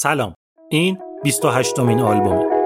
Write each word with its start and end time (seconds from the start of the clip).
سلام. 0.00 0.34
این 0.70 0.98
28 1.24 1.78
مین 1.80 2.00
آلبومه. 2.00 2.57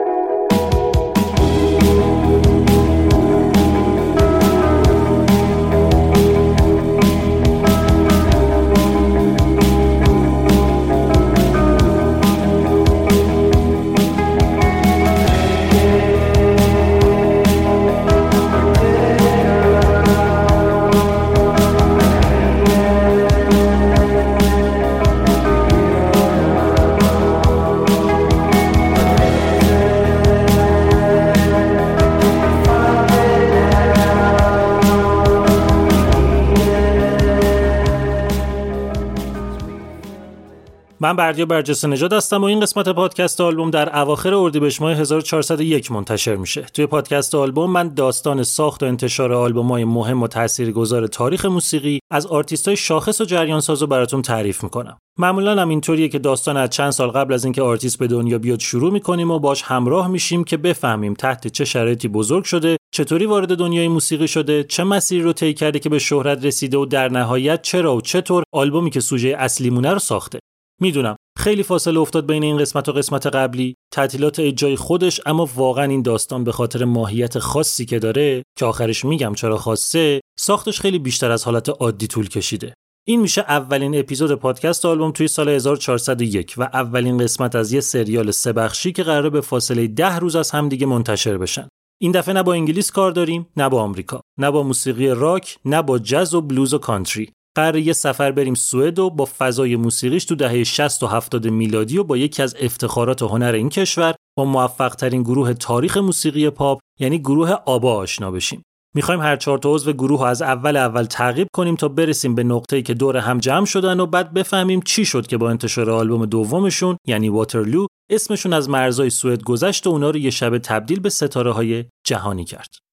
من 41.02 41.16
بردیا 41.16 41.46
برجسته 41.46 41.88
نژاد 41.88 42.12
هستم 42.12 42.40
و 42.40 42.44
این 42.44 42.60
قسمت 42.60 42.88
پادکست 42.88 43.40
آلبوم 43.40 43.70
در 43.70 43.98
اواخر 43.98 44.34
اردیبهشت 44.34 44.82
ماه 44.82 44.92
1401 44.92 45.92
منتشر 45.92 46.36
میشه. 46.36 46.62
توی 46.62 46.86
پادکست 46.86 47.34
آلبوم 47.34 47.70
من 47.70 47.88
داستان 47.88 48.42
ساخت 48.42 48.82
و 48.82 48.86
انتشار 48.86 49.32
آلبوم‌های 49.32 49.84
مهم 49.84 50.22
و 50.22 50.28
تاثیرگذار 50.28 51.06
تاریخ 51.06 51.44
موسیقی 51.44 51.98
از 52.12 52.26
آرتیست‌های 52.26 52.76
شاخص 52.76 53.20
و 53.20 53.24
جریان 53.24 53.60
ساز 53.60 53.82
براتون 53.82 54.22
تعریف 54.22 54.64
می‌کنم. 54.64 54.98
معمولا 55.18 55.62
هم 55.62 55.68
اینطوریه 55.68 56.08
که 56.08 56.18
داستان 56.18 56.56
از 56.56 56.70
چند 56.70 56.90
سال 56.90 57.08
قبل 57.08 57.34
از 57.34 57.44
اینکه 57.44 57.62
آرتیست 57.62 57.98
به 57.98 58.06
دنیا 58.06 58.38
بیاد 58.38 58.60
شروع 58.60 58.92
می‌کنیم 58.92 59.30
و 59.30 59.38
باش 59.38 59.62
همراه 59.62 60.08
میشیم 60.08 60.44
که 60.44 60.56
بفهمیم 60.56 61.14
تحت 61.14 61.46
چه 61.46 61.64
شرایطی 61.64 62.08
بزرگ 62.08 62.44
شده 62.44 62.76
چطوری 62.94 63.26
وارد 63.26 63.56
دنیای 63.56 63.88
موسیقی 63.88 64.28
شده 64.28 64.64
چه 64.64 64.84
مسیری 64.84 65.22
رو 65.22 65.32
طی 65.32 65.54
کرده 65.54 65.78
که 65.78 65.88
به 65.88 65.98
شهرت 65.98 66.44
رسیده 66.44 66.78
و 66.78 66.84
در 66.84 67.08
نهایت 67.08 67.62
چرا 67.62 67.96
و 67.96 68.00
چطور 68.00 68.44
آلبومی 68.52 68.90
که 68.90 69.00
سوژه 69.00 69.36
اصلیمونه 69.38 69.92
رو 69.92 69.98
ساخته 69.98 70.38
می‌دونم. 70.82 71.16
خیلی 71.38 71.62
فاصله 71.62 72.00
افتاد 72.00 72.26
بین 72.26 72.42
این 72.42 72.58
قسمت 72.58 72.88
و 72.88 72.92
قسمت 72.92 73.26
قبلی. 73.26 73.74
تعطیلات 73.92 74.40
اجرای 74.40 74.76
خودش 74.76 75.20
اما 75.26 75.48
واقعا 75.56 75.84
این 75.84 76.02
داستان 76.02 76.44
به 76.44 76.52
خاطر 76.52 76.84
ماهیت 76.84 77.38
خاصی 77.38 77.84
که 77.84 77.98
داره 77.98 78.42
که 78.58 78.64
آخرش 78.64 79.04
میگم 79.04 79.34
چرا 79.34 79.56
خاصه 79.56 80.20
ساختش 80.38 80.80
خیلی 80.80 80.98
بیشتر 80.98 81.30
از 81.30 81.44
حالت 81.44 81.68
عادی 81.68 82.06
طول 82.06 82.28
کشیده. 82.28 82.74
این 83.08 83.20
میشه 83.20 83.40
اولین 83.40 83.98
اپیزود 83.98 84.34
پادکست 84.34 84.84
آلبوم 84.84 85.10
توی 85.10 85.28
سال 85.28 85.48
1401 85.48 86.54
و 86.56 86.62
اولین 86.62 87.18
قسمت 87.18 87.54
از 87.54 87.72
یه 87.72 87.80
سریال 87.80 88.30
سه 88.30 88.52
بخشی 88.52 88.92
که 88.92 89.02
قراره 89.02 89.30
به 89.30 89.40
فاصله 89.40 89.86
ده 89.86 90.18
روز 90.18 90.36
از 90.36 90.50
همدیگه 90.50 90.86
منتشر 90.86 91.38
بشن. 91.38 91.68
این 92.00 92.12
دفعه 92.12 92.34
نه 92.34 92.42
با 92.42 92.52
انگلیس 92.52 92.90
کار 92.90 93.10
داریم 93.10 93.46
نه 93.56 93.68
با 93.68 93.82
آمریکا 93.82 94.20
نه 94.38 94.50
با 94.50 94.62
موسیقی 94.62 95.08
راک 95.08 95.58
نه 95.64 95.82
با 95.82 95.98
جز 95.98 96.34
و 96.34 96.40
بلوز 96.40 96.74
و 96.74 96.78
کانتری. 96.78 97.32
قرار 97.54 97.76
یه 97.76 97.92
سفر 97.92 98.32
بریم 98.32 98.54
سوئد 98.54 98.98
و 98.98 99.10
با 99.10 99.28
فضای 99.38 99.76
موسیقیش 99.76 100.24
تو 100.24 100.34
دهه 100.34 100.64
60 100.64 101.02
و 101.02 101.06
70 101.06 101.46
میلادی 101.48 101.98
و 101.98 102.04
با 102.04 102.16
یکی 102.16 102.42
از 102.42 102.56
افتخارات 102.60 103.22
هنر 103.22 103.52
این 103.52 103.68
کشور 103.68 104.14
با 104.36 104.44
موفق 104.44 104.94
ترین 104.94 105.22
گروه 105.22 105.52
تاریخ 105.52 105.96
موسیقی 105.96 106.50
پاپ 106.50 106.80
یعنی 107.00 107.18
گروه 107.18 107.50
آبا 107.50 107.96
آشنا 107.96 108.30
بشیم. 108.30 108.62
می‌خوایم 108.94 109.20
هر 109.20 109.36
چهار 109.36 109.58
تا 109.58 109.74
عضو 109.74 109.92
گروه 109.92 110.26
از 110.26 110.42
اول 110.42 110.76
اول 110.76 111.04
تعقیب 111.04 111.48
کنیم 111.52 111.76
تا 111.76 111.88
برسیم 111.88 112.34
به 112.34 112.42
نقطه‌ای 112.42 112.82
که 112.82 112.94
دور 112.94 113.16
هم 113.16 113.38
جمع 113.38 113.66
شدن 113.66 114.00
و 114.00 114.06
بعد 114.06 114.32
بفهمیم 114.32 114.80
چی 114.80 115.04
شد 115.04 115.26
که 115.26 115.36
با 115.36 115.50
انتشار 115.50 115.90
آلبوم 115.90 116.26
دومشون 116.26 116.96
یعنی 117.06 117.28
واترلو 117.28 117.86
اسمشون 118.10 118.52
از 118.52 118.68
مرزای 118.68 119.10
سوئد 119.10 119.42
گذشت 119.42 119.86
و 119.86 119.90
اونا 119.90 120.10
رو 120.10 120.16
یه 120.16 120.30
شب 120.30 120.58
تبدیل 120.58 121.00
به 121.00 121.08
ستاره 121.08 121.52
های 121.52 121.84
جهانی 122.06 122.44
کرد. 122.44 122.91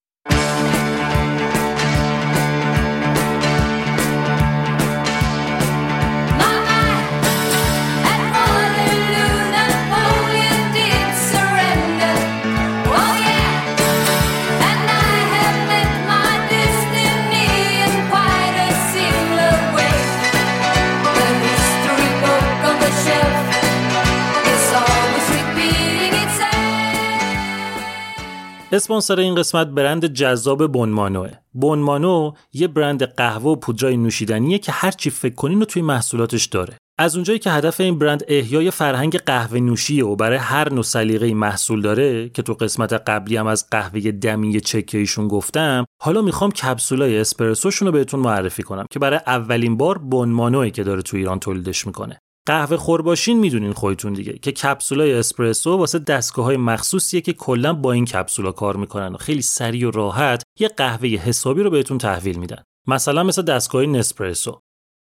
اسپانسر 28.79 29.19
این 29.19 29.35
قسمت 29.35 29.67
برند 29.67 30.05
جذاب 30.05 30.67
بونمانوه. 30.71 31.31
بونمانو 31.53 32.31
یه 32.53 32.67
برند 32.67 33.03
قهوه 33.03 33.51
و 33.51 33.55
پودرای 33.55 33.97
نوشیدنیه 33.97 34.57
که 34.57 34.71
هر 34.71 34.91
چی 34.91 35.09
فکر 35.09 35.35
کنین 35.35 35.59
رو 35.59 35.65
توی 35.65 35.81
محصولاتش 35.81 36.45
داره. 36.45 36.77
از 36.99 37.15
اونجایی 37.15 37.39
که 37.39 37.51
هدف 37.51 37.79
این 37.79 37.99
برند 37.99 38.23
احیای 38.27 38.71
فرهنگ 38.71 39.17
قهوه 39.17 39.59
نوشیه 39.59 40.05
و 40.05 40.15
برای 40.15 40.37
هر 40.37 40.73
نوع 40.73 40.83
سلیقه 40.83 41.33
محصول 41.33 41.81
داره 41.81 42.29
که 42.29 42.41
تو 42.41 42.53
قسمت 42.53 42.93
قبلی 42.93 43.37
هم 43.37 43.47
از 43.47 43.69
قهوه 43.71 44.11
دمی 44.11 44.61
چکیشون 44.61 45.27
گفتم 45.27 45.85
حالا 46.01 46.21
می‌خوام 46.21 46.51
کپسولای 46.51 47.17
اسپرسوشون 47.17 47.85
رو 47.85 47.91
بهتون 47.91 48.19
معرفی 48.19 48.63
کنم 48.63 48.85
که 48.91 48.99
برای 48.99 49.19
اولین 49.27 49.77
بار 49.77 49.97
بونمانوه 49.97 50.69
که 50.69 50.83
داره 50.83 51.01
تو 51.01 51.17
ایران 51.17 51.39
تولیدش 51.39 51.87
می‌کنه 51.87 52.19
قهوه 52.49 52.77
خور 52.77 53.01
باشین 53.01 53.39
می‌دونین 53.39 53.73
خودتون 53.73 54.13
دیگه 54.13 54.33
که 54.33 54.51
کپسولای 54.51 55.13
اسپرسو 55.13 55.77
واسه 55.77 55.99
دستگاه 55.99 56.45
های 56.45 56.57
مخصوصیه 56.57 57.21
که 57.21 57.33
کلا 57.33 57.73
با 57.73 57.91
این 57.91 58.05
کپسولا 58.05 58.51
کار 58.51 58.75
می‌کنن 58.75 59.13
و 59.13 59.17
خیلی 59.17 59.41
سریع 59.41 59.87
و 59.87 59.91
راحت 59.91 60.43
یه 60.59 60.67
قهوه 60.67 61.07
حسابی 61.07 61.63
رو 61.63 61.69
بهتون 61.69 61.97
تحویل 61.97 62.39
میدن. 62.39 62.63
مثلا 62.87 63.23
مثل 63.23 63.41
دستگاه 63.41 63.85
نسپرسو 63.85 64.61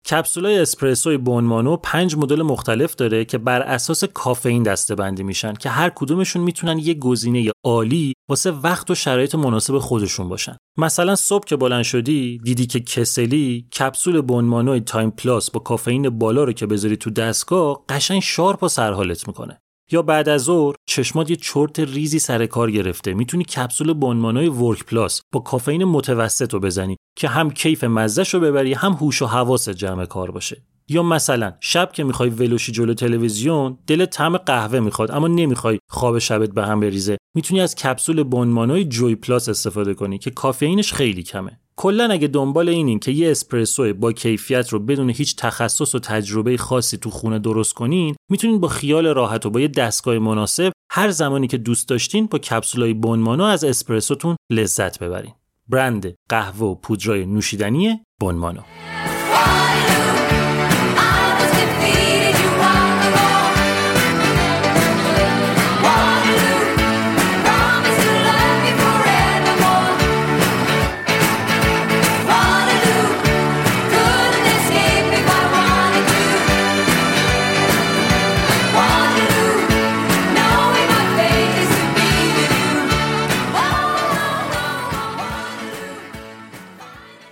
کپسولای 0.10 0.60
اسپرسوی 0.60 1.18
بونمانو 1.18 1.78
پنج 1.78 2.16
مدل 2.16 2.42
مختلف 2.42 2.96
داره 2.96 3.26
که 3.26 3.38
بر 3.38 3.62
اساس 3.62 4.04
کافئین 4.04 4.64
دسته 4.64 4.96
بندی 4.96 5.24
میشن 5.24 5.54
که 5.54 5.70
هر 5.70 5.90
کدومشون 5.96 6.42
می‌تونن 6.42 6.80
یه 6.80 6.94
گزینه 6.94 7.52
عالی 7.64 8.14
واسه 8.30 8.52
وقت 8.52 8.92
و 8.92 8.96
شرایط 8.96 9.36
مناسب 9.36 9.78
خودشون 9.78 10.30
باشن. 10.30 10.58
مثلا 10.78 11.16
صبح 11.16 11.46
که 11.46 11.56
بلند 11.56 11.84
شدی 11.84 12.40
دیدی 12.44 12.66
که 12.66 12.80
کسلی 12.80 13.68
کپسول 13.80 14.22
بونمانوی 14.22 14.80
تایم 14.80 15.10
پلاس 15.10 15.52
با 15.52 15.60
کافئین 15.60 16.10
بالا 16.10 16.44
رو 16.44 16.54
که 16.54 16.66
بذاری 16.66 16.98
تو 16.98 17.10
دستگاه 17.10 17.86
قشنگ 17.90 18.22
sharp 18.22 18.64
و 18.64 18.68
سرحالت 18.68 19.28
می‌کنه. 19.28 19.62
یا 19.92 20.02
بعد 20.02 20.30
از 20.30 20.42
ظهر 20.42 20.76
چشمات 20.86 21.30
یه 21.30 21.36
چرت 21.36 21.80
ریزی 21.80 22.20
سر 22.20 22.46
کار 22.46 22.72
گرفته. 22.72 23.14
می‌تونی 23.14 23.44
کپسول 23.44 23.94
بونمانوی 23.94 24.48
ورک 24.48 24.86
پلاس 24.86 25.22
با 25.32 25.40
کافئین 25.40 25.84
متوسط 25.84 26.54
رو 26.54 26.60
بزنی 26.60 26.98
که 27.18 27.28
هم 27.28 27.52
کیف 27.52 27.84
مزهش 27.84 28.34
رو 28.34 28.40
ببری 28.40 28.74
هم 28.74 28.92
هوش 28.92 29.22
و 29.22 29.26
حواس 29.26 29.70
جمع 29.70 30.06
کار 30.06 30.32
باشه. 30.32 30.64
یا 30.90 31.04
مثلا 31.04 31.54
شب 31.60 31.92
که 31.92 32.04
می‌خوای 32.04 32.30
ولوشی 32.30 32.72
جلو 32.72 32.94
تلویزیون 32.94 33.78
دل 33.88 34.06
طعم 34.06 34.38
قهوه 34.38 34.80
می‌خواد 34.80 35.12
اما 35.12 35.28
نمی‌خوای 35.28 35.80
خواب 35.90 36.20
شبت 36.20 36.50
به 36.50 36.66
هم 36.66 36.80
بریزه. 36.80 37.18
می‌تونی 37.36 37.62
از 37.62 37.76
کپسول 37.76 38.24
بنمانای 38.24 38.86
جوی 38.86 39.16
پلاس 39.16 39.50
استفاده 39.50 39.94
کنی 39.94 40.18
که 40.18 40.32
کافئینش 40.32 40.94
خیلی 40.94 41.24
کمه. 41.24 41.60
کلا 41.76 42.08
اگه 42.12 42.28
دنبال 42.28 42.70
اینین 42.70 43.00
که 43.00 43.12
یه 43.12 43.32
اسپرسو 43.32 43.94
با 43.94 44.12
کیفیت 44.12 44.70
رو 44.70 44.80
بدون 44.80 45.10
هیچ 45.10 45.36
تخصص 45.36 45.96
و 45.96 46.00
تجربه 46.00 46.58
خاصی 46.58 46.98
تو 46.98 47.10
خونه 47.10 47.40
درست 47.40 47.74
کنین 47.74 48.16
می‌تونین 48.30 48.60
با 48.60 48.68
خیال 48.68 49.08
راحت 49.08 49.46
و 49.46 49.50
با 49.50 49.60
یه 49.60 49.68
دستگاه 49.68 50.20
مناسب 50.20 50.72
هر 50.92 51.10
زمانی 51.10 51.48
که 51.48 51.58
دوست 51.58 51.90
داشتین 51.90 52.26
با 52.26 52.40
کپسولای 52.40 52.94
بونمانو 52.94 53.44
از 53.44 53.64
اسپرسوتون 53.64 54.36
لذت 54.52 55.00
ببرین. 55.00 55.34
برند 55.70 56.16
قهوه 56.30 56.68
و 56.68 56.76
پودرای 56.76 57.26
نوشیدنی 57.26 58.00
بونمانو 58.20 58.62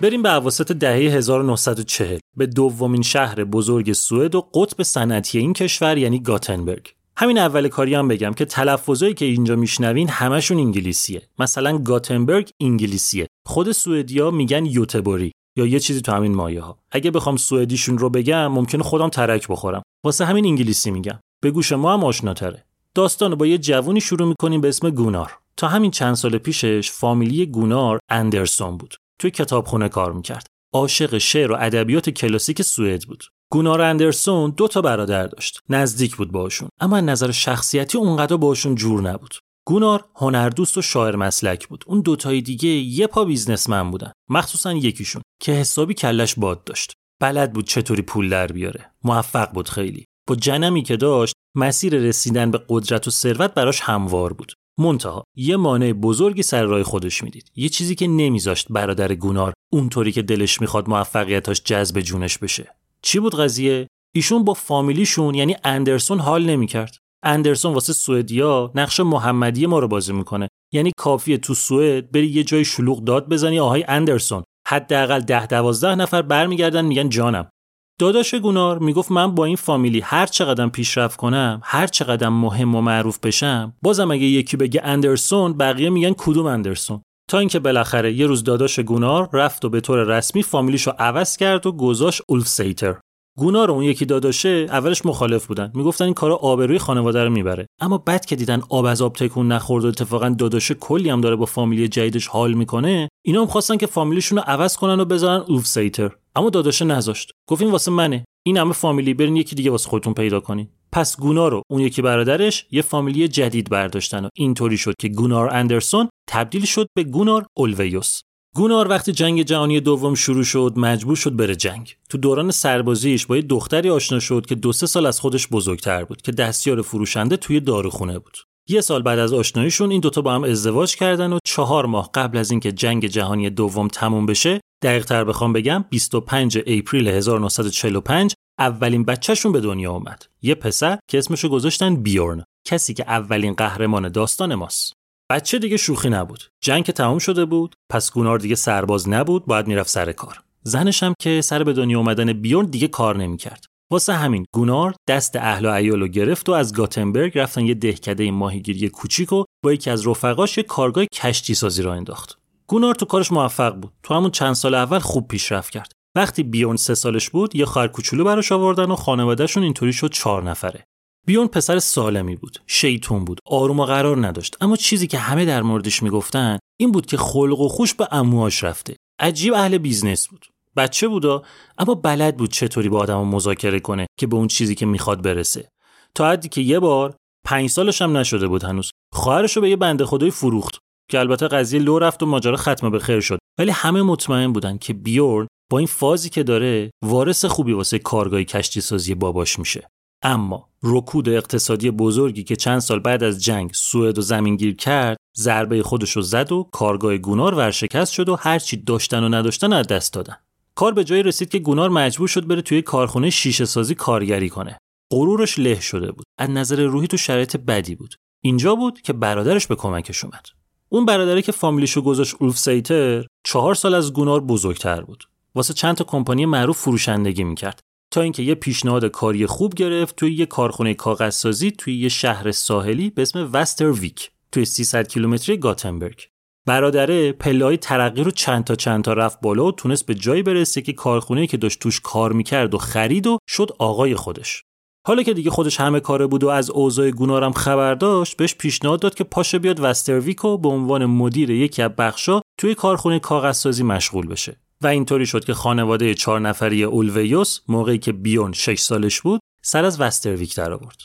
بریم 0.00 0.22
به 0.22 0.34
اواسط 0.34 0.72
دهه 0.72 1.16
1940 1.16 2.18
به 2.36 2.46
دومین 2.46 3.02
شهر 3.02 3.44
بزرگ 3.44 3.92
سوئد 3.92 4.34
و 4.34 4.40
قطب 4.40 4.82
صنعتی 4.82 5.38
این 5.38 5.52
کشور 5.52 5.98
یعنی 5.98 6.20
گاتنبرگ. 6.20 6.94
همین 7.16 7.38
اول 7.38 7.68
کاری 7.68 7.94
هم 7.94 8.08
بگم 8.08 8.32
که 8.34 8.44
تلفظایی 8.44 9.14
که 9.14 9.24
اینجا 9.24 9.56
میشنوین 9.56 10.08
همشون 10.08 10.58
انگلیسیه. 10.58 11.22
مثلا 11.38 11.78
گاتنبرگ 11.78 12.50
انگلیسیه. 12.60 13.26
خود 13.46 13.72
سوئدیا 13.72 14.30
میگن 14.30 14.66
یوتبوری 14.66 15.32
یا 15.56 15.66
یه 15.66 15.80
چیزی 15.80 16.00
تو 16.00 16.12
همین 16.12 16.34
مایه 16.34 16.60
ها. 16.60 16.78
اگه 16.90 17.10
بخوام 17.10 17.36
سوئدیشون 17.36 17.98
رو 17.98 18.10
بگم 18.10 18.46
ممکنه 18.46 18.82
خودم 18.82 19.08
ترک 19.08 19.48
بخورم. 19.48 19.82
واسه 20.04 20.24
همین 20.24 20.46
انگلیسی 20.46 20.90
میگم. 20.90 21.18
به 21.40 21.50
گوش 21.50 21.72
ما 21.72 21.92
هم 21.92 22.04
آشناتره. 22.04 22.64
داستان 22.94 23.34
با 23.34 23.46
یه 23.46 23.58
جوونی 23.58 24.00
شروع 24.00 24.28
می‌کنیم 24.28 24.60
به 24.60 24.68
اسم 24.68 24.90
گونار. 24.90 25.32
تا 25.56 25.68
همین 25.68 25.90
چند 25.90 26.14
سال 26.14 26.38
پیشش 26.38 26.90
فامیلی 26.90 27.46
گونار 27.46 27.98
اندرسون 28.08 28.76
بود. 28.76 28.94
توی 29.20 29.30
کتابخونه 29.30 29.88
کار 29.88 30.12
می‌کرد. 30.12 30.46
عاشق 30.74 31.18
شعر 31.18 31.52
و 31.52 31.56
ادبیات 31.60 32.10
کلاسیک 32.10 32.62
سوئد 32.62 33.02
بود. 33.02 33.24
گونار 33.52 33.80
اندرسون 33.80 34.50
دو 34.50 34.68
تا 34.68 34.80
برادر 34.80 35.26
داشت. 35.26 35.60
نزدیک 35.68 36.16
بود 36.16 36.32
باشون. 36.32 36.68
اما 36.80 37.00
نظر 37.00 37.30
شخصیتی 37.30 37.98
اونقدر 37.98 38.36
باشون 38.36 38.74
جور 38.74 39.02
نبود. 39.02 39.34
گونار 39.66 40.04
هنردوست 40.16 40.78
و 40.78 40.82
شاعر 40.82 41.16
مسلک 41.16 41.68
بود. 41.68 41.84
اون 41.86 42.00
دوتای 42.00 42.40
دیگه 42.40 42.68
یه 42.68 43.06
پا 43.06 43.24
بیزنسمن 43.24 43.90
بودن. 43.90 44.12
مخصوصا 44.30 44.72
یکیشون 44.72 45.22
که 45.42 45.52
حسابی 45.52 45.94
کلش 45.94 46.34
باد 46.34 46.64
داشت. 46.64 46.92
بلد 47.20 47.52
بود 47.52 47.66
چطوری 47.66 48.02
پول 48.02 48.28
در 48.28 48.46
بیاره. 48.46 48.90
موفق 49.04 49.52
بود 49.52 49.68
خیلی. 49.68 50.04
با 50.28 50.34
جنمی 50.34 50.82
که 50.82 50.96
داشت 50.96 51.34
مسیر 51.56 51.98
رسیدن 51.98 52.50
به 52.50 52.60
قدرت 52.68 53.08
و 53.08 53.10
ثروت 53.10 53.54
براش 53.54 53.80
هموار 53.80 54.32
بود. 54.32 54.52
منتها 54.78 55.24
یه 55.36 55.56
مانع 55.56 55.92
بزرگی 55.92 56.42
سر 56.42 56.64
راه 56.64 56.82
خودش 56.82 57.22
می‌دید. 57.22 57.50
یه 57.56 57.68
چیزی 57.68 57.94
که 57.94 58.06
نمیذاشت 58.06 58.66
برادر 58.70 59.14
گونار 59.14 59.52
اونطوری 59.72 60.12
که 60.12 60.22
دلش 60.22 60.60
می‌خواد 60.60 60.88
موفقیتاش 60.88 61.62
جذب 61.62 62.00
جونش 62.00 62.38
بشه. 62.38 62.76
چی 63.02 63.18
بود 63.18 63.34
قضیه؟ 63.34 63.86
ایشون 64.14 64.44
با 64.44 64.54
فامیلیشون 64.54 65.34
یعنی 65.34 65.56
اندرسون 65.64 66.18
حال 66.18 66.44
نمی‌کرد. 66.44 66.96
اندرسون 67.22 67.74
واسه 67.74 67.92
سوئدیا 67.92 68.72
نقش 68.74 69.00
محمدی 69.00 69.66
ما 69.66 69.78
رو 69.78 69.88
بازی 69.88 70.12
می‌کنه. 70.12 70.48
یعنی 70.72 70.92
کافیه 70.96 71.38
تو 71.38 71.54
سوئد 71.54 72.12
بری 72.12 72.26
یه 72.26 72.44
جای 72.44 72.64
شلوغ 72.64 73.04
داد 73.04 73.28
بزنی 73.28 73.58
آهای 73.58 73.84
اندرسون. 73.88 74.44
حداقل 74.68 75.20
ده 75.20 75.46
دوازده 75.46 75.94
نفر 75.94 76.22
برمیگردن 76.22 76.84
میگن 76.84 77.08
جانم. 77.08 77.48
داداش 77.98 78.34
گونار 78.34 78.78
می‌گفت 78.78 79.12
من 79.12 79.34
با 79.34 79.44
این 79.44 79.56
فامیلی 79.56 80.00
هر 80.00 80.26
چقدر 80.26 80.68
پیشرفت 80.68 81.16
کنم 81.16 81.60
هر 81.64 81.86
چقدر 81.86 82.28
مهم 82.28 82.74
و 82.74 82.80
معروف 82.80 83.18
بشم 83.18 83.74
بازم 83.82 84.10
اگه 84.10 84.24
یکی 84.24 84.56
بگه 84.56 84.80
اندرسون 84.84 85.52
بقیه 85.52 85.90
میگن 85.90 86.12
کدوم 86.18 86.46
اندرسون؟ 86.46 87.02
تا 87.30 87.38
اینکه 87.38 87.58
بالاخره 87.58 88.12
یه 88.12 88.26
روز 88.26 88.44
داداش 88.44 88.80
گونار 88.80 89.28
رفت 89.32 89.64
و 89.64 89.68
به 89.68 89.80
طور 89.80 89.98
رسمی 89.98 90.42
فامیلیشو 90.42 90.90
عوض 90.98 91.36
کرد 91.36 91.66
و 91.66 91.72
گذاشت 91.72 92.22
اولف 92.28 92.48
سیتر 92.48 92.94
گونار 93.38 93.70
اون 93.70 93.82
یکی 93.82 94.04
داداشه 94.04 94.66
اولش 94.68 95.06
مخالف 95.06 95.46
بودن. 95.46 95.72
می‌گفتن 95.74 96.04
این 96.04 96.14
کارا 96.14 96.36
آبروی 96.36 96.78
خانواده 96.78 97.24
رو 97.24 97.30
می‌بره. 97.30 97.66
اما 97.80 97.98
بعد 97.98 98.26
که 98.26 98.36
دیدن 98.36 98.62
آب 98.68 98.84
از 98.84 99.02
آب 99.02 99.12
تکون 99.12 99.52
نخورد 99.52 99.84
و 99.84 99.88
اتفاقا 99.88 100.28
داداشه 100.28 100.74
کلی 100.74 101.10
هم 101.10 101.20
داره 101.20 101.36
با 101.36 101.46
فامیلی 101.46 101.88
جدیدش 101.88 102.26
حال 102.26 102.52
می‌کنه 102.52 103.08
اینا 103.24 103.40
هم 103.40 103.46
خواستن 103.46 103.76
که 103.76 103.86
فامیلیشون 103.86 104.38
رو 104.38 104.44
عوض 104.46 104.76
کنن 104.76 105.00
و 105.00 105.04
بذارن 105.04 105.44
اولف 105.48 105.66
سیتر 105.66 106.10
اما 106.36 106.50
داداشه 106.50 106.84
نذاشت. 106.84 107.32
گفت 107.48 107.62
این 107.62 107.70
واسه 107.70 107.90
منه. 107.90 108.24
این 108.46 108.56
همه 108.56 108.72
فامیلی 108.72 109.14
برین 109.14 109.36
یکی 109.36 109.56
دیگه 109.56 109.70
واسه 109.70 109.88
خودتون 109.88 110.14
پیدا 110.14 110.40
کنین. 110.40 110.68
پس 110.92 111.16
گونار 111.20 111.50
رو 111.50 111.62
اون 111.70 111.80
یکی 111.80 112.02
برادرش 112.02 112.66
یه 112.70 112.82
فامیلی 112.82 113.28
جدید 113.28 113.70
برداشتن 113.70 114.24
و 114.24 114.28
اینطوری 114.34 114.78
شد 114.78 114.94
که 115.00 115.08
گونار 115.08 115.54
اندرسون 115.54 116.08
تبدیل 116.28 116.64
شد 116.64 116.86
به 116.96 117.04
گونار 117.04 117.46
اولویوس. 117.56 118.20
گونار 118.56 118.88
وقتی 118.88 119.12
جنگ 119.12 119.42
جهانی 119.42 119.80
دوم 119.80 120.14
شروع 120.14 120.44
شد 120.44 120.72
مجبور 120.76 121.16
شد 121.16 121.36
بره 121.36 121.56
جنگ. 121.56 121.96
تو 122.08 122.18
دوران 122.18 122.50
سربازیش 122.50 123.26
با 123.26 123.36
یه 123.36 123.42
دختری 123.42 123.90
آشنا 123.90 124.18
شد 124.18 124.46
که 124.46 124.54
دو 124.54 124.72
سه 124.72 124.86
سال 124.86 125.06
از 125.06 125.20
خودش 125.20 125.48
بزرگتر 125.48 126.04
بود 126.04 126.22
که 126.22 126.32
دستیار 126.32 126.82
فروشنده 126.82 127.36
توی 127.36 127.60
داروخونه 127.60 128.18
بود. 128.18 128.36
یه 128.68 128.80
سال 128.80 129.02
بعد 129.02 129.18
از 129.18 129.32
آشناییشون 129.32 129.90
این 129.90 130.00
دوتا 130.00 130.20
با 130.20 130.34
هم 130.34 130.44
ازدواج 130.44 130.96
کردن 130.96 131.32
و 131.32 131.38
چهار 131.44 131.86
ماه 131.86 132.10
قبل 132.14 132.38
از 132.38 132.50
اینکه 132.50 132.72
جنگ 132.72 133.06
جهانی 133.06 133.50
دوم 133.50 133.88
تموم 133.88 134.26
بشه 134.26 134.60
دقیق 134.82 135.04
تر 135.04 135.24
بخوام 135.24 135.52
بگم 135.52 135.84
25 135.90 136.58
اپریل 136.66 137.08
1945 137.08 138.34
اولین 138.58 139.04
بچهشون 139.04 139.52
به 139.52 139.60
دنیا 139.60 139.92
اومد. 139.92 140.24
یه 140.42 140.54
پسر 140.54 140.98
که 141.10 141.18
اسمشو 141.18 141.48
گذاشتن 141.48 141.96
بیورن 141.96 142.44
کسی 142.66 142.94
که 142.94 143.04
اولین 143.08 143.52
قهرمان 143.52 144.08
داستان 144.08 144.54
ماست. 144.54 144.92
بچه 145.30 145.58
دیگه 145.58 145.76
شوخی 145.76 146.08
نبود. 146.08 146.44
جنگ 146.60 146.84
که 146.84 146.92
تموم 146.92 147.18
شده 147.18 147.44
بود 147.44 147.74
پس 147.90 148.12
گونار 148.12 148.38
دیگه 148.38 148.54
سرباز 148.54 149.08
نبود 149.08 149.46
باید 149.46 149.66
می‌رفت 149.66 149.90
سر 149.90 150.12
کار. 150.12 150.42
زنش 150.62 151.04
که 151.20 151.40
سر 151.40 151.64
به 151.64 151.72
دنیا 151.72 151.98
اومدن 151.98 152.32
بیورن 152.32 152.66
دیگه 152.66 152.88
کار 152.88 153.16
نمی‌کرد. 153.16 153.64
واسه 153.92 154.12
همین 154.12 154.44
گونار 154.54 154.94
دست 155.08 155.36
اهل 155.36 155.64
و 155.64 155.70
عیال 155.70 156.08
گرفت 156.08 156.48
و 156.48 156.52
از 156.52 156.74
گاتنبرگ 156.74 157.38
رفتن 157.38 157.66
یه 157.66 157.74
دهکده 157.74 158.30
ماهیگیری 158.30 158.88
کوچیک 158.88 159.32
و 159.32 159.44
با 159.64 159.72
یکی 159.72 159.90
از 159.90 160.06
رفقاش 160.06 160.58
یه 160.58 160.64
کارگاه 160.64 161.04
کشتی 161.04 161.54
سازی 161.54 161.82
را 161.82 161.94
انداخت. 161.94 162.38
گونار 162.66 162.94
تو 162.94 163.06
کارش 163.06 163.32
موفق 163.32 163.74
بود. 163.74 163.92
تو 164.02 164.14
همون 164.14 164.30
چند 164.30 164.54
سال 164.54 164.74
اول 164.74 164.98
خوب 164.98 165.28
پیشرفت 165.28 165.70
کرد. 165.70 165.92
وقتی 166.16 166.42
بیورن 166.42 166.76
سه 166.76 166.94
سالش 166.94 167.30
بود 167.30 167.56
یه 167.56 167.64
خواهر 167.64 167.88
کوچولو 167.88 168.24
براش 168.24 168.52
آوردن 168.52 168.90
و 168.90 168.96
خانوادهشون 168.96 169.62
اینطوری 169.62 169.92
شد 169.92 170.10
چهار 170.10 170.42
نفره. 170.42 170.84
بیورن 171.26 171.46
پسر 171.46 171.78
سالمی 171.78 172.36
بود. 172.36 172.58
شیطون 172.66 173.24
بود. 173.24 173.40
آروم 173.46 173.80
و 173.80 173.84
قرار 173.84 174.26
نداشت. 174.26 174.56
اما 174.60 174.76
چیزی 174.76 175.06
که 175.06 175.18
همه 175.18 175.44
در 175.44 175.62
موردش 175.62 176.02
می‌گفتن 176.02 176.58
این 176.80 176.92
بود 176.92 177.06
که 177.06 177.16
خلق 177.16 177.60
و 177.60 177.68
خوش 177.68 177.94
به 177.94 178.08
عمواش 178.10 178.64
رفته. 178.64 178.96
عجیب 179.20 179.54
اهل 179.54 179.78
بیزنس 179.78 180.28
بود. 180.28 180.46
بچه 180.76 181.08
بودا 181.08 181.42
اما 181.78 181.94
بلد 181.94 182.36
بود 182.36 182.52
چطوری 182.52 182.88
با 182.88 182.98
آدم 182.98 183.26
مذاکره 183.26 183.80
کنه 183.80 184.06
که 184.18 184.26
به 184.26 184.36
اون 184.36 184.48
چیزی 184.48 184.74
که 184.74 184.86
می‌خواد 184.86 185.22
برسه. 185.22 185.68
تا 186.14 186.30
حدی 186.30 186.48
که 186.48 186.60
یه 186.60 186.80
بار 186.80 187.16
پنج 187.46 187.70
سالش 187.70 188.02
هم 188.02 188.16
نشده 188.16 188.48
بود 188.48 188.64
هنوز 188.64 188.90
خواهرش 189.12 189.56
رو 189.56 189.62
به 189.62 189.70
یه 189.70 189.76
بنده 189.76 190.06
خدایی 190.06 190.30
فروخت 190.30 190.78
که 191.10 191.18
البته 191.18 191.48
قضیه 191.48 191.80
لو 191.80 191.98
رفت 191.98 192.22
و 192.22 192.26
ماجرا 192.26 192.56
ختم 192.56 192.90
به 192.90 192.98
خیر 192.98 193.20
شد. 193.20 193.38
ولی 193.58 193.70
همه 193.70 194.02
مطمئن 194.02 194.52
بودن 194.52 194.78
که 194.78 194.92
بیورن 194.92 195.46
با 195.70 195.78
این 195.78 195.86
فازی 195.86 196.28
که 196.28 196.42
داره 196.42 196.90
وارث 197.04 197.44
خوبی 197.44 197.72
واسه 197.72 197.98
کارگاه 197.98 198.44
کشتی 198.44 198.80
سازی 198.80 199.14
باباش 199.14 199.58
میشه. 199.58 199.88
اما 200.22 200.68
رکود 200.82 201.28
اقتصادی 201.28 201.90
بزرگی 201.90 202.44
که 202.44 202.56
چند 202.56 202.78
سال 202.78 202.98
بعد 202.98 203.22
از 203.22 203.44
جنگ 203.44 203.70
سوئد 203.74 204.18
و 204.18 204.22
زمینگیر 204.22 204.76
کرد 204.76 205.16
ضربه 205.36 205.82
خودش 205.82 206.10
رو 206.10 206.22
زد 206.22 206.52
و 206.52 206.68
کارگاه 206.72 207.16
گونار 207.16 207.54
ورشکست 207.54 208.12
شد 208.12 208.28
و 208.28 208.36
هرچی 208.36 208.76
داشتن 208.76 209.24
و 209.24 209.28
نداشتن 209.28 209.72
از 209.72 209.86
دست 209.86 210.12
دادن. 210.12 210.36
کار 210.76 210.92
به 210.92 211.04
جایی 211.04 211.22
رسید 211.22 211.48
که 211.48 211.58
گونار 211.58 211.90
مجبور 211.90 212.28
شد 212.28 212.46
بره 212.46 212.62
توی 212.62 212.82
کارخونه 212.82 213.30
شیشه 213.30 213.64
سازی 213.64 213.94
کارگری 213.94 214.48
کنه. 214.48 214.78
غرورش 215.12 215.58
له 215.58 215.80
شده 215.80 216.12
بود. 216.12 216.24
از 216.38 216.50
نظر 216.50 216.82
روحی 216.82 217.06
تو 217.06 217.16
شرایط 217.16 217.56
بدی 217.56 217.94
بود. 217.94 218.14
اینجا 218.44 218.74
بود 218.74 219.00
که 219.00 219.12
برادرش 219.12 219.66
به 219.66 219.76
کمکش 219.76 220.24
اومد. 220.24 220.46
اون 220.88 221.06
برادری 221.06 221.42
که 221.42 221.52
فامیلیشو 221.52 222.02
گذاشت 222.02 222.34
اولف 222.40 222.58
سیتر 222.58 223.26
چهار 223.44 223.74
سال 223.74 223.94
از 223.94 224.12
گونار 224.12 224.40
بزرگتر 224.40 225.00
بود. 225.00 225.24
واسه 225.54 225.74
چند 225.74 225.96
تا 225.96 226.04
کمپانی 226.04 226.46
معروف 226.46 226.78
فروشندگی 226.78 227.44
می‌کرد. 227.44 227.80
تا 228.10 228.20
اینکه 228.20 228.42
یه 228.42 228.54
پیشنهاد 228.54 229.04
کاری 229.04 229.46
خوب 229.46 229.74
گرفت 229.74 230.16
توی 230.16 230.34
یه 230.34 230.46
کارخونه 230.46 230.94
کاغذسازی 230.94 231.70
توی 231.70 231.98
یه 231.98 232.08
شهر 232.08 232.52
ساحلی 232.52 233.10
به 233.10 233.22
اسم 233.22 233.50
وسترویک 233.52 234.30
توی 234.52 234.64
300 234.64 235.08
کیلومتری 235.08 235.56
گاتنبرگ. 235.56 236.28
برادره 236.66 237.32
پلای 237.32 237.76
ترقی 237.76 238.24
رو 238.24 238.30
چند 238.30 238.64
تا 238.64 238.74
چند 238.74 239.04
تا 239.04 239.12
رفت 239.12 239.40
بالا 239.40 239.64
و 239.64 239.72
تونست 239.72 240.06
به 240.06 240.14
جایی 240.14 240.42
برسه 240.42 240.82
که 240.82 240.92
کارخونه 240.92 241.46
که 241.46 241.56
داشت 241.56 241.80
توش 241.80 242.00
کار 242.00 242.32
می‌کرد 242.32 242.74
و 242.74 242.78
خرید 242.78 243.26
و 243.26 243.38
شد 243.48 243.70
آقای 243.78 244.14
خودش. 244.14 244.62
حالا 245.06 245.22
که 245.22 245.34
دیگه 245.34 245.50
خودش 245.50 245.80
همه 245.80 246.00
کاره 246.00 246.26
بود 246.26 246.44
و 246.44 246.48
از 246.48 246.70
اوضاع 246.70 247.10
گونارم 247.10 247.52
خبر 247.52 247.94
داشت 247.94 248.36
بهش 248.36 248.54
پیشنهاد 248.54 249.00
داد 249.00 249.14
که 249.14 249.24
پاشه 249.24 249.58
بیاد 249.58 249.80
وسترویکو 249.80 250.58
به 250.58 250.68
عنوان 250.68 251.06
مدیر 251.06 251.50
یکی 251.50 251.82
از 251.82 251.90
بخشا 251.98 252.40
توی 252.58 252.74
کارخونه 252.74 253.18
کاغذسازی 253.18 253.82
مشغول 253.82 254.26
بشه. 254.26 254.56
و 254.80 254.86
اینطوری 254.86 255.26
شد 255.26 255.44
که 255.44 255.54
خانواده 255.54 256.14
چهار 256.14 256.40
نفری 256.40 256.84
اولویوس 256.84 257.60
موقعی 257.68 257.98
که 257.98 258.12
بیون 258.12 258.52
6 258.52 258.78
سالش 258.78 259.20
بود 259.20 259.40
سر 259.62 259.84
از 259.84 260.00
وسترویک 260.00 260.56
در 260.56 260.72
آورد 260.72 260.96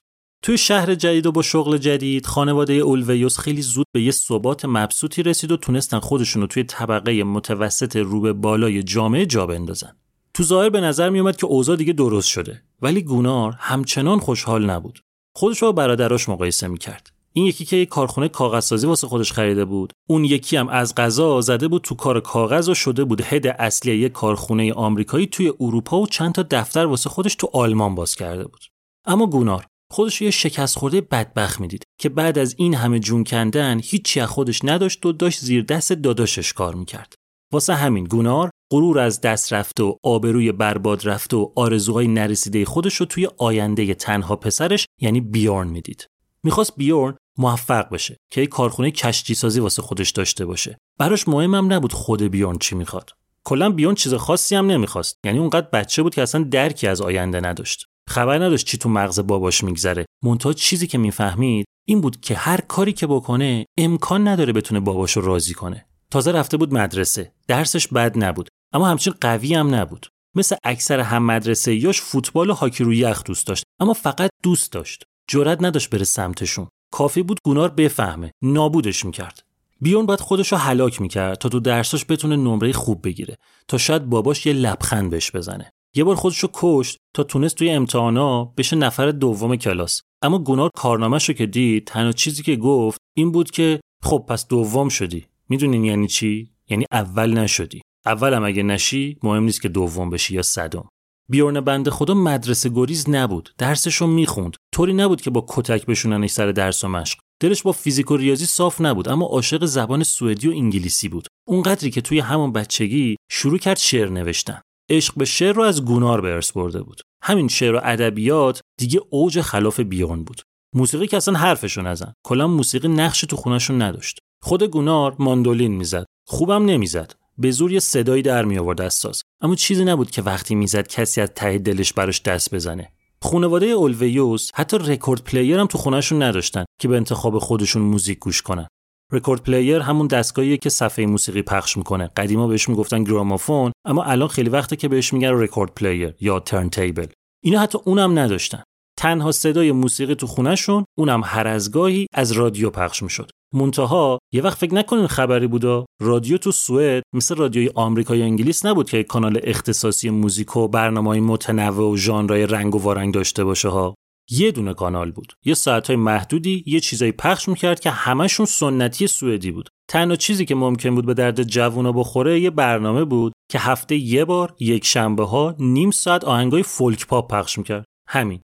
توی 0.43 0.57
شهر 0.57 0.95
جدید 0.95 1.25
و 1.25 1.31
با 1.31 1.41
شغل 1.41 1.77
جدید 1.77 2.25
خانواده 2.25 2.74
اولویوس 2.74 3.39
خیلی 3.39 3.62
زود 3.62 3.86
به 3.91 4.01
یه 4.01 4.12
ثبات 4.12 4.65
مبسوطی 4.65 5.24
رسید 5.24 5.51
و 5.51 5.57
تونستن 5.57 6.00
خودشون 6.00 6.41
رو 6.41 6.48
توی 6.48 6.63
طبقه 6.63 7.24
متوسط 7.24 7.95
رو 7.95 8.21
به 8.21 8.33
بالای 8.33 8.83
جامعه 8.83 9.25
جا 9.25 9.48
بندازن. 9.48 9.95
تو 10.33 10.43
ظاهر 10.43 10.69
به 10.69 10.81
نظر 10.81 11.10
می 11.10 11.19
اومد 11.19 11.38
که 11.38 11.45
اوضاع 11.45 11.75
دیگه 11.75 11.93
درست 11.93 12.27
شده 12.27 12.62
ولی 12.81 13.01
گونار 13.01 13.55
همچنان 13.60 14.19
خوشحال 14.19 14.69
نبود. 14.69 15.00
خودش 15.36 15.63
با 15.63 15.71
برادراش 15.71 16.29
مقایسه 16.29 16.67
می‌کرد. 16.67 17.12
این 17.33 17.45
یکی 17.45 17.65
که 17.65 17.77
یک 17.77 17.89
کارخونه 17.89 18.27
کاغذسازی 18.27 18.88
واسه 18.88 19.07
خودش 19.07 19.31
خریده 19.31 19.65
بود 19.65 19.93
اون 20.10 20.25
یکی 20.25 20.57
هم 20.57 20.69
از 20.69 20.95
غذا 20.95 21.41
زده 21.41 21.67
بود 21.67 21.81
تو 21.81 21.95
کار 21.95 22.19
کاغذ 22.19 22.69
و 22.69 22.74
شده 22.74 23.03
بود 23.03 23.21
هد 23.21 23.48
اصلی 23.48 23.95
یک 23.95 24.12
کارخونه 24.12 24.74
آمریکایی 24.74 25.27
توی 25.27 25.53
اروپا 25.60 26.00
و 26.00 26.07
چند 26.07 26.33
تا 26.33 26.45
دفتر 26.51 26.86
واسه 26.86 27.10
خودش 27.10 27.36
تو 27.36 27.50
آلمان 27.53 27.95
باز 27.95 28.15
کرده 28.15 28.43
بود 28.43 28.62
اما 29.05 29.27
گونار 29.27 29.65
خودش 29.91 30.21
یه 30.21 30.31
شکست 30.31 30.77
خورده 30.77 31.01
بدبخت 31.01 31.60
می‌دید 31.60 31.83
که 32.00 32.10
بعد 32.10 32.38
از 32.38 32.55
این 32.57 32.74
همه 32.75 33.00
جون 33.00 33.24
کندن 33.24 33.79
هیچی 33.83 34.19
از 34.19 34.29
خودش 34.29 34.60
نداشت 34.63 35.05
و 35.05 35.12
داشت 35.12 35.39
زیر 35.39 35.63
دست 35.63 35.93
داداشش 35.93 36.53
کار 36.53 36.75
می‌کرد. 36.75 37.13
واسه 37.53 37.74
همین 37.74 38.03
گونار 38.03 38.50
غرور 38.71 39.00
از 39.00 39.21
دست 39.21 39.53
رفته 39.53 39.83
و 39.83 39.95
آبروی 40.03 40.51
برباد 40.51 41.07
رفته 41.07 41.38
و 41.38 41.51
آرزوهای 41.55 42.07
نرسیده 42.07 42.65
خودش 42.65 42.95
رو 42.95 43.05
توی 43.05 43.27
آینده 43.38 43.93
تنها 43.93 44.36
پسرش 44.36 44.86
یعنی 45.01 45.21
بیورن 45.21 45.67
می‌دید. 45.67 46.07
می‌خواست 46.43 46.74
بیورن 46.77 47.17
موفق 47.38 47.89
بشه 47.89 48.17
که 48.31 48.48
کارخونه 48.48 48.91
کشتی 48.91 49.33
سازی 49.33 49.60
واسه 49.60 49.81
خودش 49.81 50.10
داشته 50.10 50.45
باشه. 50.45 50.77
براش 50.98 51.27
مهمم 51.27 51.74
نبود 51.74 51.93
خود 51.93 52.24
بیورن 52.24 52.57
چی 52.57 52.75
می‌خواد. 52.75 53.10
کلا 53.43 53.69
بیورن 53.69 53.95
چیز 53.95 54.13
خاصی 54.13 54.55
هم 54.55 54.71
نمی‌خواست. 54.71 55.19
یعنی 55.25 55.39
اونقدر 55.39 55.67
بچه 55.74 56.03
بود 56.03 56.15
که 56.15 56.21
اصلا 56.21 56.43
درکی 56.43 56.88
از 56.88 57.01
آینده 57.01 57.39
نداشت. 57.39 57.86
خبر 58.10 58.43
نداشت 58.43 58.65
چی 58.65 58.77
تو 58.77 58.89
مغز 58.89 59.20
باباش 59.20 59.63
میگذره. 59.63 60.05
منتها 60.24 60.53
چیزی 60.53 60.88
که 60.88 60.98
می‌فهمید 60.98 61.65
این 61.88 62.01
بود 62.01 62.22
که 62.22 62.36
هر 62.36 62.62
کاری 62.62 62.93
که 62.93 63.08
بکنه 63.08 63.65
امکان 63.77 64.27
نداره 64.27 64.53
بتونه 64.53 64.79
باباشو 64.79 65.22
راضی 65.22 65.53
کنه. 65.53 65.86
تازه 66.12 66.31
رفته 66.31 66.58
بود 66.58 66.74
مدرسه. 66.74 67.31
درسش 67.48 67.88
بد 67.88 68.24
نبود. 68.24 68.50
اما 68.74 68.88
همچین 68.88 69.13
قوی 69.22 69.53
هم 69.53 69.75
نبود. 69.75 70.08
مثل 70.36 70.55
اکثر 70.63 71.00
هم 71.00 71.25
مدرسه 71.25 71.75
یاش 71.75 72.01
فوتبال 72.01 72.50
و 72.50 72.53
هاکی 72.53 72.84
روی 72.84 72.98
یخ 72.98 73.24
دوست 73.24 73.48
داشت. 73.48 73.63
اما 73.79 73.93
فقط 73.93 74.29
دوست 74.43 74.72
داشت. 74.72 75.03
جرأت 75.29 75.63
نداشت 75.63 75.89
بره 75.89 76.03
سمتشون. 76.03 76.67
کافی 76.93 77.24
بود 77.24 77.39
گونار 77.43 77.70
بفهمه. 77.70 78.31
نابودش 78.43 79.05
می‌کرد. 79.05 79.43
بیون 79.81 80.05
باید 80.05 80.20
خودش 80.20 80.51
رو 80.51 80.58
هلاک 80.58 81.01
می‌کرد 81.01 81.38
تا 81.38 81.50
تو 81.50 81.60
درساش 81.60 82.05
بتونه 82.10 82.36
نمره 82.36 82.74
خوب 82.74 83.05
بگیره. 83.05 83.38
تا 83.67 83.77
شاید 83.77 84.05
باباش 84.05 84.46
یه 84.46 84.53
لبخند 84.53 85.10
بهش 85.10 85.31
بزنه. 85.31 85.72
یه 85.95 86.03
بار 86.03 86.15
خودشو 86.15 86.48
کشت 86.53 86.98
تا 87.15 87.24
تونست 87.24 87.55
توی 87.55 87.69
امتحانا 87.69 88.45
بشه 88.45 88.75
نفر 88.75 89.12
دوم 89.12 89.55
کلاس. 89.55 90.01
اما 90.21 90.39
گونار 90.39 90.69
کارنامهش 90.75 91.29
رو 91.29 91.36
که 91.36 91.45
دید 91.45 91.88
تنها 91.88 92.12
چیزی 92.12 92.43
که 92.43 92.55
گفت 92.55 92.98
این 93.17 93.31
بود 93.31 93.51
که 93.51 93.79
خب 94.03 94.25
پس 94.27 94.48
دوم 94.48 94.89
شدی. 94.89 95.25
می‌دونین 95.50 95.86
یعنی 95.86 96.07
چی؟ 96.07 96.50
یعنی 96.69 96.86
اول 96.91 97.33
نشدی. 97.33 97.81
اولم 98.05 98.43
اگه 98.43 98.63
نشی 98.63 99.17
مهم 99.24 99.43
نیست 99.43 99.62
که 99.62 99.69
دوم 99.69 100.10
بشی 100.10 100.36
یا 100.36 100.41
صدم. 100.41 100.88
بیورن 101.29 101.62
بنده 101.62 101.91
خدا 101.91 102.13
مدرسه 102.13 102.69
گریز 102.69 103.10
نبود. 103.10 103.53
درسشو 103.57 104.07
می‌خوند. 104.07 104.55
طوری 104.74 104.93
نبود 104.93 105.21
که 105.21 105.29
با 105.29 105.45
کتک 105.50 105.86
بشوننش 105.86 106.29
سر 106.29 106.51
درس 106.51 106.83
و 106.83 106.88
مشق. 106.88 107.19
دلش 107.41 107.63
با 107.63 107.71
فیزیک 107.71 108.12
و 108.12 108.17
ریاضی 108.17 108.45
صاف 108.45 108.81
نبود 108.81 109.10
اما 109.10 109.25
عاشق 109.25 109.65
زبان 109.65 110.03
سوئدی 110.03 110.48
و 110.48 110.51
انگلیسی 110.51 111.10
بود. 111.10 111.27
اونقدری 111.48 111.91
که 111.91 112.01
توی 112.01 112.19
همون 112.19 112.51
بچگی 112.51 113.15
شروع 113.31 113.57
کرد 113.57 113.77
شعر 113.77 114.10
نوشتن. 114.10 114.62
عشق 114.89 115.13
به 115.17 115.25
شعر 115.25 115.53
رو 115.55 115.63
از 115.63 115.85
گونار 115.85 116.21
به 116.21 116.33
ارث 116.33 116.51
برده 116.51 116.83
بود. 116.83 117.01
همین 117.23 117.47
شعر 117.47 117.75
و 117.75 117.81
ادبیات 117.83 118.61
دیگه 118.77 119.01
اوج 119.09 119.41
خلاف 119.41 119.79
بیان 119.79 120.23
بود. 120.23 120.41
موسیقی 120.75 121.07
که 121.07 121.17
اصلا 121.17 121.39
حرفشو 121.39 121.81
نزن. 121.81 122.13
کلا 122.23 122.47
موسیقی 122.47 122.88
نقش 122.88 123.21
تو 123.21 123.35
خونشون 123.35 123.81
نداشت. 123.81 124.19
خود 124.41 124.63
گونار 124.63 125.15
ماندولین 125.19 125.71
می‌زد. 125.71 126.05
خوبم 126.27 126.65
نمی‌زد. 126.65 127.13
به 127.38 127.51
زور 127.51 127.71
یه 127.71 127.79
صدایی 127.79 128.21
در 128.21 128.45
می 128.45 128.57
آورد 128.57 128.81
از 128.81 128.93
ساز. 128.93 129.23
اما 129.41 129.55
چیزی 129.55 129.85
نبود 129.85 130.11
که 130.11 130.21
وقتی 130.21 130.55
می‌زد 130.55 130.88
کسی 130.88 131.21
از 131.21 131.29
ته 131.35 131.57
دلش 131.57 131.93
براش 131.93 132.21
دست 132.21 132.55
بزنه. 132.55 132.91
خانواده 133.21 133.65
اولوائوس 133.65 134.51
حتی 134.53 134.77
record 134.77 135.24
player 135.24 135.60
هم 135.59 135.67
تو 135.67 135.77
خونهشون 135.77 136.23
نداشتن 136.23 136.65
که 136.79 136.88
به 136.88 136.95
انتخاب 136.95 137.39
خودشون 137.39 137.81
موزیک 137.81 138.19
گوش 138.19 138.41
کنن. 138.41 138.67
record 139.12 139.43
player 139.43 139.79
همون 139.80 140.08
دستگاهیه 140.08 140.58
که 140.58 140.70
صفحه 140.70 141.06
موسیقی 141.06 141.41
پخش 141.41 141.77
می‌کنه. 141.77 142.10
قدیما 142.18 142.48
بهش 142.48 142.70
می‌گفتن 142.70 143.03
گرامافون 143.03 143.72
اما 143.86 144.03
الان 144.03 144.27
خیلی 144.27 144.50
وقته 144.50 144.75
که 144.75 144.88
بهش 144.88 145.13
میگن 145.13 145.32
record 145.31 145.74
player 145.74 146.13
یا 146.22 146.39
turntable 146.39 147.08
اینا 147.44 147.60
حتی 147.60 147.77
اونم 147.86 148.20
نداشتن. 148.20 148.63
تنها 149.00 149.32
صدای 149.32 149.72
موسیقی 149.72 150.15
تو 150.15 150.27
خونهشون 150.27 150.86
اونم 150.98 151.22
هر 151.25 151.48
از 151.48 151.72
گاهی 151.72 152.08
از 152.13 152.32
رادیو 152.32 152.70
پخش 152.70 153.03
می‌شد. 153.03 153.32
منتها 153.53 154.20
یه 154.34 154.41
وقت 154.41 154.58
فکر 154.58 154.74
نکنین 154.74 155.08
خبری 155.08 155.48
بودا 155.48 155.86
رادیو 156.01 156.38
تو 156.38 156.51
سوئد 156.51 157.03
مثل 157.15 157.36
رادیوی 157.36 157.70
آمریکا 157.75 158.15
یا 158.15 158.25
انگلیس 158.25 158.65
نبود 158.65 158.89
که 158.89 159.03
کانال 159.03 159.39
اختصاصی 159.44 160.10
موزیک 160.10 160.58
و 160.58 160.68
برنامه‌های 160.68 161.20
متنوع 161.20 161.91
و 161.91 161.98
ژانرهای 161.98 162.48
رنگ 162.48 162.75
و 162.75 162.80
وارنگ 162.80 163.13
داشته 163.13 163.44
باشه 163.44 163.70
ها؟ 163.70 163.96
یه 164.31 164.51
دونه 164.51 164.73
کانال 164.73 165.11
بود. 165.11 165.33
یه 165.45 165.53
ساعتهای 165.53 165.97
محدودی 165.97 166.63
یه 166.67 166.79
چیزایی 166.79 167.11
پخش 167.11 167.50
می‌کرد 167.50 167.79
که 167.79 167.89
همشون 167.89 168.45
سنتی 168.45 169.07
سوئدی 169.07 169.51
بود. 169.51 169.69
تنها 169.89 170.15
چیزی 170.15 170.45
که 170.45 170.55
ممکن 170.55 170.95
بود 170.95 171.05
به 171.05 171.13
درد 171.13 171.43
جوونا 171.43 171.91
بخوره 171.91 172.39
یه 172.39 172.50
برنامه 172.50 173.05
بود 173.05 173.33
که 173.51 173.59
هفته 173.59 173.95
یه 173.95 174.25
بار 174.25 174.55
یک 174.59 174.85
شنبه 174.85 175.25
ها 175.25 175.55
نیم 175.59 175.91
ساعت 175.91 176.23
آهنگای 176.23 176.63
فولک 176.63 177.07
پاپ 177.07 177.31
پخش 177.31 177.57
می‌کرد. 177.57 177.85
همین. 178.07 178.41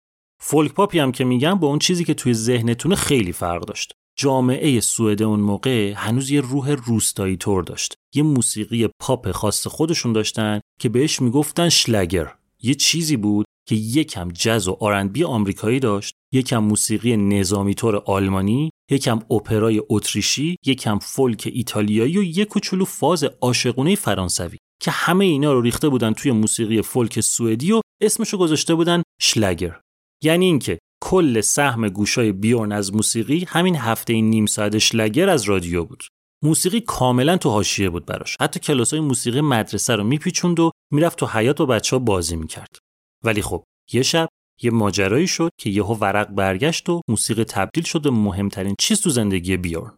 فولک 0.42 0.74
پاپی 0.74 1.00
هم 1.00 1.12
که 1.12 1.24
میگم 1.24 1.56
با 1.56 1.68
اون 1.68 1.80
چیزی 1.80 2.04
که 2.06 2.14
توی 2.14 2.34
ذهنتون 2.34 2.96
خیلی 2.96 3.32
فرق 3.32 3.66
داشت. 3.66 3.94
جامعه 4.18 4.80
سوئد 4.80 5.24
اون 5.24 5.40
موقع 5.40 5.94
هنوز 5.96 6.32
یه 6.32 6.42
روح 6.42 6.72
روستایی 6.72 7.38
طور 7.38 7.64
داشت. 7.64 7.94
یه 8.16 8.24
موسیقی 8.24 8.90
پاپ 9.00 9.32
خاص 9.32 9.68
خودشون 9.68 10.14
داشتن 10.14 10.60
که 10.80 10.90
بهش 10.90 11.22
می‌گفتن 11.22 11.70
شلگر 11.70 12.32
یه 12.62 12.74
چیزی 12.74 13.18
بود 13.18 13.46
که 13.72 13.78
یکم 13.78 14.30
جز 14.30 14.68
و 14.68 14.78
آرنبی 14.80 15.24
آمریکایی 15.24 15.80
داشت 15.80 16.16
یکم 16.34 16.58
موسیقی 16.58 17.18
نظامی 17.18 17.74
طور 17.74 17.96
آلمانی 17.96 18.70
یکم 18.92 19.20
اپرای 19.32 19.82
اتریشی 19.90 20.56
یکم 20.66 21.00
فولک 21.00 21.50
ایتالیایی 21.54 22.18
و 22.18 22.24
یک 22.24 22.48
کوچولو 22.48 22.86
فاز 22.86 23.24
عاشقونه 23.24 23.96
فرانسوی 23.96 24.58
که 24.82 24.92
همه 24.92 25.26
اینا 25.26 25.54
رو 25.54 25.62
ریخته 25.62 25.90
بودن 25.90 26.14
توی 26.14 26.32
موسیقی 26.32 26.82
فولک 26.82 27.20
سوئدی 27.20 27.72
و 27.72 27.82
اسمشو 28.02 28.38
گذاشته 28.38 28.76
بودن 28.76 29.04
شلگر 29.22 29.80
یعنی 30.24 30.46
اینکه 30.46 30.80
کل 31.04 31.42
سهم 31.42 31.90
گوشای 31.90 32.32
بیورن 32.32 32.72
از 32.72 32.94
موسیقی 32.94 33.46
همین 33.48 33.76
هفته 33.76 34.22
نیم 34.22 34.46
ساعت 34.46 34.78
شلگر 34.78 35.30
از 35.30 35.44
رادیو 35.44 35.86
بود. 35.86 36.04
موسیقی 36.44 36.82
کاملا 36.82 37.38
تو 37.38 37.50
حاشیه 37.50 37.90
بود 37.90 38.06
براش. 38.06 38.38
حتی 38.42 38.60
کلاسای 38.60 39.00
موسیقی 39.00 39.42
مدرسه 39.42 39.96
رو 39.96 40.04
میپیچوند 40.04 40.60
و 40.60 40.72
می‌رفت 40.94 41.20
تو 41.20 41.26
حیات 41.26 41.62
و 41.62 41.66
بچه 41.66 41.96
ها 41.96 42.00
بازی 42.00 42.36
می‌کرد. 42.36 42.91
ولی 43.24 43.42
خب 43.42 43.64
یه 43.94 44.04
شب 44.04 44.30
یه 44.62 44.72
ماجرایی 44.72 45.28
شد 45.28 45.52
که 45.60 45.70
یهو 45.70 45.94
ورق 45.94 46.28
برگشت 46.28 46.90
و 46.90 47.02
موسیقی 47.10 47.44
تبدیل 47.44 47.84
شد 47.84 48.02
به 48.02 48.12
مهمترین 48.12 48.76
چیز 48.80 49.02
تو 49.02 49.10
زندگی 49.10 49.58
بیورن. 49.58 49.96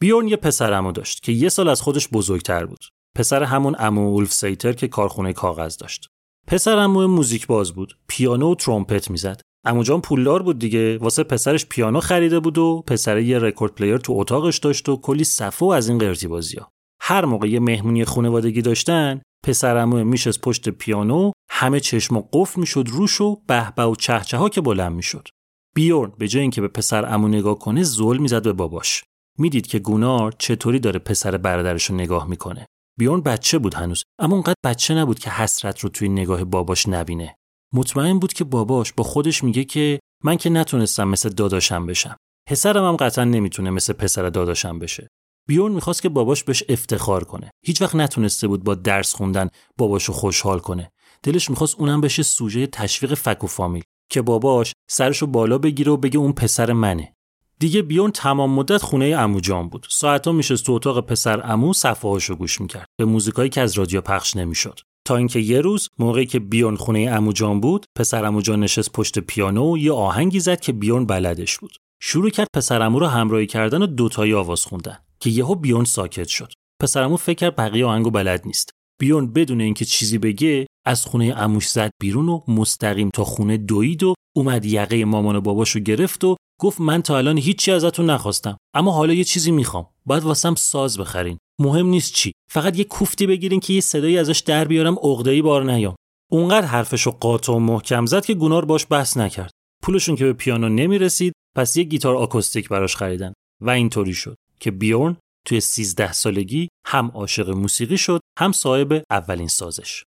بیورن 0.00 0.28
یه 0.28 0.36
پسر 0.36 0.72
عمو 0.72 0.92
داشت 0.92 1.22
که 1.22 1.32
یه 1.32 1.48
سال 1.48 1.68
از 1.68 1.82
خودش 1.82 2.08
بزرگتر 2.08 2.66
بود. 2.66 2.84
پسر 3.16 3.42
همون 3.42 3.76
عمو 3.78 4.08
اولف 4.08 4.32
سیتر 4.32 4.72
که 4.72 4.88
کارخونه 4.88 5.32
کاغذ 5.32 5.76
داشت. 5.76 6.08
پسر 6.46 6.78
عمو 6.78 7.06
موزیک 7.06 7.46
باز 7.46 7.72
بود 7.72 7.98
پیانو 8.08 8.52
و 8.52 8.54
ترومپت 8.54 9.10
می‌زد. 9.10 9.40
جان 9.82 10.00
پولدار 10.00 10.42
بود 10.42 10.58
دیگه 10.58 10.98
واسه 10.98 11.22
پسرش 11.22 11.66
پیانو 11.66 12.00
خریده 12.00 12.40
بود 12.40 12.58
و 12.58 12.84
پسر 12.86 13.18
یه 13.18 13.38
record 13.38 13.74
player 13.74 13.98
تو 13.98 14.12
اتاقش 14.16 14.58
داشت 14.58 14.88
و 14.88 14.96
کلی 14.96 15.24
صفحه 15.24 15.66
و 15.66 15.68
از 15.68 15.88
این 15.88 15.98
قرتی 15.98 16.28
بازی 16.28 16.56
ها. 16.56 16.70
هر 17.00 17.24
موقع 17.24 17.48
یه 17.48 17.60
مهمونی 17.60 18.04
خانوادگی 18.04 18.62
داشتن 18.62 19.20
پسرعمو 19.44 20.04
میشست 20.04 20.40
پشت 20.40 20.68
پیانو 20.68 21.32
همه 21.50 21.80
چشما 21.80 22.22
قفل 22.32 22.60
می‌شد 22.60 22.84
روش 22.88 23.20
و 23.20 23.42
به‌به 23.46 23.82
و 23.82 23.94
چه‌چه 23.94 24.36
ها 24.36 24.48
که 24.48 24.60
بلند 24.60 24.92
می‌شد. 24.92 25.28
بیورن 25.74 26.12
به 26.18 26.28
جای 26.28 26.42
اینکه 26.42 26.60
به 26.60 26.68
پسر 26.68 27.14
امو 27.14 27.28
نگاه 27.28 27.58
کنه 27.58 27.82
زل 27.82 28.16
می‌زد 28.16 28.42
به 28.42 28.52
باباش. 28.52 29.04
می‌دید 29.38 29.66
که 29.66 29.78
گونار 29.78 30.32
چطوری 30.38 30.78
داره 30.78 30.98
پسر 30.98 31.36
برادرش 31.36 31.84
رو 31.84 31.96
نگاه 31.96 32.28
می‌کنه. 32.28 32.66
بیورن 32.98 33.20
بچه 33.20 33.58
بود 33.58 33.74
هنوز 33.74 34.02
اما 34.18 34.34
اونقدر 34.34 34.54
بچه 34.64 34.94
نبود 34.94 35.18
که 35.18 35.30
حسرت 35.30 35.80
رو 35.80 35.88
توی 35.88 36.08
نگاه 36.08 36.44
باباش 36.44 36.88
نبینه. 36.88 37.34
مطمئن 37.74 38.18
بود 38.18 38.32
که 38.32 38.44
باباش 38.44 38.92
با 38.92 39.04
خودش 39.04 39.44
میگه 39.44 39.64
که 39.64 40.00
من 40.24 40.36
که 40.36 40.50
نتونستم 40.50 41.08
مثل 41.08 41.28
داداشم 41.28 41.86
بشم. 41.86 42.16
پسرم 42.48 42.84
هم 42.84 42.96
قطعا 42.96 43.24
نمی‌تونه 43.24 43.70
مثل 43.70 43.92
پسر 43.92 44.30
داداشم 44.30 44.78
بشه. 44.78 45.08
بیورن 45.46 45.72
می‌خواست 45.72 46.02
که 46.02 46.08
باباش 46.08 46.44
بهش 46.44 46.62
افتخار 46.68 47.24
کنه. 47.24 47.50
هیچ 47.66 47.82
وقت 47.82 47.94
نتونسته 47.94 48.48
بود 48.48 48.64
با 48.64 48.74
درس 48.74 49.14
خوندن 49.14 49.48
باباشو 49.76 50.12
خوشحال 50.12 50.58
کنه. 50.58 50.92
دلش 51.22 51.50
می‌خواست 51.50 51.74
اونم 51.78 52.00
بشه 52.00 52.22
سوژه 52.22 52.66
تشویق 52.66 53.14
فک 53.14 53.44
و 53.44 53.46
فامیل 53.46 53.82
که 54.10 54.22
باباش 54.22 54.72
سرشو 54.90 55.26
بالا 55.26 55.58
بگیره 55.58 55.92
و 55.92 55.96
بگه 55.96 56.18
اون 56.18 56.32
پسر 56.32 56.72
منه. 56.72 57.12
دیگه 57.58 57.82
بیون 57.82 58.10
تمام 58.10 58.50
مدت 58.50 58.82
خونه 58.82 59.16
عمو 59.16 59.40
جان 59.40 59.68
بود. 59.68 59.86
ساعتا 59.90 60.32
میشه 60.32 60.56
تو 60.56 60.72
اتاق 60.72 61.06
پسر 61.06 61.40
عمو 61.40 61.72
صفحه‌هاشو 61.72 62.36
گوش 62.36 62.60
می‌کرد. 62.60 62.86
به 62.98 63.04
موزیکایی 63.04 63.50
که 63.50 63.60
از 63.60 63.78
رادیو 63.78 64.00
پخش 64.00 64.36
نمی‌شد. 64.36 64.80
تا 65.06 65.16
اینکه 65.16 65.40
یه 65.40 65.60
روز 65.60 65.88
موقعی 65.98 66.26
که 66.26 66.38
بیون 66.38 66.76
خونه 66.76 67.10
عمو 67.10 67.32
جان 67.32 67.60
بود 67.60 67.86
پسر 67.96 68.24
عمو 68.24 68.40
جان 68.40 68.60
نشست 68.60 68.92
پشت 68.92 69.18
پیانو 69.18 69.72
و 69.72 69.78
یه 69.78 69.92
آهنگی 69.92 70.40
زد 70.40 70.60
که 70.60 70.72
بیون 70.72 71.06
بلدش 71.06 71.58
بود. 71.58 71.76
شروع 72.00 72.30
کرد 72.30 72.48
پسر 72.54 72.82
عمو 72.82 72.98
رو 72.98 73.06
همراهی 73.06 73.46
کردن 73.46 73.82
و 73.82 73.86
دوتایی 73.86 74.34
آواز 74.34 74.64
خوندن. 74.64 74.98
که 75.20 75.30
یهو 75.30 75.54
بیون 75.54 75.84
ساکت 75.84 76.28
شد. 76.28 76.52
پسر 76.82 77.02
عمو 77.02 77.16
فکر 77.16 77.38
کرد 77.38 77.56
بقیه 77.56 77.86
آهنگو 77.86 78.10
بلد 78.10 78.42
نیست. 78.46 78.70
بیون 79.00 79.32
بدون 79.32 79.60
اینکه 79.60 79.84
چیزی 79.84 80.18
بگه 80.18 80.66
از 80.86 81.04
خونه 81.04 81.32
عموش 81.32 81.68
زد 81.68 81.90
بیرون 82.00 82.28
و 82.28 82.40
مستقیم 82.48 83.10
تا 83.14 83.24
خونه 83.24 83.56
دوید 83.56 84.02
و 84.02 84.14
اومد 84.36 84.64
یقه 84.64 85.04
مامان 85.04 85.36
و 85.36 85.40
باباشو 85.40 85.80
گرفت 85.80 86.24
و 86.24 86.36
گفت 86.60 86.80
من 86.80 87.02
تا 87.02 87.18
الان 87.18 87.38
هیچی 87.38 87.72
ازتون 87.72 88.10
نخواستم. 88.10 88.56
اما 88.74 88.92
حالا 88.92 89.12
یه 89.12 89.24
چیزی 89.24 89.50
می‌خوام. 89.50 89.86
باید 90.06 90.22
واسم 90.22 90.54
ساز 90.54 90.98
بخرین. 90.98 91.38
مهم 91.60 91.86
نیست 91.86 92.14
چی. 92.14 92.32
فقط 92.50 92.78
یه 92.78 92.84
کوفتی 92.84 93.26
بگیرین 93.26 93.60
که 93.60 93.72
یه 93.72 93.80
صدایی 93.80 94.18
ازش 94.18 94.38
در 94.38 94.64
بیارم 94.64 94.96
عقده‌ای 95.02 95.42
بار 95.42 95.64
نیام. 95.64 95.96
اونقدر 96.32 96.66
حرفشو 96.66 97.10
قاطع 97.10 97.52
و 97.52 97.58
محکم 97.58 98.06
زد 98.06 98.24
که 98.24 98.34
گونار 98.34 98.64
باش 98.64 98.86
بحث 98.90 99.16
نکرد. 99.16 99.50
پولشون 99.82 100.16
که 100.16 100.24
به 100.24 100.32
پیانو 100.32 100.68
نمی‌رسید 100.68 101.32
پس 101.56 101.76
یه 101.76 101.84
گیتار 101.84 102.16
آکوستیک 102.16 102.68
براش 102.68 102.96
خریدن. 102.96 103.32
و 103.60 103.70
اینطوری 103.70 104.14
شد. 104.14 104.36
که 104.60 104.70
بیورن 104.70 105.16
توی 105.46 105.60
13 105.60 106.12
سالگی 106.12 106.68
هم 106.86 107.10
عاشق 107.14 107.50
موسیقی 107.50 107.98
شد 107.98 108.20
هم 108.38 108.52
صاحب 108.52 109.02
اولین 109.10 109.48
سازش. 109.48 110.04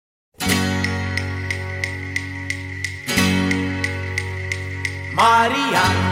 ماریا 5.15 6.09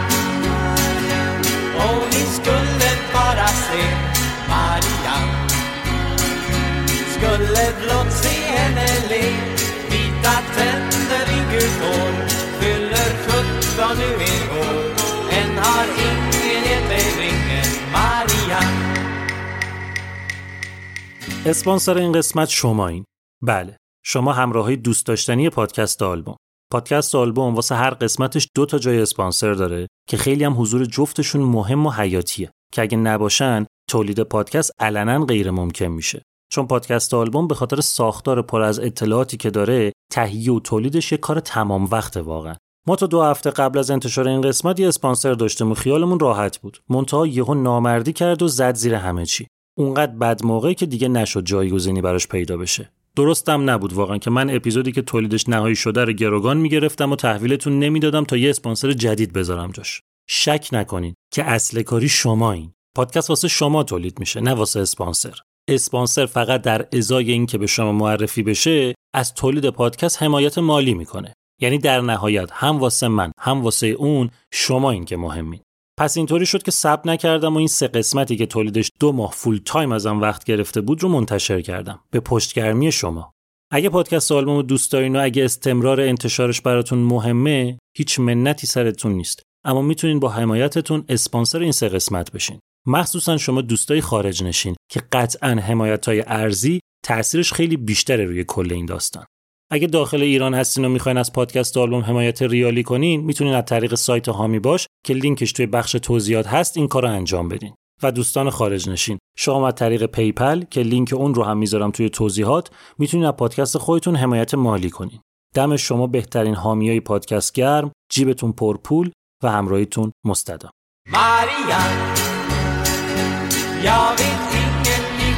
اسپانسر 21.46 21.98
این 21.98 22.12
قسمت 22.12 22.48
شمایین. 22.48 23.04
بله 23.42 23.76
شما 24.04 24.32
همراهی 24.32 24.76
دوست 24.76 25.06
داشتنی 25.06 25.50
پادکست 25.50 26.02
آلبوم. 26.02 26.36
پادکست 26.72 27.14
آلبوم 27.14 27.54
واسه 27.54 27.74
هر 27.74 27.90
قسمتش 27.90 28.48
دو 28.54 28.66
تا 28.66 28.78
جای 28.78 29.00
اسپانسر 29.00 29.52
داره 29.52 29.86
که 30.08 30.16
خیلی 30.16 30.44
هم 30.44 30.60
حضور 30.60 30.84
جفتشون 30.84 31.42
مهم 31.42 31.86
و 31.86 31.90
حیاتیه. 31.90 32.50
که 32.72 32.82
اگه 32.82 32.96
نباشن 32.96 33.66
تولید 33.90 34.20
پادکست 34.20 34.72
علنا 34.78 35.24
غیر 35.24 35.50
ممکن 35.50 35.84
میشه. 35.84 36.22
چون 36.52 36.66
پادکست 36.66 37.14
آلبوم 37.14 37.48
به 37.48 37.54
خاطر 37.54 37.80
ساختار 37.80 38.42
پر 38.42 38.62
از 38.62 38.80
اطلاعاتی 38.80 39.36
که 39.36 39.50
داره 39.50 39.92
تهیه 40.12 40.52
و 40.52 40.60
تولیدش 40.60 41.12
یه 41.12 41.18
کار 41.18 41.40
تمام 41.40 41.84
وقت 41.84 42.16
واقعا. 42.16 42.54
ما 42.86 42.96
تا 42.96 43.06
دو 43.06 43.22
هفته 43.22 43.50
قبل 43.50 43.78
از 43.78 43.90
انتشار 43.90 44.28
این 44.28 44.40
قسمت 44.40 44.80
یه 44.80 44.88
اسپانسر 44.88 45.32
داشتیم 45.32 45.70
و 45.70 45.74
خیالمون 45.74 46.18
راحت 46.18 46.58
بود. 46.58 46.78
منتها 46.88 47.26
یهو 47.26 47.54
نامردی 47.54 48.12
کرد 48.12 48.42
و 48.42 48.48
زد 48.48 48.74
زیر 48.74 48.94
همه 48.94 49.26
چی. 49.26 49.46
اونقدر 49.78 50.12
بد 50.12 50.44
موقعی 50.44 50.74
که 50.74 50.86
دیگه 50.86 51.08
نشد 51.08 51.44
جایگزینی 51.44 52.00
براش 52.00 52.28
پیدا 52.28 52.56
بشه. 52.56 52.90
درستم 53.16 53.70
نبود 53.70 53.92
واقعا 53.92 54.18
که 54.18 54.30
من 54.30 54.50
اپیزودی 54.50 54.92
که 54.92 55.02
تولیدش 55.02 55.48
نهایی 55.48 55.76
شده 55.76 56.04
رو 56.04 56.12
گروگان 56.12 56.56
می‌گرفتم 56.56 57.12
و 57.12 57.16
تحویلتون 57.16 57.78
نمی‌دادم 57.78 58.24
تا 58.24 58.36
یه 58.36 58.50
اسپانسر 58.50 58.92
جدید 58.92 59.32
بذارم 59.32 59.70
جاش. 59.70 60.02
شک 60.28 60.68
نکنین 60.72 61.14
که 61.32 61.44
اصل 61.44 61.82
کاری 61.82 62.08
این 62.26 62.72
پادکست 62.96 63.30
واسه 63.30 63.48
شما 63.48 63.82
تولید 63.82 64.20
میشه 64.20 64.40
نه 64.40 64.54
واسه 64.54 64.80
اسپانسر. 64.80 65.34
اسپانسر 65.68 66.26
فقط 66.26 66.62
در 66.62 66.86
ازای 66.92 67.32
اینکه 67.32 67.58
به 67.58 67.66
شما 67.66 67.92
معرفی 67.92 68.42
بشه 68.42 68.94
از 69.14 69.34
تولید 69.34 69.70
پادکست 69.70 70.22
حمایت 70.22 70.58
مالی 70.58 70.94
می‌کنه. 70.94 71.32
یعنی 71.60 71.78
در 71.78 72.00
نهایت 72.00 72.50
هم 72.52 72.78
واسه 72.78 73.08
من 73.08 73.32
هم 73.40 73.62
واسه 73.62 73.86
اون 73.86 74.30
شما 74.52 74.90
این 74.90 75.04
که 75.04 75.16
مهمین. 75.16 75.60
پس 75.98 76.16
اینطوری 76.16 76.46
شد 76.46 76.62
که 76.62 76.70
صبر 76.70 77.00
نکردم 77.04 77.54
و 77.54 77.58
این 77.58 77.68
سه 77.68 77.88
قسمتی 77.88 78.36
که 78.36 78.46
تولیدش 78.46 78.90
دو 79.00 79.12
ماه 79.12 79.32
full 79.32 79.60
time 79.64 79.92
ازم 79.92 80.20
وقت 80.20 80.44
گرفته 80.44 80.80
بود 80.80 81.02
رو 81.02 81.08
منتشر 81.08 81.60
کردم. 81.60 82.00
به 82.10 82.20
پشتگرمی 82.20 82.92
شما. 82.92 83.32
اگه 83.72 83.88
پادکست 83.88 84.32
آلبوم 84.32 84.62
دوست 84.62 84.92
دارین 84.92 85.16
و 85.16 85.20
اگه 85.22 85.44
استمرار 85.44 86.00
انتشارش 86.00 86.60
براتون 86.60 86.98
مهمه 86.98 87.78
هیچ 87.96 88.20
منتی 88.20 88.66
سرتون 88.66 89.12
نیست. 89.12 89.42
اما 89.64 89.82
می‌تونین 89.82 90.20
با 90.20 90.28
حمایتتون 90.28 91.04
اسپانسر 91.08 91.58
این 91.58 91.72
سه 91.72 91.88
قسمت 91.88 92.32
بشین. 92.32 92.58
مخصوصا 92.86 93.36
شما 93.36 93.60
دوستای 93.60 94.00
خارج 94.00 94.44
نشین 94.44 94.76
که 94.90 95.02
قطعا 95.12 95.50
حمایت 95.50 96.06
ارزی 96.08 96.80
تاثیرش 97.04 97.52
خیلی 97.52 97.76
بیشتره 97.76 98.24
روی 98.24 98.44
کل 98.44 98.72
این 98.72 98.86
داستان. 98.86 99.24
اگه 99.70 99.86
داخل 99.86 100.22
ایران 100.22 100.54
هستین 100.54 100.84
و 100.84 100.88
می‌خواین 100.88 101.18
از 101.18 101.32
پادکست 101.32 101.76
آلبوم 101.76 102.00
حمایت 102.00 102.42
ریالی 102.42 102.82
کنین 102.82 103.20
می‌تونین 103.20 103.54
از 103.54 103.64
طریق 103.64 103.94
سایت 103.94 104.28
حامی 104.28 104.58
باش 104.58 104.86
که 105.06 105.14
لینکش 105.14 105.52
توی 105.52 105.66
بخش 105.66 105.92
توضیحات 105.92 106.46
هست 106.46 106.76
این 106.76 106.88
کار 106.88 107.02
رو 107.02 107.08
انجام 107.08 107.48
بدین 107.48 107.74
و 108.02 108.12
دوستان 108.12 108.50
خارج 108.50 108.88
نشین. 108.88 109.18
شما 109.38 109.68
از 109.68 109.74
طریق 109.74 110.06
PayPal 110.06 110.62
که 110.62 110.80
لینک 110.80 111.12
اون 111.12 111.34
رو 111.34 111.44
هم 111.44 111.58
می‌ذارم 111.58 111.90
توی 111.90 112.10
توضیحات 112.10 112.70
می‌تونین 112.98 113.26
از 113.26 113.32
پادکست 113.32 113.78
خودتون 113.78 114.16
حمایت 114.16 114.54
مالی 114.54 114.90
کنین. 114.90 115.20
دم 115.54 115.76
شما 115.76 116.06
بهترین 116.06 116.54
حامیای 116.54 117.00
پادکست 117.00 117.52
گرم 117.52 117.90
جیبتون 118.12 118.52
پرپول 118.52 119.10
و 119.42 119.50
همراهیتون 119.50 120.12
مستدام. 120.24 120.70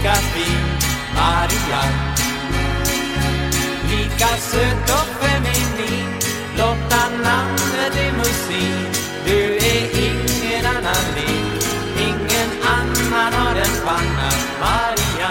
lika 0.00 0.16
fin 0.32 0.60
Maria 1.16 2.19
söt 4.28 4.90
och 4.90 5.08
feminin 5.20 6.20
namnet 7.22 7.94
är 8.06 8.12
musik 8.18 8.90
Du 9.26 9.56
är 9.72 9.82
ingen 10.06 10.66
annan 10.66 11.04
lik 11.16 11.64
Ingen 12.08 12.50
annan 12.76 13.32
har 13.32 13.56
en 13.56 13.74
panna 13.86 14.30
Maria, 14.62 15.30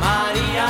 Maria 0.00 0.68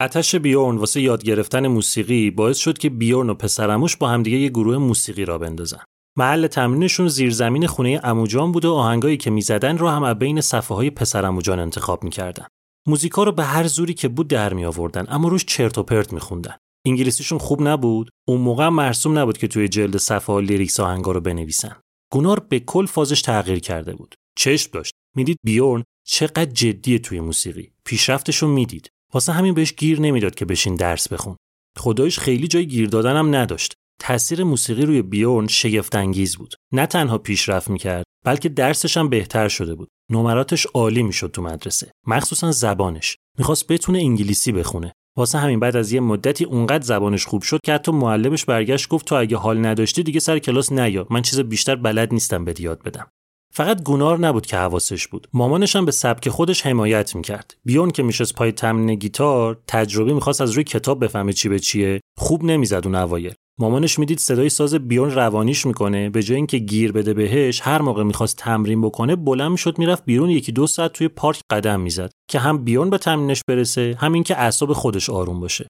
اتش 0.00 0.34
بیورن 0.34 0.76
واسه 0.76 1.00
یاد 1.00 1.22
گرفتن 1.22 1.66
موسیقی 1.66 2.30
باعث 2.30 2.58
شد 2.58 2.78
که 2.78 2.90
بیورن 2.90 3.30
و 3.30 3.34
پسرموش 3.34 3.96
با 3.96 4.08
همدیگه 4.08 4.36
یه 4.38 4.48
گروه 4.48 4.76
موسیقی 4.76 5.24
را 5.24 5.38
بندازن. 5.38 5.80
محل 6.16 6.46
تمرینشون 6.46 7.08
زیرزمین 7.08 7.66
خونه 7.66 8.00
اموجان 8.04 8.52
بود 8.52 8.64
و 8.64 8.74
آهنگایی 8.74 9.16
که 9.16 9.30
می‌زدن 9.30 9.78
رو 9.78 9.88
هم 9.88 10.14
بین 10.14 10.40
صفحه 10.40 10.76
های 10.76 10.90
پسر 10.90 11.26
اموجان 11.26 11.58
انتخاب 11.58 12.04
می‌کردن. 12.04 12.46
موزیکا 12.88 13.22
رو 13.22 13.32
به 13.32 13.44
هر 13.44 13.66
زوری 13.66 13.94
که 13.94 14.08
بود 14.08 14.28
در 14.28 14.54
می 14.54 14.64
آوردن 14.64 15.06
اما 15.08 15.28
روش 15.28 15.44
چرت 15.44 15.78
و 15.78 15.82
پرت 15.82 16.12
میخوندن 16.12 16.56
انگلیسیشون 16.86 17.38
خوب 17.38 17.62
نبود 17.62 18.10
اون 18.28 18.40
موقع 18.40 18.68
مرسوم 18.68 19.18
نبود 19.18 19.38
که 19.38 19.48
توی 19.48 19.68
جلد 19.68 19.96
صفحه 19.96 20.34
ها 20.34 20.40
lyrics 20.40 20.80
آهنگا 20.80 21.12
رو 21.12 21.20
بنویسن. 21.20 21.76
گونار 22.12 22.40
به 22.40 22.60
کل 22.60 22.86
فازش 22.86 23.22
تغییر 23.22 23.58
کرده 23.58 23.94
بود. 23.94 24.14
چشم 24.38 24.70
داشت. 24.72 24.94
می‌دید 25.16 25.36
بیورن 25.44 25.84
چقدر 26.06 26.44
جدیه 26.44 26.98
توی 26.98 27.20
موسیقی. 27.20 27.72
پیشرفتش 27.84 28.36
رو 28.36 28.48
می‌دید. 28.48 28.90
واسه 29.14 29.32
همین 29.32 29.54
بهش 29.54 29.72
گیر 29.72 30.00
نمی‌داد 30.00 30.34
که 30.34 30.44
بشین 30.44 30.74
درس 30.74 31.08
بخون. 31.08 31.36
خدایش 31.78 32.18
خیلی 32.18 32.48
جای 32.48 32.66
گیر 32.66 32.88
دادنم 32.88 33.34
نداشت. 33.34 33.74
تاثیر 34.00 34.44
موسیقی 34.44 34.82
روی 34.82 35.02
بیورن 35.02 35.46
شگفت 35.46 35.94
انگیز 35.94 36.36
بود. 36.36 36.54
نه 36.72 36.86
تنها 36.86 37.18
پیشرفت 37.18 37.70
می‌کرد 37.70 38.04
بلکه 38.24 38.48
درسش 38.48 38.96
هم 38.96 39.08
بهتر 39.08 39.48
شده 39.48 39.74
بود. 39.74 39.88
نمراتش 40.10 40.66
عالی 40.66 41.02
می‌شد 41.02 41.30
تو 41.30 41.42
مدرسه 41.42 41.90
مخصوصا 42.06 42.50
زبانش. 42.52 43.16
می‌خواست 43.38 43.66
بتونه 43.66 43.98
انگلیسی 43.98 44.52
بخونه. 44.52 44.92
واسه 45.16 45.38
همین 45.38 45.60
بعد 45.60 45.76
از 45.76 45.92
یه 45.92 46.00
مدتی 46.00 46.44
اونقدر 46.44 46.84
زبانش 46.84 47.26
خوب 47.26 47.42
شد 47.42 47.60
که 47.64 47.72
حتی 47.72 47.92
معلمش 47.92 48.44
برگشت 48.44 48.88
گفت 48.88 49.06
تو 49.06 49.14
اگه 49.14 49.36
حال 49.36 49.66
نداشتی 49.66 50.02
دیگه 50.02 50.20
سر 50.20 50.38
کلاس 50.38 50.72
نیا. 50.72 51.06
من 51.10 51.22
چیز 51.22 51.40
بیشتر 51.40 51.76
بلد 51.76 52.12
نیستم 52.12 52.44
بهت 52.44 52.54
یاد 52.58 52.82
بدم. 52.82 53.10
فقط 53.52 53.82
گونار 53.82 54.18
نبود 54.18 54.46
که 54.46 54.56
حواسش 54.56 55.06
بود. 55.06 55.28
مامانش 55.32 55.76
هم 55.76 55.84
به 55.84 55.92
سبک 55.92 56.28
خودش 56.28 56.66
حمایت 56.66 57.16
می‌کرد. 57.16 57.56
بیون 57.64 57.90
که 57.90 58.02
میشست 58.02 58.34
پای 58.34 58.52
تمرین 58.52 58.94
گیتار 58.94 59.60
تجربی 59.66 60.12
می‌خواست 60.12 60.40
از 60.40 60.52
روی 60.52 60.64
کتاب 60.64 61.04
بفهمه 61.04 61.32
چی 61.32 61.48
به 61.48 61.58
چیه. 61.58 62.00
خوب 62.18 62.44
نمی‌زد 62.44 62.82
اون 62.84 62.94
اوایل. 62.94 63.34
مامانش 63.60 63.98
می‌دید 63.98 64.18
صدای 64.18 64.48
ساز 64.48 64.74
بیون 64.74 65.10
روانیش 65.10 65.66
می‌کنه. 65.66 66.10
به 66.10 66.22
جای 66.22 66.36
اینکه 66.36 66.58
گیر 66.58 66.92
بده 66.92 67.14
بهش 67.14 67.60
هر 67.60 67.82
موقع 67.82 68.02
می‌خواست 68.02 68.36
تمرین 68.36 68.80
بکنه 68.80 69.16
بلند 69.16 69.50
می‌شد 69.50 69.78
می‌رفت 69.78 70.04
بیرون 70.04 70.30
یکی 70.30 70.52
دو 70.52 70.66
ساعت 70.66 70.92
توی 70.92 71.08
پارک 71.08 71.40
قدم 71.50 71.80
می‌زد 71.80 72.10
که 72.30 72.38
هم 72.38 72.64
بیون 72.64 72.90
به 72.90 72.98
تمرینش 72.98 73.40
برسه 73.48 73.96
همین 73.98 74.22
که 74.22 74.38
اعصاب 74.38 74.72
خودش 74.72 75.10
آروم 75.10 75.40
باشه. 75.40 75.66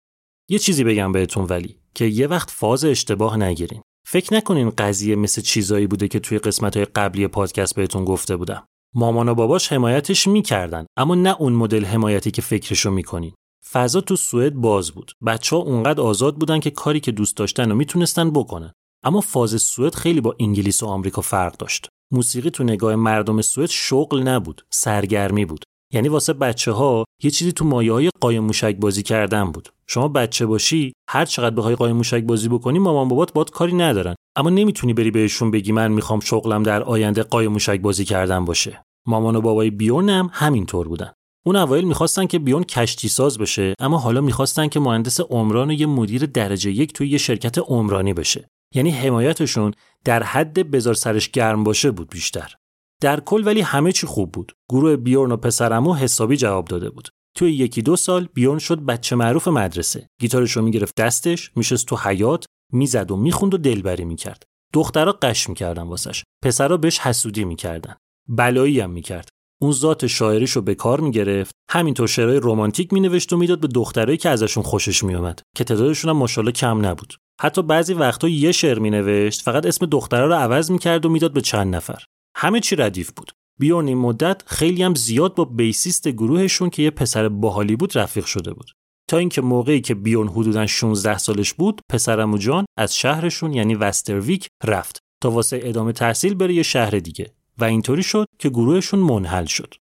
یه 0.50 0.58
چیزی 0.58 0.84
بگم 0.84 1.12
بهتون 1.12 1.44
ولی 1.44 1.76
که 1.94 2.04
یه 2.04 2.26
وقت 2.26 2.50
فاز 2.50 2.84
اشتباه 2.84 3.36
نگیرین. 3.36 3.82
فکر 4.06 4.34
نکنین 4.34 4.70
قضیه 4.70 5.16
مثل 5.16 5.42
چیزایی 5.42 5.86
بوده 5.86 6.08
که 6.08 6.20
توی 6.20 6.38
قسمت 6.38 6.76
قبلی 6.76 7.26
پادکست 7.26 7.74
بهتون 7.74 8.04
گفته 8.04 8.36
بودم. 8.36 8.66
مامان 8.94 9.28
و 9.28 9.34
باباش 9.34 9.72
حمایتش 9.72 10.26
می‌کردن 10.26 10.86
اما 10.96 11.14
نه 11.14 11.36
اون 11.38 11.52
مدل 11.52 11.84
حمایتی 11.84 12.30
که 12.30 12.42
فکرشو 12.42 12.90
می‌کنین. 12.90 13.32
فضا 13.70 14.00
تو 14.00 14.16
سوئد 14.16 14.54
باز 14.54 14.90
بود. 14.90 15.12
بچه 15.26 15.56
ها 15.56 15.62
اونقدر 15.62 16.00
آزاد 16.00 16.36
بودن 16.36 16.60
که 16.60 16.70
کاری 16.70 17.00
که 17.00 17.12
دوست 17.12 17.36
داشتن 17.36 17.72
و 17.72 17.74
می‌تونستن 17.74 18.30
بکنن. 18.30 18.72
اما 19.04 19.20
فاز 19.20 19.62
سوئد 19.62 19.94
خیلی 19.94 20.20
با 20.20 20.36
انگلیس 20.40 20.82
و 20.82 20.86
آمریکا 20.86 21.22
فرق 21.22 21.56
داشت. 21.56 21.88
موسیقی 22.12 22.50
تو 22.50 22.64
نگاه 22.64 22.96
مردم 22.96 23.40
سوئد 23.40 23.68
شغل 23.70 24.22
نبود 24.22 24.66
سرگرمی 24.70 25.44
بود. 25.44 25.64
یعنی 25.92 26.08
واسه 26.08 26.32
بچه 26.32 26.72
ها 26.72 27.04
یه 27.22 27.30
چیزی 27.30 27.52
تو 27.52 27.64
مایه 27.64 27.92
های 27.92 28.10
قایم 28.20 28.44
موشک 28.44 28.76
بازی 28.76 29.02
کردن 29.02 29.52
بود. 29.52 29.68
شما 29.86 30.08
بچه 30.08 30.46
باشی 30.46 30.92
هر 31.10 31.24
چقدر 31.24 31.54
بخوای 31.54 31.74
قایم 31.74 31.96
موشک 31.96 32.22
بازی 32.22 32.48
بکنی 32.48 32.78
مامان 32.78 33.08
بابات 33.08 33.32
باد 33.32 33.50
کاری 33.50 33.72
ندارن. 33.72 34.14
اما 34.36 34.50
نمی‌تونی 34.50 34.94
بری 34.94 35.10
بهشون 35.10 35.50
بگی 35.50 35.72
من 35.72 35.92
می‌خوام 35.92 36.20
شغلم 36.20 36.62
در 36.62 36.82
آینده 36.82 37.22
قایم 37.22 37.52
موشک 37.52 37.80
بازی 37.80 38.04
کردن 38.04 38.44
باشه. 38.44 38.82
مامان 39.06 39.36
و 39.36 39.40
بابای 39.40 39.70
بیورن 39.70 40.08
هم 40.08 40.30
همینطور 40.32 40.88
بودن. 40.88 41.12
اون 41.44 41.56
اوایل 41.56 41.84
می‌خواستن 41.84 42.26
که 42.26 42.38
بیون 42.38 42.64
کشتی 42.64 43.08
ساز 43.08 43.38
بشه 43.38 43.74
اما 43.78 43.98
حالا 43.98 44.20
می‌خواستن 44.20 44.68
که 44.68 44.80
مهندس 44.80 45.20
عمران 45.20 45.70
و 45.70 45.72
یه 45.72 45.86
مدیر 45.86 46.26
درجه 46.26 46.70
یک 46.70 46.92
توی 46.92 47.08
یه 47.08 47.18
شرکت 47.18 47.58
عمرانی 47.58 48.14
بشه. 48.14 48.48
یعنی 48.74 48.90
حمایتشون 48.90 49.72
در 50.04 50.22
حد 50.22 50.70
بزار 50.70 50.94
سرش 50.94 51.30
گرم 51.30 51.64
باشه 51.64 51.90
بود 51.90 52.10
بیشتر. 52.10 52.54
در 53.00 53.20
کل 53.20 53.42
ولی 53.46 53.60
همه 53.60 53.92
چی 53.92 54.06
خوب 54.06 54.32
بود. 54.32 54.52
گروه 54.70 54.96
بیورن 54.96 55.32
و 55.32 55.36
پسرمو 55.36 55.94
حسابی 55.94 56.36
جواب 56.36 56.64
داده 56.64 56.90
بود. 56.90 57.08
توی 57.36 57.52
یکی 57.52 57.82
دو 57.82 57.96
سال 57.96 58.28
بیورن 58.34 58.58
شد 58.58 58.78
بچه 58.78 59.16
معروف 59.16 59.48
مدرسه. 59.48 60.06
گیتارش 60.20 60.52
رو 60.52 60.62
می‌گرفت 60.62 60.94
دستش 60.96 61.50
میشست 61.56 61.86
تو 61.86 61.96
حیات 61.96 62.44
می‌زد 62.72 63.10
و 63.10 63.16
می‌خوند 63.16 63.54
و 63.54 63.58
دلبری 63.58 64.04
می‌کرد. 64.04 64.42
دخترها 64.72 65.12
قش 65.12 65.48
می‌کردن 65.48 65.82
واسش. 65.82 66.24
پسرا 66.44 66.76
بهش 66.76 66.98
حسودی 66.98 67.44
می‌کردن. 67.44 67.94
بلایی 68.28 68.80
هم 68.80 68.90
می‌کرد. 68.90 69.28
اون 69.62 69.72
ذات 69.72 70.06
شاعریشو 70.06 70.60
به 70.60 70.74
کار 70.74 71.00
می‌گرفت. 71.00 71.54
همینطور 71.70 72.08
شعرهای 72.08 72.40
رمانتیک 72.42 72.92
مینوشت 72.92 73.32
و 73.32 73.36
می‌داد 73.36 73.60
به 73.60 73.68
دخترایی 73.68 74.18
که 74.18 74.28
ازشون 74.28 74.62
خوشش 74.62 75.04
میومد 75.04 75.40
که 75.56 75.64
تعدادشون 75.64 76.10
هم 76.10 76.16
ماشاءالله 76.16 76.52
کم 76.52 76.86
نبود. 76.86 77.14
حتی 77.40 77.62
بعضی 77.62 77.94
وقتا 77.94 78.28
یه 78.28 78.52
شعر 78.52 78.78
مینوشت 78.78 79.42
فقط 79.42 79.66
اسم 79.66 79.86
دختره 79.86 80.26
رو 80.26 80.34
عوض 80.34 80.70
می‌کرد 80.70 81.06
و 81.06 81.08
می‌داد 81.08 81.32
به 81.32 81.40
چند 81.40 81.74
نفر. 81.74 82.04
همه 82.36 82.60
چی 82.60 82.76
ردیف 82.76 83.12
بود. 83.16 83.32
بیورن 83.60 83.88
این 83.88 83.98
مدت 83.98 84.42
خیلی 84.46 84.82
هم 84.82 84.94
زیاد 84.94 85.34
با 85.34 85.44
بیسیست 85.44 86.08
گروهشون 86.08 86.70
که 86.70 86.82
یه 86.82 86.90
پسر 86.90 87.28
باحالی 87.28 87.76
بود 87.76 87.98
رفیق 87.98 88.24
شده 88.24 88.52
بود. 88.52 88.70
تا 89.10 89.18
اینکه 89.18 89.40
موقعی 89.40 89.80
که 89.80 89.94
بیورن 89.94 90.28
حدودا 90.28 90.66
16 90.66 91.18
سالش 91.18 91.52
بود 91.52 91.80
پسرمو 91.90 92.38
جان 92.38 92.64
از 92.78 92.96
شهرشون 92.96 93.52
یعنی 93.52 93.74
وسترویک 93.74 94.48
رفت. 94.64 94.98
تا 95.22 95.30
واسه 95.30 95.60
ادامه 95.62 95.92
تحصیل 95.92 96.34
بره 96.34 96.54
یه 96.54 96.62
شهر 96.62 96.90
دیگه. 96.90 97.32
و 97.62 97.64
اینطوری 97.64 98.02
شد 98.02 98.26
که 98.38 98.48
گروهشون 98.48 99.00
منحل 99.00 99.44
شد. 99.44 99.74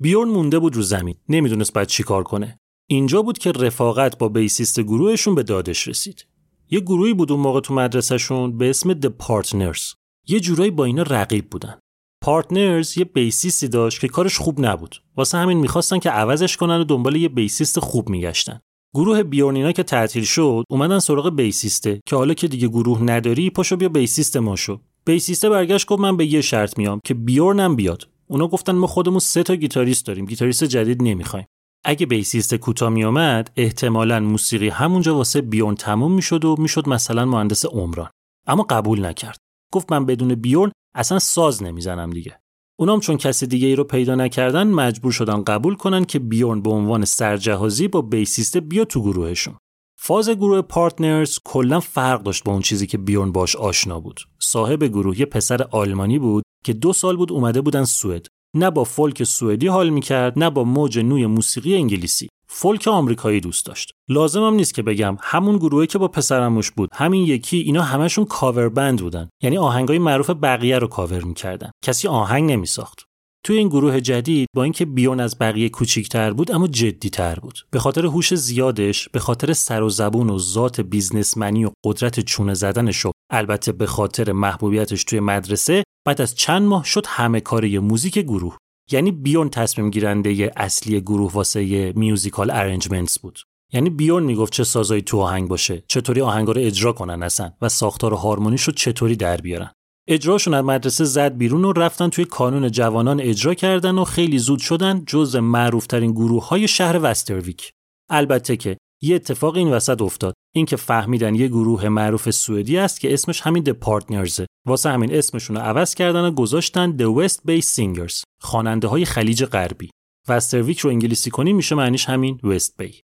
بیورن 0.00 0.28
مونده 0.28 0.58
بود 0.58 0.76
رو 0.76 0.82
زمین، 0.82 1.14
نمی‌دونست 1.28 1.72
بعد 1.72 1.88
چی 1.88 2.02
کار 2.02 2.22
کنه. 2.22 2.58
اینجا 2.88 3.22
بود 3.22 3.38
که 3.38 3.52
رفاقت 3.52 4.18
با 4.18 4.28
bassist 4.28 4.80
گروهشون 4.80 5.34
به 5.34 5.42
دادش 5.42 5.88
رسید. 5.88 6.26
یه 6.70 6.80
گروهی 6.80 7.14
بود 7.14 7.32
اون 7.32 7.40
موقع 7.40 7.60
تو 7.60 7.74
مدرسهشون 7.74 8.58
به 8.58 8.70
اسم 8.70 9.00
The 9.00 9.10
Partners. 9.22 9.94
یه 10.28 10.40
جورایی 10.40 10.70
با 10.70 10.84
اینا 10.84 11.02
رقیب 11.02 11.50
بودن. 11.50 11.78
Partners 12.22 12.98
یه 12.98 13.04
bassist 13.04 13.60
ی 13.60 13.68
داشت 13.68 14.00
که 14.00 14.08
کارش 14.08 14.38
خوب 14.38 14.66
نبود. 14.66 15.02
واسه 15.16 15.38
همین 15.38 15.58
می‌خواستن 15.58 15.98
که 15.98 16.10
عوضش 16.10 16.56
کنن 16.56 16.80
و 16.80 16.84
دنبال 16.84 17.16
یه 17.16 17.28
bassist 17.28 17.80
خوب 17.80 18.08
میگشتن. 18.08 18.60
گروه 18.94 19.22
بیورن 19.22 19.58
اینا 19.58 19.72
که 19.72 19.82
تعطیل 19.82 20.24
شد 20.24 20.64
اومدن 20.70 20.98
سراغ 20.98 21.36
bassist 21.36 21.92
ه 21.92 22.00
که 22.06 22.16
حالا 22.16 22.34
که 22.34 22.48
دیگه 22.48 22.68
گروه 22.68 23.02
نداری 23.02 23.50
پاشو 23.50 23.76
بیا 23.76 23.88
bassist 23.88 24.36
ما 24.36 24.56
شو 24.56 24.80
bassist 25.08 25.43
ه 25.43 25.48
برگشت 25.48 25.86
گفت 25.86 26.00
من 26.00 26.16
به 26.16 26.26
یه 26.26 26.40
شرط 26.40 26.78
میام 26.78 27.00
که 27.04 27.14
بیورنم 27.14 27.76
بیاد. 27.76 28.08
اونا 28.26 28.48
گفتن 28.48 28.72
ما 28.72 28.86
خودمون 28.86 29.18
سه 29.18 29.42
تا 29.42 29.54
گیتاریست 29.56 30.06
داریم. 30.06 30.26
گیتاریست 30.26 30.64
جدید 30.64 31.02
نمی‌خوایم. 31.02 31.46
اگه 31.84 32.06
bassist 32.06 32.54
کوتاه 32.54 32.90
میومد 32.90 33.50
احتمالا 33.56 34.20
موسیقی 34.20 34.68
همونجا 34.68 35.14
واسه 35.14 35.40
بیورن 35.40 35.74
تموم 35.74 36.12
می‌شد 36.12 36.44
و 36.44 36.56
می‌شد 36.58 36.88
مثلا 36.88 37.24
مهندس 37.24 37.66
عمران. 37.66 38.10
اما 38.46 38.62
قبول 38.62 39.04
نکرد. 39.04 39.38
گفت 39.72 39.92
من 39.92 40.06
بدون 40.06 40.34
بیورن 40.34 40.72
اصلا 40.94 41.18
ساز 41.18 41.62
نمی‌زنم 41.62 42.10
دیگه. 42.10 42.40
اونام 42.78 43.00
چون 43.00 43.16
کسی 43.16 43.46
دیگه 43.46 43.66
ای 43.68 43.76
رو 43.76 43.84
پیدا 43.84 44.14
نکردن 44.14 44.66
مجبور 44.66 45.12
شدن 45.12 45.44
قبول 45.44 45.74
کنن 45.74 46.04
که 46.04 46.18
بیورن 46.18 46.62
به 46.62 46.70
عنوان 46.70 47.04
سرجهازی 47.04 47.88
با 47.88 48.02
bassist 48.02 48.56
بیاد 48.56 48.84
تو 48.84 49.02
گروهشون. 49.02 49.56
فاز 50.00 50.30
گروه 50.30 50.62
Partners 50.62 51.38
کلا 51.44 51.80
فرق 51.80 52.22
داشت 52.22 52.44
با 52.44 52.52
اون 52.52 52.62
چیزی 52.62 52.86
که 52.86 52.98
بیورن 52.98 53.32
باش 53.32 53.56
آشنا 53.56 54.00
بود. 54.00 54.20
صاحب 54.38 54.84
گروه 54.84 55.20
یه 55.20 55.26
پسر 55.26 55.62
آلمانی 55.70 56.18
بود 56.18 56.44
که 56.64 56.72
دو 56.72 56.92
سال 56.92 57.16
بود 57.16 57.32
اومده 57.32 57.60
بودن 57.60 57.84
سوئد. 57.84 58.26
نه 58.54 58.70
با 58.70 58.84
فولک 58.84 59.24
سوئدی 59.24 59.66
حال 59.66 59.88
می‌کرد 59.88 60.38
نه 60.38 60.50
با 60.50 60.64
موج 60.64 60.98
نوی 60.98 61.26
موسیقی 61.26 61.74
انگلیسی. 61.74 62.28
فولک 62.48 62.88
آمریکایی 62.88 63.40
دوست 63.40 63.66
داشت. 63.66 63.92
لازمم 64.08 64.54
نیست 64.54 64.74
که 64.74 64.82
بگم 64.82 65.16
همون 65.20 65.56
گروهی 65.56 65.86
که 65.86 65.98
با 65.98 66.08
پسرعموش 66.08 66.70
بود 66.70 66.88
همین 66.92 67.24
یکی 67.24 67.56
اینا 67.56 67.82
همشون 67.82 68.24
cover 68.24 68.68
band 68.68 69.00
بودن. 69.00 69.28
یعنی 69.42 69.58
آهنگای 69.58 69.98
معروف 69.98 70.30
بقیه 70.30 70.78
رو 70.78 70.86
کاور 70.86 71.24
می‌کردن. 71.24 71.70
کسی 71.84 72.08
آهنگ 72.08 72.50
نمیساخت. 72.50 73.07
توی 73.48 73.58
این 73.58 73.68
گروه 73.68 74.00
جدید 74.00 74.48
با 74.56 74.62
اینکه 74.62 74.84
بیورن 74.84 75.20
از 75.20 75.38
بقیه 75.38 75.68
کوچیکتر 75.68 76.32
بود 76.32 76.52
اما 76.52 76.66
جدیتر 76.66 77.34
بود. 77.34 77.58
به 77.70 77.78
خاطر 77.78 78.06
هوش 78.06 78.34
زیادش 78.34 79.08
به 79.08 79.18
خاطر 79.18 79.52
سر 79.52 79.82
و 79.82 79.88
زبون 79.88 80.30
و 80.30 80.38
ذات 80.38 80.80
businessman 80.80 81.57
ی 81.57 81.64
و 81.64 81.70
قدرت 81.84 82.20
چونه 82.20 82.54
زدنش 82.54 83.06
و 83.06 83.10
البته 83.32 83.72
به 83.72 83.86
خاطر 83.86 84.32
محبوبیتش 84.32 85.04
توی 85.04 85.20
مدرسه 85.20 85.84
بعد 86.06 86.20
از 86.20 86.34
چند 86.34 86.62
ماه 86.62 86.84
شد 86.84 87.04
همه 87.06 87.40
کاره‌ی 87.40 87.78
موزیک 87.78 88.18
گروه. 88.18 88.56
یعنی 88.90 89.12
بیورن 89.12 89.48
تصمیم 89.48 89.90
گیرنده 89.90 90.52
اصلی 90.56 91.00
گروه 91.00 91.32
واسه 91.32 91.92
musical 91.96 92.50
arrangements 92.50 93.18
بود. 93.18 93.38
یعنی 93.72 93.90
بیورن 93.90 94.22
می‌گفت 94.22 94.52
چه 94.52 94.64
سازایی 94.64 95.02
تو 95.02 95.20
آهنگ 95.20 95.48
باشه 95.48 95.84
چطوری 95.88 96.20
آهنگا 96.20 96.52
رو 96.52 96.60
اجرا 96.60 96.92
کنن 96.92 97.22
اصلا 97.22 97.52
و 97.62 97.68
ساختار 97.68 98.12
هارمونیش 98.12 98.62
رو 98.62 98.72
چطوری 98.72 99.16
در 99.16 99.36
بیارن. 99.36 99.70
اجراشون 100.10 100.54
از 100.54 100.64
مدرسه 100.64 101.04
زد 101.04 101.36
بیرون 101.36 101.64
و 101.64 101.72
رفتن 101.72 102.08
توی 102.08 102.24
کانون 102.24 102.70
جوانان 102.70 103.20
اجرا 103.20 103.54
کردن 103.54 103.98
و 103.98 104.04
خیلی 104.04 104.38
زود 104.38 104.58
شدن 104.58 105.04
جزء 105.06 105.36
معروفترین 105.36 106.12
گروه 106.12 106.48
های 106.48 106.68
شهر 106.68 106.98
وسترویک. 107.02 107.72
البته 108.10 108.56
که 108.56 108.76
یه 109.02 109.16
اتفاق 109.16 109.56
این 109.56 109.68
وسط 109.68 110.02
افتاد. 110.02 110.34
اینکه 110.54 110.76
فهمیدن 110.76 111.34
یه 111.34 111.48
گروه 111.48 111.88
معروف 111.88 112.30
سوئدی 112.30 112.78
هست 112.78 113.00
که 113.00 113.12
اسمش 113.12 113.40
همین 113.40 113.62
The 113.62 113.70
Partners 113.70 114.38
ه 114.38 114.46
واسه 114.66 114.90
همین 114.90 115.14
اسمشون 115.14 115.56
رو 115.56 115.62
عوض 115.62 115.94
کردن 115.94 116.24
و 116.24 116.30
گذاشتن 116.30 116.90
The 116.90 117.02
West 117.02 117.40
Bay 117.44 117.60
Singers 117.60 118.22
خواننده 118.40 118.88
های 118.88 119.04
خلیج 119.04 119.44
غربی. 119.44 119.90
وسترویک 120.28 120.78
رو 120.78 120.90
انگلیسی 120.90 121.30
کنی 121.30 121.52
میشه 121.52 121.74
معنیش 121.74 122.04
همین 122.04 122.40
وست 122.44 122.76
بی 122.82 123.00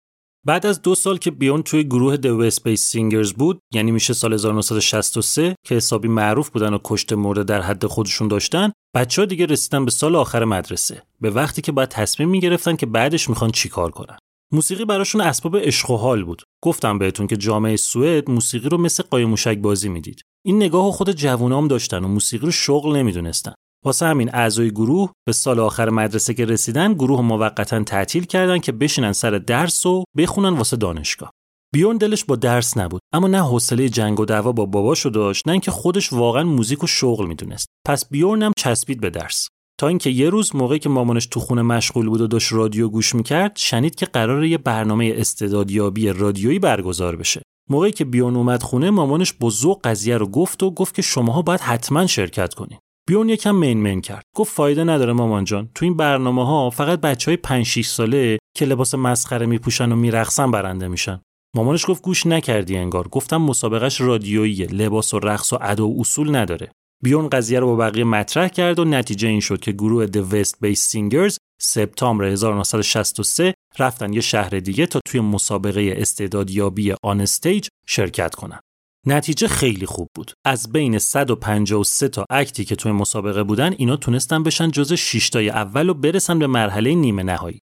بعد 0.47 0.67
از 0.67 0.83
دو 0.83 0.95
سال 0.95 1.19
که 1.19 1.31
بیون 1.31 1.63
توی 1.63 1.85
گروه 1.85 2.15
وست 2.15 2.65
بیس 2.65 2.83
سینگرز 2.83 3.33
بود 3.33 3.61
یعنی 3.75 3.91
میشه 3.91 4.13
سال 4.13 4.33
1963 4.33 5.57
که 5.67 5.75
حسابی 5.75 6.09
معروف 6.09 6.51
بودن 6.51 6.75
و 6.75 6.79
کشته 6.85 7.17
مرده 7.17 7.45
در 7.45 7.61
حد 7.61 7.87
خودشون 7.87 8.29
داشتن 8.29 8.73
بچه 8.97 9.23
ها 9.23 9.27
دیگه 9.27 9.47
رسیدن 9.47 9.85
به 9.85 9.91
سال 9.91 10.17
آخر 10.17 10.45
مدرسه 10.45 11.03
به 11.21 11.31
وقتی 11.31 11.63
که 11.63 11.73
باید 11.73 11.89
تصمیم 11.89 12.29
می‌گرفتن 12.29 12.77
که 12.77 12.87
بعدش 12.87 13.29
می‌خوان 13.29 13.51
چیکار 13.51 13.91
کنن. 13.91 14.19
موسیقی 14.53 14.85
براشون 14.85 15.21
اسباب 15.21 15.57
عشق 15.57 15.91
و 15.91 15.97
حال 15.97 16.25
بود. 16.25 16.43
گفتم 16.65 16.99
بهتون 16.99 17.27
که 17.27 17.37
جامعه 17.37 17.77
سوئد 17.77 18.31
موسیقی 18.31 18.69
رو 18.69 18.79
مثل 18.79 19.03
قایموشک 19.11 19.59
بازی 19.59 19.89
می‌دید. 19.89 20.23
این 20.45 20.57
نگاه 20.57 20.93
خود 20.93 21.13
جوونام 21.13 21.69
داشتن 21.69 22.05
و 22.05 22.09
موسیقی 22.09 22.47
رو 22.47 22.53
شغل 22.53 22.97
نمی‌دونستن. 22.97 23.53
واسه 23.85 24.07
همین 24.07 24.35
اعضای 24.35 24.71
گروه 24.71 25.13
به 25.27 25.33
سال 25.33 25.61
آخر 25.61 25.91
مدرسه 25.91 26.35
که 26.35 26.45
رسیدن 26.45 26.95
گروه 26.95 27.21
موقتا 27.21 27.83
تعطیل 27.83 28.25
کردن 28.25 28.59
که 28.59 28.73
بشینن 28.73 29.13
سر 29.13 29.31
درس 29.31 29.87
و 29.87 30.05
بخونن 30.17 30.57
واسه 30.57 30.77
دانشگاه. 30.77 31.31
بیون 31.75 31.97
دلش 31.97 32.25
با 32.25 32.37
درس 32.37 32.77
نبود 32.77 33.01
اما 33.13 33.29
نه 33.29 33.43
حوصله 33.43 33.89
جنگ 33.89 34.21
و 34.21 34.25
دعوا 34.25 34.53
با 34.53 34.67
باباشو 34.67 35.09
داشت 35.09 35.49
نه 35.49 35.53
اینکه 35.53 35.71
خودش 35.71 36.13
واقعا 36.13 36.45
موزیک 36.45 36.85
و 36.85 36.87
شغل 36.87 37.27
می‌دونست. 37.27 37.69
پس 37.87 38.09
بیورن 38.09 38.43
هم 38.43 38.53
چسبید 38.57 39.01
به 39.01 39.11
درس. 39.11 39.49
تا 39.81 39.89
اینکه 39.89 40.11
یه 40.11 40.31
روز 40.31 40.57
موقعی 40.57 40.79
که 40.79 40.89
مامانش 40.89 41.27
تو 41.27 41.41
خونه 41.41 41.63
مشغول 41.63 42.09
بود 42.09 42.21
و 42.21 42.27
داشت 42.27 42.53
رادیو 42.53 42.89
گوش 42.89 43.15
می‌کرد 43.15 43.57
شنید 43.57 43.95
که 43.95 44.07
قرار 44.07 44.45
یه 44.45 44.59
برنامه 44.59 45.13
استعدادیابی 45.17 46.09
رادیویی 46.09 46.59
برگزار 46.59 47.17
بشه. 47.17 47.43
موقعی 47.71 47.93
که 47.93 48.05
بیون 48.05 48.37
اومد 48.37 48.63
خونه 48.63 48.91
مامانش 48.91 49.33
با 49.33 49.51
ذوق 49.51 49.81
قضیه 49.85 50.17
رو 50.17 50.27
گفت 50.27 50.63
و 50.63 50.71
گفت 50.71 50.95
که 50.95 51.03
شماها 51.03 51.43
باید 51.43 51.61
حتما 51.61 52.07
شرکت 52.07 52.55
کنین. 52.55 52.79
بیورن 53.09 53.29
یکم 53.29 53.55
من 53.55 53.79
من 53.83 54.01
کرد. 54.01 54.23
گفت 54.37 54.53
فایده 54.53 54.85
نداره 54.85 55.13
مامان 55.13 55.45
جان. 55.45 55.69
تو 55.75 55.85
این 55.85 55.97
برنامه 55.97 56.47
ها 56.47 56.71
فقط 56.71 57.01
بچه 57.01 57.31
های 57.31 57.37
5 57.37 57.67
6 57.67 57.87
ساله 57.87 58.39
که 58.57 58.65
لباس 58.65 58.95
مسخره 58.95 59.47
میپوشن 59.47 59.93
و 59.93 59.97
میرقصن 59.97 60.51
برنده 60.51 60.89
میشن. 60.89 61.21
مامانش 61.57 61.85
گفت 61.89 62.03
گوش 62.03 62.27
نکردی 62.27 62.77
انگار. 62.77 63.09
گفتم 63.09 63.37
مسابقش 63.37 64.01
رادیوییه 64.01 64.65
لباس 64.65 65.15
و 65.15 65.19
رقص 65.19 65.53
و 65.53 65.59
ادا 65.61 65.89
و 65.89 66.01
اصول 66.01 66.37
نداره. 66.37 66.71
بیورن 67.03 67.29
قضیه 67.29 67.61
رو 67.61 67.67
با 67.67 67.77
بقیه 67.77 68.05
مطرح 68.05 68.49
کرد 68.49 68.79
و 68.79 68.85
نتیجه 68.85 69.29
این 69.29 69.41
شد 69.41 69.61
که 69.61 69.73
گروه 69.73 70.07
The 70.07 70.33
West 70.33 70.53
Bay 70.65 70.77
Singers 70.77 71.37
سپتامبر 71.61 72.25
1963 72.25 73.55
رفتن 73.79 74.13
یه 74.13 74.21
شهر 74.21 74.51
دیگه 74.51 74.87
تا 74.87 75.01
توی 75.07 75.21
مسابقه 75.21 75.95
استعدادیابی 75.97 76.95
On 77.03 77.21
Stage 77.21 77.69
شرکت 77.87 78.35
کنن. 78.35 78.61
نتیجه 79.07 79.49
خیلی 79.49 79.87
خوب 79.87 80.09
بود. 80.15 80.33
از 80.45 80.73
بین 80.73 80.99
153 80.99 82.09
تا 82.09 82.25
اکتی 82.31 82.65
که 82.65 82.77
توی 82.77 82.93
مسابقه 82.93 83.43
بودن 83.43 83.75
اینا 83.79 83.97
تونستن 83.97 84.43
بشن 84.43 84.71
جز 84.71 84.93
6 84.93 85.31
تای 85.31 85.51
اول 85.51 85.89
و 85.89 85.95
برسن 85.95 86.39
به 86.39 86.47
مرحله 86.47 86.95
نیمه 86.95 87.23
نهایی. 87.23 87.61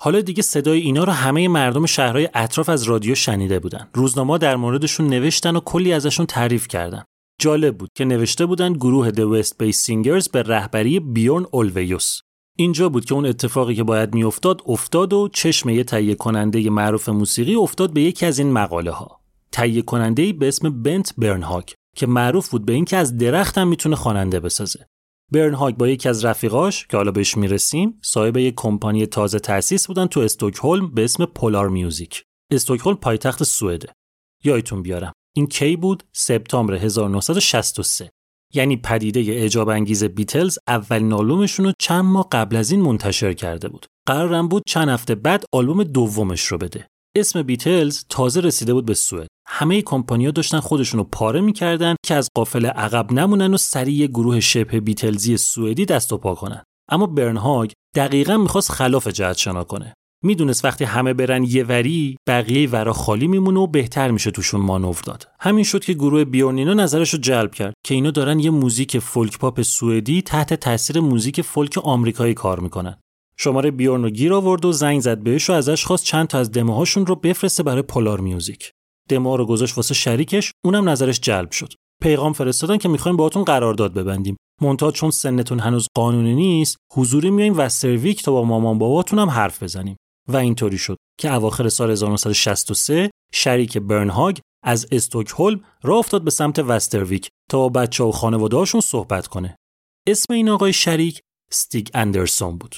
حالا 0.00 0.20
دیگه 0.20 0.42
صدای 0.42 0.80
اینا 0.80 1.04
رو 1.04 1.12
همه 1.12 1.48
مردم 1.48 1.86
شهرهای 1.86 2.28
اطراف 2.34 2.68
از 2.68 2.82
رادیو 2.82 3.14
شنیده 3.14 3.58
بودن. 3.58 3.88
روزنامه 3.94 4.38
در 4.38 4.56
موردشون 4.56 5.06
نوشتن 5.06 5.56
و 5.56 5.60
کلی 5.60 5.92
ازشون 5.92 6.26
تعریف 6.26 6.68
کردن. 6.68 7.04
جالب 7.40 7.78
بود 7.78 7.90
که 7.94 8.04
نوشته 8.04 8.46
بودن 8.46 8.72
گروه 8.72 9.10
The 9.10 9.42
West 9.42 9.50
Bay 9.50 9.74
Singers 9.74 10.30
به 10.32 10.42
رهبری 10.42 11.00
بیورن 11.00 11.46
اولویوس. 11.50 12.20
اینجا 12.58 12.88
بود 12.88 13.04
که 13.04 13.14
اون 13.14 13.26
اتفاقی 13.26 13.74
که 13.74 13.82
باید 13.82 14.14
میافتاد 14.14 14.62
افتاد 14.66 15.12
و 15.12 15.28
چشم 15.28 15.68
یه 15.68 15.84
تهیه 15.84 16.14
کننده 16.14 16.70
معروف 16.70 17.08
موسیقی 17.08 17.54
افتاد 17.54 17.92
به 17.92 18.00
یکی 18.00 18.26
از 18.26 18.38
این 18.38 18.52
مقاله 18.52 18.90
ها. 18.90 19.19
تهیه 19.52 19.82
کننده 19.82 20.32
به 20.32 20.48
اسم 20.48 20.82
بنت 20.82 21.14
برنهاگ 21.18 21.64
که 21.96 22.06
معروف 22.06 22.48
بود 22.48 22.66
به 22.66 22.72
اینکه 22.72 22.96
از 22.96 23.16
درخت 23.16 23.58
هم 23.58 23.68
می‌تونه 23.68 23.96
خواننده 23.96 24.40
بسازه. 24.40 24.86
برنهاگ 25.32 25.74
با 25.74 25.88
یکی 25.88 26.08
از 26.08 26.24
رفیقاش 26.24 26.86
که 26.86 26.96
حالا 26.96 27.10
بهش 27.10 27.36
می‌رسیم 27.36 27.98
صاحب 28.02 28.36
یک 28.36 28.54
کمپانی 28.56 29.06
تازه 29.06 29.38
تأسیس 29.38 29.86
بودن 29.86 30.06
تو 30.06 30.20
استکهلم 30.20 30.90
به 30.90 31.04
اسم 31.04 31.24
پولار 31.24 31.68
میوزیک. 31.68 32.24
استکهلم 32.52 32.96
پایتخت 32.96 33.44
سوئده. 33.44 33.92
یایتون 34.44 34.82
بیارم. 34.82 35.12
این 35.36 35.46
کی 35.46 35.76
بود؟ 35.76 36.02
سپتامبر 36.12 36.74
1963. 36.74 38.10
یعنی 38.54 38.76
پدیده 38.76 39.20
اعجاب 39.20 39.68
انگیز 39.68 40.04
بیتلز 40.04 40.58
اولین 40.68 41.12
آلبومشون 41.12 41.66
رو 41.66 41.72
چند 41.78 42.04
ماه 42.04 42.28
قبل 42.32 42.56
از 42.56 42.70
این 42.70 42.82
منتشر 42.82 43.32
کرده 43.32 43.68
بود. 43.68 43.86
قرارم 44.06 44.48
بود 44.48 44.62
چند 44.66 44.88
هفته 44.88 45.14
بعد 45.14 45.44
آلبوم 45.52 45.84
دومش 45.84 46.46
رو 46.46 46.58
بده. 46.58 46.86
اسم 47.16 47.42
بیتلز 47.42 48.04
تازه 48.08 48.40
رسیده 48.40 48.74
بود 48.74 48.86
به 48.86 48.94
سوئد. 48.94 49.28
همه 49.46 49.82
کمپانیا 49.82 50.30
داشتن 50.30 50.60
خودشونو 50.60 51.04
پاره 51.04 51.40
می‌کردن 51.40 51.94
که 52.06 52.14
از 52.14 52.28
قافل 52.34 52.66
عقب 52.66 53.12
نمونن 53.12 53.54
و 53.54 53.56
سریع 53.56 54.06
گروه 54.06 54.40
شبه 54.40 54.80
بیتلزی 54.80 55.36
سوئدی 55.36 55.86
دست 55.86 56.12
و 56.12 56.18
پا 56.18 56.34
کنن. 56.34 56.62
اما 56.90 57.06
برنهاگ 57.06 57.70
دقیقا 57.96 58.36
می‌خواست 58.36 58.72
خلاف 58.72 59.08
جهت 59.08 59.36
شنا 59.36 59.64
کنه. 59.64 59.94
می‌دونست 60.24 60.64
وقتی 60.64 60.84
همه 60.84 61.12
برن 61.14 61.44
یه 61.44 61.64
وری 61.64 62.16
بقیه 62.28 62.70
ورا 62.70 62.92
خالی 62.92 63.26
میمونه 63.26 63.60
و 63.60 63.66
بهتر 63.66 64.10
میشه 64.10 64.30
توشون 64.30 64.60
مانور 64.60 65.00
داد 65.04 65.28
همین 65.40 65.64
شد 65.64 65.84
که 65.84 65.92
گروه 65.92 66.24
بیورنینا 66.24 66.74
نظرش 66.74 67.14
رو 67.14 67.20
جلب 67.20 67.54
کرد 67.54 67.74
که 67.86 67.94
اینا 67.94 68.10
دارن 68.10 68.40
یه 68.40 68.50
موزیک 68.50 68.98
فولک 68.98 69.38
پاپ 69.38 69.62
سوئدی 69.62 70.22
تحت 70.22 70.54
تاثیر 70.54 71.00
موزیک 71.00 71.40
فولک 71.40 71.78
آمریکایی 71.78 72.34
کار 72.34 72.60
می‌کنن 72.60 72.98
شماره 73.42 73.70
بیورن 73.70 74.02
رو 74.02 74.10
گیر 74.10 74.34
آورد 74.34 74.64
و 74.64 74.72
زنگ 74.72 75.00
زد 75.00 75.18
بهش 75.18 75.50
و 75.50 75.52
ازش 75.52 75.84
خواست 75.84 76.04
چند 76.04 76.26
تا 76.26 76.38
از 76.38 76.50
دموهاشون 76.50 77.06
رو 77.06 77.16
بفرسته 77.16 77.62
برای 77.62 77.82
پولار 77.82 78.20
میوزیک 78.20 78.72
دمو 79.08 79.36
رو 79.36 79.46
گذاشت 79.46 79.76
واسه 79.76 79.94
شریکش 79.94 80.52
اونم 80.64 80.88
نظرش 80.88 81.20
جلب 81.20 81.50
شد 81.50 81.72
پیغام 82.02 82.32
فرستادن 82.32 82.76
که 82.76 82.88
می‌خوایم 82.88 83.16
باهاتون 83.16 83.44
قرارداد 83.44 83.94
ببندیم 83.94 84.36
مونتا 84.62 84.90
چون 84.90 85.10
سنتون 85.10 85.60
هنوز 85.60 85.86
قانونی 85.96 86.34
نیست 86.34 86.76
حضوری 86.92 87.30
میایم 87.30 87.58
وسترویک 87.58 88.22
تا 88.22 88.32
با 88.32 88.44
مامان 88.44 88.78
باباتون 88.78 89.18
هم 89.18 89.30
حرف 89.30 89.62
بزنیم 89.62 89.96
و 90.28 90.36
اینطوری 90.36 90.78
شد 90.78 90.96
که 91.20 91.34
اواخر 91.34 91.68
سال 91.68 91.90
1963 91.90 93.10
شریک 93.34 93.78
برنهاگ 93.78 94.38
از 94.64 94.86
استوکهلم 94.92 95.60
راه 95.82 95.98
افتاد 95.98 96.24
به 96.24 96.30
سمت 96.30 96.58
وسترویک 96.58 97.28
تا 97.50 97.58
با 97.58 97.68
بچه 97.68 98.04
و 98.04 98.10
خانواده‌هاشون 98.10 98.80
صحبت 98.80 99.26
کنه. 99.26 99.56
اسم 100.08 100.34
این 100.34 100.48
آقای 100.48 100.72
شریک 100.72 101.20
ستیگ 101.52 101.88
اندرسون 101.94 102.58
بود. 102.58 102.76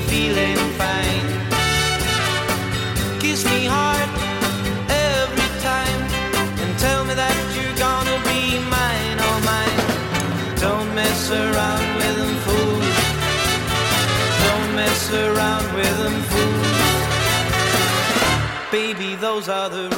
Feeling 0.00 0.56
fine. 0.80 1.26
Kiss 3.20 3.44
me 3.44 3.66
hard 3.66 4.08
every 4.88 5.50
time 5.60 6.00
and 6.62 6.78
tell 6.78 7.04
me 7.04 7.14
that 7.14 7.36
you're 7.54 7.78
gonna 7.86 8.18
be 8.30 8.58
mine, 8.76 9.16
oh 9.28 9.38
mine. 9.52 9.80
Don't 10.60 10.94
mess 10.94 11.30
around 11.30 11.86
with 11.98 12.16
them 12.20 12.34
fools. 12.44 12.96
Don't 14.46 14.70
mess 14.80 15.02
around 15.12 15.66
with 15.76 15.96
them 16.02 16.18
fools. 16.30 16.72
Baby, 18.70 19.16
those 19.16 19.48
are 19.48 19.68
the. 19.68 19.91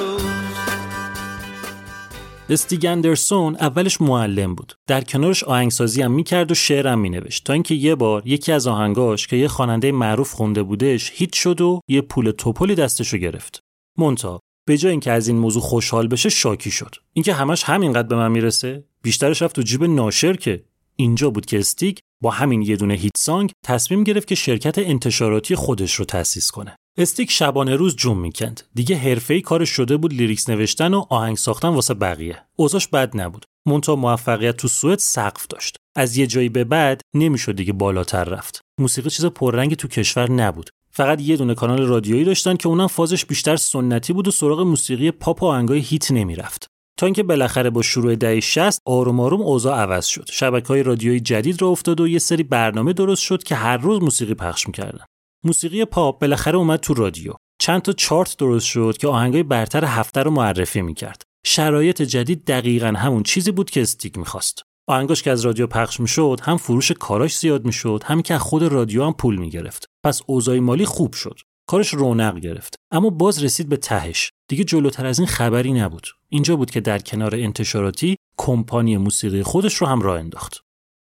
استیگ 2.51 2.87
اندرسون 2.87 3.57
اولش 3.57 4.01
معلم 4.01 4.55
بود. 4.55 4.75
در 4.87 5.01
کنارش 5.01 5.45
آهنگسازی 5.45 6.03
هم 6.03 6.13
می‌کرد 6.13 6.51
و 6.51 6.55
شعرم 6.55 6.99
مینوشت 6.99 7.45
تا 7.45 7.53
اینکه 7.53 7.75
یه 7.75 7.95
بار 7.95 8.23
یکی 8.27 8.53
از 8.53 8.67
آهنگاش 8.67 9.27
که 9.27 9.37
یه 9.37 9.49
خواننده 9.49 9.93
معروف 9.93 10.33
خونده 10.33 10.63
بودش 10.63 11.13
هیت 11.15 11.35
شد 11.35 11.61
و 11.61 11.81
یه 11.89 12.01
پول 12.01 12.31
توپلی 12.31 12.75
دستشو 12.75 13.19
گرفت. 13.19 13.61
منتها 13.99 14.41
به 14.67 14.79
جای 14.79 14.91
اینکه 14.91 15.13
از 15.13 15.29
این 15.29 15.39
موضوع 15.39 15.63
خوشحال 15.63 16.09
بشه 16.09 16.29
شاکی 16.29 16.71
شد. 16.71 16.95
اینکه 17.13 17.35
همش 17.35 17.65
همینقدر 17.65 18.09
به 18.09 18.17
من 18.17 18.33
می‌رسه 18.33 18.85
بیشترش 19.03 19.43
رفت 19.43 19.57
تو 19.57 19.63
جیب 19.63 19.85
ناشر 19.85 20.37
که 20.37 20.65
اینجا 20.97 21.31
بود 21.31 21.47
که 21.47 21.59
استیگ 21.59 21.99
با 22.23 22.31
همین 22.31 22.63
یه 22.63 22.77
دونه 22.77 22.95
hit 22.95 23.17
song 23.17 23.51
تصمیم 23.65 24.05
گرفت 24.05 24.29
که 24.29 24.35
شرکت 24.35 24.79
انتشاراتی 24.79 25.55
خودش 25.55 25.95
رو 25.95 26.05
تأسیس 26.05 26.51
کنه. 26.51 26.77
استیگ 26.97 27.31
شبانه 27.31 27.77
روز 27.77 27.97
جون 27.97 28.19
می‌کند. 28.19 28.63
دیگه 28.75 28.97
حرفه‌ای 28.97 29.41
کارش 29.41 29.71
شده 29.71 29.97
بود 29.97 30.13
lyrics 30.13 30.49
نوشتن 30.49 30.95
و 30.95 31.05
آهنگ 31.11 31.37
ساختن 31.37 31.69
واسه 31.69 31.95
بقیه. 31.95 32.43
اوضاعش 32.57 32.87
بد 32.87 33.17
نبود. 33.17 33.45
منتها 33.67 33.97
موفقیت 33.97 34.57
تو 34.57 34.69
سوئد 34.69 34.99
سقف 34.99 35.47
داشت. 35.47 35.77
از 35.97 36.17
یه 36.17 36.27
جایی 36.27 36.49
به 36.49 36.65
بعد 36.65 37.01
نمی‌شد 37.15 37.57
دیگه 37.57 37.73
بالاتر 37.73 38.25
رفت. 38.25 38.61
موسیقی 38.81 39.11
چیز 39.11 39.27
پررنگی 39.27 39.77
تو 39.77 39.89
کشور 39.89 40.31
نبود. 40.31 40.71
فقط 40.91 41.21
یه 41.21 41.37
دونه 41.37 41.55
کانال 41.55 41.83
رادیویی 41.83 42.25
داشتن 42.25 42.57
که 42.57 42.69
اونم 42.69 42.87
فازش 42.87 43.25
بیشتر 43.25 43.57
سنتی 43.57 44.13
بود 44.13 44.29
و 44.29 44.31
سراغ 44.31 44.61
موسیقی 44.61 45.11
پاپ 45.11 45.43
و 45.43 45.47
آهنگای 45.47 45.81
hit 45.81 46.11
نمی‌رفت. 46.11 46.67
تا 46.99 47.07
اینکه 47.07 47.23
بالاخره 47.23 47.71
با 47.71 47.83
شروع 47.83 48.17
دهه 48.17 48.41
60 48.41 48.81
آروم 48.87 49.21
آروم 49.21 49.43
اوضاع 49.43 49.79
عوض 49.79 50.07
شد. 50.07 50.29
شبکه‌های 50.31 50.83
رادیویی 50.83 51.21
جدید 51.21 51.63
را 51.63 51.69
افتاد 51.69 52.01
و 52.01 52.09
یه 52.09 52.19
سری 52.19 52.43
برنامه 52.43 52.93
درست 52.93 53.23
شد 53.23 53.43
که 53.43 53.55
هر 53.55 53.77
روز 53.77 54.03
موسیقی 54.03 54.35
پخش 54.35 54.67
می‌کردن. 54.67 55.05
موسیقی 55.45 55.85
پاپ 55.85 56.21
بالاخره 56.21 56.59
اومد 56.59 56.81
تو 56.81 56.95
رادیو. 56.95 57.33
چند 57.59 57.83
تا 57.83 57.93
چارت 57.93 58.37
درست 58.37 58.67
شد 58.67 58.97
که 59.01 59.09
آهنگای 59.09 59.43
برتر 59.43 59.85
هفته 59.85 60.23
رو 60.23 60.31
معرفی 60.31 60.83
می‌کرد. 60.83 61.23
شرایط 61.47 62.03
جدید 62.03 62.45
دقیقا 62.45 62.87
همون 62.87 63.23
چیزی 63.23 63.53
بود 63.53 63.71
که 63.71 63.83
استیک 63.83 64.19
می‌خواست. 64.19 64.63
آهنگاش 64.89 65.23
که 65.23 65.31
از 65.31 65.41
رادیو 65.41 65.67
پخش 65.67 66.01
می‌شد 66.01 66.41
هم 66.43 66.57
فروش 66.57 66.93
کاراش 66.93 67.39
زیاد 67.39 67.65
می‌شد 67.65 68.03
هم 68.05 68.23
که 68.23 68.39
خود 68.39 68.63
رادیو 68.63 69.05
هم 69.05 69.13
پول 69.13 69.37
می‌گرفت. 69.37 69.87
پس 70.05 70.23
اوضاع 70.27 70.59
مالی 70.59 70.85
خوب 70.85 71.13
شد. 71.13 71.41
کارش 71.69 71.95
رونق 71.95 72.39
گرفت. 72.39 72.75
اما 72.93 73.11
باز 73.11 73.45
رسید 73.45 73.69
به 73.69 73.77
تهش. 73.77 74.31
دیگه 74.49 74.65
جلوتر 74.65 75.07
از 75.07 75.19
این 75.19 75.29
خبری 75.29 75.73
نبود. 75.73 76.07
اینجا 76.29 76.57
بود 76.57 76.71
که 76.71 76.81
در 76.81 76.99
کنار 76.99 77.35
انتشاراتی 77.35 78.17
کمپانی 78.39 78.97
موسیقی 78.97 79.43
خودش 79.43 79.75
رو 79.75 79.87
هم 79.87 80.01
راه 80.01 80.19
انداخت. 80.19 80.61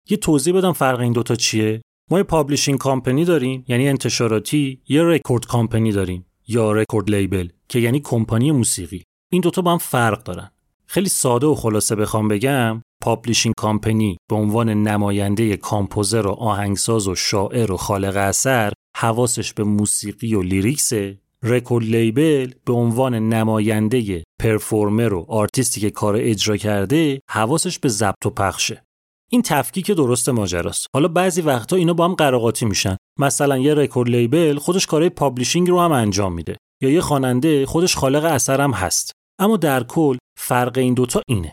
یه 0.09 0.17
توضیح 0.17 0.53
بدم 0.53 0.73
فرق 0.73 0.99
این 0.99 1.13
دوتا 1.13 1.35
چیه؟ 1.35 1.81
ما 2.11 2.17
یه 2.17 2.23
publishing 2.23 2.77
company 2.79 3.25
داریم 3.25 3.65
یعنی 3.67 3.87
انتشاراتی 3.87 4.81
یه 4.87 5.03
record 5.03 5.45
company 5.45 5.91
داریم 5.91 6.25
یا 6.47 6.71
record 6.71 7.09
label 7.09 7.49
که 7.67 7.79
یعنی 7.79 7.99
کمپانی 7.99 8.51
موسیقی. 8.51 9.03
این 9.31 9.41
دوتا 9.41 9.61
با 9.61 9.71
هم 9.71 9.77
فرق 9.77 10.23
دارن. 10.23 10.51
خیلی 10.85 11.09
ساده 11.09 11.47
و 11.47 11.55
خلاصه 11.55 11.95
بخوام 11.95 12.27
بگم 12.27 12.81
publishing 13.01 13.55
company 13.57 14.17
به 14.29 14.35
عنوان 14.35 14.69
نماینده 14.69 15.57
composer 15.57 16.27
و 16.27 16.31
آهنگساز 16.31 17.07
و 17.07 17.15
شاعر 17.15 17.71
و 17.71 17.77
خالق 17.77 18.17
اثر 18.17 18.73
حواسش 18.97 19.53
به 19.53 19.63
موسیقی 19.63 20.35
و 20.35 20.41
lyrics 20.41 21.08
ه 21.08 21.19
record 21.43 21.85
label 21.85 22.51
به 22.65 22.73
عنوان 22.73 23.15
نماینده 23.33 24.23
performer 24.39 25.13
و 25.13 25.25
آرتیستی 25.29 25.81
که 25.81 25.89
کار 25.89 26.15
اجرا 26.17 26.57
کرده 26.57 27.21
حواسش 27.29 27.79
به 27.79 27.89
ضبط 27.89 28.25
و 28.25 28.29
پخشه. 28.29 28.83
این 29.29 29.41
تفکیک 29.41 29.91
درست 29.91 30.29
ماجراست. 30.29 30.87
حالا 30.93 31.07
بعضی 31.07 31.41
وقتا 31.41 31.75
اینا 31.75 31.93
با 31.93 32.05
هم 32.05 32.13
قر 32.13 32.30
و 32.30 32.39
قاطی 32.39 32.65
میشن. 32.65 32.97
مثلا 33.19 33.57
یه 33.57 33.73
record 33.73 34.09
label 34.09 34.57
خودش 34.57 34.87
کارهای 34.87 35.09
publishing 35.09 35.69
رو 35.69 35.79
هم 35.79 35.91
انجام 35.91 36.33
میده. 36.33 36.57
یا 36.81 36.89
یه 36.89 37.01
خواننده 37.01 37.65
خودش 37.65 37.95
خالق 37.95 38.23
اثر 38.23 38.69
هست. 38.71 39.11
اما 39.39 39.57
در 39.57 39.83
کل 39.83 40.17
فرق 40.39 40.77
این 40.77 40.93
دوتا 40.93 41.21
اینه. 41.27 41.51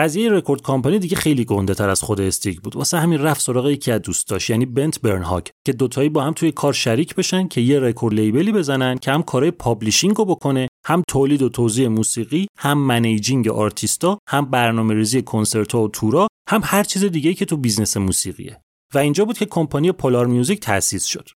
قضیه 0.00 0.30
record 0.30 0.62
company 0.62 0.98
دیگه 0.98 1.16
خیلی 1.16 1.44
گنده 1.44 1.74
تر 1.74 1.88
از 1.88 2.02
خود 2.02 2.20
استیگ 2.20 2.60
بود. 2.60 2.76
واسه 2.76 2.98
همین 2.98 3.20
رفت 3.20 3.40
سراغ 3.40 3.68
یکی 3.68 3.92
از 3.92 4.02
دوستاش 4.02 4.50
یعنی 4.50 4.66
بنت 4.66 5.00
برنهاگ 5.00 5.46
که 5.66 5.72
دوتایی 5.72 6.08
با 6.08 6.22
هم 6.22 6.32
توی 6.32 6.52
کار 6.52 6.72
شریک 6.72 7.14
بشن 7.14 7.48
که 7.48 7.60
یه 7.60 7.80
record 7.80 8.14
label 8.14 8.46
ی 8.46 8.52
بزنن 8.52 8.98
که 8.98 9.12
هم 9.12 9.22
کارهای 9.22 9.50
publishing 9.50 10.16
رو 10.16 10.24
بکنه 10.24 10.68
هم 10.86 11.02
تولید 11.08 11.42
و 11.42 11.48
توزیع 11.48 11.88
موسیقی 11.88 12.46
هم 12.58 12.78
managing 12.78 13.48
آرتیستا 13.48 14.18
هم 14.28 14.50
برنامه 14.50 14.94
ریزی 14.94 15.22
کنسرت 15.22 15.74
و 15.74 15.88
تورا 15.88 16.28
هم 16.48 16.60
هر 16.64 16.84
چیز 16.84 17.04
دیگه 17.04 17.34
که 17.34 17.44
تو 17.44 17.56
business 17.56 17.96
موسیقیه. 17.96 18.60
و 18.94 18.98
اینجا 18.98 19.24
بود 19.24 19.38
که 19.38 19.46
کمپانی 19.46 19.92
Polar 19.92 20.26
Music 20.26 20.60
تأسیس 20.60 21.04
شد. 21.04 21.28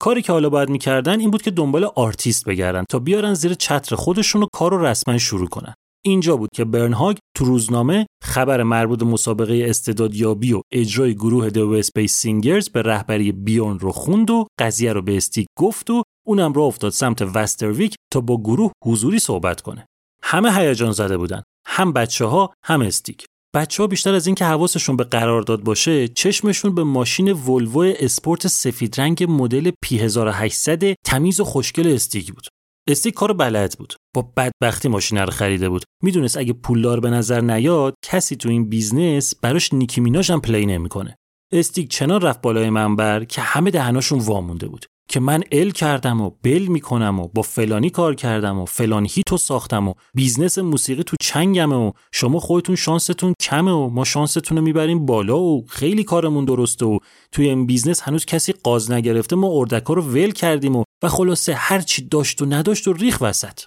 کاری 0.00 0.22
که 0.22 0.32
حالا 0.32 0.48
باید 0.50 0.68
می‌کردن 0.68 1.20
این 1.20 1.30
بود 1.30 1.42
که 1.42 1.50
دنبال 1.50 1.84
آرتیست 1.84 2.44
بگردن 2.44 2.84
تا 2.88 2.98
بیارن 2.98 3.34
زیر 3.34 3.54
چتر 3.54 3.96
خودشون 3.96 4.42
و 4.42 4.46
کار 4.52 4.70
رو 4.70 4.86
رسما 4.86 5.18
شروع 5.18 5.48
کنن. 5.48 5.74
اینجا 6.04 6.36
بود 6.36 6.48
که 6.54 6.64
برنهاگ 6.64 7.16
تو 7.36 7.44
روزنامه 7.44 8.06
خبر 8.22 8.62
مربوط 8.62 8.98
به 8.98 9.04
مسابقه 9.04 9.66
استعدادیابی 9.68 10.52
و 10.52 10.60
اجرای 10.72 11.14
گروه 11.14 11.50
The 11.50 11.70
West 11.70 11.95
Bay 11.95 12.14
Singers 12.14 12.68
به 12.68 12.82
رهبری 12.82 13.32
بیورن 13.32 13.78
رو 13.78 13.92
خوند 13.92 14.30
و 14.30 14.46
قضیه 14.58 14.92
رو 14.92 15.02
به 15.02 15.16
استیگ 15.16 15.46
گفت 15.58 15.90
و 15.90 16.02
اونم 16.26 16.52
راه 16.52 16.62
افتاد 16.62 16.92
سمت 16.92 17.22
وسترویک 17.22 17.94
تا 18.12 18.20
با 18.20 18.36
گروه 18.36 18.72
حضوری 18.84 19.18
صحبت 19.18 19.60
کنه. 19.60 19.86
همه 20.22 20.52
هیجان 20.52 20.92
زده 20.92 21.16
بودن. 21.16 21.42
هم 21.66 21.92
بچه 21.92 22.24
ها 22.24 22.54
هم 22.64 22.80
استیگ. 22.80 23.24
بچه 23.54 23.82
ها 23.82 23.86
بیشتر 23.86 24.14
از 24.14 24.26
اینکه 24.26 24.44
حواسشون 24.44 24.96
به 24.96 25.04
قرارداد 25.04 25.62
باشه 25.62 26.08
چشمشون 26.08 26.74
به 26.74 26.84
ماشین 26.84 27.32
ولوو 27.32 27.92
اسپورت 28.00 28.46
سفید 28.46 29.00
رنگ 29.00 29.26
مدل 29.28 29.70
P1800 29.86 30.94
تمیز 31.06 31.40
و 31.40 31.44
خوشگل 31.44 31.94
استیگ 31.94 32.32
بود. 32.32 32.46
استیگ 32.88 33.14
کار 33.14 33.32
بلد 33.32 33.78
بود. 33.78 33.94
با 34.14 34.32
بدبختی 34.36 34.88
ماشین 34.88 35.18
رو 35.18 35.30
خریده 35.30 35.68
بود. 35.68 35.84
می‌دونست 36.02 36.36
اگه 36.36 36.52
پولدار 36.52 37.00
به 37.00 37.10
نظر 37.10 37.40
نیاد 37.40 37.94
کسی 38.04 38.36
تو 38.36 38.48
این 38.48 38.68
business 38.68 39.34
براش 39.42 39.72
Nicki 39.72 40.00
Minaj 40.00 40.30
هم 40.30 40.40
play 40.40 40.66
نمی‌کنه. 40.66 41.16
استیگ 41.52 41.90
چنان 41.90 42.20
رفت 42.20 42.42
بالای 42.42 42.70
منبر 42.70 43.24
که 43.24 43.40
همه 43.40 43.70
دهناشون 43.70 44.18
وامونده 44.18 44.68
بود. 44.68 44.86
که 45.12 45.20
من 45.20 45.42
ال 45.52 45.70
کردم 45.70 46.20
و 46.20 46.30
بل 46.42 46.66
می‌کنم 46.66 47.20
و 47.20 47.28
با 47.28 47.42
فلانی 47.42 47.90
کار 47.90 48.14
کردم 48.14 48.58
و 48.58 48.64
فلان 48.64 49.06
hit 49.10 49.29
و 49.29 49.36
ساختم 49.36 49.88
و 49.88 49.94
business 50.14 50.58
موسیقی 50.58 51.02
تو 51.02 51.16
چنگمه 51.20 51.76
و 51.76 51.92
شما 52.12 52.40
خودتون 52.40 52.76
شانستون 52.76 53.34
کمه 53.40 53.72
و 53.72 53.88
ما 53.88 54.04
شانستون 54.04 54.58
رو 54.58 54.64
می‌بریم 54.64 55.06
بالا 55.06 55.40
و 55.40 55.64
خیلی 55.68 56.04
کارمون 56.04 56.44
درسته 56.44 56.86
و 56.86 56.98
توی 57.32 57.48
این 57.48 57.66
business 57.66 58.00
هنوز 58.00 58.24
کسی 58.24 58.52
قاز 58.52 58.90
نگرفته 58.90 59.36
ما 59.36 59.48
اردکا 59.50 59.94
رو 59.94 60.02
ول 60.02 60.30
کردیم 60.30 60.76
و 60.76 60.84
و 61.02 61.08
خلاصه 61.08 61.54
هر 61.54 61.80
چی 61.80 62.08
داشت 62.08 62.42
و 62.42 62.46
نداشت 62.46 62.88
و 62.88 62.92
ریخت 62.92 63.18
وسط. 63.20 63.60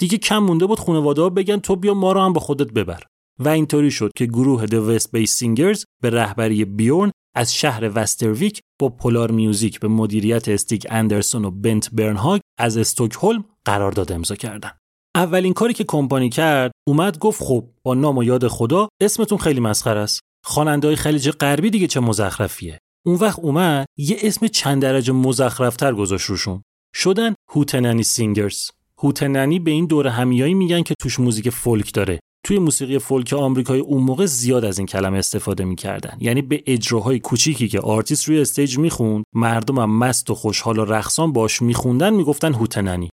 دیگه 0.00 0.18
کم 0.18 0.38
مونده 0.38 0.66
بود 0.66 0.80
خانواده 0.80 1.22
ها 1.22 1.28
بگن 1.28 1.58
تو 1.58 1.76
بیا 1.76 1.94
ما 1.94 2.12
رو 2.12 2.20
هم 2.20 2.32
با 2.32 2.40
خودت 2.40 2.72
ببر. 2.72 3.02
و 3.38 3.48
اینطوری 3.48 3.90
شد 3.90 4.10
که 4.16 4.26
گروه 4.26 4.66
The 4.66 4.74
West 4.74 5.12
Bay 5.12 5.34
Singers 5.34 5.84
به 6.02 6.10
رهبری 6.10 6.64
بیورن 6.64 7.10
از 7.34 7.54
شهر 7.54 7.90
وسترویک 7.94 8.60
با 8.78 8.88
Polar 8.88 9.30
Music 9.30 9.80
به 9.80 9.88
مدیریت 9.88 10.48
استیگ 10.48 10.86
اندرسون 10.90 11.44
و 11.44 11.50
بنت 11.50 11.90
برنهاگ 11.90 12.40
از 12.58 12.76
استکهلم 12.76 13.44
قرارداد 13.64 14.12
امضا 14.12 14.34
کردن. 14.34 14.70
اولین 15.14 15.52
کاری 15.52 15.74
که 15.74 15.84
کمپانی 15.84 16.28
کرد 16.28 16.72
اومد 16.88 17.18
گفت 17.18 17.42
خب 17.42 17.68
با 17.82 17.94
نام 17.94 18.18
و 18.18 18.24
یاد 18.24 18.48
خدا 18.48 18.88
اسمتون 19.00 19.38
خیلی 19.38 19.60
مسخره 19.60 20.00
است. 20.00 20.20
خواننده 20.44 20.86
های 20.86 20.96
خلیج 20.96 21.30
غربی 21.30 21.70
دیگه 21.70 21.86
چه 21.86 22.00
مزخرفیه. 22.00 22.78
اون 23.06 23.16
وقت 23.16 23.38
اومد 23.38 23.86
یه 23.96 24.16
اسم 24.22 24.46
چند 24.46 24.82
درجه 24.82 25.12
مزخرفتر 25.12 25.94
گذاشت 25.94 26.26
روشون. 26.26 26.62
شدن 26.94 27.34
Hootenanny 27.50 28.02
Singers. 28.02 28.70
hootenanny 28.98 29.58
به 29.58 29.70
این 29.70 29.86
دور 29.86 30.08
همیایی 30.08 30.54
میگن 30.54 30.82
که 30.82 30.94
توش 31.00 31.20
موزیک 31.20 31.50
فولک 31.50 31.94
داره 31.94 32.20
توی 32.44 32.58
موسیقی 32.58 32.98
فولک 32.98 33.32
آمریکایی 33.32 33.80
اون 33.80 34.02
موقع 34.02 34.26
زیاد 34.26 34.64
از 34.64 34.78
این 34.78 34.86
کلمه 34.86 35.18
استفاده 35.18 35.64
می‌کردن. 35.64 36.16
یعنی 36.20 36.42
به 36.42 36.62
اجراهای 36.66 37.18
کوچیکی 37.18 37.68
که 37.68 37.80
آرتیست 37.80 38.28
روی 38.28 38.40
stage 38.40 38.78
می‌خوند 38.78 39.24
مردم 39.34 39.78
هم 39.78 39.98
مست 39.98 40.30
و 40.30 40.34
خوشحال 40.34 40.78
و 40.78 40.84
رقصان 40.84 41.32
باش 41.32 41.62
میخوندن 41.62 42.14
می‌گفتن 42.14 42.54
hootenanny 42.54 43.10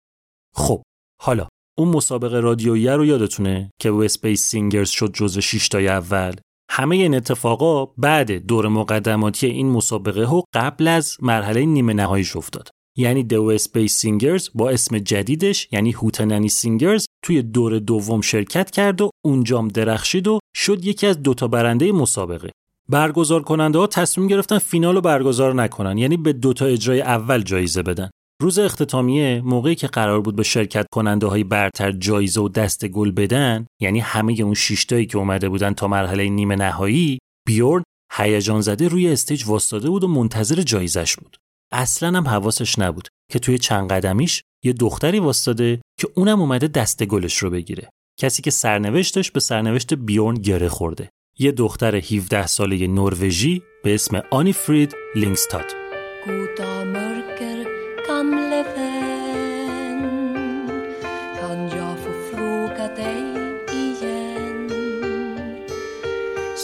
خب 0.54 0.82
حالا 1.22 1.48
اون 1.78 1.88
مسابقه 1.88 2.40
رادیویی 2.40 2.88
رو 2.88 3.04
یادتونه 3.04 3.70
که 3.80 3.90
The 3.90 3.96
West 3.96 4.22
Bay 4.22 4.42
Singers 4.42 4.90
شد 4.90 5.12
جزو 5.14 5.40
6 5.40 5.68
تای 5.68 5.88
اول؟ 5.88 6.34
همه 6.70 6.96
این 6.96 7.14
اتفاقا 7.14 7.86
بعد 7.86 8.32
دور 8.32 8.68
مقدماتی 8.68 9.46
این 9.46 9.70
مسابقه 9.70 10.24
و 10.26 10.42
قبل 10.54 10.88
از 10.88 11.16
مرحله 11.22 11.64
نیمه 11.64 11.92
نهاییش 11.92 12.36
افتاد. 12.36 12.68
یعنی 12.96 13.22
The 13.22 13.44
West 13.44 13.74
Bay 13.74 13.96
Singers 13.96 14.50
با 14.54 14.70
اسم 14.70 14.98
جدیدش 14.98 15.68
یعنی 15.72 15.92
Hootenanny 15.92 16.48
Singers 16.48 17.06
توی 17.24 17.42
دور 17.42 17.78
دوم 17.78 18.20
شرکت 18.20 18.70
کرد 18.70 19.00
و 19.00 19.10
اونجام 19.24 19.68
درخشید 19.68 20.28
و 20.28 20.38
شد 20.56 20.84
یکی 20.84 21.06
از 21.06 21.22
دوتا 21.22 21.48
برنده 21.48 21.92
مسابقه. 21.92 22.50
برگزار 22.88 23.42
کننده 23.42 23.78
ها 23.78 23.86
تصمیم 23.86 24.26
گرفتن 24.26 24.58
فینال 24.58 24.94
رو 24.94 25.00
برگزار 25.00 25.54
نکنن 25.54 25.98
یعنی 25.98 26.16
به 26.16 26.32
دوتا 26.32 26.66
اجرای 26.66 27.00
اول 27.00 27.42
جایزه 27.42 27.82
بدن. 27.82 28.10
روز 28.42 28.58
اختتامیه 28.58 29.42
موقعی 29.44 29.74
که 29.74 29.86
قرار 29.86 30.20
بود 30.20 30.36
به 30.36 30.42
شرکت 30.42 30.86
کننده 30.92 31.26
های 31.26 31.44
برتر 31.44 31.92
جایزه 31.92 32.40
و 32.40 32.48
دست 32.48 32.86
گل 32.86 33.10
بدن 33.10 33.66
یعنی 33.80 34.00
همه 34.00 34.36
اون 34.40 34.54
شیشتایی 34.54 35.06
که 35.06 35.18
اومده 35.18 35.48
بودن 35.48 35.72
تا 35.72 35.88
مرحله 35.88 36.28
نیمه 36.28 36.56
نهایی 36.56 37.18
بیورن 37.46 37.82
هیجان 38.12 38.60
زده 38.60 38.88
روی 38.88 39.12
استیج 39.12 39.44
واسطاده 39.46 39.90
بود 39.90 40.04
و 40.04 40.08
منتظر 40.08 40.62
جایزش 40.62 41.16
بود. 41.16 41.36
اصلا 41.74 42.08
هم 42.08 42.28
حواسش 42.28 42.78
نبود 42.78 43.08
که 43.32 43.38
توی 43.38 43.58
چند 43.58 43.92
قدمیش 43.92 44.42
یه 44.64 44.72
دختری 44.72 45.18
واسطاده 45.18 45.80
که 46.00 46.08
اونم 46.14 46.40
اومده 46.40 46.66
دست 46.66 47.04
گلش 47.04 47.36
رو 47.36 47.50
بگیره. 47.50 47.88
کسی 48.20 48.42
که 48.42 48.50
سرنوشتش 48.50 49.30
به 49.30 49.40
سرنوشت 49.40 49.94
بیورن 49.94 50.36
گره 50.36 50.68
خورده. 50.68 51.10
یه 51.38 51.52
دختر 51.52 51.96
17 51.96 52.46
ساله 52.46 52.86
نروژی 52.86 53.62
به 53.84 53.94
اسم 53.94 54.22
آنی 54.30 54.52
فرید 54.52 54.94
لینگستاد. 55.14 55.64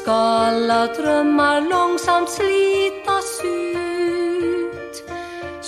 Ska 0.00 0.20
alla 0.50 0.82
drömmar 0.96 1.58
långsamt 1.72 2.28
slitas 2.36 3.30
ut? 3.44 3.79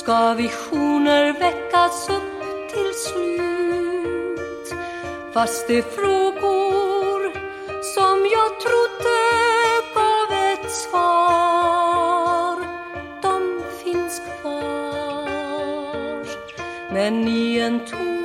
Ska 0.03 0.35
visioner 0.35 1.33
väckas 1.33 2.09
upp 2.09 2.71
till 2.73 2.93
slut? 2.95 4.75
Fast 5.33 5.69
det 5.69 5.79
är 5.79 5.83
frågor 5.83 7.33
som 7.95 8.27
jag 8.33 8.61
trodde 8.61 9.19
gav 9.95 10.33
ett 10.53 10.71
svar 10.71 12.57
De 13.23 13.63
finns 13.85 14.23
kvar 14.41 16.27
Men 16.93 17.29
i 17.29 17.59
en 17.59 17.81
ton 17.87 18.22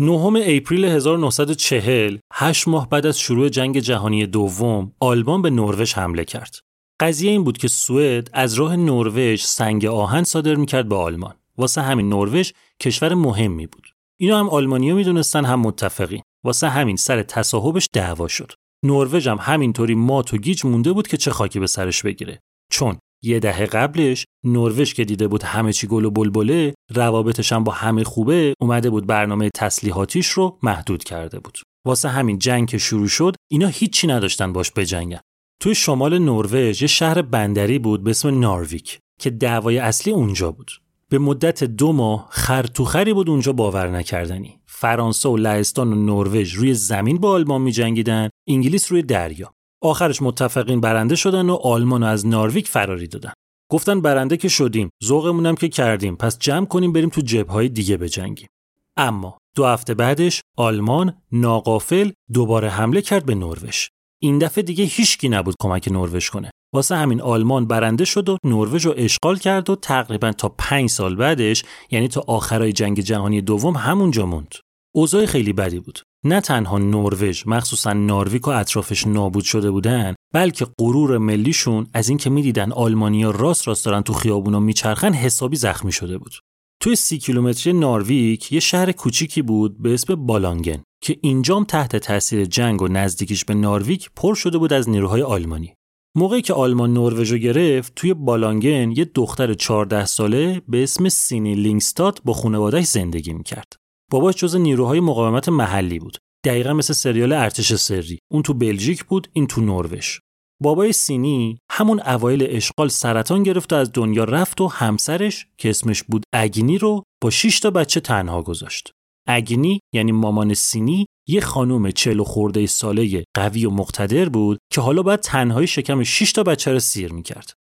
نهم 0.00 0.36
اپریل 0.36 0.84
1940 0.84 2.18
8 2.32 2.68
ماه 2.68 2.88
بعد 2.88 3.06
از 3.06 3.18
شروع 3.18 3.48
جنگ 3.48 3.78
جهانی 3.78 4.26
دوم 4.26 4.92
آلمان 5.00 5.42
به 5.42 5.50
نروژ 5.50 5.94
حمله 5.94 6.24
کرد. 6.24 6.58
قضیه 7.00 7.30
این 7.30 7.44
بود 7.44 7.58
که 7.58 7.68
سوئد 7.68 8.30
از 8.32 8.54
راه 8.54 8.76
نروژ 8.76 9.42
سنگ 9.42 9.86
آهن 9.86 10.24
صادر 10.24 10.54
می‌کرد 10.54 10.88
به 10.88 10.96
آلمان. 10.96 11.34
واسه 11.58 11.82
همین 11.82 12.08
نروژ 12.08 12.52
کشور 12.80 13.14
مهمی 13.14 13.66
بود. 13.66 13.88
اینو 14.20 14.36
هم 14.36 14.48
آلمانیا 14.48 14.94
می‌دونستن 14.94 15.44
هم 15.44 15.60
متفقین. 15.60 16.22
واسه 16.44 16.68
همین 16.68 16.96
سر 16.96 17.22
تصاحبش 17.22 17.88
دعوا 17.92 18.28
شد. 18.28 18.52
نروژ 18.84 19.28
هم 19.28 19.38
همینطوری 19.40 19.94
مات 19.94 20.34
و 20.34 20.36
گیج 20.36 20.66
مونده 20.66 20.92
بود 20.92 21.08
که 21.08 21.16
چه 21.16 21.30
خاکی 21.30 21.58
به 21.60 21.66
سرش 21.66 22.02
بگیره. 22.02 22.40
چون 22.70 22.98
یه 23.22 23.40
دهه 23.40 23.66
قبلش 23.66 24.24
نروژ 24.44 24.94
که 24.94 25.04
دیده 25.04 25.28
بود 25.28 25.42
همه 25.42 25.72
چی 25.72 25.86
گل 25.86 26.04
و 26.04 26.10
بلبله 26.10 26.74
روابطش 26.94 27.52
هم 27.52 27.64
با 27.64 27.72
همه 27.72 28.04
خوبه 28.04 28.54
اومده 28.60 28.90
بود 28.90 29.06
برنامه 29.06 29.50
تسلیحاتیش 29.54 30.28
رو 30.28 30.58
محدود 30.62 31.04
کرده 31.04 31.40
بود. 31.40 31.58
واسه 31.86 32.08
همین 32.08 32.38
جنگ 32.38 32.68
که 32.68 32.78
شروع 32.78 33.08
شد 33.08 33.34
اینا 33.50 33.66
هیچی 33.66 34.06
نداشتن 34.06 34.52
باش 34.52 34.72
بجنگن. 34.76 35.20
توی 35.60 35.74
شمال 35.74 36.18
نروژ 36.18 36.82
یه 36.82 36.88
شهر 36.88 37.22
بندری 37.22 37.78
بود 37.78 38.04
به 38.04 38.10
اسم 38.10 38.40
نارویک 38.40 38.98
که 39.20 39.30
دعوای 39.30 39.78
اصلی 39.78 40.12
اونجا 40.12 40.50
بود. 40.50 40.70
به 41.08 41.18
مدت 41.18 41.64
دو 41.64 41.92
ماه 41.92 42.28
خرطوخری 42.30 43.12
بود 43.12 43.30
اونجا 43.30 43.52
باور 43.52 43.88
نکردنی. 43.88 44.58
فرانسه 44.66 45.28
و 45.28 45.36
لهستان 45.36 45.92
و 45.92 45.94
نروژ 45.94 46.52
روی 46.52 46.74
زمین 46.74 47.18
با 47.18 47.30
آلمان 47.30 47.60
میجنگیدن 47.60 48.28
انگلیس 48.48 48.92
روی 48.92 49.02
دریا. 49.02 49.52
آخرش 49.82 50.22
متفقین 50.22 50.80
برنده 50.80 51.14
شدن 51.14 51.50
و 51.50 51.54
آلمان 51.54 52.02
از 52.02 52.26
نارویک 52.26 52.68
فراری 52.68 53.06
دادن 53.06 53.32
گفتن 53.70 54.00
برنده 54.00 54.36
که 54.36 54.48
شدیم 54.48 54.90
ذوقمونم 55.04 55.54
که 55.54 55.68
کردیم 55.68 56.16
پس 56.16 56.38
جمع 56.38 56.66
کنیم 56.66 56.92
بریم 56.92 57.08
تو 57.08 57.20
جبههای 57.20 57.68
دیگه 57.68 57.96
بجنگیم 57.96 58.48
اما 58.96 59.38
دو 59.56 59.66
هفته 59.66 59.94
بعدش 59.94 60.40
آلمان 60.56 61.16
ناقافل 61.32 62.10
دوباره 62.32 62.68
حمله 62.68 63.02
کرد 63.02 63.26
به 63.26 63.34
نروژ 63.34 63.86
این 64.22 64.38
دفعه 64.38 64.62
دیگه 64.64 64.84
هیچکی 64.84 65.28
نبود 65.28 65.54
کمک 65.60 65.88
نروژ 65.92 66.30
کنه 66.30 66.50
واسه 66.74 66.96
همین 66.96 67.20
آلمان 67.20 67.66
برنده 67.66 68.04
شد 68.04 68.28
و 68.28 68.36
نروژ 68.44 68.86
رو 68.86 68.94
اشغال 68.96 69.38
کرد 69.38 69.70
و 69.70 69.76
تقریبا 69.76 70.32
تا 70.32 70.48
پنج 70.48 70.90
سال 70.90 71.16
بعدش 71.16 71.64
یعنی 71.90 72.08
تا 72.08 72.24
آخرای 72.26 72.72
جنگ 72.72 73.00
جهانی 73.00 73.40
دوم 73.40 73.76
همونجا 73.76 74.26
موند. 74.26 74.54
اوضاع 74.94 75.26
خیلی 75.26 75.52
بدی 75.52 75.80
بود. 75.80 75.98
نه 76.24 76.40
تنها 76.40 76.78
نروژ 76.78 77.42
مخصوصا 77.46 77.92
نارویک 77.92 78.48
و 78.48 78.50
اطرافش 78.50 79.06
نابود 79.06 79.44
شده 79.44 79.70
بودن 79.70 80.14
بلکه 80.34 80.66
غرور 80.78 81.18
ملیشون 81.18 81.86
از 81.94 82.08
اینکه 82.08 82.30
می‌دیدن 82.30 82.72
آلمانیا 82.72 83.30
راست 83.30 83.68
راست 83.68 83.84
دارن 83.84 84.00
تو 84.00 84.12
خیابونا 84.12 84.60
میچرخن 84.60 85.12
حسابی 85.12 85.56
زخمی 85.56 85.92
شده 85.92 86.18
بود. 86.18 86.32
توی 86.80 86.96
سی 86.96 87.18
کیلومتری 87.18 87.72
نارویک 87.72 88.52
یه 88.52 88.60
شهر 88.60 88.92
کوچیکی 88.92 89.42
بود 89.42 89.82
به 89.82 89.94
اسم 89.94 90.14
بالانگن 90.14 90.82
که 91.02 91.18
اینجام 91.22 91.64
تحت 91.64 91.96
تاثیر 91.96 92.44
جنگ 92.44 92.82
و 92.82 92.88
نزدیکیش 92.88 93.44
به 93.44 93.54
نارویک 93.54 94.10
پر 94.16 94.34
شده 94.34 94.58
بود 94.58 94.72
از 94.72 94.88
نیروهای 94.88 95.22
آلمانی. 95.22 95.74
موقعی 96.16 96.42
که 96.42 96.54
آلمان 96.54 96.92
نروژ 96.92 97.34
گرفت 97.34 97.92
توی 97.96 98.14
بالانگن 98.14 98.90
یه 98.90 99.04
دختر 99.04 99.54
14 99.54 100.06
ساله 100.06 100.62
به 100.68 100.82
اسم 100.82 101.08
سینی 101.08 101.54
لینگستاد 101.54 102.20
با 102.24 102.32
خانوادهش 102.32 102.86
زندگی 102.86 103.32
می‌کرد. 103.32 103.81
باباش 104.12 104.34
جز 104.34 104.56
نیروهای 104.56 105.00
مقاومت 105.00 105.48
محلی 105.48 105.98
بود. 105.98 106.18
دقیقا 106.44 106.72
مثل 106.72 106.92
سریال 106.92 107.32
ارتش 107.32 107.74
سری. 107.74 108.18
اون 108.32 108.42
تو 108.42 108.54
بلژیک 108.54 109.04
بود، 109.04 109.28
این 109.32 109.46
تو 109.46 109.60
نروژ. 109.60 110.18
بابای 110.62 110.92
سینی 110.92 111.58
همون 111.70 112.00
اوایل 112.00 112.46
اشغال 112.48 112.88
سرطان 112.88 113.42
گرفت 113.42 113.72
و 113.72 113.76
از 113.76 113.90
دنیا 113.92 114.24
رفت 114.24 114.60
و 114.60 114.68
همسرش 114.68 115.46
که 115.58 115.70
اسمش 115.70 116.02
بود 116.02 116.24
اگینی 116.34 116.78
رو 116.78 117.02
با 117.22 117.30
6 117.30 117.60
تا 117.60 117.70
بچه 117.70 118.00
تنها 118.00 118.42
گذاشت. 118.42 118.90
اگینی 119.28 119.80
یعنی 119.94 120.12
مامان 120.12 120.54
سینی 120.54 121.06
یه 121.28 121.40
خانوم 121.40 121.90
چلو 121.90 122.24
خورده 122.24 122.66
ساله 122.66 123.24
قوی 123.36 123.66
و 123.66 123.70
مقتدر 123.70 124.28
بود 124.28 124.58
که 124.72 124.80
حالا 124.80 125.02
باید 125.02 125.20
تنهایی 125.20 125.66
شکم 125.66 126.02
6 126.02 126.32
تا 126.32 126.42
بچه 126.42 126.72
رو 126.72 126.78
سیر 126.78 127.12
می‌کرد. 127.12 127.52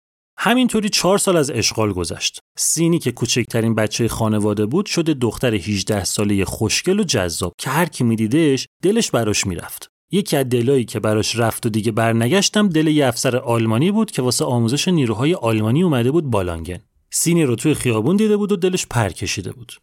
همینطوری 0.43 0.89
چهار 0.89 1.17
سال 1.17 1.37
از 1.37 1.51
اشغال 1.51 1.93
گذشت. 1.93 2.39
سینی 2.57 2.99
که 2.99 3.11
کوچکترین 3.11 3.75
بچه 3.75 4.07
خانواده 4.07 4.65
بود 4.65 4.85
شده 4.85 5.13
دختر 5.13 5.53
18 5.53 6.03
ساله 6.03 6.45
خوشگل 6.45 6.99
و 6.99 7.03
جذاب 7.03 7.53
که 7.57 7.69
هر 7.69 7.85
کی 7.85 8.03
میدیدش 8.03 8.67
دلش 8.83 9.11
براش 9.11 9.47
می‌رفت. 9.47 9.87
یکی 10.11 10.37
از 10.37 10.49
دلایی 10.49 10.85
که 10.85 10.99
براش 10.99 11.35
رفت 11.35 11.65
و 11.65 11.69
دیگه 11.69 11.91
برنگشتم 11.91 12.69
دل 12.69 12.87
یه 12.87 13.07
افسر 13.07 13.37
آلمانی 13.37 13.91
بود 13.91 14.11
که 14.11 14.21
واسه 14.21 14.45
آموزش 14.45 14.87
نیروهای 14.87 15.33
آلمانی 15.33 15.83
اومده 15.83 16.11
بود 16.11 16.29
بالانگن. 16.29 16.79
سینی 17.11 17.43
رو 17.43 17.55
توی 17.55 17.73
خیابون 17.73 18.15
دیده 18.15 18.37
بود 18.37 18.51
و 18.51 18.55
دلش 18.55 18.87
پر 18.87 19.09
کشیده 19.09 19.51
بود. 19.51 19.73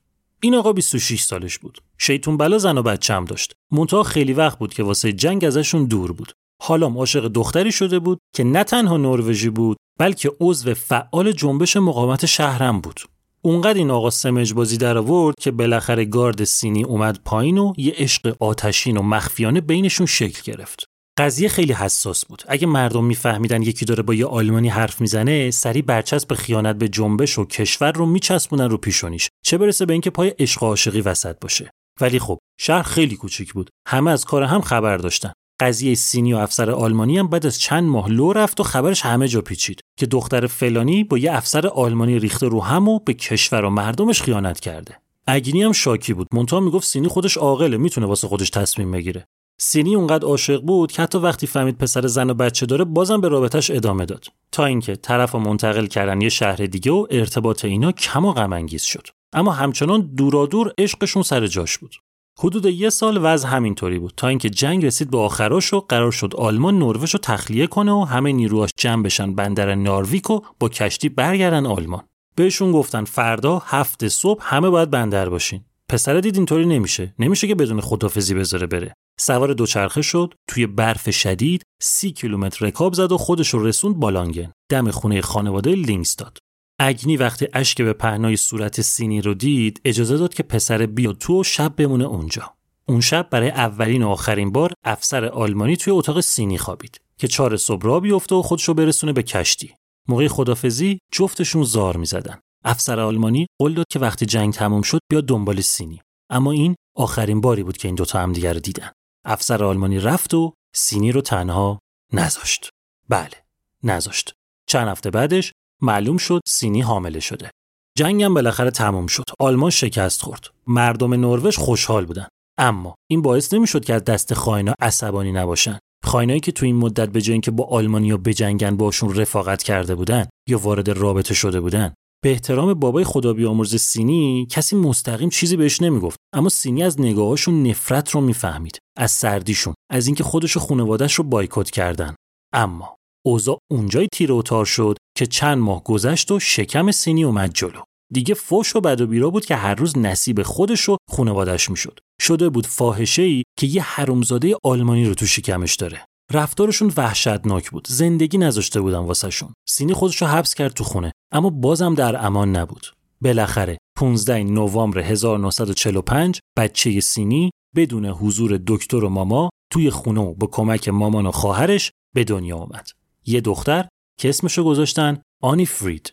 این 0.42 0.54
آقا 0.54 0.72
26 0.72 1.22
سالش 1.22 1.58
بود. 1.58 1.78
شیطون 1.98 2.36
بلا 2.36 2.58
زن 2.58 2.78
و 2.78 2.82
بچه 2.82 3.14
هم 3.14 3.24
داشت. 3.24 3.52
منتها 3.70 4.02
خیلی 4.02 4.32
وقت 4.32 4.58
بود 4.58 4.74
که 4.74 4.82
واسه 4.82 5.12
جنگ 5.12 5.44
ازشون 5.44 5.84
دور 5.84 6.12
بود. 6.12 6.32
حالا 6.62 6.86
عاشق 6.86 7.28
دختری 7.28 7.72
شده 7.72 7.98
بود 7.98 8.18
که 8.36 8.44
نه 8.44 8.64
تنها 8.64 8.96
نروژی 8.96 9.50
بود 9.50 9.76
بلکه 9.98 10.32
عضو 10.40 10.74
فعال 10.74 11.32
جنبش 11.32 11.76
مقاومت 11.76 12.26
شهرم 12.26 12.80
بود. 12.80 13.00
اونقدر 13.42 13.78
این 13.78 13.90
آقا 13.90 14.10
سمج 14.10 14.52
بازی 14.52 14.76
در 14.76 14.98
آورد 14.98 15.34
که 15.40 15.50
بالاخره 15.50 16.04
گارد 16.04 16.44
سینی 16.44 16.84
اومد 16.84 17.20
پایین 17.24 17.58
و 17.58 17.72
یه 17.76 17.94
عشق 17.96 18.36
آتشین 18.40 18.96
و 18.96 19.02
مخفیانه 19.02 19.60
بینشون 19.60 20.06
شکل 20.06 20.52
گرفت. 20.52 20.84
قضیه 21.18 21.48
خیلی 21.48 21.72
حساس 21.72 22.24
بود. 22.24 22.42
اگه 22.48 22.66
مردم 22.66 23.04
میفهمیدن 23.04 23.62
یکی 23.62 23.84
داره 23.84 24.02
با 24.02 24.14
یه 24.14 24.26
آلمانی 24.26 24.68
حرف 24.68 25.00
می‌زنه، 25.00 25.50
سری 25.50 25.82
برچسب 25.82 26.34
خیانت 26.34 26.76
به 26.76 26.88
جنبش 26.88 27.38
و 27.38 27.44
کشور 27.44 27.92
رو 27.92 28.06
میچسبونن 28.06 28.70
رو 28.70 28.76
پیشونیش. 28.76 29.28
چه 29.44 29.58
برسه 29.58 29.86
به 29.86 29.92
اینکه 29.92 30.10
پای 30.10 30.28
عشق 30.38 30.62
عاشقی 30.62 31.00
وسط 31.00 31.36
باشه. 31.40 31.70
ولی 32.00 32.18
خب 32.18 32.38
شهر 32.60 32.82
خیلی 32.82 33.16
کوچیک 33.16 33.52
بود. 33.52 33.70
همه 33.88 34.10
از 34.10 34.24
کار 34.24 34.42
هم 34.42 34.60
خبر 34.60 34.96
داشتن. 34.96 35.32
قضیه 35.60 35.94
سینی 35.94 36.32
و 36.32 36.36
افسر 36.36 36.70
آلمانی 36.70 37.18
هم 37.18 37.28
بعد 37.28 37.46
از 37.46 37.60
چند 37.60 37.84
ماه 37.84 38.08
لو 38.08 38.32
رفت 38.32 38.60
و 38.60 38.62
خبرش 38.62 39.02
همه 39.02 39.28
جا 39.28 39.40
پیچید 39.40 39.80
که 39.96 40.06
دختر 40.06 40.46
فلانی 40.46 41.04
با 41.04 41.18
یه 41.18 41.36
افسر 41.36 41.66
آلمانی 41.66 42.18
ریخته 42.18 42.48
رو 42.48 42.62
هم 42.62 42.88
و 42.88 42.98
به 42.98 43.14
کشور 43.14 43.64
و 43.64 43.70
مردمش 43.70 44.22
خیانت 44.22 44.60
کرده. 44.60 44.96
اگینی 45.26 45.62
هم 45.62 45.72
شاکی 45.72 46.14
بود. 46.14 46.28
مونتا 46.32 46.60
می‌گفت 46.60 46.86
سینی 46.86 47.08
خودش 47.08 47.36
عاقله 47.36 47.76
می‌تونه 47.76 48.06
واسه 48.06 48.28
خودش 48.28 48.50
تصمیم 48.50 48.90
بگیره. 48.90 49.26
سینی 49.60 49.94
اونقدر 49.94 50.24
عاشق 50.24 50.60
بود 50.62 50.92
که 50.92 51.02
حتی 51.02 51.18
وقتی 51.18 51.46
فهمید 51.46 51.78
پسر 51.78 52.06
زن 52.06 52.30
و 52.30 52.34
بچه 52.34 52.66
داره 52.66 52.84
بازم 52.84 53.20
به 53.20 53.28
رابطش 53.28 53.70
ادامه 53.70 54.04
داد 54.04 54.26
تا 54.52 54.64
اینکه 54.64 54.96
طرف 54.96 55.34
منتقل 55.34 55.86
کردن 55.86 56.20
یه 56.20 56.28
شهر 56.28 56.56
دیگه 56.56 56.92
و 56.92 57.06
ارتباط 57.10 57.64
اینا 57.64 57.92
کم 57.92 58.24
و 58.24 58.32
غم 58.32 58.66
شد 58.66 59.06
اما 59.32 59.52
همچنان 59.52 60.10
دورادور 60.16 60.72
عشقشون 60.78 61.22
سر 61.22 61.46
جاش 61.46 61.78
بود 61.78 61.94
حدود 62.40 62.66
یه 62.66 62.90
سال 62.90 63.18
وضع 63.22 63.48
همینطوری 63.48 63.98
بود 63.98 64.12
تا 64.16 64.28
اینکه 64.28 64.50
جنگ 64.50 64.86
رسید 64.86 65.10
به 65.10 65.18
آخراش 65.18 65.74
و 65.74 65.80
قرار 65.80 66.12
شد 66.12 66.34
آلمان 66.36 66.78
نروژ 66.78 67.12
رو 67.12 67.18
تخلیه 67.22 67.66
کنه 67.66 67.92
و 67.92 68.04
همه 68.04 68.32
نیروهاش 68.32 68.70
جمع 68.76 69.02
بشن 69.02 69.34
بندر 69.34 69.74
نارویک 69.74 70.30
و 70.30 70.40
با 70.60 70.68
کشتی 70.68 71.08
برگردن 71.08 71.66
آلمان. 71.66 72.02
بهشون 72.34 72.72
گفتن 72.72 73.04
فردا 73.04 73.62
هفته 73.66 74.08
صبح 74.08 74.42
همه 74.44 74.70
باید 74.70 74.90
بندر 74.90 75.28
باشین. 75.28 75.64
پسر 75.88 76.20
دید 76.20 76.36
اینطوری 76.36 76.66
نمیشه. 76.66 77.14
نمیشه 77.18 77.46
که 77.46 77.54
بدون 77.54 77.80
خدافزی 77.80 78.34
بذاره 78.34 78.66
بره. 78.66 78.94
سوار 79.20 79.52
دوچرخه 79.52 80.02
شد 80.02 80.34
توی 80.48 80.66
برف 80.66 81.10
شدید 81.10 81.62
سی 81.82 82.12
کیلومتر 82.12 82.66
رکاب 82.66 82.92
زد 82.92 83.12
و 83.12 83.18
خودش 83.18 83.48
رو 83.48 83.64
رسوند 83.64 83.96
بالانگن. 83.96 84.52
دم 84.70 84.90
خونه 84.90 85.20
خانواده 85.20 85.72
لینگستاد. 85.72 86.38
اگنی 86.78 87.16
وقتی 87.16 87.48
اشک 87.52 87.82
به 87.82 87.92
پهنای 87.92 88.36
صورت 88.36 88.80
سینی 88.80 89.20
رو 89.20 89.34
دید 89.34 89.80
اجازه 89.84 90.16
داد 90.16 90.34
که 90.34 90.42
پسر 90.42 90.86
بیاد 90.86 91.18
تو 91.18 91.40
و 91.40 91.44
شب 91.44 91.76
بمونه 91.76 92.04
اونجا. 92.04 92.54
اون 92.88 93.00
شب 93.00 93.28
برای 93.30 93.50
اولین 93.50 94.02
و 94.02 94.08
آخرین 94.08 94.52
بار 94.52 94.72
افسر 94.84 95.24
آلمانی 95.24 95.76
توی 95.76 95.92
اتاق 95.92 96.20
سینی 96.20 96.58
خوابید 96.58 97.00
که 97.16 97.28
چهار 97.28 97.56
صبح 97.56 97.82
را 97.82 98.00
بیفته 98.00 98.34
و 98.34 98.42
خودش 98.42 98.64
رو 98.64 98.74
برسونه 98.74 99.12
به 99.12 99.22
کشتی. 99.22 99.74
موقع 100.08 100.28
خدافزی 100.28 100.98
جفتشون 101.12 101.64
زار 101.64 101.96
می‌زدن. 101.96 102.40
افسر 102.64 103.00
آلمانی 103.00 103.46
قول 103.58 103.74
داد 103.74 103.86
که 103.90 103.98
وقتی 103.98 104.26
جنگ 104.26 104.52
تموم 104.52 104.82
شد 104.82 105.00
بیاد 105.10 105.26
دنبال 105.26 105.60
سینی. 105.60 106.00
اما 106.30 106.52
این 106.52 106.74
آخرین 106.96 107.40
باری 107.40 107.62
بود 107.62 107.76
که 107.76 107.88
این 107.88 107.94
دوتا 107.94 108.18
همدیگر 108.18 108.54
رو 108.54 108.60
دیدن. 108.60 108.90
افسر 109.24 109.64
آلمانی 109.64 109.98
رفت 109.98 110.34
و 110.34 110.52
سینی 110.74 111.12
رو 111.12 111.20
تنها 111.20 111.78
نذاشت. 112.12 112.68
بله 113.08 113.44
نذاشت. 113.82 114.32
چند 114.66 114.88
هفته 114.88 115.10
بعدش 115.10 115.52
معلوم 115.82 116.16
شد 116.16 116.40
سینی 116.48 116.80
حامله 116.80 117.20
شده. 117.20 117.50
جنگم 117.98 118.34
بالاخره 118.34 118.70
تموم 118.70 119.06
شد. 119.06 119.24
آلمان 119.38 119.70
شکست 119.70 120.22
خورد. 120.22 120.50
مردم 120.66 121.14
نروژ 121.14 121.56
خوشحال 121.56 122.06
بودن. 122.06 122.26
اما 122.58 122.94
این 123.10 123.22
باعث 123.22 123.54
نمی‌شد 123.54 123.84
که 123.84 123.94
از 123.94 124.04
دست 124.04 124.34
خائنا 124.34 124.74
عصبانی 124.80 125.32
نباشن. 125.32 125.78
خائنایی 126.04 126.40
که 126.40 126.52
تو 126.52 126.66
این 126.66 126.76
مدت 126.76 127.08
به 127.08 127.20
جای 127.20 127.32
اینکه 127.32 127.50
با 127.50 127.64
آلمانیا 127.64 128.16
بجنگن 128.16 128.76
باشون 128.76 129.14
رفاقت 129.14 129.62
کرده 129.62 129.94
بودن 129.94 130.26
یا 130.48 130.58
وارد 130.58 130.88
رابطه 130.88 131.34
شده 131.34 131.60
بودن 131.60 131.94
به 132.24 132.30
احترام 132.30 132.74
بابای 132.74 133.04
خدا 133.04 133.32
بیامرز 133.32 133.76
سینی 133.76 134.46
کسی 134.50 134.76
مستقیم 134.76 135.28
چیزی 135.28 135.56
بهش 135.56 135.82
نمی‌گفت. 135.82 136.18
اما 136.34 136.48
سینی 136.48 136.82
از 136.82 137.00
نگاهاشون 137.00 137.66
نفرت 137.66 138.10
رو 138.10 138.20
می‌فهمید. 138.20 138.78
از 138.96 139.10
سردیشون 139.10 139.74
از 139.90 140.06
اینکه 140.06 140.24
خودش 140.24 140.56
و 140.56 140.60
خانوادهش 140.60 141.14
رو 141.14 141.24
بایکوت 141.24 141.70
کردن. 141.70 142.14
اما 142.54 142.96
اوضاع 143.28 143.58
اونجای 143.70 144.08
تیر 144.12 144.32
و 144.32 144.64
شد 144.64 144.96
که 145.16 145.26
چند 145.26 145.58
ماه 145.58 145.84
گذشت 145.84 146.30
و 146.30 146.40
شکم 146.40 146.90
سینی 146.90 147.24
اومد 147.24 147.52
جلو. 147.54 147.80
دیگه 148.12 148.34
فوش 148.34 148.76
و 148.76 148.80
بد 148.80 149.00
و 149.00 149.06
بیرا 149.06 149.30
بود 149.30 149.44
که 149.44 149.56
هر 149.56 149.74
روز 149.74 149.98
نصیب 149.98 150.42
خودش 150.42 150.88
و 150.88 150.96
خانوادش 151.10 151.70
می‌شد. 151.70 151.98
شده 152.22 152.48
بود 152.48 152.66
فاحشه 152.66 153.22
ای 153.22 153.42
که 153.58 153.66
یه 153.66 153.82
حرومزاده 153.82 154.56
آلمانی 154.64 155.04
رو 155.04 155.14
تو 155.14 155.26
شکمش 155.26 155.74
داره. 155.76 156.04
رفتارشون 156.32 156.92
وحشتناک 156.96 157.70
بود. 157.70 157.86
زندگی 157.88 158.38
نذاشته 158.38 158.80
بودن 158.80 158.98
واسهشون. 158.98 159.52
سینی 159.68 159.92
خودش 159.92 160.22
رو 160.22 160.28
حبس 160.28 160.54
کرد 160.54 160.72
تو 160.72 160.84
خونه 160.84 161.12
اما 161.32 161.50
بازم 161.50 161.94
در 161.94 162.26
امان 162.26 162.56
نبود. 162.56 162.86
بالاخره 163.20 163.78
15 163.98 164.42
نوامبر 164.42 164.98
1945 164.98 166.40
بچه 166.58 167.00
سینی 167.00 167.50
بدون 167.76 168.06
حضور 168.06 168.60
دکتر 168.66 169.04
و 169.04 169.08
ماما 169.08 169.50
توی 169.72 169.90
خونه 169.90 170.20
و 170.20 170.34
با 170.34 170.46
کمک 170.46 170.88
مامان 170.88 171.26
و 171.26 171.30
خواهرش 171.30 171.90
به 172.14 172.24
دنیا 172.24 172.56
اومد. 172.56 172.88
یه 173.28 173.40
دختر 173.40 173.88
که 174.18 174.28
اسمشو 174.28 174.64
گذاشتن 174.64 175.22
آنی 175.42 175.66
فرید 175.66 176.12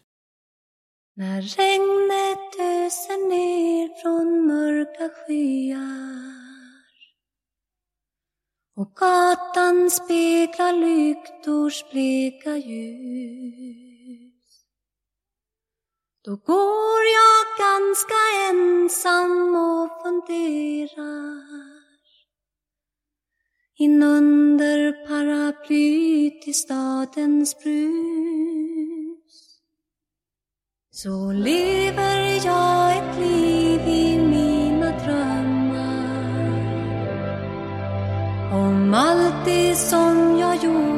och 8.78 8.90
gatan 9.02 9.78
speglar 9.98 10.74
lyktors 10.86 11.78
bleka 11.92 12.54
ljus 12.68 13.66
Då 16.26 16.36
går 16.36 17.02
jag 17.20 17.46
ganska 17.66 18.20
ensam 18.50 19.56
och 19.56 19.90
funderar 20.02 21.75
inunder 23.78 24.94
paraplyt 25.08 26.48
i 26.48 26.54
stadens 26.54 27.56
brus. 27.64 29.36
Så 30.92 31.32
lever 31.32 32.46
jag 32.46 32.98
ett 32.98 33.20
liv 33.20 33.82
i 33.88 34.20
mina 34.20 34.92
drömmar. 35.04 36.56
Om 38.54 38.94
allt 38.94 39.46
det 39.46 39.76
som 39.76 40.38
jag 40.40 40.64
gjort 40.64 40.64
gjort 40.64 40.95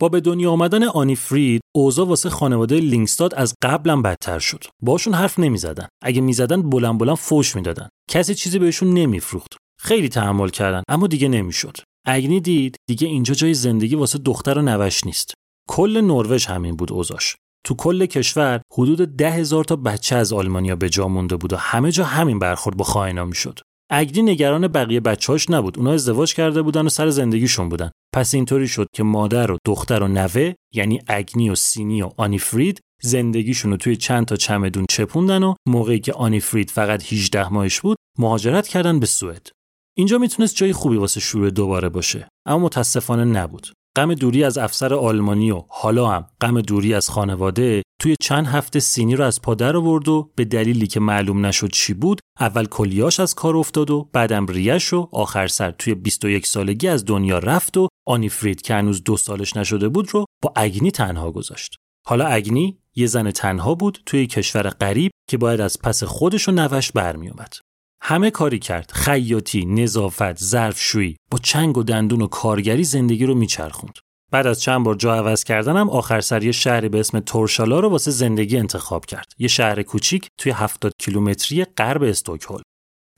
با 0.00 0.08
به 0.08 0.20
دنیا 0.20 0.50
آمدن 0.50 0.84
آنی 0.84 1.16
فرید 1.16 1.60
اوضاع 1.76 2.06
واسه 2.06 2.30
خانواده 2.30 2.80
لینگستاد 2.80 3.34
از 3.34 3.54
قبلم 3.62 4.02
بدتر 4.02 4.38
شد. 4.38 4.64
باشون 4.82 5.14
حرف 5.14 5.38
نمی‌زدن. 5.38 5.88
اگه 6.02 6.20
می‌زدن 6.20 6.70
بلند 6.70 6.98
بلند 6.98 7.16
فوش 7.16 7.56
می‌دادن. 7.56 7.88
کسی 8.10 8.34
چیزی 8.34 8.58
بهشون 8.58 8.94
نمیفروخت. 8.94 9.56
خیلی 9.80 10.08
تحمل 10.08 10.48
کردن 10.48 10.82
اما 10.88 11.06
دیگه 11.06 11.28
نمی‌شد. 11.28 11.76
اگنی 12.06 12.40
دید 12.40 12.76
دیگه 12.88 13.06
اینجا 13.06 13.34
جای 13.34 13.54
زندگی 13.54 13.94
واسه 13.94 14.18
دختر 14.18 14.58
و 14.58 14.62
نوش 14.62 15.06
نیست. 15.06 15.34
کل 15.68 16.00
نروژ 16.00 16.46
همین 16.46 16.76
بود 16.76 16.92
اوضاش 16.92 17.36
تو 17.66 17.74
کل 17.74 18.06
کشور 18.06 18.60
حدود 18.72 19.16
ده 19.16 19.30
هزار 19.30 19.64
تا 19.64 19.76
بچه 19.76 20.16
از 20.16 20.32
آلمانیا 20.32 20.76
به 20.76 20.88
جا 20.88 21.08
مونده 21.08 21.36
بود 21.36 21.52
و 21.52 21.56
همه 21.56 21.92
جا 21.92 22.04
همین 22.04 22.38
برخورد 22.38 22.76
با 22.76 22.84
خائنا 22.84 23.24
می‌شد. 23.24 23.60
اگنی 23.90 24.22
نگران 24.22 24.68
بقیه 24.68 25.00
بچه‌هاش 25.00 25.50
نبود. 25.50 25.78
اونا 25.78 25.92
ازدواج 25.92 26.34
کرده 26.34 26.62
بودن 26.62 26.86
و 26.86 26.88
سر 26.88 27.10
زندگیشون 27.10 27.68
بودن. 27.68 27.90
پس 28.14 28.34
اینطوری 28.34 28.68
شد 28.68 28.86
که 28.94 29.02
مادر 29.02 29.50
و 29.50 29.58
دختر 29.66 30.02
و 30.02 30.08
نوه 30.08 30.54
یعنی 30.74 31.00
اگنی 31.06 31.50
و 31.50 31.54
سینی 31.54 32.02
و 32.02 32.10
آنیفرید 32.16 32.80
زندگیشون 33.02 33.70
رو 33.70 33.76
توی 33.76 33.96
چند 33.96 34.26
تا 34.26 34.36
چمدون 34.36 34.86
چپوندن 34.90 35.42
و 35.42 35.54
موقعی 35.68 36.00
که 36.00 36.12
آنیفرید 36.12 36.70
فقط 36.70 37.12
18 37.12 37.48
ماهش 37.48 37.80
بود 37.80 37.96
مهاجرت 38.18 38.68
کردن 38.68 39.00
به 39.00 39.06
سوئد. 39.06 39.50
اینجا 39.96 40.18
می‌تونست 40.18 40.56
جای 40.56 40.72
خوبی 40.72 40.96
واسه 40.96 41.20
شروع 41.20 41.50
دوباره 41.50 41.88
باشه 41.88 42.28
اما 42.46 42.58
متاسفانه 42.58 43.24
نبود. 43.24 43.66
غم 43.96 44.14
دوری 44.14 44.44
از 44.44 44.58
افسر 44.58 44.94
آلمانی 44.94 45.50
و 45.50 45.64
حالا 45.68 46.08
هم 46.08 46.26
غم 46.40 46.60
دوری 46.60 46.94
از 46.94 47.10
خانواده 47.10 47.82
توی 48.00 48.16
چند 48.20 48.46
هفته 48.46 48.80
سینی 48.80 49.16
رو 49.16 49.24
از 49.24 49.42
پادر 49.42 49.76
آورد 49.76 50.08
و 50.08 50.30
به 50.34 50.44
دلیلی 50.44 50.86
که 50.86 51.00
معلوم 51.00 51.46
نشد 51.46 51.70
چی 51.72 51.94
بود 51.94 52.20
اول 52.40 52.64
کلیاش 52.64 53.20
از 53.20 53.34
کار 53.34 53.56
افتاد 53.56 53.90
و 53.90 54.08
بعدم 54.12 54.46
ریش 54.46 54.92
و 54.92 55.08
آخر 55.12 55.46
سر 55.46 55.70
توی 55.70 55.94
21 55.94 56.46
سالگی 56.46 56.88
از 56.88 57.04
دنیا 57.04 57.38
رفت 57.38 57.76
و 57.76 57.88
آنیفرید 58.06 58.62
که 58.62 58.74
هنوز 58.74 59.04
دو 59.04 59.16
سالش 59.16 59.56
نشده 59.56 59.88
بود 59.88 60.14
رو 60.14 60.24
با 60.42 60.52
اگنی 60.56 60.90
تنها 60.90 61.30
گذاشت. 61.30 61.76
حالا 62.06 62.26
اگنی 62.26 62.78
یه 62.96 63.06
زن 63.06 63.30
تنها 63.30 63.74
بود 63.74 63.98
توی 64.06 64.26
کشور 64.26 64.68
غریب 64.68 65.10
که 65.30 65.36
باید 65.36 65.60
از 65.60 65.78
پس 65.82 66.04
خودش 66.04 66.48
و 66.48 66.52
نوش 66.52 66.92
برمیومد 66.92 67.54
همه 68.02 68.30
کاری 68.30 68.58
کرد. 68.58 68.90
خیاطی 68.94 69.66
نظافت 69.66 70.38
ظرفشویی. 70.38 71.16
با 71.30 71.38
چنگ 71.38 71.78
و 71.78 71.82
دندون 71.82 72.22
و 72.22 72.26
کارگری 72.26 72.84
زندگی 72.84 73.26
رو 73.26 73.34
میچرخوند. 73.34 73.98
بعد 74.32 74.46
از 74.46 74.60
چند 74.60 74.84
بار 74.84 74.94
جا 74.94 75.14
عوض 75.14 75.44
کردنم 75.44 75.90
آخر 75.90 76.20
سر 76.20 76.44
یه 76.44 76.52
شهری 76.52 76.88
به 76.88 77.00
اسم 77.00 77.20
تورشالا 77.20 77.80
رو 77.80 77.88
واسه 77.88 78.10
زندگی 78.10 78.56
انتخاب 78.56 79.06
کرد. 79.06 79.32
یه 79.38 79.48
شهر 79.48 79.82
کوچیک 79.82 80.28
توی 80.38 80.52
70 80.52 80.92
کیلومتری 80.98 81.64
غرب 81.64 82.02
استکهلم. 82.02 82.62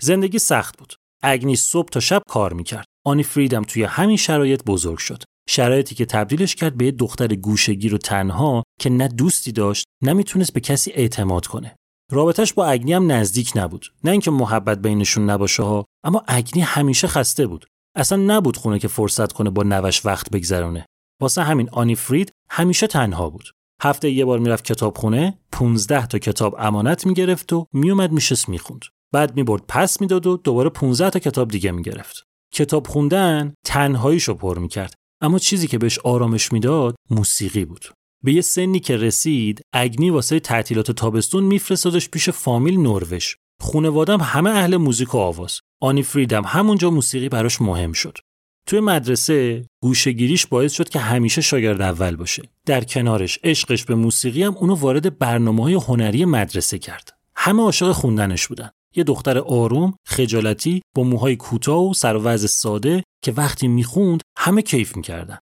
زندگی 0.02 0.38
سخت 0.38 0.78
بود. 0.78 0.94
اگنی 1.22 1.56
صبح 1.56 1.88
تا 1.88 2.00
شب 2.00 2.22
کار 2.28 2.52
می‌کرد. 2.52 2.84
آنی 3.06 3.22
فریدم 3.22 3.62
توی 3.62 3.82
همین 3.82 4.16
شرایط 4.16 4.64
بزرگ 4.64 4.98
شد. 4.98 5.22
شرایطی 5.48 5.94
که 5.94 6.06
تبدیلش 6.06 6.54
کرد 6.54 6.76
به 6.76 6.84
یه 6.84 6.90
دختر 6.90 7.34
گوشگیر 7.34 7.94
و 7.94 7.98
تنها 7.98 8.62
که 8.80 8.90
نه 8.90 9.08
دوستی 9.08 9.52
داشت 9.52 9.84
نه 10.02 10.12
می‌تونست 10.12 10.52
به 10.52 10.60
کسی 10.60 10.92
اعتماد 10.92 11.46
کنه. 11.46 11.76
رابطش 12.10 12.52
با 12.52 12.66
اگنی 12.66 12.92
هم 12.92 13.12
نزدیک 13.12 13.52
نبود. 13.54 13.86
نه 14.04 14.10
اینکه 14.10 14.30
محبت 14.30 14.82
بینشون 14.82 15.30
نباشه 15.30 15.62
ها 15.62 15.84
اما 16.04 16.22
اگنی 16.26 16.62
همیشه 16.62 17.06
خسته 17.06 17.46
بود. 17.46 17.66
اصلا 17.96 18.18
نبود 18.18 18.56
خونه 18.56 18.78
که 18.78 18.88
فرصت 18.88 19.32
کنه 19.32 19.50
با 19.50 19.62
نوش 19.62 20.06
وقت 20.06 20.30
بگذرونه. 20.30 20.86
واسه 21.20 21.42
همین 21.42 21.68
آنی 21.72 21.94
فرید 21.94 22.32
همیشه 22.50 22.86
تنها 22.86 23.30
بود. 23.30 23.50
هفته 23.82 24.10
یه 24.10 24.24
بار 24.24 24.38
می‌رفت 24.38 24.64
کتابخونه 24.64 25.38
15 25.52 26.06
تا 26.06 26.18
کتاب 26.18 26.56
امانت 26.58 27.06
می‌گرفت 27.06 27.52
و 27.52 27.66
میومد 27.72 28.12
میشست 28.12 28.48
می‌خوند. 28.48 28.80
بعد 29.12 29.36
می‌برد 29.36 29.62
پس 29.68 30.00
می‌داد 30.00 30.26
و 30.26 30.36
دوباره 30.36 30.70
15 30.70 31.10
تا 31.10 31.18
کتاب 31.18 31.48
دیگه 31.48 31.70
می‌گرفت. 31.70 32.24
کتاب 32.54 32.86
خوندن 32.86 33.54
تنهاییشو 33.66 34.34
پر 34.34 34.58
می‌کرد. 34.58 34.94
اما 35.22 35.38
چیزی 35.38 35.66
که 35.66 35.78
بهش 35.78 35.98
آرامش 35.98 36.52
می‌داد 36.52 36.94
موسیقی 37.10 37.64
بود. 37.64 37.84
به 38.24 38.32
یه 38.32 38.40
سنی 38.40 38.80
که 38.80 38.96
رسید 38.96 39.60
اگنی 39.72 40.10
واسه 40.10 40.40
تعطیلات 40.40 40.90
تابستون 40.90 41.44
میفرستادش 41.44 42.08
پیش 42.08 42.30
فامیل 42.30 42.80
نروژ. 42.80 43.34
خونوادم 43.60 44.20
همه 44.20 44.50
اهل 44.50 44.76
موزیک 44.76 45.14
و 45.14 45.18
آواز. 45.18 45.60
آنی 45.80 46.02
فریدم 46.02 46.42
همونجا 46.46 46.90
موسیقی 46.90 47.28
براش 47.28 47.60
مهم 47.60 47.92
شد. 47.92 48.18
توی 48.66 48.80
مدرسه 48.80 49.64
گوشگیریش 49.82 50.46
باعث 50.46 50.72
شد 50.72 50.88
که 50.88 50.98
همیشه 50.98 51.40
شاگرد 51.40 51.80
اول 51.80 52.16
باشه. 52.16 52.42
در 52.66 52.84
کنارش 52.84 53.38
عشقش 53.44 53.84
به 53.84 53.94
موسیقی 53.94 54.42
هم 54.42 54.56
اونو 54.56 54.74
وارد 54.74 55.18
برنامه 55.18 55.62
های 55.62 55.74
هنری 55.74 56.24
مدرسه 56.24 56.78
کرد. 56.78 57.12
همه 57.36 57.62
عاشق 57.62 57.92
خوندنش 57.92 58.46
بودن. 58.46 58.70
یه 58.96 59.04
دختر 59.04 59.38
آروم 59.38 59.94
خجالتی 60.06 60.82
با 60.96 61.02
موهای 61.02 61.36
کوتاه 61.36 61.90
و 61.90 61.94
سر 61.94 62.36
ساده 62.36 63.02
که 63.24 63.32
وقتی 63.32 63.68
می‌خوند 63.68 64.22
همه 64.38 64.62
کیف 64.62 64.96
می‌کردن. 64.96 65.38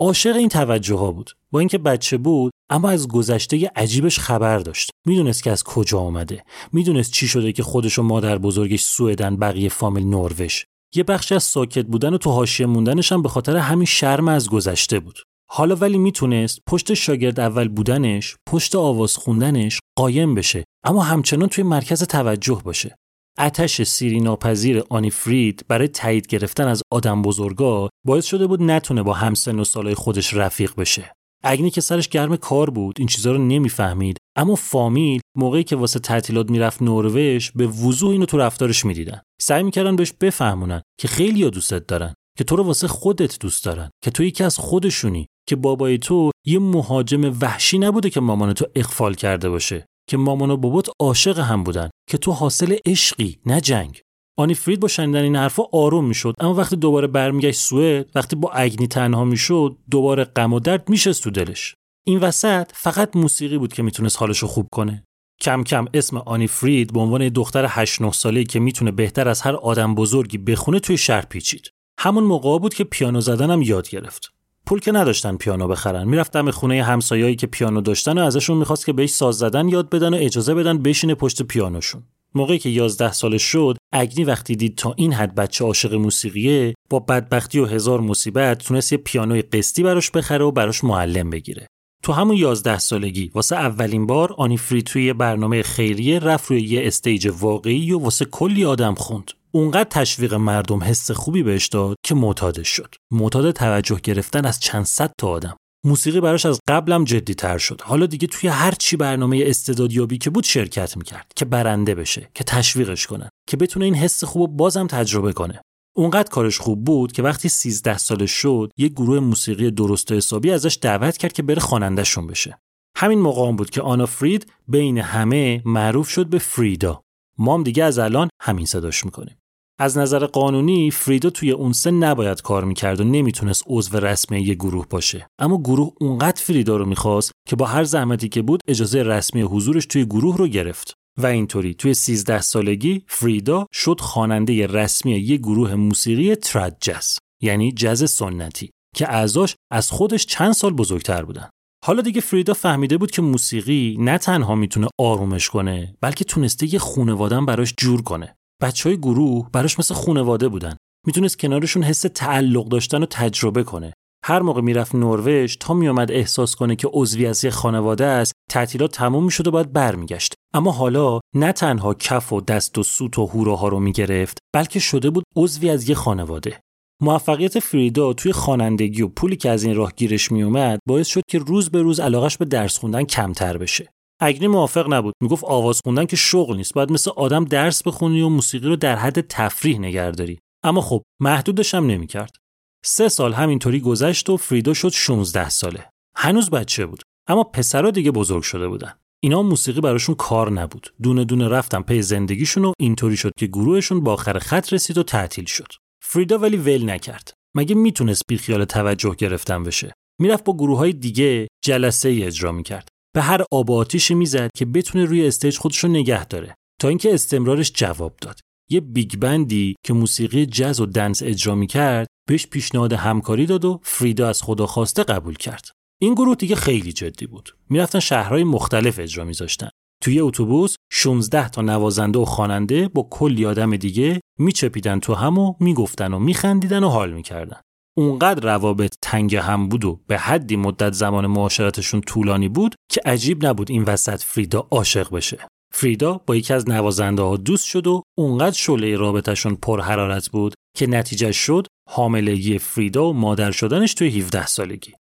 عاشق 0.00 0.36
این 0.36 0.48
توجه 0.48 0.96
ها 0.96 1.12
بود. 1.12 1.30
با 1.50 1.58
اینکه 1.58 1.78
بچه 1.78 2.16
بود 2.16 2.52
اما 2.70 2.90
از 2.90 3.08
گذشته 3.08 3.70
عجیبش 3.76 4.18
خبر 4.18 4.58
داشت. 4.58 4.90
می‌دونست 5.06 5.42
که 5.42 5.50
از 5.50 5.64
کجا 5.64 5.98
آمده. 5.98 6.44
می‌دونست 6.72 7.12
چی 7.12 7.28
شده 7.28 7.52
که 7.52 7.62
خودش 7.62 7.98
و 7.98 8.02
مادر 8.02 8.38
بزرگش 8.38 8.82
سوئدن 8.82 9.36
بقیه 9.36 9.68
فامیل 9.68 10.06
نروژ. 10.06 10.62
یه 10.94 11.02
بخشی 11.02 11.34
از 11.34 11.44
ساکت 11.44 11.86
بودن 11.86 12.14
و 12.14 12.18
تو 12.18 12.30
حاشیه 12.30 12.66
موندنش 12.66 13.12
هم 13.12 13.22
به 13.22 13.28
خاطر 13.28 13.56
همین 13.56 13.84
شرم 13.84 14.28
از 14.28 14.50
گذشته 14.50 15.00
بود. 15.00 15.18
حالا 15.50 15.76
ولی 15.76 15.98
می‌تونست 15.98 16.58
پشت 16.66 16.94
شاگرد 16.94 17.40
اول 17.40 17.68
بودنش 17.68 18.36
پشت 18.48 18.74
آواز 18.74 19.16
خوندنش 19.16 19.80
قایم 19.98 20.34
بشه 20.34 20.64
اما 20.84 21.02
همچنان 21.02 21.48
توی 21.48 21.64
مرکز 21.64 22.02
توجه 22.02 22.62
باشه. 22.64 22.96
اتش 23.38 23.82
سیری 23.82 24.20
ناپذیر 24.20 24.82
آنی 24.90 25.10
فرید 25.10 25.64
برای 25.68 25.88
تایید 25.88 26.26
گرفتن 26.26 26.68
از 26.68 26.82
آدم 26.92 27.22
بزرگا 27.22 27.88
باعث 28.06 28.24
شده 28.24 28.46
بود 28.46 28.62
نتونه 28.62 29.02
با 29.02 29.12
همسن 29.12 29.58
و 29.58 29.64
سالای 29.64 29.94
خودش 29.94 30.34
رفیق 30.34 30.72
بشه. 30.76 31.12
اگنی 31.44 31.70
که 31.70 31.80
سرش 31.80 32.08
گرم 32.08 32.36
کار 32.36 32.70
بود 32.70 32.96
این 32.98 33.08
چیزها 33.08 33.32
رو 33.32 33.38
نمی‌فهمید. 33.38 34.16
اما 34.36 34.54
فامیل 34.54 35.20
موقعی 35.36 35.64
که 35.64 35.76
واسه 35.76 35.98
تعطیلات 35.98 36.50
می‌رفت 36.50 36.82
نروژ 36.82 37.50
به 37.50 37.66
وضوح 37.66 38.10
اینو 38.10 38.26
تو 38.26 38.38
رفتارش 38.38 38.84
می‌دیدن. 38.84 39.20
سعی 39.40 39.62
می‌کردن 39.62 39.96
بهش 39.96 40.12
بفهمونن 40.20 40.82
که 41.00 41.08
خیلی 41.08 41.50
دوستت 41.50 41.86
دارن 41.86 42.14
که 42.38 42.44
تو 42.44 42.56
رو 42.56 42.62
واسه 42.62 42.88
خودت 42.88 43.38
دوست 43.38 43.64
دارن 43.64 43.90
که 44.04 44.10
تو 44.10 44.22
یکی 44.22 44.44
از 44.44 44.58
خودشونی 44.58 45.26
که 45.48 45.56
بابای 45.56 45.98
تو 45.98 46.30
یه 46.46 46.58
مهاجم 46.58 47.38
وحشی 47.40 47.78
نبوده 47.78 48.10
که 48.10 48.20
مامان 48.20 48.52
تو 48.52 48.66
اخفال 48.74 49.14
کرده 49.14 49.48
باشه. 49.48 49.86
که 50.08 50.16
مامان 50.16 50.50
و 50.50 50.56
بابات 50.56 50.88
عاشق 51.00 51.38
هم 51.38 51.62
بودن 51.62 51.90
که 52.08 52.18
تو 52.18 52.32
حاصل 52.32 52.76
عشقی 52.86 53.38
نه 53.46 53.60
جنگ. 53.60 54.00
آنی 54.38 54.54
فرید 54.54 54.80
با 54.80 54.88
شنیدن 54.88 55.22
این 55.22 55.36
حرفا 55.36 55.62
آروم 55.72 56.04
می‌شد 56.04 56.34
اما 56.38 56.54
وقتی 56.54 56.76
دوباره 56.76 57.06
برمیگشت 57.06 57.60
سوئد 57.60 58.10
وقتی 58.14 58.36
با 58.36 58.50
اگنی 58.50 58.86
تنها 58.86 59.24
می‌شد 59.24 59.76
دوباره 59.90 60.24
غم 60.24 60.52
و 60.52 60.60
درد 60.60 60.88
میشست 60.88 61.22
تو 61.22 61.30
دلش. 61.30 61.74
این 62.06 62.18
وسط 62.18 62.70
فقط 62.72 63.16
موسیقی 63.16 63.58
بود 63.58 63.72
که 63.72 63.82
می‌تونست 63.82 64.18
حالشو 64.18 64.46
خوب 64.46 64.66
کنه. 64.72 65.04
کم 65.40 65.64
کم 65.64 65.84
اسم 65.94 66.16
آنی 66.16 66.46
فرید 66.46 66.92
به 66.92 67.00
عنوان 67.00 67.28
دختر 67.28 67.66
8 67.68 68.02
9 68.02 68.12
ساله‌ای 68.12 68.44
که 68.46 68.60
می‌تونه 68.60 68.90
بهتر 68.90 69.28
از 69.28 69.40
هر 69.40 69.54
آدم 69.54 69.94
بزرگی 69.94 70.38
بخونه 70.38 70.80
توی 70.80 70.98
شهر 70.98 71.24
پیچید. 71.24 71.70
همون 71.98 72.24
موقع 72.24 72.58
بود 72.58 72.74
که 72.74 72.84
پیانو 72.84 73.20
زدنم 73.20 73.62
یاد 73.62 73.88
گرفت. 73.88 74.32
پول 74.66 74.80
که 74.80 74.92
نداشتن 74.92 75.36
پیانو 75.36 75.68
بخرن. 75.68 76.08
می‌رفتم 76.08 76.44
به 76.44 76.52
خونه 76.52 76.82
همسایه‌ای 76.82 77.36
که 77.36 77.46
پیانو 77.46 77.80
داشتن 77.80 78.18
و 78.18 78.22
ازشون 78.22 78.56
می‌خواست 78.56 78.86
که 78.86 78.92
بهش 78.92 79.10
ساز 79.10 79.38
زدن 79.38 79.68
یاد 79.68 79.90
بدن 79.90 80.14
و 80.14 80.16
اجازه 80.20 80.54
بدن 80.54 80.78
بشینه 80.78 81.14
پشت 81.14 81.42
پیانوشون. 81.42 82.02
موقعی 82.34 82.58
که 82.58 82.68
11 82.68 83.12
سالش 83.12 83.42
شد 83.42 83.76
اگنی 83.92 84.24
وقتی 84.24 84.56
دید 84.56 84.76
تا 84.76 84.94
این 84.96 85.12
حد 85.12 85.34
بچه 85.34 85.64
عاشق 85.64 85.94
موسیقیه 85.94 86.74
با 86.90 87.00
بدبختی 87.00 87.58
و 87.58 87.66
هزار 87.66 88.00
مصیبت 88.00 88.58
تونست 88.58 88.92
یه 88.92 88.98
پیانوی 88.98 89.42
قسطی 89.42 89.82
براش 89.82 90.10
بخره 90.10 90.44
و 90.44 90.50
براش 90.50 90.84
معلم 90.84 91.30
بگیره. 91.30 91.66
تو 92.06 92.12
همون 92.12 92.36
11 92.36 92.78
سالگی 92.78 93.30
واسه 93.34 93.56
اولین 93.56 94.06
بار 94.06 94.34
آنی 94.38 94.56
فری 94.56 94.82
توی 94.82 95.12
برنامه 95.12 95.62
خیریه 95.62 96.18
رفت 96.18 96.50
روی 96.50 96.60
یه 96.60 96.86
استیج 96.86 97.32
واقعی 97.40 97.92
و 97.92 97.98
واسه 97.98 98.24
کلی 98.24 98.64
آدم 98.64 98.94
خوند. 98.94 99.30
اونقدر 99.52 99.88
تشویق 99.90 100.34
مردم 100.34 100.84
حس 100.84 101.10
خوبی 101.10 101.42
بهش 101.42 101.66
داد 101.66 101.96
که 102.04 102.14
معتادش 102.14 102.68
شد. 102.68 102.94
معتاد 103.12 103.50
توجه 103.50 104.00
گرفتن 104.02 104.44
از 104.44 104.60
چند 104.60 104.84
صد 104.84 105.12
تا 105.18 105.28
آدم. 105.28 105.56
موسیقی 105.86 106.20
براش 106.20 106.46
از 106.46 106.60
قبلم 106.68 107.04
جدی 107.04 107.34
تر 107.34 107.58
شد. 107.58 107.80
حالا 107.84 108.06
دیگه 108.06 108.26
توی 108.26 108.48
هر 108.48 108.72
چی 108.72 108.96
برنامه 108.96 109.42
استعدادیابی 109.46 110.18
که 110.18 110.30
بود 110.30 110.44
شرکت 110.44 110.96
می‌کرد 110.96 111.32
که 111.36 111.44
برنده 111.44 111.94
بشه 111.94 112.30
که 112.34 112.44
تشویقش 112.44 113.06
کنن 113.06 113.28
که 113.48 113.56
بتونه 113.56 113.84
این 113.84 113.94
حس 113.94 114.24
خوب 114.24 114.56
بازم 114.56 114.86
تجربه 114.86 115.32
کنه. 115.32 115.60
اونقدر 115.96 116.28
کارش 116.28 116.58
خوب 116.58 116.84
بود 116.84 117.12
که 117.12 117.22
وقتی 117.22 117.48
13 117.48 117.98
سالش 117.98 118.30
شد 118.30 118.70
یه 118.76 118.88
گروه 118.88 119.20
موسیقی 119.20 119.70
درست 119.70 120.12
و 120.12 120.14
حسابی 120.14 120.50
ازش 120.50 120.78
دعوت 120.82 121.16
کرد 121.16 121.32
که 121.32 121.42
بره 121.42 121.60
خوانندهشون 121.60 122.26
بشه. 122.26 122.58
همین 122.96 123.18
موقع 123.18 123.52
بود 123.52 123.70
که 123.70 123.82
آنا 123.82 124.06
فرید 124.06 124.52
بین 124.68 124.98
همه 124.98 125.62
معروف 125.64 126.08
شد 126.08 126.26
به 126.26 126.38
فریدا. 126.38 127.02
مام 127.38 127.62
دیگه 127.62 127.84
از 127.84 127.98
الان 127.98 128.28
همین 128.42 128.66
صداش 128.66 129.04
می‌کنیم. 129.04 129.36
از 129.78 129.98
نظر 129.98 130.26
قانونی 130.26 130.90
فریدا 130.90 131.30
توی 131.30 131.50
اون 131.50 131.72
سن 131.72 131.94
نباید 131.94 132.42
کار 132.42 132.64
می‌کرد 132.64 133.00
و 133.00 133.04
نمی‌تونست 133.04 133.64
عضو 133.66 134.00
رسمی 134.00 134.40
یه 134.40 134.54
گروه 134.54 134.86
باشه. 134.90 135.26
اما 135.38 135.58
گروه 135.58 135.92
اونقدر 136.00 136.42
فریدا 136.42 136.76
رو 136.76 136.86
می‌خواست 136.86 137.32
که 137.48 137.56
با 137.56 137.66
هر 137.66 137.84
زحمتی 137.84 138.28
که 138.28 138.42
بود 138.42 138.60
اجازه 138.68 139.02
رسمی 139.02 139.42
حضورش 139.42 139.86
توی 139.86 140.04
گروه 140.04 140.36
رو 140.36 140.48
گرفت. 140.48 140.95
و 141.18 141.26
اینطوری 141.26 141.74
توی 141.74 141.94
13 141.94 142.40
سالگی 142.40 143.04
فریدا 143.08 143.66
شد 143.72 144.00
خواننده 144.00 144.66
رسمی 144.66 145.12
یه 145.12 145.36
گروه 145.36 145.74
موسیقی 145.74 146.34
تراد 146.34 146.76
جز 146.80 147.18
یعنی 147.42 147.72
جز 147.72 148.10
سنتی 148.10 148.70
که 148.96 149.08
اعضاش 149.12 149.54
از 149.72 149.90
خودش 149.90 150.26
چند 150.26 150.52
سال 150.52 150.72
بزرگتر 150.72 151.24
بودن. 151.24 151.48
حالا 151.84 152.02
دیگه 152.02 152.20
فریدا 152.20 152.54
فهمیده 152.54 152.98
بود 152.98 153.10
که 153.10 153.22
موسیقی 153.22 153.96
نه 154.00 154.18
تنها 154.18 154.54
می‌تونه 154.54 154.88
آرومش 155.00 155.48
کنه 155.50 155.96
بلکه 156.00 156.24
تونسته 156.24 156.74
یه 156.74 156.78
خونوادن 156.78 157.46
براش 157.46 157.74
جور 157.78 158.02
کنه. 158.02 158.36
بچه 158.62 158.88
های 158.88 158.98
گروه 158.98 159.50
براش 159.52 159.78
مثل 159.78 159.94
خونواده 159.94 160.48
بودن. 160.48 160.76
می‌تونست 161.06 161.38
کنارشون 161.38 161.82
حس 161.82 162.00
تعلق 162.00 162.68
داشتن 162.68 163.02
و 163.02 163.06
تجربه 163.06 163.62
کنه. 163.62 163.92
هر 164.24 164.42
موقع 164.42 164.60
می‌رفت 164.60 164.94
نروژ 164.94 165.56
تا 165.60 165.74
میومد 165.74 166.10
احساس 166.10 166.54
کنه 166.56 166.76
که 166.76 166.88
عضوی 166.92 167.26
از 167.26 167.44
یه 167.44 167.50
خانواده 167.50 168.04
است 168.04 168.32
تعطیلات 168.50 168.92
تموم 168.92 169.24
می‌شد 169.24 169.46
و 169.46 169.50
باید 169.50 169.72
برمیگشت 169.72 170.34
اما 170.56 170.72
حالا 170.72 171.20
نه 171.34 171.52
تنها 171.52 171.94
کف 171.94 172.32
و 172.32 172.40
دست 172.40 172.78
و 172.78 172.82
سوت 172.82 173.18
و 173.18 173.26
هوراها 173.26 173.68
رو 173.68 173.80
می‌گرفت 173.80 174.38
بلکه 174.54 174.78
شده 174.78 175.10
بود 175.10 175.24
عضوی 175.36 175.70
از 175.70 175.88
یه 175.88 175.94
خانواده. 175.94 176.60
موفقیت 177.02 177.58
فریدا 177.58 178.12
توی 178.12 178.32
خوانندگی 178.32 179.02
و 179.02 179.08
پولی 179.08 179.36
که 179.36 179.50
از 179.50 179.64
این 179.64 179.74
راه 179.74 179.92
گیرش 179.96 180.32
میومد 180.32 180.78
باعث 180.88 181.06
شد 181.06 181.22
که 181.28 181.38
روز 181.38 181.70
به 181.70 181.82
روز 181.82 182.00
علاقش 182.00 182.36
به 182.36 182.44
درس 182.44 182.78
خوندن 182.78 183.04
کمتر 183.04 183.58
بشه. 183.58 183.88
اگنی 184.20 184.46
موافق 184.46 184.92
نبود 184.92 185.14
می‌گفت 185.22 185.44
آواز 185.44 185.80
خوندن 185.84 186.06
که 186.06 186.16
شغل 186.16 186.56
نیست 186.56 186.74
باید 186.74 186.92
مثل 186.92 187.10
آدم 187.16 187.44
درس 187.44 187.82
بخونی 187.82 188.20
و 188.20 188.28
موسیقی 188.28 188.68
رو 188.68 188.76
در 188.76 188.96
حد 188.96 189.20
تفریح 189.20 189.78
نگهداری 189.78 190.38
اما 190.64 190.80
خب 190.80 191.02
محدودش 191.20 191.74
هم 191.74 191.86
نمی‌کرد. 191.86 192.36
سه 192.84 193.08
سال 193.08 193.32
همینطوری 193.32 193.80
گذشت 193.80 194.30
و 194.30 194.36
فریدا 194.36 194.74
شد 194.74 194.88
16 194.88 195.48
ساله. 195.48 195.90
هنوز 196.16 196.50
بچه 196.50 196.86
بود 196.86 197.02
اما 197.28 197.44
پسرا 197.44 197.90
دیگه 197.90 198.10
بزرگ 198.10 198.42
شده 198.42 198.68
بودن. 198.68 198.94
اینا 199.26 199.42
موسیقی 199.42 199.80
براشون 199.80 200.14
کار 200.14 200.52
نبود. 200.52 200.94
دونه 201.02 201.24
دونه 201.24 201.48
رفتن 201.48 201.82
پی 201.82 202.02
زندگیشون 202.02 202.64
و 202.64 202.72
اینطوری 202.78 203.16
شد 203.16 203.32
که 203.38 203.46
گروهشون 203.46 204.00
با 204.00 204.12
آخر 204.12 204.38
خط 204.38 204.72
رسید 204.72 204.98
و 204.98 205.02
تعطیل 205.02 205.44
شد. 205.44 205.66
فریدا 206.04 206.38
ولی 206.38 206.56
ول 206.56 206.90
نکرد. 206.90 207.32
مگه 207.56 207.74
می‌تونست 207.74 208.22
بیخیال 208.28 208.64
توجه 208.64 209.14
گرفتن 209.14 209.62
بشه؟ 209.62 209.92
می‌رفت 210.20 210.44
با 210.44 210.52
گروه 210.52 210.78
های 210.78 210.92
دیگه 210.92 211.48
جلسه 211.64 212.08
ای 212.08 212.22
اجرا 212.22 212.52
می‌کرد. 212.52 212.88
به 213.14 213.22
هر 213.22 213.44
آب 213.52 213.70
آتیشی 213.70 214.14
می‌زد 214.14 214.50
که 214.56 214.64
بتونه 214.64 215.04
روی 215.04 215.26
stage 215.26 215.58
خودش 215.58 215.78
رو 215.78 215.90
نگه 215.90 216.24
داره. 216.24 216.54
تا 216.80 216.88
اینکه 216.88 217.14
استمرارش 217.14 217.72
جواب 217.74 218.16
داد. 218.20 218.40
یه 218.70 218.80
big 218.80 219.16
band 219.16 219.62
ی 219.62 219.74
که 219.86 219.92
موسیقی 219.92 220.46
جز 220.46 220.80
و 220.80 220.86
dance 220.86 221.22
اجرا 221.22 221.54
می‌کرد 221.54 222.06
بهش 222.28 222.46
پیشنهاد 222.46 222.92
همکاری 222.92 223.46
داد 223.46 223.64
و 223.64 223.80
فریدا 223.82 224.28
از 224.28 224.42
خدا 224.42 224.66
خواسته 224.66 225.04
قبول 225.04 225.34
کرد. 225.34 225.68
این 226.00 226.14
گروه 226.14 226.34
دیگه 226.34 226.56
خیلی 226.56 226.92
جدی 226.92 227.26
بود. 227.26 227.56
می‌رفتن 227.68 228.00
شهرهای 228.00 228.44
مختلف 228.44 228.98
اجرا 228.98 229.24
میذاشتن. 229.24 229.68
توی 230.02 230.20
اتوبوس 230.20 230.76
16 230.92 231.48
تا 231.48 231.62
نوازنده 231.62 232.18
و 232.18 232.24
خواننده 232.24 232.88
با 232.88 233.08
کلی 233.10 233.46
آدم 233.46 233.76
دیگه 233.76 234.20
میچپیدن 234.38 235.00
تو 235.00 235.14
هم 235.14 235.38
و 235.38 235.54
می‌گفتن 235.60 236.14
و 236.14 236.18
میخندیدن 236.18 236.84
و 236.84 236.88
حال 236.88 237.12
می‌کردن. 237.12 237.60
اونقدر 237.98 238.44
روابط 238.44 238.94
تنگ 239.02 239.36
هم 239.36 239.68
بود 239.68 239.84
و 239.84 240.00
به 240.06 240.18
حدی 240.18 240.56
مدت 240.56 240.92
زمان 240.92 241.26
معاشرتشون 241.26 242.00
طولانی 242.00 242.48
بود 242.48 242.74
که 242.90 243.00
عجیب 243.04 243.46
نبود 243.46 243.70
این 243.70 243.82
وسط 243.82 244.22
فریدا 244.22 244.66
عاشق 244.70 245.10
بشه. 245.14 245.46
فریدا 245.74 246.20
با 246.26 246.36
یکی 246.36 246.54
از 246.54 246.68
نوازنده 246.68 247.22
ها 247.22 247.36
دوست 247.36 247.66
شد 247.66 247.86
و 247.86 248.02
اونقدر 248.18 248.56
شعله 248.56 248.96
رابطشون 248.96 249.54
پر 249.54 249.80
حرارت 249.80 250.28
بود 250.28 250.54
که 250.76 250.86
نتیجه 250.86 251.32
شد 251.32 251.66
حاملگی 251.90 252.58
فریدا 252.58 253.10
و 253.10 253.12
مادر 253.12 253.50
شدنش 253.50 253.94
توی 253.94 254.20
17 254.20 254.46
سالگی. 254.46 254.92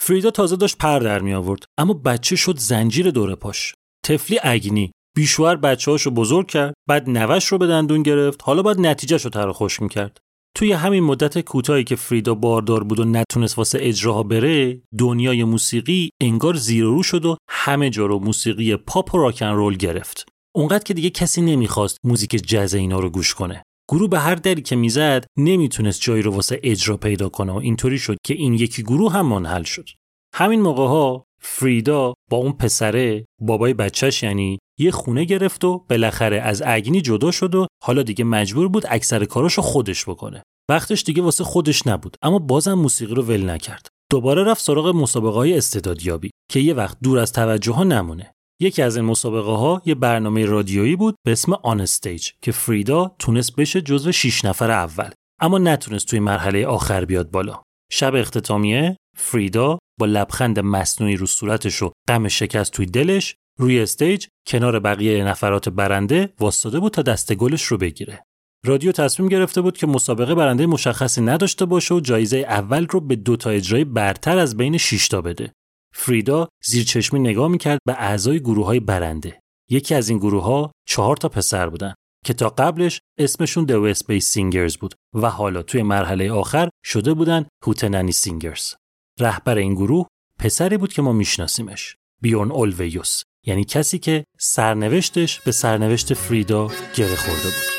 فریدا 0.00 0.30
تازه 0.30 0.56
داشت 0.56 0.78
پر 0.78 0.98
در 0.98 1.18
می 1.18 1.34
آورد 1.34 1.64
اما 1.78 1.94
بچه 1.94 2.36
شد 2.36 2.58
زنجیر 2.58 3.10
دور 3.10 3.34
پاش. 3.34 3.74
طفلی 4.06 4.38
اگنی 4.42 4.92
بیشوهر 5.16 5.56
بچه 5.56 5.96
رو 5.96 6.10
بزرگ 6.10 6.46
کرد 6.46 6.74
بعد 6.88 7.10
نوش 7.10 7.44
رو 7.44 7.58
به 7.58 7.66
دندون 7.66 8.02
گرفت 8.02 8.40
حالا 8.42 8.62
باید 8.62 8.80
نتیجه 8.80 9.16
رو 9.16 9.30
تر 9.30 9.52
خوش 9.52 9.82
می‌کرد. 9.82 10.18
توی 10.56 10.72
همین 10.72 11.04
مدت 11.04 11.38
کوتاهی 11.38 11.84
که 11.84 11.96
فریدا 11.96 12.34
باردار 12.34 12.84
بود 12.84 13.00
و 13.00 13.04
نتونست 13.04 13.58
واسه 13.58 13.78
اجراها 13.82 14.22
بره 14.22 14.82
دنیای 14.98 15.44
موسیقی 15.44 16.10
انگار 16.22 16.54
زیر 16.54 16.84
رو 16.84 17.02
شد 17.02 17.24
و 17.24 17.36
همه 17.50 17.90
جا 17.90 18.06
رو 18.06 18.18
موسیقی 18.18 18.76
پاپ 18.76 19.14
و 19.14 19.18
راکن 19.18 19.46
رول 19.46 19.76
گرفت. 19.76 20.26
اونقدر 20.56 20.84
که 20.84 20.94
دیگه 20.94 21.10
کسی 21.10 21.42
نمی‌خواست 21.42 21.98
موزیک 22.04 22.30
جز 22.30 22.74
اینا 22.74 23.00
رو 23.00 23.10
گوش 23.10 23.34
کنه. 23.34 23.62
گروه 23.90 24.10
به 24.10 24.18
هر 24.18 24.34
دری 24.34 24.62
که 24.62 24.76
می‌زد 24.76 25.26
نمی‌تونست 25.38 26.00
جایی 26.00 26.22
رو 26.22 26.32
واسه 26.32 26.60
اجرا 26.62 26.96
پیدا 26.96 27.28
کنه 27.28 27.52
و 27.52 27.56
اینطوری 27.56 27.98
شد 27.98 28.16
که 28.24 28.34
این 28.34 28.54
یکی 28.54 28.82
گروه 28.82 29.12
هم 29.12 29.26
منحل 29.26 29.62
شد. 29.62 29.88
همین 30.34 30.60
موقع 30.60 30.86
ها 30.86 31.24
فریدا 31.40 32.14
با 32.30 32.36
اون 32.36 32.52
پسره 32.52 33.24
بابای 33.40 33.74
بچهش 33.74 34.22
یعنی 34.22 34.58
یه 34.78 34.90
خونه 34.90 35.24
گرفت 35.24 35.64
و 35.64 35.84
بالاخره 35.90 36.40
از 36.40 36.62
اگنی 36.66 37.00
جدا 37.00 37.30
شد 37.30 37.54
و 37.54 37.66
حالا 37.84 38.02
دیگه 38.02 38.24
مجبور 38.24 38.68
بود 38.68 38.84
اکثر 38.88 39.24
کاراشو 39.24 39.62
خودش 39.62 40.08
بکنه. 40.08 40.42
وقتش 40.70 41.02
دیگه 41.02 41.22
واسه 41.22 41.44
خودش 41.44 41.86
نبود 41.86 42.16
اما 42.22 42.38
بازم 42.38 42.74
موسیقی 42.74 43.14
رو 43.14 43.22
ول 43.22 43.50
نکرد. 43.50 43.88
دوباره 44.10 44.44
رفت 44.44 44.64
سراغ 44.64 44.88
مسابقه 44.88 45.36
های 45.36 45.58
استعدادیابی 45.58 46.30
که 46.50 46.60
یه 46.60 46.74
وقت 46.74 46.96
دور 47.02 47.18
از 47.18 47.32
توجه 47.32 47.72
ها 47.72 47.84
نمونه. 47.84 48.32
یکی 48.60 48.82
از 48.82 48.96
این 48.96 49.04
مسابقه 49.04 49.50
ها 49.50 49.82
یه 49.84 49.94
برنامه 49.94 50.44
رادیویی 50.44 50.96
بود 50.96 51.14
به 51.24 51.32
اسم 51.32 51.52
On 51.52 51.80
Stage 51.80 52.30
که 52.42 52.52
فریدا 52.52 53.14
تونست 53.18 53.56
بشه 53.56 53.80
جزو 53.80 54.12
6 54.12 54.44
نفر 54.44 54.70
اول 54.70 55.10
اما 55.40 55.58
نتونست 55.58 56.06
توی 56.06 56.20
مرحله 56.20 56.66
آخر 56.66 57.04
بیاد 57.04 57.30
بالا 57.30 57.62
شب 57.92 58.14
اختتامیه 58.14 58.96
فریدا 59.16 59.78
با 60.00 60.06
لبخند 60.06 60.58
مصنوعی 60.58 61.16
رو 61.16 61.26
صورتش 61.26 61.82
و 61.82 61.92
غم 62.08 62.28
شکست 62.28 62.72
توی 62.72 62.86
دلش 62.86 63.34
روی 63.58 63.80
stage 63.80 64.26
کنار 64.46 64.80
بقیه 64.80 65.24
نفرات 65.24 65.68
برنده 65.68 66.32
وایساده 66.40 66.80
بود 66.80 66.92
تا 66.92 67.02
دست 67.02 67.34
گلش 67.34 67.62
رو 67.64 67.78
بگیره. 67.78 68.22
رادیو 68.66 68.92
تصمیم 68.92 69.28
گرفته 69.28 69.60
بود 69.60 69.76
که 69.76 69.86
مسابقه 69.86 70.34
برنده 70.34 70.66
مشخصی 70.66 71.20
نداشته 71.20 71.64
باشه 71.64 71.94
و 71.94 72.00
جایزه 72.00 72.38
اول 72.38 72.86
رو 72.86 73.00
به 73.00 73.16
دو 73.16 73.36
تا 73.36 73.50
اجرای 73.50 73.84
برتر 73.84 74.38
از 74.38 74.56
بین 74.56 74.78
6 74.78 75.08
تا 75.08 75.20
بده. 75.22 75.52
فریدا 75.98 76.48
زیر 76.64 76.84
چشمی 76.84 77.20
نگاه 77.20 77.48
می‌کرد 77.48 77.78
به 77.86 77.92
اعضای 77.92 78.40
گروه 78.40 78.66
های 78.66 78.80
برنده. 78.80 79.40
یکی 79.70 79.94
از 79.94 80.08
این 80.08 80.18
گروه 80.18 80.42
ها 80.42 80.72
چهار 80.86 81.16
تا 81.16 81.28
پسر 81.28 81.68
بودن 81.68 81.94
که 82.24 82.34
تا 82.34 82.48
قبلش 82.48 83.00
اسمشون 83.18 83.66
The 83.66 83.94
West 83.94 84.00
Bay 84.02 84.22
Singers 84.24 84.78
بود 84.78 84.94
و 85.14 85.30
حالا 85.30 85.62
توی 85.62 85.82
مرحله 85.82 86.32
آخر 86.32 86.68
شده 86.84 87.14
بودن 87.14 87.46
هوتنانی 87.66 88.12
سینگرز. 88.12 88.74
رهبر 89.20 89.58
این 89.58 89.74
گروه 89.74 90.06
پسری 90.38 90.76
بود 90.76 90.92
که 90.92 91.02
ما 91.02 91.12
میشناسیمش. 91.12 91.96
بیورن 92.22 92.50
اولویوس 92.50 93.22
یعنی 93.46 93.64
کسی 93.64 93.98
که 93.98 94.24
سرنوشتش 94.38 95.40
به 95.40 95.52
سرنوشت 95.52 96.14
فریدا 96.14 96.70
گره 96.94 97.16
خورده 97.16 97.44
بود. 97.44 97.78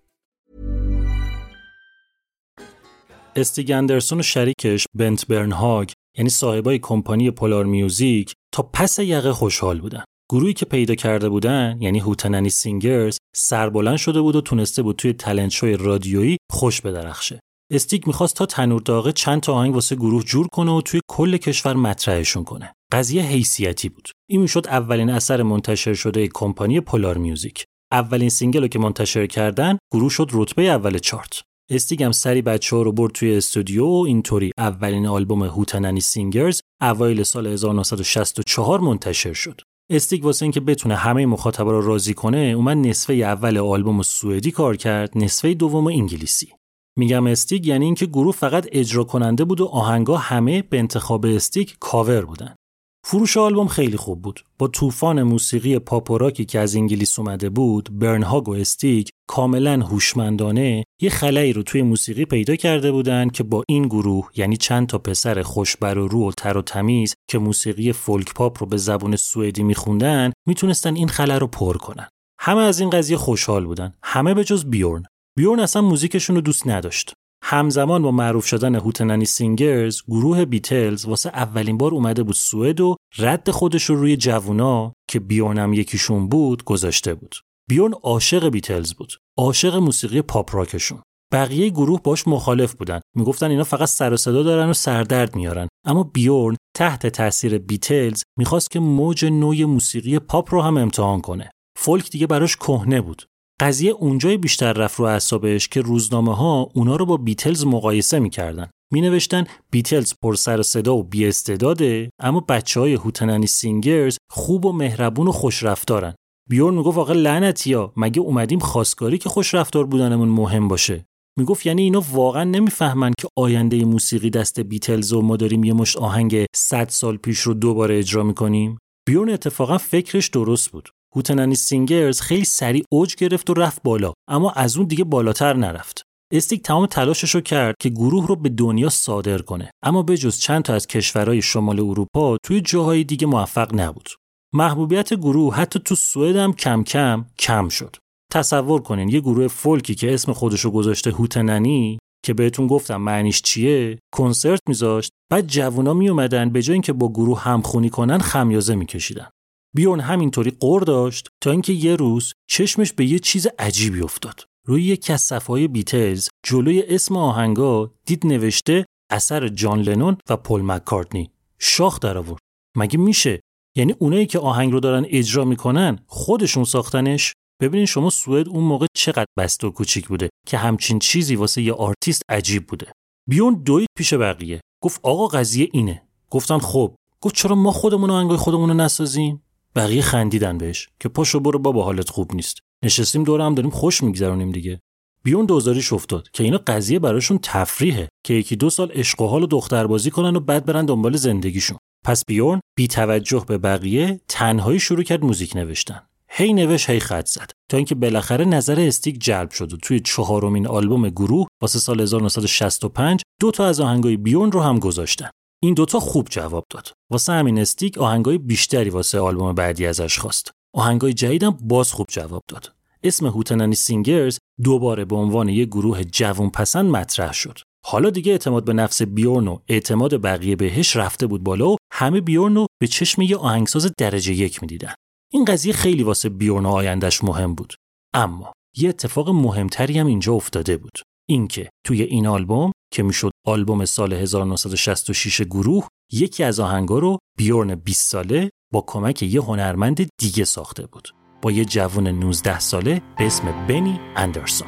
استیگ 3.35 3.71
اندرسون 3.71 4.19
و 4.19 4.23
شریکش 4.23 4.85
بنت 4.97 5.27
برنهاگ 5.27 5.89
یعنی 6.17 6.29
صاحبای 6.29 6.79
کمپانی 6.79 7.31
Polar 7.31 7.65
Music 7.65 8.33
تا 8.53 8.63
پس 8.63 8.99
یقه 8.99 9.33
خوشحال 9.33 9.81
بودن. 9.81 10.03
گروهی 10.31 10.53
که 10.53 10.65
پیدا 10.65 10.95
کرده 10.95 11.29
بودن 11.29 11.77
یعنی 11.81 11.99
Hootenanny 11.99 12.49
Singers 12.49 13.17
سربلند 13.35 13.97
شده 13.97 14.21
بود 14.21 14.35
و 14.35 14.41
تونسته 14.41 14.81
بود 14.81 14.95
توی 14.95 15.13
talent 15.13 15.51
show 15.51 15.72
ی 15.72 15.77
رادیویی 15.77 16.37
خوش 16.51 16.81
بدرخشه. 16.81 17.39
استیگ 17.71 18.07
می‌خواست 18.07 18.35
تا 18.35 18.45
تنور 18.45 18.81
داغه 18.81 19.11
چند 19.11 19.41
تا 19.41 19.53
آهنگ 19.53 19.73
واسه 19.73 19.95
گروه 19.95 20.23
جور 20.23 20.47
کنه 20.47 20.71
و 20.71 20.81
توی 20.81 20.99
کل 21.09 21.37
کشور 21.37 21.73
مطرحشون 21.73 22.43
کنه. 22.43 22.73
قضیه 22.91 23.23
حیثیتی 23.23 23.89
بود. 23.89 24.09
این 24.29 24.41
می‌شد 24.41 24.67
اولین 24.67 25.09
اثر 25.09 25.43
منتشر 25.43 25.93
شده 25.93 26.29
کمپانی 26.33 26.79
Polar 26.79 27.17
Music. 27.17 27.65
اولین 27.91 28.29
single 28.29 28.61
رو 28.61 28.67
که 28.67 28.79
منتشر 28.79 29.27
کردن 29.27 29.77
گروه 29.93 30.09
شد 30.09 30.29
رتبه 30.33 30.63
اول 30.63 30.97
چارت. 30.97 31.41
استیگ 31.73 32.11
سریع 32.11 32.41
بچه 32.41 32.75
ها 32.75 32.81
رو 32.81 32.91
برد 32.91 33.11
توی 33.11 33.35
استودیو 33.35 33.85
اینطوری. 33.85 34.51
اولین 34.57 35.07
آلبوم 35.07 35.43
هوتننی 35.43 35.99
سینگرز 35.99 36.61
اوایل 36.81 37.23
سال 37.23 37.47
1964 37.47 38.79
منتشر 38.79 39.33
شد. 39.33 39.61
استیک 39.91 40.25
واسه 40.25 40.43
اینکه 40.43 40.59
بتونه 40.59 40.95
همه 40.95 41.25
مخاطبا 41.25 41.71
رو 41.71 41.81
راضی 41.81 42.13
کنه 42.13 42.37
اومد 42.37 42.77
نصفه 42.77 43.13
اول 43.13 43.57
آلبوم 43.57 44.01
سوئدی 44.01 44.51
کار 44.51 44.77
کرد 44.77 45.11
نصفه 45.15 45.53
دوم 45.53 45.87
انگلیسی. 45.87 46.53
میگم 46.97 47.27
استیک 47.27 47.67
یعنی 47.67 47.85
اینکه 47.85 48.05
گروه 48.05 48.33
فقط 48.33 48.67
اجرا 48.71 49.03
کننده 49.03 49.43
بود 49.43 49.61
و 49.61 49.65
آهنگا 49.65 50.17
همه 50.17 50.61
به 50.61 50.79
انتخاب 50.79 51.25
استیک 51.25 51.75
کاور 51.79 52.25
بودن. 52.25 52.55
فروش 53.03 53.37
آلبوم 53.37 53.67
خیلی 53.67 53.97
خوب 53.97 54.21
بود. 54.21 54.45
با 54.57 54.67
طوفان 54.67 55.23
موسیقی 55.23 55.79
پاپ 55.79 56.11
و 56.11 56.17
راکی 56.17 56.45
که 56.45 56.59
از 56.59 56.75
انگلیس 56.75 57.19
اومده 57.19 57.49
بود، 57.49 57.99
برنهاگ 57.99 58.49
و 58.49 58.53
استیک 58.53 59.09
کاملا 59.27 59.81
هوشمندانه 59.81 60.83
یه 61.01 61.09
خلایی 61.09 61.53
رو 61.53 61.63
توی 61.63 61.81
موسیقی 61.81 62.25
پیدا 62.25 62.55
کرده 62.55 62.91
بودن 62.91 63.29
که 63.29 63.43
با 63.43 63.63
این 63.67 63.83
گروه 63.83 64.29
یعنی 64.35 64.57
چند 64.57 64.87
تا 64.87 64.97
پسر 64.97 65.41
خوش 65.41 65.81
بر 65.81 65.97
و 65.97 66.07
رو 66.07 66.27
و 66.27 66.31
تر 66.31 66.57
و 66.57 66.61
تمیز 66.61 67.13
که 67.29 67.37
موسیقی 67.37 67.93
فولک 67.93 68.33
پاپ 68.33 68.63
رو 68.63 68.67
به 68.67 68.77
زبون 68.77 69.15
سوئدی 69.15 69.63
میخوندن 69.63 70.31
می‌تونستن 70.47 70.95
این 70.95 71.07
خلا 71.07 71.37
رو 71.37 71.47
پر 71.47 71.77
کنن. 71.77 72.07
همه 72.39 72.61
از 72.61 72.79
این 72.79 72.89
قضیه 72.89 73.17
خوشحال 73.17 73.65
بودن. 73.65 73.93
همه 74.03 74.33
به 74.33 74.43
جز 74.43 74.65
بیورن. 74.65 75.03
بیورن 75.37 75.59
اصلا 75.59 75.81
موزیکشون 75.81 76.35
رو 76.35 76.41
دوست 76.41 76.67
نداشت. 76.67 77.13
همزمان 77.43 78.01
با 78.01 78.11
معروف 78.11 78.45
شدن 78.45 78.75
هوتنانی 78.75 79.25
سینگرز 79.25 80.01
گروه 80.07 80.45
بیتلز 80.45 81.05
واسه 81.05 81.29
اولین 81.29 81.77
بار 81.77 81.91
اومده 81.91 82.23
بود 82.23 82.35
سوئد 82.35 82.81
و 82.81 82.95
رد 83.17 83.51
خودش 83.51 83.83
رو 83.83 83.95
روی 83.95 84.17
جوونا 84.17 84.93
که 85.09 85.19
بیورن 85.19 85.73
یکیشون 85.73 86.27
بود 86.29 86.63
گذاشته 86.63 87.13
بود. 87.13 87.35
بیورن 87.69 87.93
عاشق 87.93 88.49
بیتلز 88.49 88.93
بود 88.93 89.13
عاشق 89.37 89.75
موسیقی 89.75 90.21
پاپ 90.21 90.55
راکشون. 90.55 91.01
بقیه 91.33 91.69
گروه 91.69 92.01
باش 92.03 92.27
مخالف 92.27 92.73
بودن. 92.73 92.99
می‌گفتن 93.15 93.51
اینا 93.51 93.63
فقط 93.63 93.87
سر 93.87 94.13
و 94.13 94.17
صدا 94.17 94.43
دارن 94.43 94.69
و 94.69 94.73
سردرد 94.73 95.35
میارن. 95.35 95.67
اما 95.85 96.03
بیورن 96.03 96.57
تحت 96.77 97.07
تاثیر 97.07 97.57
بیتلز 97.57 98.23
می‌خواست 98.37 98.71
که 98.71 98.79
موج 98.79 99.25
نو 99.25 99.63
موسیقی 99.63 100.19
پاپ 100.19 100.53
رو 100.53 100.61
هم 100.61 100.77
امتحان 100.77 101.21
کنه. 101.21 101.51
فولک 101.77 102.11
دیگه 102.11 102.27
براش 102.27 102.55
کهنه 102.55 103.01
بود. 103.01 103.23
قضیه 103.61 103.91
اونجای 103.91 104.37
بیشتر 104.37 104.73
رفت 104.73 104.99
رو 104.99 105.05
اعصابش 105.05 105.67
که 105.67 105.81
روزنامه 105.81 106.35
ها 106.35 106.69
اونا 106.73 106.95
رو 106.95 107.05
با 107.05 107.17
بیتلز 107.17 107.65
مقایسه 107.65 108.19
می‌کردن. 108.19 108.69
می 108.93 109.01
نوشتن 109.01 109.43
بیتلز 109.71 110.13
پر 110.23 110.35
سر 110.35 110.61
صدا 110.61 110.95
و 110.95 111.03
بی 111.03 111.27
استعداده 111.27 112.09
اما 112.19 112.39
بچه 112.39 112.79
های 112.79 112.93
هوتننی 112.93 113.47
سینگرز 113.47 114.17
خوب 114.31 114.65
و 114.65 114.71
مهربون 114.71 115.27
و 115.27 115.31
خوش 115.31 115.63
رفتارن. 115.63 116.13
بیورن 116.49 116.75
می‌گفت 116.75 116.97
آقا 116.97 117.13
لعنتیا 117.13 117.93
مگه 117.97 118.21
اومدیم 118.21 118.59
خواستگاری 118.59 119.17
که 119.17 119.29
خوش 119.29 119.53
رفتار 119.53 119.85
بودنمون 119.85 120.29
مهم 120.29 120.67
باشه. 120.67 121.05
می‌گفت 121.39 121.65
یعنی 121.65 121.81
اینا 121.81 122.03
واقعا 122.11 122.43
نمی‌فهمن 122.43 123.11
که 123.19 123.27
آینده 123.37 123.85
موسیقی 123.85 124.29
دست 124.29 124.59
بیتلز 124.59 125.13
و 125.13 125.21
ما 125.21 125.37
داریم 125.37 125.63
یه 125.63 125.73
مشت 125.73 125.97
آهنگ 125.97 126.45
100 126.55 126.89
سال 126.89 127.17
پیش 127.17 127.39
رو 127.39 127.53
دوباره 127.53 127.99
اجرا 127.99 128.23
می‌کنیم. 128.23 128.77
بیورن 129.07 129.29
اتفاقا 129.29 129.77
فکرش 129.77 130.27
درست 130.27 130.69
بود. 130.71 130.89
هوتنانی 131.15 131.55
سینگرز 131.55 132.21
خیلی 132.21 132.45
سریع 132.45 132.83
اوج 132.91 133.15
گرفت 133.15 133.49
و 133.49 133.53
رفت 133.53 133.83
بالا 133.83 134.13
اما 134.29 134.51
از 134.51 134.77
اون 134.77 134.87
دیگه 134.87 135.03
بالاتر 135.03 135.53
نرفت. 135.53 136.03
استیک 136.33 136.63
تمام 136.63 136.85
تلاشش 136.85 137.35
رو 137.35 137.41
کرد 137.41 137.75
که 137.79 137.89
گروه 137.89 138.27
رو 138.27 138.35
به 138.35 138.49
دنیا 138.49 138.89
صادر 138.89 139.37
کنه 139.37 139.71
اما 139.83 140.03
به 140.03 140.17
جز 140.17 140.37
چند 140.37 140.63
تا 140.63 140.73
از 140.73 140.87
کشورهای 140.87 141.41
شمال 141.41 141.79
اروپا 141.79 142.37
توی 142.43 142.61
جاهای 142.61 143.03
دیگه 143.03 143.27
موفق 143.27 143.75
نبود. 143.75 144.09
محبوبیت 144.53 145.13
گروه 145.13 145.55
حتی 145.55 145.79
تو 145.79 145.95
سوئد 145.95 146.35
هم 146.35 146.53
کم 146.53 146.83
کم 146.83 147.25
کم 147.39 147.69
شد. 147.69 147.95
تصور 148.31 148.81
کنین 148.81 149.09
یه 149.09 149.19
گروه 149.19 149.47
فولکی 149.47 149.95
که 149.95 150.13
اسم 150.13 150.33
خودش 150.33 150.61
رو 150.61 150.71
گذاشته 150.71 151.11
هوتننی 151.11 151.99
که 152.25 152.33
بهتون 152.33 152.67
گفتم 152.67 153.01
معنیش 153.01 153.41
چیه 153.41 153.99
کنسرت 154.13 154.59
میذاشت 154.67 155.11
بعد 155.31 155.47
جوونا 155.47 155.93
می 155.93 156.09
اومدن 156.09 156.49
به 156.49 156.61
جای 156.61 156.73
اینکه 156.73 156.93
با 156.93 157.09
گروه 157.09 157.41
همخونی 157.41 157.89
کنن 157.89 158.17
خمیازه 158.17 158.75
میکشیدن. 158.75 159.27
بیورن 159.75 159.99
همینطوری 159.99 160.51
غر 160.59 160.83
داشت 160.83 161.27
تا 161.41 161.51
اینکه 161.51 161.73
یه 161.73 161.95
روز 161.95 162.33
چشمش 162.49 162.93
به 162.93 163.05
یه 163.05 163.19
چیز 163.19 163.47
عجیبی 163.59 164.01
افتاد. 164.01 164.45
روی 164.67 164.83
یکی 164.83 165.13
از 165.13 165.21
صفحای 165.21 165.67
بیتلز 165.67 166.29
جلوی 166.43 166.83
اسم 166.87 167.17
آهنگا 167.17 167.93
دید 168.05 168.25
نوشته 168.25 168.85
اثر 169.11 169.47
جان 169.47 169.81
لنون 169.81 170.17
و 170.29 170.37
پل 170.37 170.61
مکارتنی. 170.61 171.31
شاخ 171.59 171.99
در 171.99 172.17
آورد. 172.17 172.41
مگه 172.77 172.97
میشه؟ 172.97 173.39
یعنی 173.77 173.95
اونایی 173.99 174.25
که 174.25 174.39
آهنگ 174.39 174.71
رو 174.71 174.79
دارن 174.79 175.05
اجرا 175.09 175.45
می‌کنن 175.45 175.99
خودشون 176.07 176.63
ساختنش؟ 176.63 177.33
ببینین 177.61 177.85
شما 177.85 178.09
سوئد 178.09 178.49
اون 178.49 178.63
موقع 178.63 178.85
چقدر 178.93 179.25
بسته 179.37 179.67
و 179.67 179.71
کوچیک 179.71 180.07
بوده 180.07 180.29
که 180.47 180.57
همچین 180.57 180.99
چیزی 180.99 181.35
واسه 181.35 181.61
یه 181.61 181.73
آرتیست 181.73 182.21
عجیب 182.29 182.67
بوده. 182.67 182.91
بیون 183.29 183.53
دوید 183.53 183.87
پیش 183.97 184.13
بقیه. 184.13 184.61
گفت 184.83 184.99
آقا 185.03 185.27
قضیه 185.27 185.69
اینه. 185.73 186.01
گفتن 186.29 186.59
خب. 186.59 186.95
گفت 187.21 187.35
چرا 187.35 187.55
ما 187.55 187.71
خودمون 187.71 188.09
آهنگای 188.09 188.37
خودمون 188.37 188.69
رو 188.69 188.75
نسازیم؟ 188.75 189.43
بقیه 189.75 190.01
خندیدن 190.01 190.57
بهش 190.57 190.89
که 190.99 191.09
پاشو 191.09 191.39
برو 191.39 191.59
بابا 191.59 191.83
حالت 191.83 192.09
خوب 192.09 192.35
نیست. 192.35 192.57
نشستیم 192.83 193.23
دور 193.23 193.41
هم 193.41 193.55
داریم 193.55 193.71
خوش 193.71 194.03
میگذرونیم 194.03 194.51
دیگه. 194.51 194.79
بیون 195.23 195.45
دوزاریش 195.45 195.93
افتاد 195.93 196.27
که 196.33 196.43
اینا 196.43 196.57
قضیه 196.57 196.99
براشون 196.99 197.39
تفریحه 197.43 198.09
که 198.25 198.33
یکی 198.33 198.55
دو 198.55 198.69
سال 198.69 198.91
عشق 198.91 199.21
و 199.21 199.27
حال 199.27 199.43
و 199.43 199.47
دختربازی 199.47 200.11
کنن 200.11 200.35
و 200.35 200.39
بعد 200.39 200.65
برن 200.65 200.85
دنبال 200.85 201.17
زندگیشون. 201.17 201.77
پس 202.05 202.25
بیورن 202.25 202.59
بی 202.77 202.87
توجه 202.87 203.45
به 203.47 203.57
بقیه 203.57 204.21
تنهایی 204.27 204.79
شروع 204.79 205.03
کرد 205.03 205.23
موزیک 205.23 205.55
نوشتن. 205.55 206.01
هی 206.29 206.53
نوش 206.53 206.89
هی 206.89 206.99
خط 206.99 207.27
زد. 207.27 207.51
تا 207.69 207.77
اینکه 207.77 207.95
بالاخره 207.95 208.45
نظر 208.45 208.79
استیک 208.79 209.19
جلب 209.19 209.51
شد 209.51 209.73
و 209.73 209.77
توی 209.77 209.99
چهارمین 209.99 210.67
آلبوم 210.67 211.09
گروه 211.09 211.47
واسه 211.61 211.79
سال 211.79 212.01
1965 212.01 213.21
دو 213.39 213.51
تا 213.51 213.65
از 213.65 213.79
آهنگای 213.79 214.17
بیورن 214.17 214.51
رو 214.51 214.61
هم 214.61 214.79
گذاشتن. 214.79 215.29
این 215.63 215.73
دوتا 215.73 215.99
خوب 215.99 216.27
جواب 216.29 216.65
داد. 216.69 216.93
واسه 217.11 217.33
همین 217.33 217.59
استیک 217.59 217.97
آهنگای 217.97 218.37
بیشتری 218.37 218.89
واسه 218.89 219.19
آلبوم 219.19 219.55
بعدی 219.55 219.85
ازش 219.85 220.19
خواست. 220.19 220.51
آهنگای 220.75 221.13
جدیدم 221.13 221.57
باز 221.61 221.91
خوب 221.91 222.07
جواب 222.09 222.43
داد. 222.47 222.73
اسم 223.03 223.27
هوتنانی 223.27 223.75
سینگرز 223.75 224.37
دوباره 224.63 225.05
به 225.05 225.15
عنوان 225.15 225.49
یک 225.49 225.69
گروه 225.69 226.03
جوون 226.03 226.49
پسند 226.49 226.91
مطرح 226.91 227.33
شد. 227.33 227.59
حالا 227.85 228.09
دیگه 228.09 228.31
اعتماد 228.31 228.65
به 228.65 228.73
نفس 228.73 229.01
بیورن 229.01 229.47
و 229.47 229.59
اعتماد 229.67 230.21
بقیه 230.21 230.55
بهش 230.55 230.95
رفته 230.95 231.27
بود 231.27 231.43
بالا 231.43 231.69
و 231.69 231.77
همه 231.91 232.21
بیورن 232.21 232.65
به 232.81 232.87
چشم 232.87 233.21
یه 233.21 233.37
آهنگساز 233.37 233.91
درجه 233.97 234.33
یک 234.33 234.61
می‌دیدن. 234.61 234.93
این 235.31 235.45
قضیه 235.45 235.73
خیلی 235.73 236.03
واسه 236.03 236.29
بیورن 236.29 236.65
آیندهش 236.65 237.23
مهم 237.23 237.55
بود. 237.55 237.73
اما 238.13 238.51
یه 238.77 238.89
اتفاق 238.89 239.29
مهمتری 239.29 239.99
هم 239.99 240.07
اینجا 240.07 240.33
افتاده 240.33 240.77
بود. 240.77 240.99
اینکه 241.29 241.69
توی 241.85 242.01
این 242.01 242.27
آلبوم 242.27 242.71
که 242.93 243.03
می‌شد 243.03 243.30
آلبوم 243.45 243.85
سال 243.85 244.13
1966 244.13 245.41
گروه 245.41 245.87
یکی 246.11 246.43
از 246.43 246.59
آهنگا 246.59 246.99
رو 246.99 247.17
بیورن 247.37 247.75
20 247.75 248.11
ساله 248.11 248.49
با 248.73 248.83
کمک 248.87 249.23
یه 249.23 249.41
هنرمند 249.41 250.09
دیگه 250.19 250.45
ساخته 250.45 250.87
بود 250.87 251.09
با 251.41 251.51
یه 251.51 251.65
جوون 251.65 252.07
19 252.07 252.59
ساله 252.59 253.01
به 253.17 253.25
اسم 253.25 253.67
بنی 253.67 253.99
اندرسون 254.15 254.67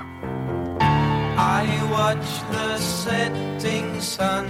I 1.61 1.65
watch 1.97 2.29
the 2.55 2.77
setting 3.03 3.89
sun 4.15 4.45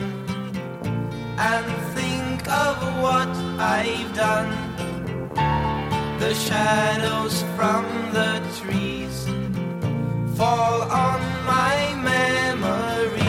and 1.52 1.68
think 1.96 2.42
of 2.68 2.76
what 3.06 3.34
I've 3.80 4.12
done. 4.26 4.52
The 6.24 6.34
shadows 6.48 7.36
from 7.56 7.84
the 8.18 8.32
trees 8.60 9.18
fall 10.38 10.78
on 11.08 11.22
my 11.54 11.78
memories. 12.12 13.23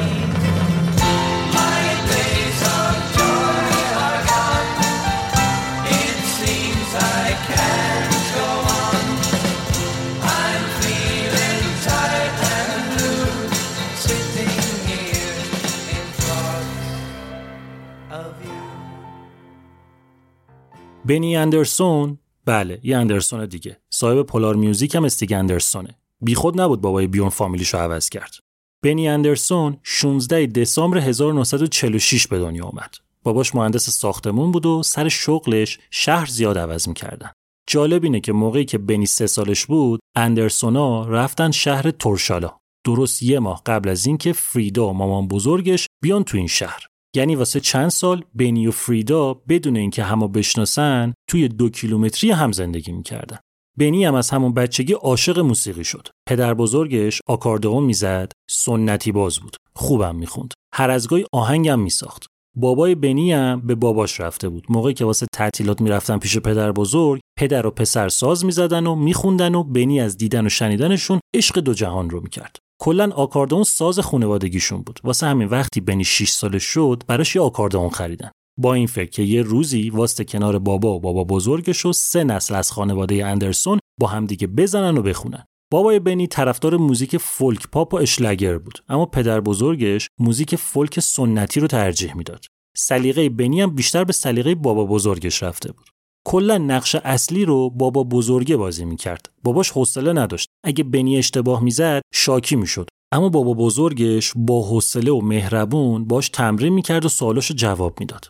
بنی 21.06 21.36
اندرسون؟ 21.36 22.18
بله 22.44 22.80
یه 22.82 22.96
اندرسون 22.96 23.46
دیگه. 23.46 23.80
صاحب 23.90 24.22
پولار 24.22 24.54
میوزیک 24.54 24.94
هم 24.94 25.04
استیگ 25.04 25.32
اندرسونه. 25.32 25.98
بیخود 26.20 26.60
نبود 26.60 26.80
بابای 26.80 27.06
بیون 27.06 27.28
فامیلیشو 27.28 27.78
عوض 27.78 28.08
کرد. 28.08 28.34
بنی 28.82 29.08
اندرسون 29.08 29.76
16 29.82 30.46
دسامبر 30.46 30.98
1946 30.98 32.26
به 32.26 32.38
دنیا 32.38 32.64
اومد. 32.64 32.94
باباش 33.22 33.54
مهندس 33.54 33.90
ساختمون 33.90 34.52
بود 34.52 34.66
و 34.66 34.82
سر 34.82 35.08
شغلش 35.08 35.78
شهر 35.90 36.26
زیاد 36.26 36.58
عوض 36.58 36.88
می‌کردن. 36.88 37.30
جالب 37.68 38.04
اینه 38.04 38.20
که 38.20 38.32
موقعی 38.32 38.64
که 38.64 38.78
بنی 38.78 39.06
سه 39.06 39.26
سالش 39.26 39.66
بود 39.66 40.00
اندرسونا 40.16 41.08
رفتن 41.08 41.50
شهر 41.50 41.90
تورشالا. 41.90 42.56
درست 42.84 43.22
یه 43.22 43.38
ماه 43.38 43.62
قبل 43.66 43.88
از 43.88 44.06
اینکه 44.06 44.32
فریدا 44.32 44.92
مامان 44.92 45.28
بزرگش 45.28 45.86
بیان 46.02 46.24
تو 46.24 46.36
این 46.36 46.46
شهر. 46.46 46.86
یعنی 47.14 47.36
واسه 47.36 47.60
چند 47.60 47.88
سال 47.88 48.24
بنی 48.34 48.66
و 48.66 48.70
فریدا 48.70 49.34
بدون 49.34 49.76
اینکه 49.76 50.02
همو 50.02 50.28
بشناسن 50.28 51.14
توی 51.30 51.48
دو 51.48 51.68
کیلومتری 51.68 52.30
هم 52.30 52.52
زندگی 52.52 52.92
می‌کردن. 52.92 53.38
بنی 53.78 54.04
هم 54.04 54.14
از 54.14 54.30
همون 54.30 54.54
بچگی 54.54 54.92
عاشق 54.92 55.38
موسیقی 55.38 55.84
شد. 55.84 56.08
پدر 56.28 56.54
بزرگش 56.54 57.20
آکاردئون 57.28 57.84
می‌زد 57.84 58.32
سنتی 58.50 59.12
باز 59.12 59.38
بود. 59.38 59.56
خوبم 59.74 60.16
می‌خوند. 60.16 60.54
هر 60.74 60.90
از 60.90 61.08
گاهی 61.08 61.24
آهنگم 61.32 61.80
میساخت. 61.80 62.26
بابای 62.56 62.94
بنی 62.94 63.32
هم 63.32 63.60
به 63.60 63.74
باباش 63.74 64.20
رفته 64.20 64.48
بود. 64.48 64.66
موقعی 64.68 64.94
که 64.94 65.04
واسه 65.04 65.26
تعطیلات 65.32 65.80
می‌رفتن 65.80 66.18
پیش 66.18 66.38
پدر 66.38 66.72
بزرگ 66.72 67.20
پدر 67.38 67.66
و 67.66 67.70
پسر 67.70 68.08
ساز 68.08 68.44
می‌زدن 68.44 68.86
و 68.86 68.94
میخوندن 68.94 69.54
و 69.54 69.62
بنی 69.62 70.00
از 70.00 70.16
دیدن 70.16 70.46
و 70.46 70.48
شنیدنشون 70.48 71.20
عشق 71.34 71.58
دو 71.58 71.74
جهان 71.74 72.10
رو 72.10 72.20
می‌کرد. 72.20 72.56
کلا 72.80 73.10
آکاردئون 73.12 73.64
ساز 73.64 73.98
خانوادگیشون 73.98 74.82
بود. 74.82 75.00
واسه 75.04 75.26
همین 75.26 75.48
وقتی 75.48 75.80
بنی 75.80 76.04
6 76.04 76.30
سالش 76.30 76.62
شد 76.62 77.02
براش 77.06 77.36
یه 77.36 77.42
آکاردئون 77.42 77.90
خریدن. 77.90 78.30
با 78.60 78.74
این 78.74 78.86
فکر 78.86 79.10
که 79.10 79.22
یه 79.22 79.42
روزی 79.42 79.90
واسه 79.90 80.24
کنار 80.24 80.58
بابا 80.58 80.94
و 80.94 81.00
بابا 81.00 81.24
بزرگش 81.24 81.86
و 81.86 81.92
سه 81.92 82.24
نسل 82.24 82.54
از 82.54 82.72
خانواده 82.72 83.26
اندرسون 83.26 83.78
با 84.00 84.06
همدیگه 84.06 84.46
بزنن 84.46 84.98
و 84.98 85.02
بخونن. 85.02 85.44
بابای 85.72 85.98
بنی 85.98 86.26
طرفدار 86.26 86.76
موزیک 86.76 87.16
فولک 87.16 87.68
پاپ 87.68 87.94
و 87.94 87.96
اشلگر 87.96 88.58
بود. 88.58 88.84
اما 88.88 89.06
پدر 89.06 89.40
بزرگش 89.40 90.08
موزیک 90.20 90.56
فولک 90.56 91.00
سنتی 91.00 91.60
رو 91.60 91.66
ترجیح 91.66 92.16
می‌داد. 92.16 92.44
سلیقه 92.76 93.28
بنی 93.28 93.60
هم 93.60 93.74
بیشتر 93.74 94.04
به 94.04 94.12
سلیقه 94.12 94.54
بابا 94.54 94.84
بزرگش 94.84 95.42
رفته 95.42 95.72
بود. 95.72 95.93
کلا 96.26 96.58
نقش 96.58 96.94
اصلی 96.94 97.44
رو 97.44 97.70
بابا 97.70 98.04
بزرگه 98.04 98.56
بازی 98.56 98.84
می‌کرد. 98.84 99.30
باباش 99.42 99.70
حوصله 99.70 100.12
نداشت. 100.12 100.48
اگه 100.64 100.84
بنی 100.84 101.18
اشتباه 101.18 101.62
می‌زد 101.62 102.02
شاکی 102.14 102.56
می‌شد. 102.56 102.88
اما 103.12 103.28
بابا 103.28 103.54
بزرگش 103.54 104.32
با 104.36 104.62
حوصله 104.62 105.12
و 105.12 105.20
مهربون 105.20 106.04
باش 106.04 106.28
تمرین 106.28 106.72
می‌کرد 106.72 107.04
و 107.04 107.08
سوالاشو 107.08 107.54
جواب 107.54 108.00
می‌داد. 108.00 108.28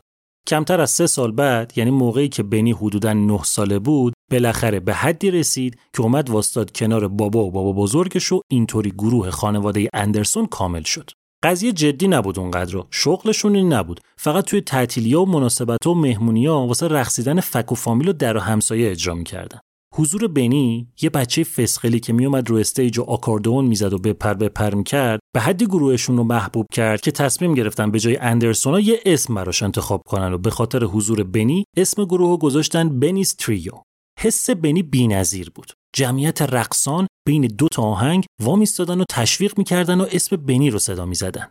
کمتر 0.48 0.80
از 0.80 0.90
سه 0.90 1.06
سال 1.06 1.32
بعد 1.32 1.72
یعنی 1.76 1.90
موقعی 1.90 2.28
که 2.28 2.42
بنی 2.42 2.72
حدودا 2.72 3.12
نه 3.12 3.42
ساله 3.42 3.78
بود 3.78 4.12
بالاخره 4.30 4.80
به 4.80 4.94
حدی 4.94 5.30
رسید 5.30 5.78
که 5.96 6.02
اومد 6.02 6.30
واستاد 6.30 6.72
کنار 6.72 7.08
بابا 7.08 7.44
و 7.44 7.50
بابا 7.50 7.72
بزرگش 7.72 8.32
و 8.32 8.40
اینطوری 8.50 8.90
گروه 8.90 9.30
خانواده 9.30 9.88
اندرسون 9.94 10.46
کامل 10.46 10.82
شد. 10.82 11.10
قضیه 11.44 11.72
جدی 11.72 12.08
نبود 12.08 12.38
اونقدر. 12.38 12.82
شغلشون 12.90 13.56
این 13.56 13.72
نبود. 13.72 14.00
فقط 14.16 14.44
توی 14.44 14.60
تعطیلیا 14.60 15.22
و 15.22 15.26
مناسبت 15.26 15.86
و 15.86 15.94
مهمونیا 15.94 16.58
واسه 16.58 16.88
رقصیدن 16.88 17.40
فک 17.40 17.72
و 17.72 17.74
فامیل 17.74 18.08
و 18.08 18.12
در 18.12 18.36
و 18.36 18.40
همسایه 18.40 18.90
اجرا 18.90 19.14
می‌کردن. 19.14 19.58
حضور 19.94 20.28
بنی 20.28 20.88
یه 21.02 21.10
بچه 21.10 21.44
فسقلی 21.44 22.00
که 22.00 22.12
میومد 22.12 22.50
رو 22.50 22.56
استیج 22.56 22.98
و 22.98 23.02
آکاردئون 23.02 23.64
می‌زد 23.64 23.92
و 23.92 23.98
بپر 23.98 24.34
بپر 24.34 24.74
می‌کرد 24.74 25.20
به 25.34 25.40
حدی 25.40 25.66
گروهشون 25.66 26.16
رو 26.16 26.24
محبوب 26.24 26.66
کرد 26.72 27.00
که 27.00 27.10
تصمیم 27.10 27.54
گرفتن 27.54 27.90
به 27.90 27.98
جای 27.98 28.16
اندرسونا 28.16 28.80
یه 28.80 29.00
اسم 29.06 29.34
براش 29.34 29.62
انتخاب 29.62 30.02
کنن 30.06 30.32
و 30.32 30.38
به 30.38 30.50
خاطر 30.50 30.84
حضور 30.84 31.22
بنی 31.22 31.64
اسم 31.76 32.04
گروه 32.04 32.30
رو 32.30 32.36
گذاشتن 32.36 33.00
بنیز 33.00 33.36
تریو. 33.36 33.72
حس 34.20 34.50
بنی 34.50 34.82
بی‌نظیر 34.82 35.50
بود. 35.54 35.72
جمعیت 35.94 36.42
رقصان 36.42 37.06
بین 37.28 37.46
دو 37.46 37.68
تا 37.68 37.82
آهنگ 37.82 38.24
وامیستادن 38.42 39.00
و 39.00 39.04
تشویق 39.10 39.58
می‌کردن 39.58 40.00
و 40.00 40.06
اسم 40.12 40.36
بنی 40.36 40.70
رو 40.70 40.78
صدا 40.78 41.06
می‌زدن 41.06 41.50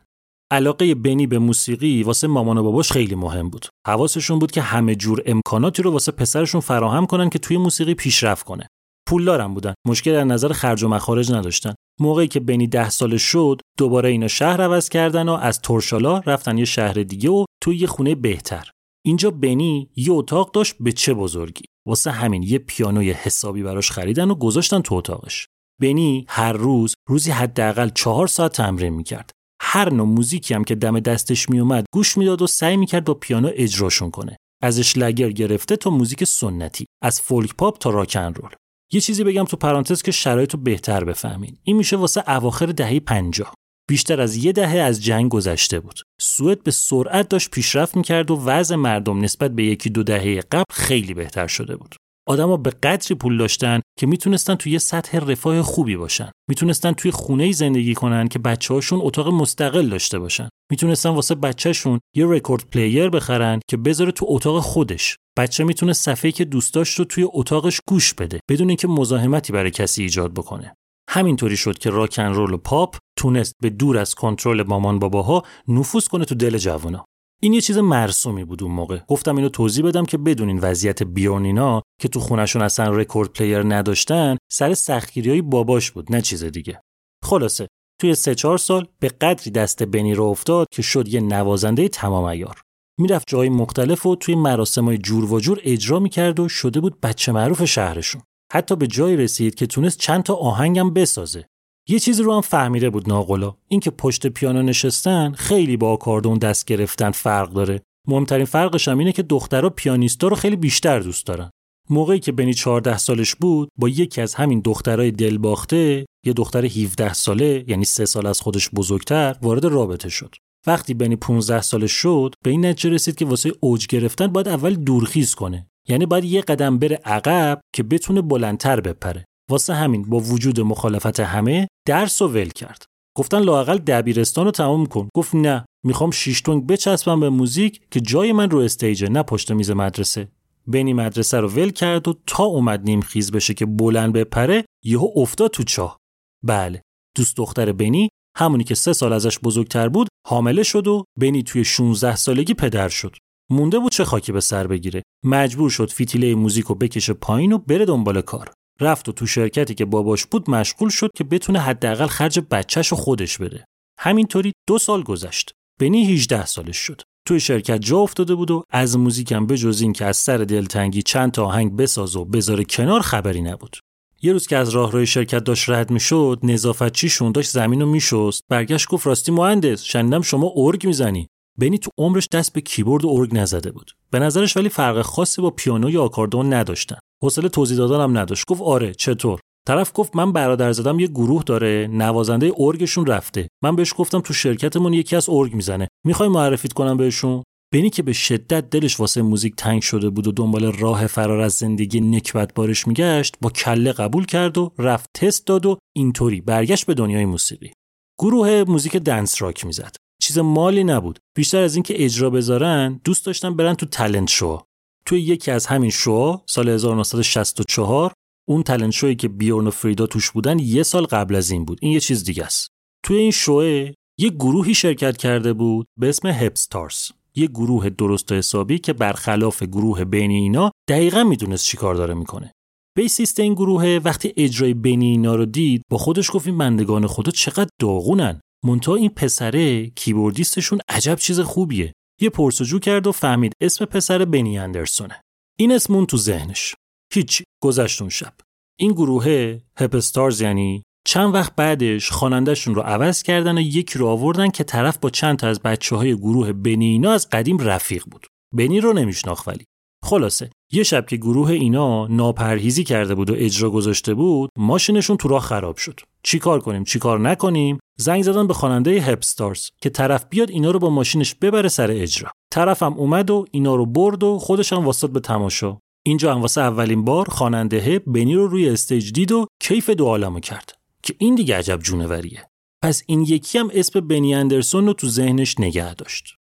علاقه 0.51 0.95
بنی 0.95 1.27
به 1.27 1.39
موسیقی 1.39 2.03
واسه 2.03 2.27
مامان 2.27 2.57
و 2.57 2.63
باباش 2.63 2.91
خیلی 2.91 3.15
مهم 3.15 3.49
بود. 3.49 3.65
حواسشون 3.87 4.39
بود 4.39 4.51
که 4.51 4.61
همه 4.61 4.95
جور 4.95 5.23
امکاناتی 5.25 5.81
رو 5.81 5.91
واسه 5.91 6.11
پسرشون 6.11 6.61
فراهم 6.61 7.05
کنن 7.05 7.29
که 7.29 7.39
توی 7.39 7.57
موسیقی 7.57 7.93
پیشرفت 7.93 8.45
کنه. 8.45 8.67
پولدارم 9.09 9.53
بودن. 9.53 9.73
مشکل 9.87 10.13
در 10.13 10.23
نظر 10.23 10.53
خرج 10.53 10.83
و 10.83 10.87
مخارج 10.87 11.31
نداشتن. 11.31 11.73
موقعی 11.99 12.27
که 12.27 12.39
بنی 12.39 12.67
ده 12.67 12.89
سالش 12.89 13.21
شد، 13.21 13.61
دوباره 13.77 14.09
اینا 14.09 14.27
شهر 14.27 14.61
عوض 14.61 14.89
کردن 14.89 15.29
و 15.29 15.33
از 15.33 15.61
تورشالا 15.61 16.19
رفتن 16.19 16.57
یه 16.57 16.65
شهر 16.65 16.93
دیگه 16.93 17.29
و 17.29 17.45
توی 17.63 17.77
یه 17.77 17.87
خونه 17.87 18.15
بهتر. 18.15 18.69
اینجا 19.05 19.31
بنی 19.31 19.89
یه 19.95 20.11
اتاق 20.11 20.51
داشت 20.51 20.75
به 20.79 20.91
چه 20.91 21.13
بزرگی. 21.13 21.65
واسه 21.87 22.11
همین 22.11 22.43
یه 22.43 22.57
پیانوی 22.57 23.11
حسابی 23.11 23.63
براش 23.63 23.91
خریدن 23.91 24.31
و 24.31 24.35
گذاشتن 24.35 24.81
تو 24.81 24.95
اتاقش. 24.95 25.47
بنی 25.81 26.25
هر 26.29 26.53
روز 26.53 26.93
روزی 27.09 27.31
حداقل 27.31 27.89
چهار 27.89 28.27
ساعت 28.27 28.51
تمرین 28.51 28.93
می‌کرد. 28.93 29.31
هر 29.61 29.93
نوع 29.93 30.07
موزیکی 30.07 30.53
هم 30.53 30.63
که 30.63 30.75
دم 30.75 30.99
دستش 30.99 31.49
میومد 31.49 31.85
گوش 31.93 32.17
می‌داد 32.17 32.41
و 32.41 32.47
سعی 32.47 32.77
می‌کرد 32.77 33.05
با 33.05 33.13
پیانو 33.13 33.49
اجراشون 33.53 34.11
کنه. 34.11 34.37
ازش 34.63 34.97
لگر 34.97 35.29
گرفته 35.29 35.75
تا 35.75 35.89
موزیک 35.89 36.23
سنتی. 36.23 36.85
از 37.03 37.21
فولک 37.21 37.55
پاپ 37.55 37.77
تا 37.77 37.89
راکن 37.89 38.33
رول. 38.33 38.51
یه 38.93 39.01
چیزی 39.01 39.23
بگم 39.23 39.43
تو 39.43 39.57
پرانتز 39.57 40.01
که 40.01 40.11
شرایط 40.11 40.55
بهتر 40.55 41.03
بفهمین. 41.03 41.57
این 41.63 41.77
میشه 41.77 41.97
واسه 41.97 42.23
اواخر 42.27 42.65
دهه 42.65 42.99
50 42.99 43.53
بیشتر 43.89 44.21
از 44.21 44.35
یه 44.35 44.51
دهه 44.51 44.77
از 44.77 45.03
جنگ 45.03 45.31
گذشته 45.31 45.79
بود. 45.79 45.99
سوئد 46.21 46.63
به 46.63 46.71
سرعت 46.71 47.29
داشت 47.29 47.51
پیشرفت 47.51 47.97
می‌کرد 47.97 48.31
و 48.31 48.41
وضع 48.45 48.75
مردم 48.75 49.21
نسبت 49.21 49.51
به 49.51 49.63
یکی 49.63 49.89
دو 49.89 50.03
دهه 50.03 50.41
قبل 50.51 50.63
خیلی 50.71 51.13
بهتر 51.13 51.47
شده 51.47 51.75
بود. 51.75 51.95
آدما 52.27 52.57
به 52.57 52.69
قدری 52.69 53.15
پول 53.15 53.37
داشتن 53.37 53.81
که 53.99 54.07
می‌تونستن 54.07 54.55
توی 54.55 54.79
سطح 54.79 55.17
رفاه 55.17 55.61
خوبی 55.61 55.95
باشن. 55.95 56.31
می‌تونستن 56.49 56.91
توی 56.91 57.11
خونه 57.11 57.51
زندگی 57.51 57.93
کنن 57.93 58.27
که 58.27 58.39
بچه‌هاشون 58.39 58.99
اتاق 59.01 59.27
مستقل 59.27 59.89
داشته 59.89 60.19
باشن. 60.19 60.49
می‌تونستن 60.71 61.09
واسه 61.09 61.35
بچهشون 61.35 61.99
یه 62.15 62.25
record 62.25 62.63
player 62.71 63.09
بخرن 63.09 63.59
که 63.69 63.77
بذاره 63.77 64.11
تو 64.11 64.25
اتاق 64.29 64.59
خودش. 64.59 65.15
بچه 65.37 65.63
می‌تونه 65.63 65.93
صفحه‌ای 65.93 66.31
که 66.31 66.45
دوست 66.45 66.73
داشت 66.73 66.99
رو 66.99 67.05
توی 67.05 67.27
اتاقش 67.33 67.79
گوش 67.87 68.13
بده 68.13 68.39
بدون 68.49 68.67
اینکه 68.67 68.87
مزاحمتی 68.87 69.53
برای 69.53 69.71
کسی 69.71 70.03
ایجاد 70.03 70.33
بکنه. 70.33 70.75
همینطوری 71.09 71.57
شد 71.57 71.77
که 71.77 71.89
rock 71.89 72.14
and 72.14 72.33
roll 72.33 72.53
و 72.53 72.57
پاپ 72.57 72.97
تونست 73.17 73.55
به 73.61 73.69
دور 73.69 73.97
از 73.97 74.15
کنترل 74.15 74.63
مامان 74.63 74.99
باباها 74.99 75.43
نفوذ 75.67 76.07
کنه 76.07 76.25
تو 76.25 76.35
دل 76.35 76.57
جوونا. 76.57 77.05
این 77.41 77.53
یه 77.53 77.61
چیز 77.61 77.77
مرسومی 77.77 78.43
بود 78.43 78.63
اون 78.63 78.71
موقع. 78.71 78.99
گفتم 79.07 79.35
اینو 79.35 79.49
توضیح 79.49 79.85
بدم 79.85 80.05
که 80.05 80.17
بدونین 80.17 80.59
وضعیت 80.59 81.03
بیورنینا 81.03 81.81
که 82.01 82.07
تو 82.07 82.19
خونشون 82.19 82.61
اصلا 82.61 82.89
record 82.91 83.29
player 83.29 83.63
نداشتن 83.63 84.37
سر 84.51 84.73
سختگیری 84.73 85.29
های 85.29 85.41
باباش 85.41 85.91
بود 85.91 86.11
نه 86.11 86.21
چیز 86.21 86.43
دیگه. 86.43 86.81
خلاصه 87.25 87.67
توی 88.01 88.15
سه 88.15 88.35
چهار 88.35 88.57
سال 88.57 88.87
به 88.99 89.07
قدری 89.07 89.51
دست 89.51 89.83
بنی 89.83 90.13
رو 90.13 90.23
افتاد 90.23 90.67
که 90.71 90.81
شد 90.81 91.07
یه 91.07 91.21
نوازنده 91.21 91.87
تمام 91.87 92.23
عیار. 92.23 92.61
می‌رفت 92.99 93.25
جای 93.27 93.49
مختلف 93.49 94.05
و 94.05 94.15
توی 94.15 94.35
مراسم 94.35 94.85
های 94.85 94.97
جورواجور 94.97 95.59
اجرا 95.63 95.99
می‌کرد 95.99 96.39
و 96.39 96.49
شده 96.49 96.79
بود 96.79 97.01
بچه 97.01 97.31
معروف 97.31 97.65
شهرشون. 97.65 98.21
حتی 98.53 98.75
به 98.75 98.87
جایی 98.87 99.17
رسید 99.17 99.55
که 99.55 99.67
تونست 99.67 99.99
چند 99.99 100.23
تا 100.23 100.35
آهنگم 100.35 100.93
بسازه. 100.93 101.45
یه 101.89 101.99
چیزی 101.99 102.23
رو 102.23 102.33
هم 102.33 102.41
فهمیده 102.41 102.89
بود 102.89 103.09
ناقلا. 103.09 103.55
اینکه 103.67 103.91
پشت 103.91 104.27
پیانو 104.27 104.61
نشستن 104.61 105.31
خیلی 105.31 105.77
با 105.77 105.91
آکاردون 105.91 106.37
دست 106.37 106.65
گرفتن 106.65 107.11
فرق 107.11 107.53
داره. 107.53 107.81
مهمترین 108.07 108.45
فرقش 108.45 108.87
هم 108.87 108.97
اینه 108.99 109.11
که 109.11 109.23
دخترها 109.23 109.69
پیانیستا 109.69 110.27
رو 110.27 110.35
خیلی 110.35 110.55
بیشتر 110.55 110.99
دوست 110.99 111.25
دارن. 111.25 111.49
موقعی 111.89 112.19
که 112.19 112.31
بنی 112.31 112.53
14 112.53 112.97
سالش 112.97 113.35
بود 113.35 113.69
با 113.79 113.89
یکی 113.89 114.21
از 114.21 114.35
همین 114.35 114.59
دخترای 114.59 115.11
دلباخته 115.11 116.05
یه 116.25 116.33
دختر 116.33 116.65
17 116.65 117.13
ساله 117.13 117.65
یعنی 117.67 117.85
سه 117.85 118.05
سال 118.05 118.25
از 118.25 118.41
خودش 118.41 118.69
بزرگتر 118.69 119.35
وارد 119.41 119.65
رابطه 119.65 120.09
شد. 120.09 120.35
وقتی 120.67 120.93
بنی 120.93 121.15
15 121.15 121.61
سالش 121.61 121.91
شد 121.91 122.35
به 122.43 122.49
این 122.49 122.65
نتیجه 122.65 122.89
رسید 122.89 123.15
که 123.15 123.25
واسه 123.25 123.51
اوج 123.59 123.87
گرفتن 123.87 124.27
باید 124.27 124.47
اول 124.47 124.75
دورخیز 124.75 125.35
کنه. 125.35 125.67
یعنی 125.87 126.05
باید 126.05 126.25
یه 126.25 126.41
قدم 126.41 126.79
بره 126.79 126.99
عقب 127.05 127.61
که 127.75 127.83
بتونه 127.83 128.21
بلندتر 128.21 128.81
بپره. 128.81 129.25
واسه 129.49 129.73
همین 129.73 130.09
با 130.09 130.19
وجود 130.19 130.59
مخالفت 130.59 131.19
همه 131.19 131.67
درس 131.87 132.21
و 132.21 132.27
ول 132.27 132.49
کرد. 132.49 132.85
گفتن 133.17 133.39
لاقل 133.39 133.77
دبیرستان 133.77 134.45
رو 134.45 134.51
تمام 134.51 134.85
کن. 134.85 135.09
گفت 135.15 135.35
نه 135.35 135.65
می‌خوام 135.85 136.11
شیشتونگ 136.11 136.67
بچسبم 136.67 137.19
به 137.19 137.29
موزیک 137.29 137.81
که 137.91 138.01
جای 138.01 138.31
من 138.31 138.49
رو 138.49 138.59
استیجه 138.59 139.09
نه 139.09 139.23
پشت 139.23 139.51
میز 139.51 139.71
مدرسه. 139.71 140.27
بنی 140.67 140.93
مدرسه 140.93 141.39
رو 141.39 141.47
ول 141.47 141.69
کرد 141.69 142.07
و 142.07 142.15
تا 142.27 142.43
اومد 142.43 142.83
نیم 142.83 143.01
خیز 143.01 143.31
بشه 143.31 143.53
که 143.53 143.65
بلند 143.65 144.13
بپره 144.13 144.65
یهو 144.83 145.07
افتاد 145.15 145.51
تو 145.51 145.63
چاه. 145.63 145.97
بله 146.43 146.81
دوست 147.17 147.37
دختر 147.37 147.71
بنی 147.71 148.09
همونی 148.37 148.63
که 148.63 148.75
سه 148.75 148.93
سال 148.93 149.13
ازش 149.13 149.39
بزرگتر 149.39 149.89
بود 149.89 150.07
حامله 150.27 150.63
شد 150.63 150.87
و 150.87 151.03
بنی 151.19 151.43
توی 151.43 151.63
16 151.63 152.15
سالگی 152.15 152.53
پدر 152.53 152.89
شد. 152.89 153.15
مونده 153.53 153.79
بود 153.79 153.91
چه 153.91 154.05
خاکی 154.05 154.31
به 154.31 154.39
سر 154.39 154.67
بگیره. 154.67 155.03
مجبور 155.25 155.69
شد 155.69 155.91
فیتیله 155.91 156.35
موزیک 156.35 156.65
رو 156.65 156.75
بکشه 156.75 157.13
پایین 157.13 157.53
و 157.53 157.57
بره 157.57 157.85
دنبال 157.85 158.21
کار. 158.21 158.51
رفت 158.81 159.09
و 159.09 159.11
تو 159.11 159.27
شرکتی 159.27 159.75
که 159.75 159.85
باباش 159.85 160.25
بود 160.25 160.49
مشغول 160.49 160.89
شد 160.89 161.09
که 161.15 161.23
بتونه 161.23 161.59
حداقل 161.59 162.07
خرج 162.07 162.39
بچهش 162.51 162.87
رو 162.87 162.97
خودش 162.97 163.37
بده 163.37 163.65
همینطوری 163.99 164.51
دو 164.67 164.77
سال 164.77 165.03
گذشت. 165.03 165.51
بنی 165.79 166.13
18 166.13 166.45
سالش 166.45 166.77
شد. 166.77 167.01
توی 167.27 167.39
شرکت 167.39 167.81
جا 167.81 167.97
افتاده 167.97 168.35
بود 168.35 168.51
و 168.51 168.63
از 168.69 168.97
موزیکم 168.97 169.45
به 169.45 169.57
جز 169.57 169.81
این 169.81 169.93
که 169.93 170.05
از 170.05 170.17
سر 170.17 170.37
دلتنگی 170.37 171.01
چند 171.01 171.31
تا 171.31 171.45
آهنگ 171.45 171.75
بساز 171.75 172.15
و 172.15 172.25
بذاره 172.25 172.63
کنار 172.63 173.01
خبری 173.01 173.41
نبود. 173.41 173.77
یه 174.21 174.33
روز 174.33 174.47
که 174.47 174.57
از 174.57 174.69
راهروی 174.69 175.05
شرکت 175.05 175.43
داشت 175.43 175.69
رد 175.69 175.91
می‌شد 175.91 176.39
نظافتچیشون 176.43 177.31
داشت 177.31 177.49
زمین 177.49 177.81
رو 177.81 177.87
میشست. 177.87 178.43
برگشت 178.49 178.89
گفت 178.89 179.07
راستی 179.07 179.31
مهندس 179.31 179.83
شنیدم 179.83 180.21
شما 180.21 180.53
ارگ 180.55 180.87
می‌زنی. 180.87 181.27
بنی 181.59 181.77
تو 181.77 181.89
عمرش 181.97 182.27
دست 182.31 182.53
به 182.53 182.61
کیبورد 182.61 183.05
و 183.05 183.09
ارگ 183.09 183.37
نزده 183.37 183.71
بود. 183.71 183.91
به 184.11 184.19
نظرش 184.19 184.57
ولی 184.57 184.69
فرق 184.69 185.01
خاصی 185.01 185.41
با 185.41 185.49
پیانو 185.49 185.89
یا 185.89 186.03
آکاردون 186.03 186.53
نداشتن. 186.53 186.97
حوصله 187.23 187.49
توضیح 187.49 187.77
دادن 187.77 188.03
هم 188.03 188.17
نداشت. 188.17 188.45
گفت 188.47 188.61
آره 188.61 188.93
چطور؟ 188.93 189.39
طرف 189.67 189.91
گفت 189.95 190.15
من 190.15 190.31
برادر 190.31 190.71
زدم 190.71 190.99
یه 190.99 191.07
گروه 191.07 191.43
داره 191.43 191.87
نوازنده 191.91 192.51
ارگشون 192.57 193.05
رفته. 193.05 193.47
من 193.63 193.75
بهش 193.75 193.93
گفتم 193.97 194.19
تو 194.19 194.33
شرکتمون 194.33 194.93
یکی 194.93 195.15
از 195.15 195.29
ارگ 195.29 195.53
می‌زنه. 195.53 195.87
می‌خوای 196.05 196.29
معرفیت 196.29 196.73
کنم 196.73 196.97
بهشون؟ 196.97 197.43
بنی 197.73 197.89
که 197.89 198.03
به 198.03 198.13
شدت 198.13 198.69
دلش 198.69 198.99
واسه 198.99 199.21
موزیک 199.21 199.55
تنگ 199.55 199.81
شده 199.81 200.09
بود 200.09 200.27
و 200.27 200.31
دنبال 200.31 200.65
راه 200.65 201.07
فرار 201.07 201.39
از 201.39 201.53
زندگی 201.53 202.01
نکبت 202.01 202.53
بارش 202.53 202.87
میگشت 202.87 203.35
با 203.41 203.49
کله 203.49 203.91
قبول 203.91 204.25
کرد 204.25 204.57
و 204.57 204.71
رفت 204.77 205.09
تست 205.13 205.47
داد 205.47 205.65
و 205.65 205.77
اینطوری 205.95 206.41
برگشت 206.41 206.85
به 206.85 206.93
دنیای 206.93 207.25
موسیقی. 207.25 207.71
گروه 208.19 208.63
موزیک 208.67 208.97
دنس 208.97 209.41
راک 209.41 209.65
می‌زد. 209.65 209.95
چیز 210.23 210.37
مالی 210.37 210.83
نبود. 210.83 211.19
بیشتر 211.35 211.61
از 211.61 211.75
اینکه 211.75 212.03
اجرا 212.03 212.29
بذارن 212.29 212.99
دوست 213.03 213.25
داشتن 213.25 213.55
برن 213.55 213.73
تو 213.73 213.85
تالنت 213.85 214.29
شو 214.29 214.61
توی 215.05 215.21
یکی 215.21 215.51
از 215.51 215.65
همین 215.65 215.89
شو 215.89 216.41
سال 216.45 216.69
1964 216.69 218.13
اون 218.47 218.63
تالنت 218.63 218.91
شویی 218.91 219.15
که 219.15 219.27
بیورن 219.27 219.67
و 219.67 219.71
فریدا 219.71 220.07
توش 220.07 220.31
بودن 220.31 220.59
یه 220.59 220.83
سال 220.83 221.05
قبل 221.05 221.35
از 221.35 221.51
این 221.51 221.65
بود. 221.65 221.79
این 221.81 221.91
یه 221.91 221.99
چیز 221.99 222.23
دیگه 222.23 222.43
است. 222.43 222.67
توی 223.05 223.17
این 223.17 223.31
شوه 223.31 223.91
یه 224.19 224.29
گروهی 224.29 224.73
شرکت 224.73 225.17
کرده 225.17 225.53
بود 225.53 225.85
به 225.99 226.09
اسم 226.09 226.27
هپستارز 226.27 227.11
یه 227.35 227.47
گروه 227.47 227.89
درست 227.89 228.31
و 228.31 228.35
حسابی 228.35 228.79
که 228.79 228.93
برخلاف 228.93 229.63
گروه 229.63 230.03
بین 230.03 230.31
اینا 230.31 230.71
دقیقا 230.89 231.23
می‌دونست 231.23 231.65
چیکار 231.65 231.95
داره 231.95 232.13
می‌کنه. 232.13 232.51
بیسیست 232.97 233.39
این 233.39 233.53
گروه 233.53 233.99
وقتی 234.03 234.33
اجرای 234.37 234.73
بین 234.73 235.01
اینا 235.01 235.35
رو 235.35 235.45
دید 235.45 235.81
با 235.91 235.97
خودش 235.97 236.31
گفت 236.33 236.47
این 236.47 236.57
بندگان 236.57 237.07
خدا 237.07 237.31
چقدر 237.31 237.69
داغونن. 237.81 238.41
منتها 238.63 238.95
این 238.95 239.09
پسره 239.09 239.87
کیبوردیستشون 239.89 240.79
عجب 240.89 241.15
چیز 241.15 241.39
خوبیه. 241.39 241.93
یه 242.21 242.29
پرسجو 242.29 242.79
کرد 242.79 243.07
و 243.07 243.11
فهمید 243.11 243.53
اسم 243.61 243.85
پسر 243.85 244.25
بنی 244.25 244.59
اندرسونه. 244.59 245.21
این 245.57 245.71
اسمون 245.71 246.05
تو 246.05 246.17
ذهنش. 246.17 246.75
هیچی. 247.13 247.43
گذشت 247.63 248.01
اون 248.01 248.09
شب. 248.09 248.33
این 248.79 248.91
گروه 248.91 249.57
هپستارز 249.77 250.41
یعنی 250.41 250.83
چند 251.07 251.33
وقت 251.33 251.55
بعدش 251.55 252.11
خوانندهشون 252.11 252.75
رو 252.75 252.81
عوض 252.81 253.23
کردن 253.23 253.57
و 253.57 253.61
یکی 253.61 253.99
رو 253.99 254.07
آوردن 254.07 254.49
که 254.49 254.63
طرف 254.63 254.97
با 254.97 255.09
چند 255.09 255.37
تا 255.37 255.47
از 255.47 255.59
بچه 255.59 255.95
های 255.95 256.15
گروه 256.15 256.53
بنی 256.53 256.85
اینا 256.85 257.11
از 257.11 257.29
قدیم 257.29 257.57
رفیق 257.57 258.03
بود. 258.11 258.27
بنی 258.53 258.79
رو 258.79 258.93
نمیشناخت 258.93 259.47
ولی. 259.47 259.65
خلاصه 260.03 260.49
یه 260.71 260.83
شب 260.83 261.05
که 261.05 261.17
گروه 261.17 261.49
اینا 261.49 262.07
ناپرهیزی 262.07 262.83
کرده 262.83 263.15
بود 263.15 263.29
و 263.29 263.33
اجرا 263.37 263.69
گذاشته 263.69 264.13
بود 264.13 264.49
ماشینشون 264.57 265.17
تو 265.17 265.27
راه 265.27 265.41
خراب 265.41 265.77
شد. 265.77 265.99
چیکار 266.23 266.59
کنیم؟ 266.59 266.83
چیکار 266.83 267.19
نکنیم؟ 267.19 267.79
زنگ 267.99 268.23
زدن 268.23 268.47
به 268.47 268.53
خواننده 268.53 268.91
هپستارز 268.91 269.69
که 269.81 269.89
طرف 269.89 270.25
بیاد 270.29 270.49
اینا 270.49 270.71
رو 270.71 270.79
با 270.79 270.89
ماشینش 270.89 271.35
ببره 271.35 271.69
سر 271.69 271.91
اجرا. 271.91 272.31
طرفم 272.51 272.93
اومد 272.93 273.31
و 273.31 273.45
اینا 273.51 273.75
رو 273.75 273.85
برد 273.85 274.23
و 274.23 274.39
خودش 274.39 274.73
هم 274.73 274.85
واسطاد 274.85 275.11
به 275.11 275.19
تماشا. 275.19 275.77
اینجا 276.05 276.35
هم 276.35 276.41
واسه 276.41 276.61
اولین 276.61 277.05
بار 277.05 277.25
خواننده 277.29 277.77
هپ 277.77 278.03
بنی 278.07 278.35
رو 278.35 278.47
روی 278.47 278.69
استیج 278.69 279.11
دید 279.11 279.31
و 279.31 279.47
کیف 279.61 279.89
دو 279.89 280.05
عالمو 280.05 280.39
کرد. 280.39 280.77
که 281.03 281.15
این 281.17 281.35
دیگه 281.35 281.57
عجب 281.57 281.79
جونوریه. 281.79 282.45
پس 282.83 283.03
این 283.07 283.21
یکی 283.21 283.57
هم 283.57 283.69
اسم 283.73 283.99
بنی 283.99 284.35
اندرسون 284.35 284.85
رو 284.85 284.93
تو 284.93 285.07
ذهنش 285.07 285.59
نگه 285.59 285.93
داشت. 285.93 286.35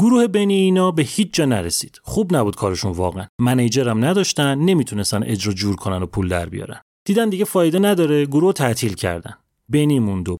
گروه 0.00 0.26
بنی 0.26 0.54
اینا 0.54 0.90
به 0.90 1.02
هیچ 1.02 1.32
جا 1.32 1.44
نرسید. 1.44 2.00
خوب 2.02 2.36
نبود 2.36 2.56
کارشون 2.56 2.92
واقعا. 2.92 3.26
منیجرم 3.40 4.04
نداشتن 4.04 4.58
نمی‌تونستن 4.58 5.22
اجرا 5.22 5.52
جور 5.52 5.76
کنن 5.76 6.02
و 6.02 6.06
پول 6.06 6.28
در 6.28 6.48
بیارن. 6.48 6.80
دیدن 7.06 7.28
دیگه 7.28 7.44
فایده 7.44 7.78
نداره 7.78 8.26
گروه 8.26 8.52
تعطیل 8.52 8.94
کردن. 8.94 9.34
بنی 9.68 9.98
موند 9.98 10.28
و 10.28 10.36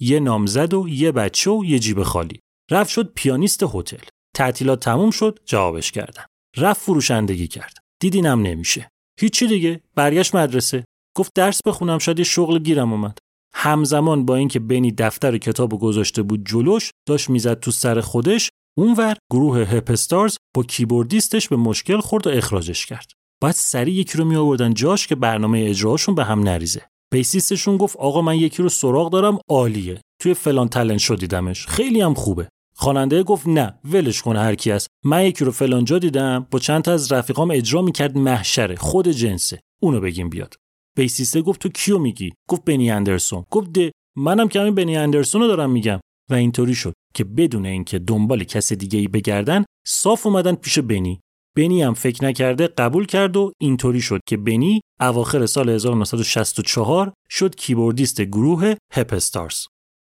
یه 0.00 0.20
نامزد 0.20 0.74
و 0.74 0.88
یه 0.88 1.12
بچه 1.12 1.50
و 1.50 1.64
یه 1.64 1.78
جیب 1.78 2.02
خالی. 2.02 2.40
رفت 2.70 2.90
شد 2.90 3.12
پیانیست 3.14 3.62
هتل. 3.62 4.04
تعطیلات 4.36 4.80
تموم 4.80 5.10
شد 5.10 5.38
جوابش 5.44 5.92
کردن. 5.92 6.24
رفت 6.56 6.80
فروشندگی 6.80 7.48
کرد. 7.48 7.78
دیدینم 8.00 8.42
نمیشه. 8.42 8.88
هیچی 9.20 9.46
دیگه؟ 9.46 9.80
برگشت 9.94 10.34
مدرسه. 10.34 10.84
گفت 11.16 11.32
درس 11.34 11.60
بخونم 11.66 11.98
شاید 11.98 12.18
یه 12.18 12.24
شغل 12.24 12.58
گیرم 12.58 12.92
اومد. 12.92 13.18
همزمان 13.54 14.26
با 14.26 14.36
اینکه 14.36 14.58
بنی 14.58 14.92
دفتر 14.92 15.38
کتابو 15.38 15.78
گذاشته 15.78 16.22
بود 16.22 16.46
جلوش 16.46 16.90
داشت 17.08 17.30
می‌زد 17.30 17.60
تو 17.60 17.70
سر 17.70 18.00
خودش 18.00 18.50
اونور 18.78 19.16
گروه 19.32 19.58
هپستارز 19.58 20.36
با 20.54 20.62
کیبوردیستش 20.62 21.48
به 21.48 21.56
مشکل 21.56 22.00
خورد 22.00 22.26
و 22.26 22.30
اخراجش 22.30 22.86
کرد. 22.86 23.10
بعد 23.42 23.54
سریع 23.54 23.94
یکی 23.94 24.18
رو 24.18 24.24
می 24.24 24.36
آوردن 24.36 24.74
جاش 24.74 25.06
که 25.06 25.14
برنامه 25.14 25.64
اجراشون 25.68 26.14
به 26.14 26.24
هم 26.24 26.40
نریزه. 26.40 26.82
بیسیستشون 27.12 27.76
گفت 27.76 27.96
آقا 27.96 28.22
من 28.22 28.36
یکی 28.36 28.62
رو 28.62 28.68
سراغ 28.68 29.10
دارم 29.12 29.38
عالیه. 29.48 30.00
توی 30.20 30.34
فلان 30.34 30.68
تلنت 30.68 30.98
شو 30.98 31.14
دیدمش. 31.14 31.66
خیلی 31.66 32.00
هم 32.00 32.14
خوبه. 32.14 32.48
خواننده 32.74 33.22
گفت 33.22 33.48
نه 33.48 33.78
ولش 33.84 34.22
کن 34.22 34.40
هر 34.40 34.54
کی 34.54 34.70
است 34.72 34.86
من 35.04 35.24
یکی 35.24 35.44
رو 35.44 35.52
فلان 35.52 35.84
جا 35.84 35.98
دیدم 35.98 36.46
با 36.50 36.58
چند 36.58 36.82
تا 36.82 36.92
از 36.92 37.12
رفیقام 37.12 37.50
اجرا 37.50 37.82
می‌کرد 37.82 38.18
محشره. 38.18 38.76
خود 38.76 39.08
جنسه. 39.08 39.60
اونو 39.82 40.00
بگیم 40.00 40.28
بیاد. 40.28 40.54
بیسیسته 40.96 41.42
گفت 41.42 41.60
تو 41.60 41.68
کیو 41.68 41.98
میگی؟ 41.98 42.32
گفت 42.48 42.64
بنی 42.64 42.90
اندرسون. 42.90 43.44
گفت 43.50 43.72
د. 43.72 43.92
منم 44.16 44.48
که 44.48 44.60
همین 44.60 44.74
بنی 44.74 44.96
اندرسون 44.96 45.40
رو 45.40 45.46
دارم 45.46 45.70
میگم. 45.70 46.00
و 46.30 46.34
اینطوری 46.34 46.74
شد 46.74 46.92
که 47.14 47.24
بدون 47.24 47.66
اینکه 47.66 47.98
دنبال 47.98 48.44
کس 48.44 48.72
دیگه 48.72 48.98
ای 48.98 49.08
بگردن 49.08 49.64
صاف 49.86 50.26
اومدن 50.26 50.54
پیش 50.54 50.78
بنی. 50.78 51.20
بنی 51.56 51.82
هم 51.82 51.94
فکر 51.94 52.24
نکرده 52.24 52.66
قبول 52.66 53.06
کرد 53.06 53.36
و 53.36 53.52
اینطوری 53.60 54.00
شد 54.00 54.20
که 54.28 54.36
بنی 54.36 54.80
اواخر 55.00 55.46
سال 55.46 55.68
1964 55.68 57.12
شد 57.30 57.54
کیبوردیست 57.54 58.20
گروه 58.20 58.74
هپستارز 58.92 59.66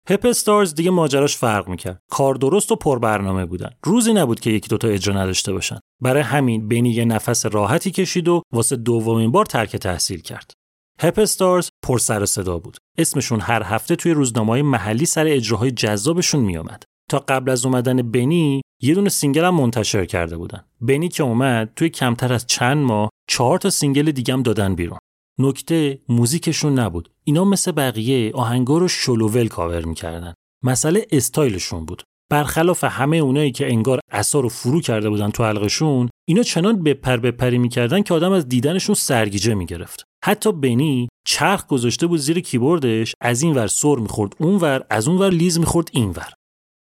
هپستارز 0.09 0.75
دیگه 0.75 0.91
ماجراش 0.91 1.37
فرق 1.37 1.69
می‌کرد. 1.69 1.99
کار 2.11 2.35
درست 2.35 2.73
و 2.73 2.77
پربرنامه 2.77 3.47
بودن. 3.47 3.71
روزی 3.83 4.13
نبود 4.13 4.41
که 4.41 4.51
یکی 4.51 4.69
دوتا 4.69 4.89
اجرا 4.89 5.15
نداشته 5.15 5.53
باشن. 5.53 5.79
برای 6.03 6.23
همین 6.23 6.69
بنی 6.69 6.91
یه 6.91 7.05
نفس 7.05 7.47
راحتی 7.47 7.91
کشید 7.91 8.29
و 8.29 8.43
واسه 8.53 8.77
دومین 8.77 9.31
بار 9.31 9.47
ترک 9.47 9.77
تحصیل 9.77 10.21
کرد. 10.21 10.53
هپستارز 11.01 11.69
پر 11.83 11.99
سر 11.99 12.25
صدا 12.25 12.59
بود. 12.59 12.77
اسمشون 12.99 13.41
هر 13.41 13.63
هفته 13.63 13.97
توی 13.97 14.13
روزنامه‌های 14.13 14.63
محلی 14.63 15.07
سر 15.07 15.27
اجراهای 15.27 15.71
جذابشون 15.71 16.41
میومد 16.41 16.83
تا 17.11 17.19
قبل 17.19 17.51
از 17.51 17.67
اومدن 17.67 18.11
بنی 18.11 18.63
یه 18.83 18.95
دونه 18.95 19.09
single 19.09 19.45
هم 19.45 19.55
منتشر 19.55 20.05
کرده 20.05 20.37
بودن. 20.37 20.65
بنی 20.81 21.09
که 21.09 21.23
اومد 21.23 21.73
توی 21.77 21.89
کمتر 21.89 22.33
از 22.33 22.47
چند 22.47 22.79
ماه 22.79 23.11
چهار 23.29 23.59
تا 23.59 23.71
single 23.71 24.11
دیگم 24.11 24.43
دادن 24.43 24.75
بیرون. 24.75 24.99
نکته 25.41 25.99
موزیکشون 26.09 26.79
نبود. 26.79 27.11
اینا 27.25 27.45
مثل 27.45 27.73
بقیه 27.73 28.33
آهنگا 28.35 28.79
رو 28.79 28.89
شلوول 28.89 29.49
کاور 29.49 29.85
می‌کردن. 29.85 30.35
مسئله 30.65 31.07
استایلشون 31.11 31.85
بود. 31.85 32.03
برخلاف 32.31 32.85
همه 32.85 33.17
اونایی 33.17 33.53
که 33.53 33.69
انگار 33.71 34.01
عصا 34.13 34.41
رو 34.41 34.49
فرو 34.49 34.81
کرده 34.81 35.11
بودن 35.11 35.31
تو 35.31 35.45
حلقشون 35.45 36.09
اینا 36.29 36.43
چنان 36.43 36.83
بپر 36.83 37.17
بپری 37.17 37.59
می‌کردن 37.59 38.03
که 38.03 38.15
آدم 38.15 38.33
از 38.33 38.49
دیدنشون 38.49 38.95
سرگیجه 38.95 39.55
می‌گرفت. 39.55 40.05
حتی 40.25 40.53
بنی 40.53 41.09
چرخ 41.27 41.67
گذاشته 41.67 42.07
بود 42.07 42.19
زیر 42.19 42.41
کیبوردش 42.41 43.15
از 43.21 43.43
این 43.43 43.55
ور 43.55 43.67
سر 43.67 43.97
می‌خورد 43.97 44.33
اونور 44.39 44.87
از 44.91 45.09
اونور 45.09 45.31
لیز 45.31 45.59
می‌خورد 45.59 45.89
اینور 45.93 46.33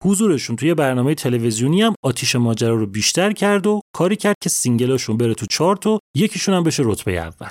حضورشون 0.05 0.57
توی 0.57 0.75
برنامه 0.75 1.15
تلویزیونی 1.15 1.83
هم 1.83 1.95
آتیش 2.05 2.37
ماجرا 2.37 2.75
رو 2.75 2.87
بیشتر 2.87 3.33
کرد 3.33 3.67
و 3.67 3.81
کاری 3.95 4.17
کرد 4.17 4.37
که 4.43 4.49
single 4.49 4.89
اشون 4.89 5.17
بره 5.17 5.35
تو 5.35 5.47
چارت 5.47 5.87
و 5.87 5.99
یکیشون 6.17 6.55
هم 6.55 6.63
بشه 6.63 6.83
رتبه 6.87 7.19
اول. 7.19 7.49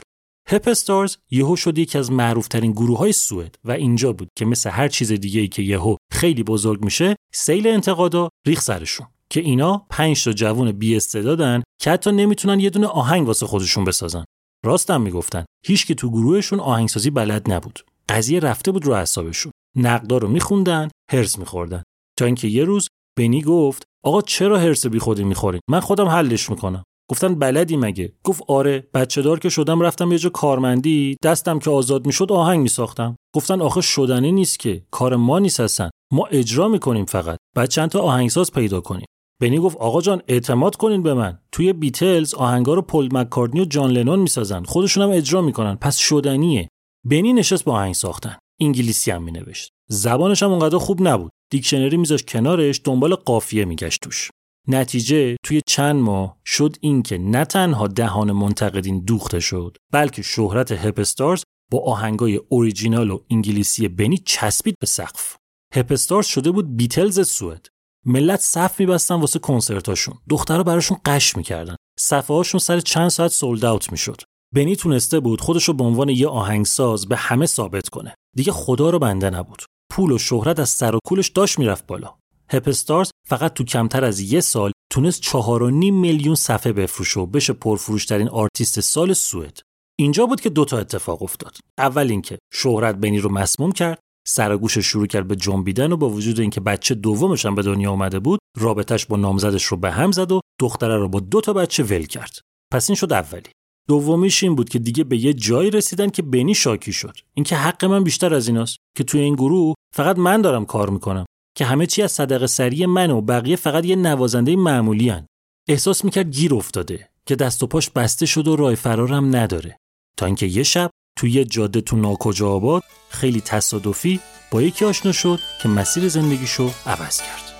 هپستارز 0.49 1.17
یهو 1.31 1.55
شد 1.55 1.77
یکی 1.77 1.97
از 1.97 2.11
معروفترین 2.11 2.71
گروه 2.71 2.97
های 2.97 3.11
سوئد 3.11 3.55
و 3.63 3.71
اینجا 3.71 4.13
بود 4.13 4.27
که 4.37 4.45
مثل 4.45 4.69
هر 4.69 4.87
چیز 4.87 5.11
دیگه 5.11 5.41
ای 5.41 5.47
که 5.47 5.61
یهو 5.61 5.95
خیلی 6.13 6.43
بزرگ 6.43 6.85
میشه 6.85 7.15
سیل 7.33 7.67
انتقادا 7.67 8.29
ریخ 8.47 8.61
سرشون. 8.61 9.07
که 9.29 9.39
اینا 9.39 9.85
پنج 9.89 10.23
تا 10.23 10.33
جوون 10.33 10.71
بی 10.71 10.95
استعدادن 10.95 11.63
که 11.81 11.91
حتی 11.91 12.11
نمی‌تونن 12.11 12.59
یه 12.59 12.69
دونه 12.69 12.87
آهنگ 12.87 13.27
واسه 13.27 13.45
خودشون 13.45 13.85
بسازن. 13.85 14.25
راستم 14.65 15.01
می‌گفتن. 15.01 15.45
هیچ 15.65 15.87
که 15.87 15.95
تو 15.95 16.09
گروهشون 16.09 16.59
آهنگسازی 16.59 17.09
بلد 17.09 17.51
نبود. 17.51 17.79
قضیه 18.09 18.39
رفته 18.39 18.71
بود 18.71 18.85
رو 18.85 18.93
اعصابشون. 18.93 19.51
نقدا 19.77 20.17
رو 20.17 20.27
میخوندن 20.27 20.89
هرس 21.11 21.39
میخوردن. 21.39 21.83
تا 22.19 22.25
اینکه 22.25 22.47
یه 22.47 22.63
روز 22.63 22.87
بنی 23.17 23.41
گفت 23.41 23.83
آقا 24.05 24.21
چرا 24.21 24.59
هرس 24.59 24.85
بی 24.85 24.99
خودی 24.99 25.23
می‌خورین 25.23 25.61
من 25.69 25.79
خودم 25.79 26.07
حلش 26.07 26.49
می‌کنم. 26.49 26.83
گفتن 27.09 27.35
بلدی 27.35 27.77
مگه؟ 27.77 28.13
گفت 28.23 28.43
آره 28.47 28.87
بچه 28.93 29.21
دار 29.21 29.39
که 29.39 29.49
شدم 29.49 29.81
رفتم 29.81 30.11
یه 30.11 30.17
جا 30.17 30.29
کارمندی 30.29 31.17
دستم 31.23 31.59
که 31.59 31.69
آزاد 31.69 32.05
می‌شد 32.05 32.31
آهنگ 32.31 32.59
میساختم. 32.59 33.15
گفتن 33.35 33.61
آخه 33.61 33.81
شدنی 33.81 34.31
نیست 34.31 34.59
که 34.59 34.83
کار 34.91 35.15
ما 35.15 35.39
نیست 35.39 35.59
هستن 35.59 35.89
ما 36.13 36.25
اجرا 36.25 36.67
می‌کنیم 36.67 37.05
فقط. 37.05 37.37
بعد 37.55 37.69
چند 37.69 37.89
تا 37.89 38.01
آهنگساز 38.01 38.51
پیدا 38.51 38.81
کنیم. 38.81 39.05
بنی 39.41 39.59
گفت 39.59 39.77
آقا 39.77 40.01
جان 40.01 40.21
اعتماد 40.27 40.75
کنین 40.75 41.03
به 41.03 41.13
من. 41.13 41.39
توی 41.51 41.73
بیتلز 41.73 42.33
آهنگا 42.33 42.73
رو 42.73 42.81
پل 42.81 43.09
مککارتنی 43.11 43.61
و 43.61 43.65
جان 43.65 43.91
لنون 43.91 44.19
می‌سازن. 44.19 44.63
خودشون 44.63 45.03
هم 45.03 45.09
اجرا 45.09 45.41
می‌کنن. 45.41 45.75
پس 45.75 45.97
شدنیه. 45.97 46.67
بنی 47.05 47.33
نشست 47.33 47.63
با 47.63 47.73
آهنگ 47.73 47.93
ساختن. 47.93 48.37
انگلیسی 48.61 49.11
هم 49.11 49.23
مینوشت. 49.23 49.71
زبانش 49.89 50.43
هم 50.43 50.49
اونقدر 50.49 50.77
خوب 50.77 51.07
نبود. 51.07 51.31
دیکشنری 51.51 51.97
میذاش 51.97 52.23
کنارش 52.23 52.81
دنبال 52.83 53.15
قافیه 53.15 53.65
میگشت 53.65 54.01
توش. 54.01 54.29
نتیجه 54.67 55.35
توی 55.45 55.61
چند 55.67 55.95
ماه 55.95 56.37
شد 56.45 56.75
این 56.81 57.03
که 57.03 57.17
نه 57.17 57.45
تنها 57.45 57.87
دهان 57.87 58.31
منتقدین 58.31 58.99
دوخته 58.99 59.39
شد 59.39 59.77
بلکه 59.93 60.21
شهرت 60.21 60.71
هپستارز 60.71 61.43
با 61.71 61.79
آهنگای 61.79 62.35
اوریجینال 62.49 63.11
و 63.11 63.19
انگلیسی 63.29 63.87
بنی 63.87 64.17
چسبید 64.17 64.75
به 64.79 64.87
سقف. 64.87 65.35
هپستارز 65.73 66.25
شده 66.25 66.51
بود 66.51 66.77
بیتلز 66.77 67.29
سوئد. 67.29 67.67
ملت 68.05 68.39
صف 68.39 68.79
میبستن 68.79 69.15
واسه 69.15 69.39
کنسرتاشون. 69.39 70.17
دخترها 70.29 70.63
براشون 70.63 70.97
قش 71.05 71.37
می‌کردن. 71.37 71.75
صفحه 71.99 72.37
هاشون 72.37 72.59
سر 72.59 72.79
چند 72.79 73.09
ساعت 73.09 73.31
سولد 73.31 73.65
اوت 73.65 73.91
می‌شد. 73.91 74.21
بنی 74.55 74.75
تونسته 74.75 75.19
بود 75.19 75.41
خودش 75.41 75.63
رو 75.63 75.73
به 75.73 75.83
عنوان 75.83 76.09
یه 76.09 76.27
آهنگساز 76.27 77.07
به 77.07 77.15
همه 77.15 77.45
ثابت 77.45 77.89
کنه. 77.89 78.15
دیگه 78.35 78.51
خدا 78.51 78.89
رو 78.89 78.99
بنده 78.99 79.29
نبود. 79.29 79.63
پول 79.91 80.11
و 80.11 80.17
شهرت 80.17 80.59
از 80.59 80.69
سر 80.69 80.95
و 80.95 80.99
کولش 81.05 81.29
داشت 81.29 81.59
می‌رفت 81.59 81.87
بالا. 81.87 82.13
هپستارز 82.49 83.11
فقط 83.27 83.53
تو 83.53 83.63
کمتر 83.63 84.03
از 84.05 84.19
یه 84.19 84.41
سال 84.41 84.71
تونست 84.91 85.21
چهار 85.21 85.63
و 85.63 85.69
نیم 85.69 85.99
میلیون 85.99 86.35
صفحه 86.35 86.73
بفروشه 86.73 87.19
و 87.19 87.25
بشه 87.25 87.53
پرفروشترین 87.53 88.29
آرتیست 88.29 88.79
سال 88.79 89.13
سوئد. 89.13 89.59
اینجا 89.99 90.25
بود 90.25 90.41
که 90.41 90.49
دوتا 90.49 90.77
اتفاق 90.77 91.23
افتاد. 91.23 91.57
اول 91.77 92.09
اینکه 92.09 92.37
شهرت 92.53 92.95
بنی 92.95 93.19
رو 93.19 93.31
مسموم 93.31 93.71
کرد. 93.71 93.99
سر 94.27 94.47
و 94.47 94.57
گوش 94.57 94.77
شروع 94.77 95.07
کرد 95.07 95.27
به 95.27 95.35
جنبیدن 95.35 95.91
و 95.91 95.97
با 95.97 96.09
وجود 96.09 96.39
اینکه 96.39 96.61
بچه 96.61 96.95
دومش 96.95 97.45
هم 97.45 97.55
به 97.55 97.61
دنیا 97.61 97.91
اومده 97.91 98.19
بود 98.19 98.39
رابطش 98.57 99.05
با 99.05 99.17
نامزدش 99.17 99.63
رو 99.63 99.77
به 99.77 99.91
هم 99.91 100.11
زد 100.11 100.31
و 100.31 100.39
دختره 100.59 100.97
رو 100.97 101.07
با 101.07 101.19
دو 101.19 101.41
تا 101.41 101.53
بچه 101.53 101.83
ول 101.83 102.05
کرد. 102.05 102.39
پس 102.73 102.89
این 102.89 102.95
شد 102.95 103.13
اولی. 103.13 103.49
دومیش 103.87 104.43
این 104.43 104.55
بود 104.55 104.69
که 104.69 104.79
دیگه 104.79 105.03
به 105.03 105.17
یه 105.17 105.33
جایی 105.33 105.71
رسیدن 105.71 106.09
که 106.09 106.21
بنی 106.21 106.55
شاکی 106.55 106.93
شد. 106.93 107.17
اینکه 107.33 107.55
حق 107.55 107.85
من 107.85 108.03
بیشتر 108.03 108.33
از 108.33 108.47
ایناست 108.47 108.77
که 108.97 109.03
توی 109.03 109.21
این 109.21 109.35
گروه 109.35 109.75
فقط 109.95 110.17
من 110.17 110.41
دارم 110.41 110.65
کار 110.65 110.89
می‌کنم 110.89 111.25
که 111.57 111.65
همه 111.65 111.85
چی 111.85 112.01
از 112.01 112.11
صدقه 112.11 112.47
سری 112.47 112.85
من 112.85 113.11
و 113.11 113.21
بقیه 113.21 113.55
فقط 113.55 113.85
یه 113.85 113.95
نوازنده 113.95 114.55
معمولی 114.55 115.09
هن. 115.09 115.25
احساس 115.69 116.05
می‌کرد 116.05 116.31
گیر 116.31 116.55
افتاده 116.55 117.09
که 117.25 117.35
دست 117.35 117.63
و 117.63 117.67
پاش 117.67 117.89
بسته 117.89 118.25
شد 118.25 118.47
و 118.47 118.55
راه 118.55 118.75
فرارم 118.75 119.35
نداره. 119.35 119.77
تا 120.17 120.25
اینکه 120.25 120.45
یه 120.45 120.63
شب 120.63 120.89
توی 121.21 121.31
یه 121.31 121.45
جاده 121.45 121.81
تو 121.81 121.95
ناکجا 121.95 122.49
آباد 122.49 122.83
خیلی 123.09 123.41
تصادفی 123.41 124.19
با 124.51 124.61
یکی 124.61 124.85
آشنا 124.85 125.11
شد 125.11 125.39
که 125.61 125.69
مسیر 125.69 126.07
زندگیشو 126.07 126.71
عوض 126.85 127.21
کرد 127.21 127.51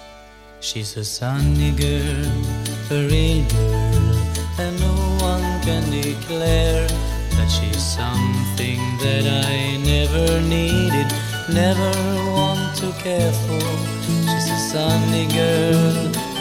She's 0.61 0.97
a 0.97 1.05
sunny 1.17 1.71
girl, 1.83 2.37
a 2.97 2.99
real 3.11 3.41
girl, 3.55 4.15
and 4.63 4.73
no 4.87 4.95
one 5.29 5.47
can 5.65 5.83
declare 6.01 6.87
that 7.35 7.49
she's 7.55 7.83
something 7.99 8.79
that 9.03 9.25
I 9.49 9.57
never 9.93 10.27
needed, 10.55 11.09
never 11.61 11.91
want 12.37 12.69
to 12.81 12.87
care 13.03 13.33
for. 13.43 13.67
She's 14.29 14.47
a 14.57 14.61
sunny 14.71 15.25
girl, 15.39 15.97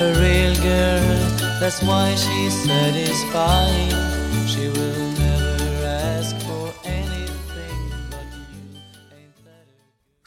a 0.06 0.08
real 0.24 0.54
girl, 0.70 1.18
that's 1.60 1.80
why 1.88 2.06
she's 2.22 2.54
satisfied. 2.68 3.94
She 4.52 4.64
will 4.74 5.02
never 5.18 5.29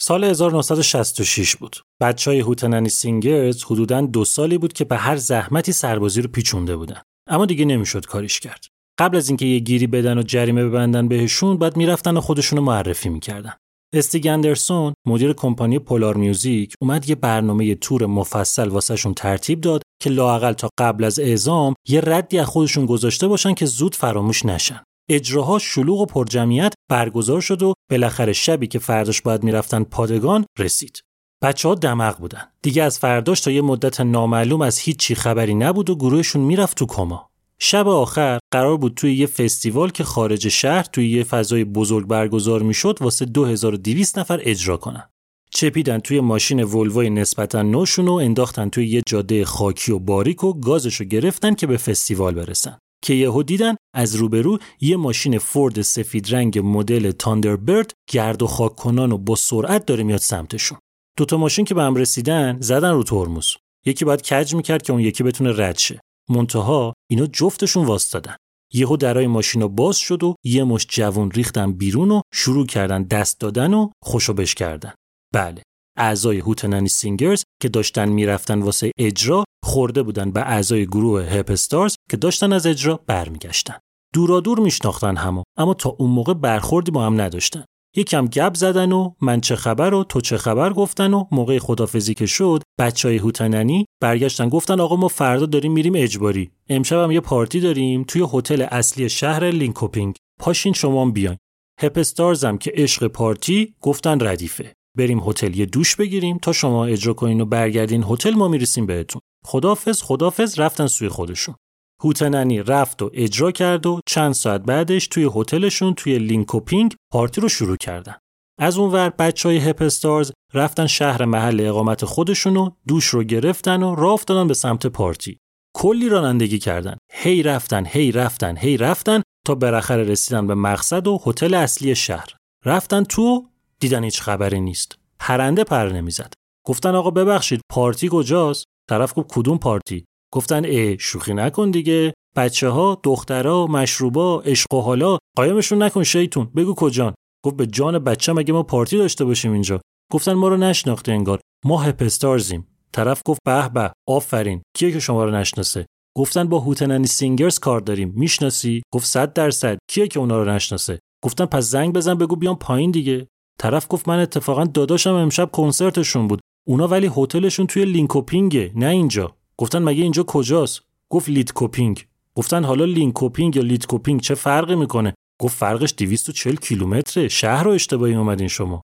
سال 0.06 0.24
1966 0.24 1.56
بود. 1.56 1.76
بچه 2.01 2.32
های 2.32 2.39
هوتننی 2.39 2.89
سینگرز 2.89 3.64
حدوداً 3.64 4.01
دو 4.01 4.26
سالی 4.26 4.58
بود 4.58 4.74
که 4.74 4.86
به 4.86 4.97
هر 4.97 5.16
زحمتی 5.16 5.72
سربازی 5.72 6.22
رو 6.22 6.30
پیچونده 6.30 6.76
بودن. 6.76 7.01
اما 7.30 7.45
دیگه 7.45 7.66
نمی‌شد 7.66 8.06
کاریش 8.06 8.39
کرد. 8.39 8.66
قبل 8.99 9.18
از 9.18 9.30
اینکه 9.30 9.45
یه 9.45 9.60
گیری 9.60 9.88
بدن 9.88 10.18
و 10.18 10.24
جریمه 10.24 10.66
ببندن 10.66 11.08
بهشون 11.08 11.58
بعد 11.58 11.78
می‌رفتن 11.78 12.18
و 12.18 12.22
خودشونو 12.22 12.62
معرفی 12.62 13.10
می‌کردن. 13.10 13.54
استیگ 13.95 14.28
اندرسون 14.28 14.93
مدیر 15.08 15.34
کمپانی 15.34 15.80
پولار 15.80 16.18
میوزیک 16.18 16.74
اومد 16.82 17.10
یه 17.10 17.16
برنامه 17.16 17.76
تور 17.76 18.06
مفصل 18.06 18.68
واسهشون 18.68 19.14
ترتیب 19.14 19.62
داد 19.62 19.82
که 20.01 20.10
لااقل 20.10 20.54
تا 20.54 20.70
قبل 20.80 21.04
از 21.04 21.20
اعزام 21.20 21.74
یه 21.88 22.01
ردی 22.04 22.39
از 22.39 22.47
خودشون 22.47 22.86
گذاشته 22.86 23.28
باشن 23.28 23.54
که 23.54 23.66
زود 23.66 23.95
فراموش 23.95 24.45
نشن. 24.45 24.84
اجراها 25.10 25.60
شلوغ 25.60 25.99
و 25.99 26.06
پرجمعیت 26.06 26.74
برگزار 26.89 27.41
شد 27.41 27.64
و 27.64 27.74
بالاخره 27.91 28.34
شبی 28.34 28.68
که 28.68 28.80
فرداش 28.80 29.22
باید 29.22 29.43
می‌رفتن 29.43 29.84
پادگان 29.84 30.45
رسید. 30.60 31.01
بچه 31.43 31.70
ها 31.70 31.76
دماغ 31.76 32.18
بودن. 32.18 32.43
دیگه 32.62 32.84
از 32.84 32.99
فرداش 32.99 33.41
تا 33.41 33.51
یه 33.51 33.62
مدت 33.62 34.01
نامعلوم 34.01 34.62
از 34.62 34.80
هیچی 34.80 35.16
خبری 35.16 35.56
نبود 35.56 35.89
و 35.89 35.95
گروهشون 35.95 36.41
می‌رفت 36.41 36.78
تو 36.78 36.86
کما. 36.86 37.30
شب 37.60 37.88
آخر 37.88 38.39
قرار 38.51 38.78
بود 38.78 38.93
توی 38.93 39.16
یه 39.16 39.28
فستیوال 39.28 39.89
که 39.89 40.04
خارج 40.04 40.47
شهر 40.47 40.84
توی 40.84 41.10
یه 41.10 41.24
فضای 41.24 41.64
بزرگ 41.64 42.08
برگزار 42.08 42.62
می‌شد 42.62 42.97
واسه 43.01 43.26
2200 43.26 44.20
نفر 44.20 44.39
اجرا 44.43 44.78
کنن. 44.78 45.10
چپیدن 45.51 45.99
توی 45.99 46.20
ماشین 46.20 46.64
ولوی 46.64 47.10
نسبتا 47.10 47.62
نوشون 47.62 48.08
و 48.08 48.14
انداختن 48.14 48.70
توی 48.70 48.88
یه 48.88 49.01
جاده 49.08 49.45
خاکی 49.45 49.91
و 49.91 49.99
باریک 49.99 50.43
و 50.43 50.54
گازشو 50.54 51.04
گرفتن 51.04 51.56
که 51.56 51.68
به 51.68 51.78
فستیوال 51.78 52.34
برسن. 52.34 52.78
که 53.04 53.14
یهو 53.14 53.43
دیدن 53.43 53.76
از 53.95 54.16
روبرو 54.16 54.58
یه 54.82 54.97
ماشین 54.97 55.38
فورد 55.38 55.82
سفید 55.82 56.36
رنگ 56.36 56.60
مدل 56.64 57.12
تاندربرد 57.12 57.93
گرد 58.10 58.41
و 58.41 58.47
خاک 58.47 58.76
کنان 58.76 59.12
و 59.12 59.18
با 59.18 59.36
سرعت 59.36 59.86
داره 59.86 60.04
میاد 60.04 60.20
سمتشون. 60.20 60.78
دوتا 61.18 61.38
ماشین 61.38 61.66
که 61.66 61.74
به 61.74 61.84
هم 61.84 61.95
رسیدن 61.95 62.58
زدن 62.60 62.91
رو 62.91 63.04
ترمز. 63.04 63.47
یکی 63.86 64.06
باید 64.06 64.22
کج 64.22 64.56
می‌کرد 64.56 64.82
که 64.82 64.93
اون 64.93 65.01
یکی 65.01 65.24
بتونه 65.24 65.54
رد 65.58 65.78
شه. 65.78 65.99
منتها 66.30 66.93
اینا 67.10 67.26
جفتشون 67.26 67.86
وایستادن. 67.86 68.36
یهو 68.74 68.97
درای 68.97 69.28
ماشین 69.28 69.62
رو 69.62 69.70
باز 69.70 69.97
شد 69.97 70.24
و 70.24 70.36
یه 70.43 70.64
مشت 70.64 70.88
جوون 70.89 71.32
ریختن 71.32 71.72
بیرون 71.72 72.12
و 72.12 72.22
شروع 72.34 72.66
کردن 72.66 73.04
دست 73.04 73.39
دادن 73.39 73.74
و 73.74 73.89
خوش 74.04 74.29
و 74.29 74.34
بش 74.34 74.56
کردن. 74.56 74.93
بله. 75.34 75.64
اعضای 75.98 76.39
هوتنانی 76.39 76.89
سینگرز 76.89 77.44
که 77.62 77.70
داشتن 77.70 78.10
می‌رفتن 78.10 78.62
واسه 78.62 78.91
اجرا 79.00 79.44
خورده 79.64 80.04
بودن 80.04 80.32
به 80.32 80.41
اعضای 80.41 80.86
گروه 80.86 81.24
هپ 81.24 81.52
استارز 81.52 81.96
که 82.10 82.18
داشتن 82.18 82.54
از 82.54 82.68
اجرا 82.68 83.00
برمیگشتن. 83.08 83.76
دورا 84.14 84.39
دور 84.39 84.60
میشناختن 84.60 85.18
همو 85.18 85.44
اما 85.58 85.74
تا 85.74 85.89
اون 85.89 86.10
موقع 86.10 86.34
برخوردی 86.34 86.91
با 86.91 87.06
هم 87.06 87.22
نداشتن. 87.22 87.66
یکم 87.96 88.26
گپ 88.28 88.56
زدن 88.56 88.91
و 88.91 89.12
من 89.22 89.41
چه 89.41 89.56
خبر 89.56 89.94
و 89.94 90.04
تو 90.04 90.22
چه 90.22 90.38
خبر 90.38 90.74
گفتن 90.74 91.14
و 91.14 91.26
موقع 91.32 91.60
خدافظی 91.60 92.14
که 92.14 92.26
شد 92.26 92.64
بچه 92.80 93.08
های 93.08 93.18
هوتننی 93.18 93.86
برگشتن 94.02 94.50
گفتن 94.50 94.80
آقا 94.80 94.96
ما 94.96 95.08
فردا 95.08 95.46
داریم 95.46 95.72
میریم 95.72 95.94
اجباری 95.96 96.52
امشب 96.70 96.98
هم 96.98 97.12
یه 97.12 97.20
پارتی 97.20 97.60
داریم 97.60 98.04
توی 98.04 98.28
هتل 98.34 98.62
اصلی 98.62 99.10
شهر 99.10 99.50
لینکوپینگ 99.50 100.16
پاشین 100.39 100.74
شما 100.74 101.12
بیاین 101.12 101.38
Hep 101.82 102.06
Stars 102.06 102.46
هم 102.46 102.58
که 102.58 102.72
عشق 102.76 103.08
پارتی 103.08 103.76
گفتن 103.82 104.28
ردیفه 104.28 104.74
بریم 104.98 105.20
هتل 105.20 105.58
یه 105.58 105.66
دوش 105.66 105.96
بگیریم 105.96 106.38
تا 106.38 106.52
شما 106.52 106.86
اجرا 106.86 107.14
کنین 107.14 107.41
و 107.41 107.46
برگردین 107.46 108.04
هتل 108.04 108.34
ما 108.34 108.48
می‌رسیم 108.48 108.86
بهتون 108.86 109.22
خدافز 109.46 110.02
خدافز 110.02 110.60
رفتن 110.60 110.88
سوی 110.88 111.10
خودشون 111.10 111.56
Hootenanny 112.04 112.64
رفت 112.64 113.02
و 113.02 113.10
اجرا 113.14 113.52
کرد 113.52 113.86
و 113.86 114.00
چند 114.06 114.34
ساعت 114.34 114.62
بعدش 114.62 115.08
توی 115.08 115.30
هتلشون 115.36 115.94
توی 115.94 116.20
لینکوپینگ 116.20 116.96
پارتی 117.12 117.41
رو 117.41 117.50
شروع 117.50 117.78
کردن. 117.78 118.16
از 118.60 118.78
اونور 118.78 119.10
بچه 119.10 119.50
های 119.50 119.58
Hep 119.58 119.85
Stars 119.85 120.32
رفتن 120.54 120.88
شهر 120.88 121.26
محل 121.26 121.62
اقامت 121.62 122.06
خودشون 122.06 122.58
و 122.58 122.70
دوش 122.88 123.06
رو 123.06 123.24
گرفتن 123.24 123.84
و 123.84 123.96
راه 123.96 124.14
افتادن 124.14 124.48
به 124.48 124.54
سمت 124.54 124.88
پارتی. 124.88 125.38
کلی 125.76 126.10
رانندگی 126.10 126.60
کردن. 126.60 126.98
هی 127.12 127.44
رفتن، 127.44 127.86
هی 127.86 128.12
رفتن، 128.12 128.58
هی 128.58 128.78
رفتن 128.78 129.22
تا 129.46 129.56
بالاخره 129.56 130.04
رسیدن 130.04 130.48
به 130.48 130.56
مقصد 130.56 131.08
و 131.08 131.22
هتل 131.26 131.54
اصلی 131.54 131.96
شهر. 131.96 132.28
رفتن 132.66 133.04
تو 133.04 133.50
دیدن 133.84 134.04
هیچ 134.04 134.22
خبری 134.22 134.60
نیست. 134.60 134.98
پرنده 135.20 135.64
پر 135.64 135.90
نمی‌زد. 135.90 136.34
گفتن 136.68 136.95
آقا 136.95 137.12
ببخشید 137.12 137.62
پارتی 137.72 138.10
کجاست؟ 138.12 138.66
طرف 138.90 139.14
گفت 139.16 139.28
کدوم 139.34 139.57
پارتی؟ 139.57 140.06
گفتن 140.34 140.66
ای 140.66 140.98
شوخی 140.99 141.34
نکن 141.34 141.72
دیگه. 141.72 142.14
بچه 142.36 142.70
ها 142.70 143.02
دخترها 143.03 143.68
مشروبا 143.68 144.41
عشق 144.41 144.74
و 144.74 144.82
حالا 144.82 145.18
قایمشون 145.38 145.84
نکن 145.84 146.03
شیطون. 146.03 146.45
بگو 146.45 146.74
کجان؟ 146.74 147.14
گفت 147.45 147.56
به 147.56 147.68
جان 147.68 147.99
بچه 147.99 148.34
مگه 148.34 148.53
ما 148.53 148.64
پارتی 148.64 148.98
داشته 148.98 149.26
باشیم 149.26 149.52
اینجا؟ 149.52 149.82
گفتن 150.12 150.34
ما 150.34 150.48
رو 150.48 150.57
نشناخته 150.57 151.12
انگار. 151.12 151.40
ما 151.66 151.82
هپستارزیم. 151.82 152.68
طرف 152.91 153.22
گفت 153.26 153.40
به 153.45 153.70
به 153.70 153.91
آفرین. 154.07 154.62
کیه 154.78 154.91
که 154.91 154.99
شما 154.99 155.24
رو 155.26 155.32
نشناسه؟ 155.32 155.86
گفتن 156.18 156.48
با 156.49 156.60
هوتننی 156.60 157.07
سینگرز 157.07 157.60
کار 157.60 157.80
داریم. 157.80 158.14
می‌شناسی؟ 158.16 158.82
گفت 158.94 159.06
صد 159.06 159.34
درصد. 159.34 159.78
کیه 159.90 160.07
که 160.07 160.20
اونا 160.20 160.44
رو 160.44 160.49
نشناسه؟ 160.49 160.99
گفتن 161.24 161.45
پس 161.45 161.64
زنگ 161.64 161.94
بزن 161.94 162.16
بگو 162.16 162.36
بیام 162.36 162.56
پایین 162.56 162.91
دیگه. 162.91 163.28
طرف 163.60 163.88
گفت 163.90 164.08
من 164.10 164.20
اتفاقا 164.20 164.64
داداشم 164.64 165.14
امشب 165.14 165.52
کنسرتشون 165.52 166.28
بود. 166.28 166.40
اونا 166.68 166.88
ولی 166.88 167.12
هتلشون 167.18 167.68
توی 167.68 167.86
لینکوپینگه 167.86 168.72
نه 168.76 168.88
اینجا. 168.88 169.36
گفتن 169.58 169.84
مگه 169.84 170.04
اینجا 170.04 170.24
کجاست؟ 170.24 170.82
گفت 171.10 171.30
لیدکوپینگ 171.30 172.06
گفتن 172.36 172.64
حالا 172.64 172.86
لینکوپینگ 172.86 173.56
یا 173.56 173.62
لیدکوپینگ 173.62 174.22
چه 174.22 174.36
فرقی 174.36 174.76
می‌کنه؟ 174.76 175.14
گفت 175.42 175.58
فرقش 175.58 175.94
240 175.98 176.56
کیلومتره. 176.56 177.28
شهر 177.28 177.64
رو 177.64 177.72
اشتباهی 177.72 178.16
اومدین 178.16 178.48
شما. 178.48 178.82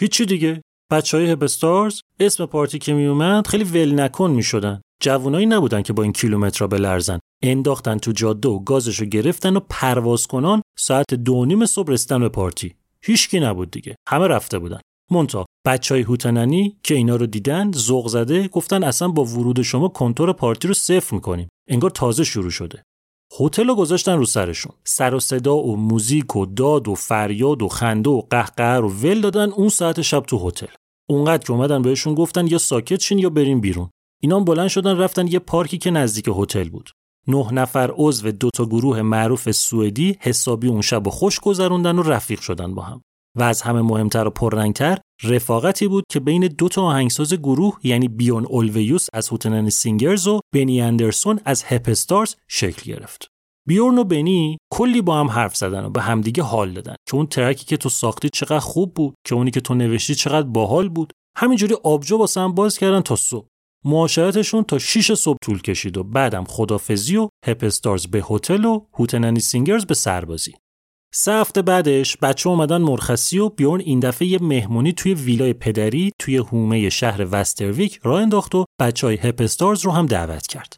هیچی 0.00 0.26
دیگه. 0.26 0.62
بچه 0.92 1.16
های 1.16 1.30
Hep 1.30 1.56
Stars 1.56 2.00
اسم 2.20 2.46
پارتی 2.46 2.78
که 2.78 2.92
میومد 2.92 3.46
خیلی 3.46 3.64
ول 3.64 4.00
نکن 4.00 4.30
می‌شدن. 4.30 4.80
جوونایی 5.02 5.46
نبودن 5.46 5.82
که 5.82 5.92
با 5.92 6.02
این 6.02 6.12
کیلومترها 6.12 6.66
بلرزن. 6.66 7.18
انداختن 7.42 7.98
تو 7.98 8.12
جاده 8.12 8.48
و 8.48 8.58
گازشو 8.58 9.04
گرفتن 9.04 9.56
و 9.56 9.60
پرواز 9.70 10.26
کنان 10.26 10.62
ساعت 10.78 11.14
دو 11.14 11.44
نیم 11.44 11.66
صبح 11.66 11.92
رسیدن 11.92 12.20
به 12.20 12.28
پارتی. 12.28 12.74
هیچکی 13.04 13.40
نبود 13.40 13.70
دیگه. 13.70 13.96
همه 14.08 14.28
رفته 14.28 14.58
بودن. 14.58 14.80
مونتا 15.10 15.46
بچهای 15.66 16.02
هوتننی 16.02 16.76
که 16.82 16.94
اینا 16.94 17.16
رو 17.16 17.26
دیدن 17.26 17.72
ذوق 17.72 18.08
زده 18.08 18.48
گفتن 18.48 18.84
اصلا 18.84 19.08
با 19.08 19.24
ورود 19.24 19.62
شما 19.62 19.88
کنتور 19.88 20.32
پارتی 20.32 20.68
رو 20.68 20.74
صفر 20.74 21.14
می‌کنیم. 21.14 21.48
انگار 21.68 21.90
تازه 21.90 22.24
شروع 22.24 22.50
شده. 22.50 22.82
هتل 23.40 23.66
رو 23.66 23.74
گذاشتن 23.74 24.16
رو 24.16 24.24
سرشون. 24.24 24.72
سر 24.84 25.14
و 25.14 25.20
صدا 25.20 25.56
و 25.56 25.76
موزیک 25.76 26.36
و 26.36 26.46
داد 26.46 26.88
و 26.88 26.94
فریاد 26.94 27.62
و 27.62 27.68
خنده 27.68 28.10
و 28.10 28.20
قهقه 28.30 28.76
رو 28.76 28.88
ول 28.88 29.20
دادن 29.20 29.50
اون 29.50 29.68
ساعت 29.68 30.02
شب 30.02 30.20
تو 30.20 30.48
هتل. 30.48 30.66
اونقدر 31.10 31.44
که 31.46 31.52
اومدن 31.52 31.82
بهشون 31.82 32.14
گفتن 32.14 32.46
یا 32.46 32.58
ساکت 32.58 33.00
شین 33.00 33.18
یا 33.18 33.30
بریم 33.30 33.60
بیرون. 33.60 33.90
اینا 34.22 34.40
بلند 34.40 34.68
شدن 34.68 34.98
رفتن 34.98 35.26
یه 35.26 35.38
پارکی 35.38 35.78
که 35.78 35.90
نزدیک 35.90 36.28
هتل 36.36 36.68
بود. 36.68 36.90
نه 37.28 37.52
نفر 37.52 37.90
عضو 37.96 38.30
دو 38.30 38.50
تا 38.50 38.66
گروه 38.66 39.02
معروف 39.02 39.50
سوئدی 39.50 40.16
حسابی 40.20 40.68
اون 40.68 40.80
شب 40.80 41.06
و 41.06 41.10
خوش 41.10 41.40
گذروندن 41.40 41.98
و 41.98 42.02
رفیق 42.02 42.40
شدن 42.40 42.74
با 42.74 42.82
هم. 42.82 43.00
و 43.36 43.42
از 43.42 43.62
همه 43.62 43.82
مهمتر 43.82 44.26
و 44.26 44.30
پررنگتر 44.30 44.98
رفاقتی 45.22 45.88
بود 45.88 46.04
که 46.10 46.20
بین 46.20 46.46
دو 46.46 46.68
تا 46.68 46.82
آهنگساز 46.82 47.34
گروه 47.34 47.78
یعنی 47.82 48.08
بیورن 48.08 48.46
اولویوس 48.46 49.06
از 49.12 49.28
Hootenanny 49.28 49.70
Singers 49.70 50.26
و 50.26 50.40
بنی 50.54 50.80
اندرسون 50.80 51.40
از 51.44 51.64
Hep 51.66 51.91
Stars 51.91 52.34
شکل 52.48 52.92
گرفت. 52.92 53.28
بیورن 53.68 53.98
و 53.98 54.04
بنی 54.04 54.58
کلی 54.72 55.02
با 55.02 55.20
هم 55.20 55.30
حرف 55.30 55.56
زدن 55.56 55.84
و 55.84 55.90
به 55.90 56.02
همدیگه 56.02 56.42
حال 56.42 56.72
دادن 56.72 56.94
که 57.08 57.14
اون 57.14 57.26
ترکی 57.26 57.64
که 57.64 57.76
تو 57.76 57.88
ساختی 57.88 58.28
چقدر 58.28 58.58
خوب 58.58 58.94
بود 58.94 59.14
که 59.26 59.34
اونی 59.34 59.50
که 59.50 59.60
تو 59.60 59.74
نوشتی 59.74 60.14
چقدر 60.14 60.46
باحال 60.46 60.88
بود. 60.88 61.12
همینجوری 61.36 61.74
آبجو 61.84 62.16
واسه 62.16 62.40
هم 62.40 62.54
باز 62.54 62.78
کردن 62.78 63.00
تا 63.00 63.16
صبح. 63.16 63.46
معاشرتشون 63.84 64.64
تا 64.64 64.78
6 64.78 65.14
صبح 65.14 65.38
طول 65.44 65.62
کشید 65.62 65.96
و 65.96 66.04
بعدم 66.04 66.44
خدافزی 66.44 67.16
و 67.16 67.28
Hep 67.46 67.68
Stars 67.68 68.06
به 68.06 68.24
هتل 68.30 68.64
و 68.64 68.86
Hootenanny 68.94 69.40
Singers 69.40 69.84
به 69.84 69.94
سربازی 69.94 70.54
سه 71.16 71.32
هفته 71.32 71.62
بعدش 71.62 72.16
بچه 72.16 72.50
اومدن 72.50 72.82
مرخصی 72.82 73.38
و 73.38 73.48
بیورن 73.48 73.80
این 73.80 74.00
دفعه 74.00 74.28
یه 74.28 74.38
مهمونی 74.42 74.92
توی 74.92 75.14
ویلای 75.14 75.52
پدری 75.52 76.12
توی 76.18 76.36
هومه 76.36 76.88
شهر 76.88 77.26
وسترویک 77.30 78.00
راه 78.02 78.22
انداخت 78.22 78.54
و 78.54 78.64
بچه 78.80 79.06
های 79.06 79.16
هپستارز 79.16 79.84
رو 79.84 79.90
هم 79.90 80.06
دعوت 80.06 80.46
کرد. 80.46 80.76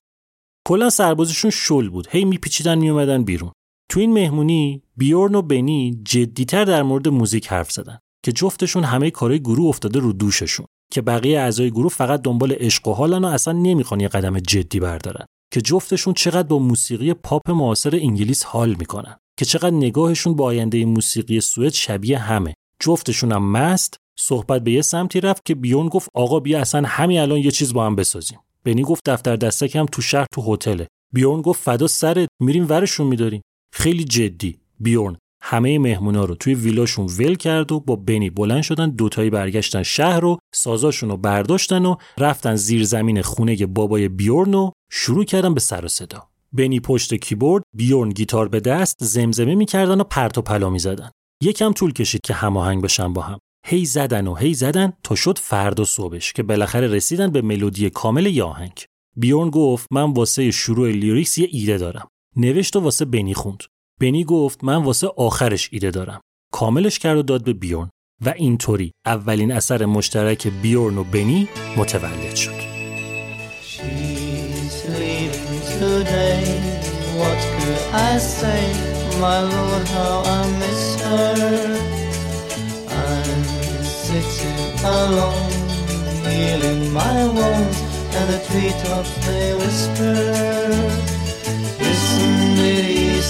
کلا 0.68 0.90
سربازشون 0.90 1.50
شل 1.50 1.88
بود 1.88 2.08
هی 2.10 2.24
میپیچیدن 2.24 2.78
میومدن 2.78 3.24
بیرون. 3.24 3.52
تو 3.90 4.00
این 4.00 4.12
مهمونی 4.12 4.82
بیورن 4.96 5.34
و 5.34 5.42
بنی 5.42 6.00
جدیتر 6.04 6.64
در 6.64 6.82
مورد 6.82 7.08
موزیک 7.08 7.46
حرف 7.46 7.72
زدن 7.72 7.98
که 8.24 8.32
جفتشون 8.32 8.84
همه 8.84 9.10
کارهای 9.10 9.40
گروه 9.40 9.68
افتاده 9.68 9.98
رو 9.98 10.12
دوششون 10.12 10.66
که 10.92 11.02
بقیه 11.02 11.40
اعضای 11.40 11.70
گروه 11.70 11.90
فقط 11.90 12.22
دنبال 12.22 12.52
عشق 12.52 12.88
و 12.88 12.92
حالن 12.92 13.24
و 13.24 13.26
اصلا 13.26 13.52
نمی‌خوان 13.52 14.00
یه 14.00 14.08
قدم 14.08 14.38
جدی 14.38 14.80
بردارن. 14.80 15.26
که 15.52 15.60
جفتشون 15.60 16.14
چقدر 16.14 16.48
با 16.48 16.58
موسیقی 16.58 17.14
پاپ 17.14 17.50
معاصر 17.50 17.96
انگلیس 17.96 18.44
حال 18.44 18.74
می‌کنن. 18.78 19.16
که 19.38 19.44
چقدر 19.44 19.70
نگاهشون 19.70 20.34
با 20.34 20.44
آینده 20.44 20.84
موسیقی 20.84 21.40
سوئد 21.40 21.72
شبیه 21.72 22.18
همه. 22.18 22.54
جفتشون 22.80 23.32
هم 23.32 23.50
مست 23.50 23.96
صحبت 24.18 24.64
به 24.64 24.72
یه 24.72 24.82
سمتی 24.82 25.20
رفت 25.20 25.44
که 25.44 25.54
بیورن 25.54 25.88
گفت 25.88 26.08
آقا 26.14 26.40
بیا 26.40 26.60
اصلا 26.60 26.82
همین 26.86 27.20
الان 27.20 27.38
یه 27.38 27.50
چیز 27.50 27.72
با 27.72 27.86
هم 27.86 27.96
بسازیم. 27.96 28.38
بنی 28.64 28.82
گفت 28.82 29.10
دفتر 29.10 29.36
دستک 29.36 29.76
هم 29.76 29.86
تو 29.86 30.02
شهر 30.02 30.26
تو 30.32 30.54
هتله. 30.54 30.86
بیورن 31.12 31.42
گفت 31.42 31.62
فدا 31.62 31.86
سرت 31.86 32.28
میریم 32.40 32.66
ورشون 32.68 33.06
میداریم. 33.06 33.42
خیلی 33.74 34.04
جدی. 34.04 34.58
بیورن 34.80 35.16
همه 35.48 35.78
مهمونا 35.78 36.24
رو 36.24 36.34
توی 36.34 36.54
ویلاشون 36.54 37.06
ول 37.06 37.34
کرد 37.34 37.72
و 37.72 37.80
با 37.80 37.96
بنی 37.96 38.30
بلند 38.30 38.62
شدن 38.62 38.90
دوتایی 38.90 39.30
برگشتن 39.30 39.82
شهر 39.82 40.20
رو 40.20 40.38
سازاشون 40.54 41.10
رو 41.10 41.16
برداشتن 41.16 41.84
و 41.84 41.96
رفتن 42.18 42.56
زیر 42.56 42.84
زمین 42.84 43.22
خونه 43.22 43.66
بابای 43.66 44.08
بیورن 44.08 44.54
و 44.54 44.70
شروع 44.90 45.24
کردن 45.24 45.54
به 45.54 45.60
سر 45.60 45.84
و 45.84 45.88
صدا. 45.88 46.28
بنی 46.52 46.80
پشت 46.80 47.14
کیبورد 47.14 47.62
بیورن 47.76 48.08
گیتار 48.08 48.48
به 48.48 48.60
دست 48.60 48.96
زمزمه 49.00 49.54
می‌کردن 49.54 50.00
و 50.00 50.04
پرت 50.04 50.38
و 50.38 50.42
پلا 50.42 50.70
می‌زدن. 50.70 51.10
یکم 51.42 51.72
طول 51.72 51.92
کشید 51.92 52.20
که 52.24 52.34
هماهنگ 52.34 52.82
بشن 52.82 53.12
با 53.12 53.22
هم. 53.22 53.38
هی 53.66 53.84
زدن 53.84 54.26
و 54.26 54.34
هی 54.34 54.54
زدن 54.54 54.92
تا 55.02 55.14
شد 55.14 55.38
فردا 55.38 55.84
صبحش 55.84 56.32
که 56.32 56.42
بالاخره 56.42 56.86
رسیدن 56.86 57.30
به 57.30 57.42
ملودی 57.42 57.90
کامل 57.90 58.26
ی 58.26 58.40
آهنگ 58.40 58.84
بیورن 59.16 59.50
گفت 59.50 59.86
من 59.90 60.12
واسه 60.12 60.50
شروع 60.50 60.90
لیریکس 60.90 61.38
یه 61.38 61.48
ایده 61.50 61.78
دارم. 61.78 62.08
نوشت 62.36 62.76
و 62.76 62.80
واسه 62.80 63.04
بنی 63.04 63.34
خوند. 63.34 63.62
بنی 64.00 64.24
گفت 64.24 64.64
من 64.64 64.84
واسه 64.84 65.08
آخرش 65.16 65.68
ایده 65.72 65.90
دارم. 65.90 66.20
کاملش 66.52 66.98
کرد 66.98 67.18
و 67.18 67.22
داد 67.22 67.44
به 67.44 67.52
بیورن. 67.52 67.90
و 68.26 68.34
اینطوری 68.36 68.92
اولین 69.06 69.52
اثر 69.52 69.84
مشترک 69.84 70.48
بیورن 70.62 70.98
و 70.98 71.04
بنی 71.04 71.48
متولد 71.76 72.34
شد. 72.34 72.66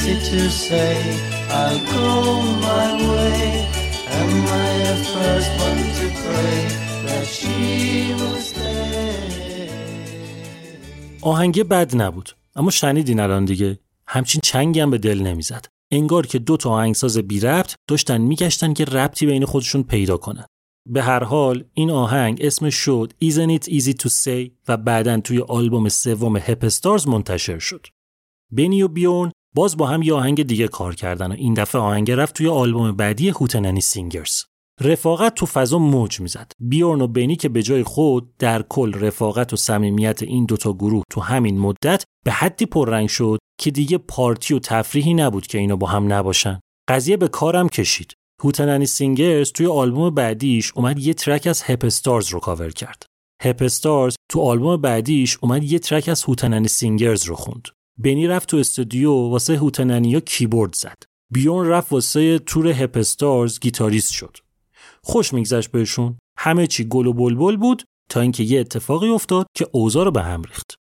easy 0.07 0.17
to 0.31 0.43
say 0.67 0.97
I'll 1.61 1.81
go 1.95 2.09
my 2.67 2.89
way. 3.13 3.41
Am 4.21 4.33
I 4.65 4.71
the 4.89 4.97
first 5.15 5.53
one 5.67 5.83
to 5.99 6.07
pray 6.23 6.59
That 7.07 7.27
she 7.37 7.57
will 8.19 8.41
stay? 8.41 8.87
آهنگه 11.23 11.65
بد 11.65 11.97
نبود 11.97 12.37
اما 12.57 12.71
شنیدین 12.71 13.21
الان 13.21 13.45
دیگه. 13.45 13.79
همچین 14.07 14.41
چنگی 14.45 14.81
هم 14.81 14.91
به 14.91 14.99
دل 14.99 15.19
نمی‌زد. 15.19 15.67
انگار 15.91 16.27
که 16.27 16.39
دو 16.39 16.57
تا 16.57 16.71
آهنگساز 16.71 17.19
بی 17.19 17.41
ربط 17.41 17.75
داشتن 17.89 18.21
میگشتن 18.21 18.73
که 18.73 18.85
ربطی 18.85 19.27
بین 19.27 19.45
خودشون 19.45 19.83
پیدا 19.83 20.17
کنن. 20.17 20.47
به 20.89 21.03
هر 21.03 21.25
حال 21.25 21.65
این 21.75 21.91
آهنگ 21.91 22.39
اسمش 22.41 22.75
شد 22.75 23.13
Isn't 23.25 23.59
it 23.59 23.69
easy 23.69 23.93
to 23.93 24.09
say 24.09 24.51
و 24.69 24.77
بعدا 24.77 25.21
توی 25.21 25.41
آلبوم 25.49 25.89
سوم 25.89 26.37
هپ 26.37 26.69
منتشر 27.09 27.59
شد. 27.59 27.87
بنی 28.53 28.89
و 28.89 28.96
بیورن 28.96 29.33
باز 29.57 29.77
با 29.77 29.87
هم 29.87 30.03
یه 30.03 30.15
آهنگ 30.15 30.43
دیگه 30.43 30.69
کار 30.69 30.95
کردن 30.95 31.33
و 31.33 31.35
این 31.35 31.55
دفعه 31.55 31.81
آهنگ 31.81 32.11
رفت 32.11 32.35
توی 32.35 32.49
آلبوم 32.49 32.93
بعدی 32.93 33.29
Hootenanny 33.29 33.81
Singers. 33.81 34.43
رفاقت 34.81 35.35
تو 35.35 35.47
فضا 35.47 35.79
موج 35.79 36.21
می‌زد. 36.21 36.53
بیورن 36.61 37.01
و 37.01 37.07
بنی 37.07 37.37
که 37.37 37.49
به 37.49 37.63
جای 37.63 37.83
خود 37.83 38.37
در 38.37 38.63
کل 38.63 38.95
رفاقت 38.95 39.53
و 39.53 39.57
صمیمیت 39.57 40.23
این 40.23 40.45
دوتا 40.45 40.73
گروه 40.73 41.03
تو 41.11 41.21
همین 41.21 41.59
مدت 41.59 42.05
به 42.25 42.33
حدی 42.33 42.67
پررنگ 42.67 43.09
شد 43.09 43.39
که 43.61 43.71
دیگه 43.71 43.99
پارتی 43.99 44.55
و 44.55 44.59
تفریحی 44.59 45.15
نبود 45.15 45.47
که 45.47 45.59
اینا 45.59 45.77
با 45.77 45.87
هم 45.87 46.13
نباشن. 46.13 46.61
قضیه 46.89 47.17
به 47.17 47.29
کارم 47.29 47.69
کشید. 47.69 48.13
Hootenanny 48.45 48.87
Singers 48.87 49.53
توی 49.53 49.67
آلبوم 49.67 50.11
بعدیش 50.11 50.73
اومد 50.75 50.99
یه 50.99 51.15
ترک 51.15 51.47
از 51.47 51.63
Hep 51.65 51.89
Stars 51.89 52.29
رو 52.29 52.41
کاور 52.41 52.71
کرد. 52.71 53.03
Hep 53.43 53.70
Stars 53.71 54.17
تو 54.31 54.41
آلبوم 54.41 54.77
بعدیش 54.77 55.39
اومد 55.41 55.65
یه 55.65 55.79
ترک 55.79 56.09
از 56.09 56.25
Hootenanny 56.25 56.69
Singers 56.69 57.25
رو 57.25 57.35
خوند. 57.35 57.69
بنی 57.99 58.27
رفت 58.27 58.49
تو 58.49 58.57
استودیو 58.57 59.13
واسه 59.13 59.57
Hootenanny 59.57 60.15
ا 60.15 60.21
کیبورد 60.21 60.75
زد. 60.75 61.03
بیورن 61.33 61.67
رفت 61.67 61.93
واسه 61.93 62.39
تور 62.39 62.69
Hep 62.69 63.03
Stars 63.03 63.61
گیتاریست 63.61 64.13
شد. 64.13 64.37
خوش 65.03 65.35
میگذشت 65.35 65.71
بهشون. 65.71 66.19
همه 66.39 66.67
چی 66.67 66.85
گل 66.85 67.07
و 67.07 67.13
بلبل 67.13 67.57
بود 67.57 67.83
تا 68.11 68.21
اینکه 68.21 68.43
یه 68.43 68.61
اتفاقی 68.61 69.09
افتاد 69.09 69.47
که 69.57 69.67
اوضاع 69.73 70.05
رو 70.05 70.11
به 70.11 70.23
هم 70.23 70.43
ریخت. 70.43 70.75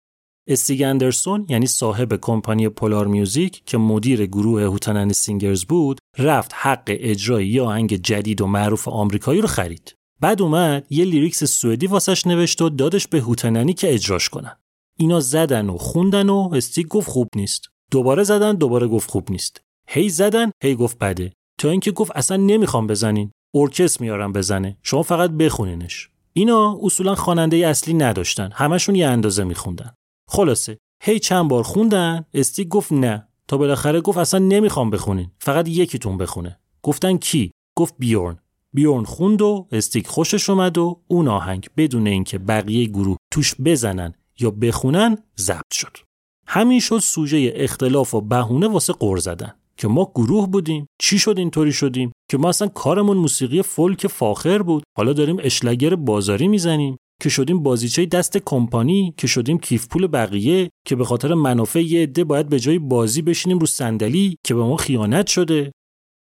استیگ 0.49 0.83
اندرسون 0.83 1.47
یعنی 1.49 1.67
صاحب 1.67 2.17
کمپانی 2.17 2.69
Polar 2.69 3.07
Music 3.07 3.63
که 3.67 3.79
مدیر 3.79 4.27
گروه 4.27 4.63
Hootenanny 4.63 5.13
Singers 5.13 5.65
بود 5.65 5.99
رفت 6.19 6.53
حق 6.55 6.83
اجرای 6.87 7.49
یه 7.49 7.63
آهنگ 7.63 7.97
جدید 7.97 8.41
و 8.41 8.47
معروف 8.47 8.89
آمریکایی 8.89 9.41
رو 9.41 9.49
خرید. 9.49 9.97
بعد 10.21 10.43
اومد 10.43 10.87
یه 10.91 11.05
lyrics 11.05 11.45
سوئدی 11.45 11.87
واسش 11.87 12.27
نوشت 12.27 12.63
و 12.63 12.69
دادش 12.69 13.07
به 13.07 13.21
Hootenanny 13.21 13.73
که 13.73 13.95
اجراش 13.95 14.29
کنن. 14.29 14.57
اینا 14.97 15.21
زدن 15.21 15.69
و 15.69 15.77
خوندن 15.77 16.29
و 16.29 16.51
استیگ 16.53 16.89
گفت 16.89 17.09
خوب 17.09 17.29
نیست. 17.37 17.69
دوباره 17.91 18.23
زدن 18.23 18.55
دوباره 18.55 18.87
گفت 18.87 19.11
خوب 19.11 19.31
نیست. 19.31 19.61
هی 19.89 20.09
زدن 20.09 20.51
هی 20.63 20.75
گفت 20.75 20.99
بده. 20.99 21.33
تا 21.59 21.71
اینکه 21.71 21.93
گفت 21.93 22.13
اصلا 22.15 22.37
نمی‌خوام 22.37 22.87
بزنین. 22.87 23.31
ارکستر 23.55 24.01
میارم 24.01 24.33
بزنه. 24.33 24.77
شما 24.83 25.03
فقط 25.03 25.31
بخونینش. 25.31 26.11
اینا 26.33 26.79
اصولا 26.83 27.15
خواننده 27.15 27.57
اصلی 27.57 27.95
نداشتن. 27.95 28.51
همشون 28.53 28.95
یه 28.95 29.07
اندازه 29.07 29.45
میخوندن. 29.45 29.95
خلاصه. 30.29 30.79
هی 31.03 31.19
چند 31.19 31.49
بار 31.49 31.63
خوندن 31.63 32.25
استیک 32.35 32.69
گفت 32.69 32.93
نه. 32.93 33.29
تا 33.49 33.57
بالاخره 33.57 34.01
گفت 34.01 34.19
اصلا 34.19 34.41
نمی‌خوام 34.41 34.91
بخونین. 34.91 35.31
فقط 35.39 35.69
یکیتون 35.69 36.19
بخونه. 36.19 36.59
گفتن 36.83 37.17
کی؟ 37.17 37.51
گفت 37.77 37.95
بیورن. 37.99 38.39
بیورن 38.73 39.05
خوند 39.05 39.43
و 39.43 39.69
استیک 39.73 40.07
خوشش 40.07 40.51
اومد 40.51 40.79
و 40.79 41.01
اون 41.09 41.29
آهنگ 41.29 41.69
بدون 41.77 42.07
اینکه 42.07 42.39
بقیه 42.39 42.87
گروه 42.87 43.17
توش 43.33 43.55
بزنن. 43.65 44.15
یا 44.41 44.51
بخونن 44.51 45.19
ضبط 45.39 45.75
شد. 45.75 45.97
همین 46.47 46.81
شد 46.81 46.99
سوژه 46.99 47.53
اختلاف 47.57 48.15
و 48.15 48.21
بهونه 48.21 48.69
واسه 48.69 48.93
قر 48.93 49.17
زدن. 49.17 49.53
که 49.77 49.89
ما 49.89 50.13
گروه 50.15 50.47
بودیم 50.51 50.87
چی 50.99 51.19
شد 51.19 51.39
اینطوری 51.39 51.73
شدیم؟ 51.73 52.13
که 52.31 52.39
ما 52.39 52.49
اصلا 52.49 52.69
کارمون 52.69 53.17
موسیقی 53.17 53.63
فولک 53.63 54.07
فاخر 54.07 54.63
بود. 54.63 54.83
حالا 54.97 55.13
داریم 55.13 55.37
اشلگر 55.41 55.95
بازاری 55.95 56.49
می‌زنیم. 56.49 56.97
که 57.23 57.29
شدیم 57.29 57.63
بازیچه 57.63 58.07
دست 58.07 58.39
کمپانی. 58.39 59.15
که 59.17 59.27
شدیم 59.27 59.59
کیف 59.59 59.89
پول 59.89 60.07
بقیه. 60.07 60.71
که 60.87 60.97
به 60.97 61.05
خاطر 61.05 61.35
منافع 61.35 61.83
یه 61.83 62.03
عده 62.03 62.25
باید 62.25 62.49
به 62.49 62.61
جای 62.61 62.79
بازی 62.79 63.23
بشینیم 63.23 63.59
رو 63.59 63.67
صندلی. 63.67 64.37
که 64.47 64.55
به 64.55 64.61
ما 64.61 64.77
خیانت 64.77 65.27
شده. 65.27 65.73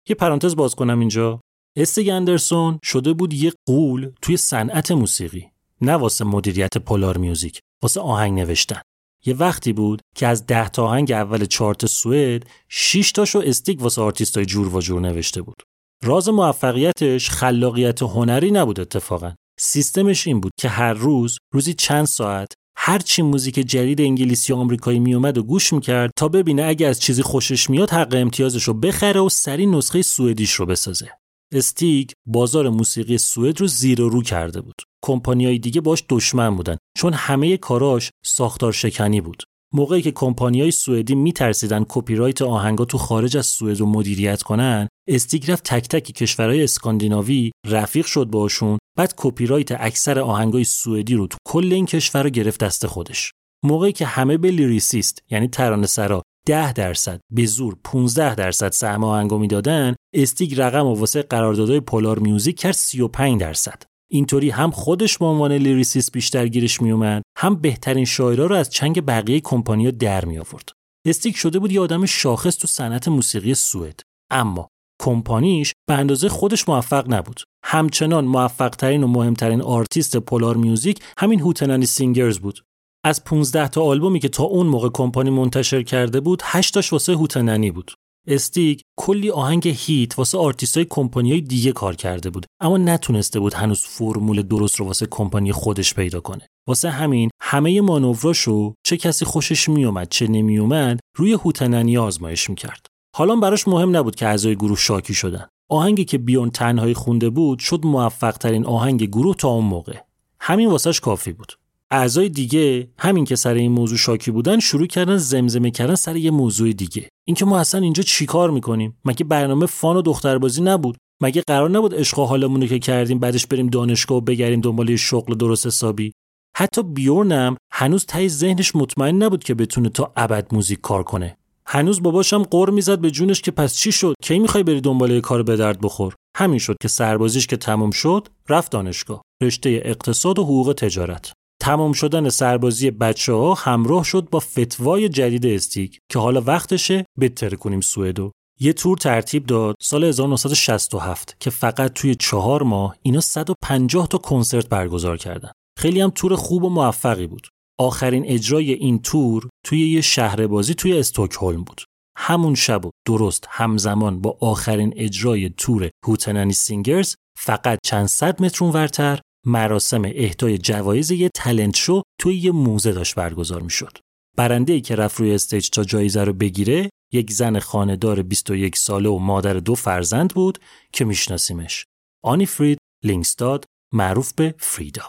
یه 0.09 0.15
پرانتز 0.15 0.57
باز 0.57 0.75
کنم 0.75 1.01
اینجا. 1.01 1.41
استیگ 1.77 2.09
اندرسون 2.09 2.79
شده 2.85 3.13
بود 3.13 3.35
یه 3.35 3.53
قول 3.67 4.11
توی 4.23 4.37
صنعت 4.37 4.91
موسیقی. 4.91 5.47
نه 5.81 5.93
واسه 5.93 6.25
مدیریت 6.25 6.79
Polar 6.79 7.17
Music. 7.17 7.61
واسه 7.83 8.01
آهنگ 8.01 8.41
نوشتن. 8.41 8.81
یه 9.27 9.35
وقتی 9.35 9.73
بود 9.73 10.01
که 10.17 10.27
از 10.27 10.47
ده 10.47 10.69
تا 10.69 10.87
آهنگ 10.87 11.13
اول 11.13 11.45
چارت 11.45 11.87
سوئد 11.87 12.47
6 12.69 13.13
تاشو 13.13 13.43
استیگ 13.45 13.83
واسه 13.83 14.03
آرتیستای 14.03 14.47
جور 14.47 14.77
و 14.77 14.81
جور 14.81 15.01
نوشته 15.01 15.43
بود. 15.43 15.63
راز 16.03 16.29
موفقیتش 16.29 17.31
خلاقیت 17.31 18.03
هنری 18.03 18.51
نبود 18.51 18.81
اتفاقا. 18.81 19.35
سیستمش 19.61 20.27
این 20.27 20.41
بود 20.41 20.53
که 20.61 20.69
هر 20.69 20.93
روز 20.93 21.39
روزی 21.55 21.75
چند 21.75 22.05
ساعت 22.05 22.49
هر 22.77 22.99
چی 22.99 23.23
موزیک 23.23 23.55
جدید 23.55 24.01
انگلیسی 24.01 24.53
و 24.53 24.57
آمریکایی 24.57 24.99
میومد 24.99 25.39
و 25.39 25.43
گوش 25.43 25.73
می‌کرد 25.73 26.11
تا 26.17 26.29
ببینه 26.29 26.63
اگه 26.63 26.87
از 26.87 27.01
چیزی 27.01 27.23
خوشش 27.23 27.71
میاد 27.71 27.91
حق 27.91 28.15
امتیازش 28.15 28.63
رو 28.63 28.75
بخره 28.75 29.21
و 29.21 29.29
سری 29.29 29.67
نسخه 29.67 30.03
سوئدیش 30.03 30.53
رو 30.53 30.67
بسازه. 30.67 31.09
استیگ 31.53 32.11
بازار 32.27 32.69
موسیقی 32.69 33.19
سوئد 33.19 33.61
رو 33.61 33.67
زیر 33.67 34.01
و 34.01 34.09
رو 34.09 34.23
کرده 34.23 34.61
بود. 34.61 34.83
کمپانیای 35.05 35.59
دیگه 35.59 35.81
باش 35.81 36.05
دشمن 36.09 36.57
بودن. 36.57 36.77
چون 36.99 37.13
همه 37.13 37.57
کاراش 37.57 38.11
ساختار 38.25 38.73
شکنی 38.73 39.21
بود. 39.21 39.43
موقعی 39.75 40.03
که 40.03 40.13
کمپانیای 40.13 40.71
سوئدی 40.71 41.15
میترسیدن 41.15 41.85
کپی 41.89 42.15
رایت 42.15 42.43
آهنگا 42.43 42.85
تو 42.85 42.99
خارج 42.99 43.37
از 43.37 43.47
سوئد 43.47 43.81
رو 43.81 43.87
مدیریت 43.87 44.43
کنن 44.43 44.89
استیگ 45.09 45.51
رفت 45.51 45.65
تک 45.65 45.89
تک 45.89 46.03
کشورهای 46.03 46.65
اسکاندیناوی 46.65 47.51
رفیق 47.67 48.07
شد 48.07 48.27
باشون 48.27 48.79
بعد 48.99 49.15
کپی 49.17 49.47
رایت 49.47 49.73
اکثر 49.73 50.19
آهنگای 50.19 50.65
سوئدی 50.65 51.15
رو 51.15 51.27
تو 51.27 51.37
کل 51.49 51.73
این 51.73 51.87
کشور 51.87 52.23
رو 52.23 52.31
گرفت 52.31 52.65
دست 52.65 52.87
خودش. 52.87 53.33
موقعی 53.65 53.93
که 53.93 54.07
همه 54.07 54.37
به 54.37 54.51
lyricist 54.51 55.23
یعنی 55.31 55.49
ترانه 55.49 55.87
سرا 55.87 56.23
10 56.47 56.73
درصد 56.73 57.21
به 57.33 57.47
زور 57.47 57.77
15 57.85 58.35
درصد 58.35 58.73
سهم 58.73 59.05
آهنگو 59.05 59.39
می‌دادن 59.39 59.95
استیگ 60.15 60.61
رقم 60.61 60.87
واسه 60.87 61.23
قراردادهای 61.23 61.81
Polar 61.81 62.19
Music 62.19 62.59
کرد 62.59 62.73
35 62.73 63.41
درصد. 63.41 63.83
اینطوری 64.11 64.51
هم 64.51 64.71
خودش 64.71 65.19
به 65.19 65.25
عنوان 65.25 65.53
lyricist 65.53 66.13
بیشتر 66.13 66.49
گیرش 66.49 66.83
میومد 66.83 67.23
هم 67.39 67.55
بهترین 67.55 68.05
شاعرها 68.05 68.47
رو 68.47 68.55
از 68.55 68.71
چنگ 68.71 69.07
بقیه 69.07 69.41
کمپانیا 69.41 69.91
در 69.91 70.25
می 70.25 70.39
آورد 70.39 70.69
استیگ 71.07 71.37
شده 71.37 71.59
بود 71.59 71.73
یه 71.73 71.81
آدم 71.81 72.07
شاخص 72.07 72.57
تو 72.57 72.67
صنعت 72.67 73.09
موسیقی 73.09 73.55
سوئد. 73.55 74.01
اما 74.31 74.69
کمپانیش 75.03 75.73
به 75.89 75.95
اندازه 75.95 76.29
خودش 76.29 76.69
موفق 76.69 77.13
نبود. 77.13 77.41
همچنان 77.65 78.25
موفق 78.25 78.69
ترین 78.69 79.05
و 79.05 79.07
مهمترین 79.07 79.63
آرتیست 79.63 80.17
Polar 80.17 80.57
Music 80.57 81.01
همین 81.19 81.41
Hootenanny 81.41 81.87
Singers 81.87 82.39
بود. 82.39 82.65
از 83.05 83.25
15 83.25 83.69
تا 83.69 83.83
آلبومی 83.83 84.21
که 84.21 84.29
تا 84.29 84.45
اون 84.45 84.67
موقع 84.67 84.89
کمپانی 84.89 85.31
منتشر 85.31 85.83
کرده 85.83 86.21
بود 86.21 86.43
8 86.45 86.75
تاش 86.75 86.93
واسه 86.93 87.13
Hootenanny 87.13 87.71
بود. 87.71 87.93
استیگ 88.31 88.83
کلی 88.99 89.31
آهنگ 89.31 89.69
hit 89.69 90.19
واسه 90.19 90.39
آرتیستای 90.39 90.87
کمپانیای 90.91 91.41
دیگه 91.41 91.73
کار 91.73 91.97
کرده 91.97 92.31
بود 92.31 92.47
اما 92.61 92.79
نتونسته 92.79 93.41
بود 93.41 93.55
هنوز 93.55 93.81
فرمول 93.81 94.43
درست 94.43 94.77
رو 94.77 94.87
واسه 94.87 95.07
کمپانی 95.11 95.53
خودش 95.53 95.95
پیدا 95.95 96.21
کنه. 96.21 96.47
واسه 96.69 96.91
همین 96.91 97.31
همه 97.43 97.81
مانوراشو 97.81 98.75
چه 98.87 98.97
کسی 98.97 99.25
خوشش 99.25 99.69
میومد 99.69 100.09
چه 100.09 100.27
نمیومد 100.27 101.01
روی 101.17 101.33
Hootenanny 101.33 101.99
آزمایش 101.99 102.51
می‌کرد. 102.51 102.87
حالا 103.17 103.37
براش 103.37 103.69
مهم 103.69 103.97
نبود 103.97 104.17
که 104.17 104.27
اعضای 104.27 104.57
گروه 104.57 104.79
شاکی 104.79 105.15
شدن. 105.15 105.47
آهنگی 105.71 106.05
که 106.05 106.19
بیون 106.19 106.51
تنهایی 106.51 106.95
خونده 106.95 107.31
بود 107.31 107.59
شد 107.59 107.87
موفق 107.87 108.33
ترین 108.33 108.67
آهنگ 108.67 109.05
گروه 109.05 109.37
تا 109.37 109.49
اون 109.49 109.65
موقع. 109.65 109.97
همین 110.41 110.71
واسش 110.71 111.01
کافی 111.01 111.33
بود. 111.33 111.53
اعضای 111.93 112.29
دیگه 112.29 112.89
همین 112.99 113.25
که 113.25 113.37
سر 113.37 113.55
این 113.55 113.73
موضوع 113.73 113.99
شاکی 113.99 114.31
بودن 114.31 114.59
شروع 114.59 114.87
کردن 114.87 115.17
زمزمه 115.17 115.71
کردن 115.71 115.95
سر 115.95 116.17
یه 116.17 116.31
موضوع 116.31 116.73
دیگه. 116.73 117.09
اینکه 117.27 117.45
ما 117.45 117.59
اصلا 117.59 117.81
اینجا 117.81 118.03
چیکار 118.03 118.51
می‌کنیم؟ 118.51 118.97
مگه 119.05 119.25
برنامه 119.25 119.67
فان 119.67 119.97
و 119.97 120.03
دختربازی 120.03 120.63
نبود؟ 120.63 120.97
مگه 121.23 121.43
قرار 121.47 121.71
نبود 121.71 121.95
عشق 121.95 122.19
و 122.19 122.25
حالمون 122.25 122.61
رو 122.61 122.67
که 122.67 122.79
کردیم 122.79 123.19
بعدش 123.19 123.47
بریم 123.47 123.67
دانشگاه 123.67 124.19
و 124.19 124.21
بگریم 124.21 124.61
دنبال 124.61 124.97
شغل 124.97 125.35
درست 125.35 125.67
حسابی؟ 125.67 126.13
حتی 126.57 126.83
بیورنم 126.83 127.57
هنوز 127.73 128.07
تای 128.07 128.29
ذهنش 128.29 128.77
مطمئن 128.77 129.23
نبود 129.23 129.45
که 129.45 129.55
بتونه 129.55 129.89
تا 129.89 130.13
ابد 130.17 130.55
موزیک 130.55 130.81
کار 130.81 131.03
کنه. 131.03 131.37
هنوز 131.67 132.03
باباشم 132.03 132.43
قر 132.43 132.71
می‌زد 132.71 132.99
به 132.99 133.11
جونش 133.11 133.41
که 133.41 133.51
پس 133.51 133.77
چی 133.77 133.93
شد؟ 133.93 134.15
کی 134.23 134.39
می‌خوای 134.39 134.65
بری 134.65 134.81
دنبال 134.81 135.11
یه 135.11 135.21
کار 135.21 135.43
به 135.43 135.57
درد 135.57 135.81
بخور؟ 135.81 136.15
همین 136.37 136.59
شد 136.59 136.77
که 136.83 136.89
سربازیش 136.89 137.47
که 137.47 137.57
تموم 137.57 137.91
شد 137.91 138.29
رفت 138.49 138.73
دانشگاه. 138.73 139.23
رشته 139.43 139.83
اقتصاد 139.85 140.39
و 140.39 140.43
حقوق 140.43 140.75
تجارت. 140.77 141.33
تمام 141.61 141.93
شدن 141.93 142.29
سربازی 142.29 142.91
بچه 142.91 143.33
ها 143.33 143.55
همراه 143.55 144.05
شد 144.05 144.29
با 144.31 144.41
فتوای 144.41 145.09
جدید 145.09 145.47
استیک 145.47 145.99
که 146.11 146.19
حالا 146.19 146.41
وقتشه 146.41 147.05
بهتر 147.19 147.55
کنیم 147.55 147.81
سوئدو. 147.81 148.31
یه 148.61 148.73
تور 148.73 148.99
ترتیب 148.99 149.47
داد 149.47 149.75
سال 149.81 150.05
1967 150.05 151.37
که 151.41 151.51
فقط 151.51 151.93
توی 151.93 152.15
چهار 152.15 152.63
ماه 152.63 152.97
اینا 153.03 153.21
150 153.21 154.07
تا 154.09 154.19
کنسرت 154.19 154.69
برگزار 154.69 155.17
کردن. 155.17 155.51
خیلی 155.79 156.01
هم 156.01 156.11
تور 156.11 156.37
خوب 156.37 156.65
و 156.65 156.69
موفقی 156.69 157.27
بود. 157.27 157.49
آخرین 157.79 158.25
اجرای 158.27 158.73
این 158.73 159.03
تور 159.03 159.49
توی 159.67 159.91
یه 159.91 160.01
شهر 160.01 160.47
بازی 160.47 160.75
توی 160.75 160.99
استکهلم 160.99 161.65
بود. 161.65 161.81
همون 162.17 162.55
شب 162.55 162.87
و 162.87 162.91
درست 163.07 163.47
همزمان 163.51 164.21
با 164.21 164.39
آخرین 164.41 164.93
اجرای 164.97 165.51
تور 165.57 165.91
Hootenanny 166.07 166.53
Singers 166.53 167.15
فقط 167.39 167.79
چند 167.85 168.07
صد 168.07 168.43
متر 168.43 168.65
ورتر 168.65 169.21
مراسم 169.47 170.03
اهدای 170.05 170.59
جوایز 170.59 171.11
یه 171.11 171.31
talent 171.35 171.77
show 171.77 172.03
توی 172.21 172.37
یه 172.37 172.51
موزه 172.51 172.93
داشت 172.93 173.15
برگزار 173.15 173.63
می‌شد. 173.63 173.99
برنده 174.37 174.73
ای 174.73 174.81
که 174.81 174.97
رفت 174.97 175.21
روی 175.21 175.35
stage 175.35 175.71
تا 175.71 175.85
جایزه 175.85 176.25
رو 176.25 176.33
بگیره 176.33 176.91
یک 177.13 177.31
زن 177.33 177.59
خانهدار 177.59 178.23
21 178.23 178.77
ساله 178.77 179.09
و 179.09 179.19
مادر 179.19 179.55
دو 179.55 179.75
فرزند 179.75 180.35
بود 180.35 180.59
که 180.93 181.05
میشناسیمش. 181.05 181.87
آنی 182.25 182.47
فرید 182.47 182.79
لینگستاد 183.05 183.65
معروف 183.93 184.33
به 184.33 184.55
فریدا. 184.59 185.05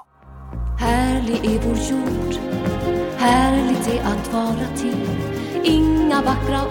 Härlig 0.77 1.45
är 1.45 1.59
härligt 3.17 3.87
är 3.87 4.03
att 4.11 4.33
vara 4.33 4.67
till. 4.81 5.05
Inga 5.63 6.21
vackra 6.21 6.61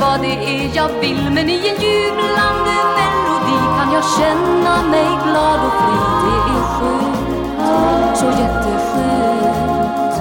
vad 0.00 0.20
det 0.20 0.36
är 0.54 0.70
jag 0.76 0.88
vill, 1.00 1.30
men 1.30 1.50
i 1.50 1.68
en 1.68 1.82
jublande 1.86 2.76
melodi 2.96 3.58
kan 3.76 3.92
jag 3.92 4.04
känna 4.18 4.82
mig 4.82 5.08
glad 5.24 5.60
och 5.66 5.72
fri. 5.80 5.98
Det 6.22 6.36
är 6.54 6.64
skönt, 6.74 8.18
så 8.18 8.26
jätteskönt. 8.26 10.14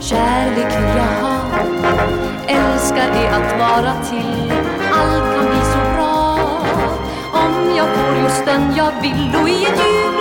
Kärlek 0.00 0.72
vill 0.78 0.96
jag 0.96 1.12
ha, 1.22 1.36
älskar 2.46 3.08
är 3.22 3.30
att 3.32 3.58
vara 3.58 3.92
till. 4.10 4.52
Allt 4.92 5.36
kan 5.36 5.46
bli 5.46 5.60
så 5.72 5.78
bra 5.96 6.38
om 7.32 7.76
jag 7.76 7.88
får 7.88 8.16
just 8.22 8.44
den 8.46 8.74
jag 8.76 8.92
vill 9.02 9.36
och 9.42 9.48
i 9.48 9.64
en 9.64 9.76
jublande 9.76 10.15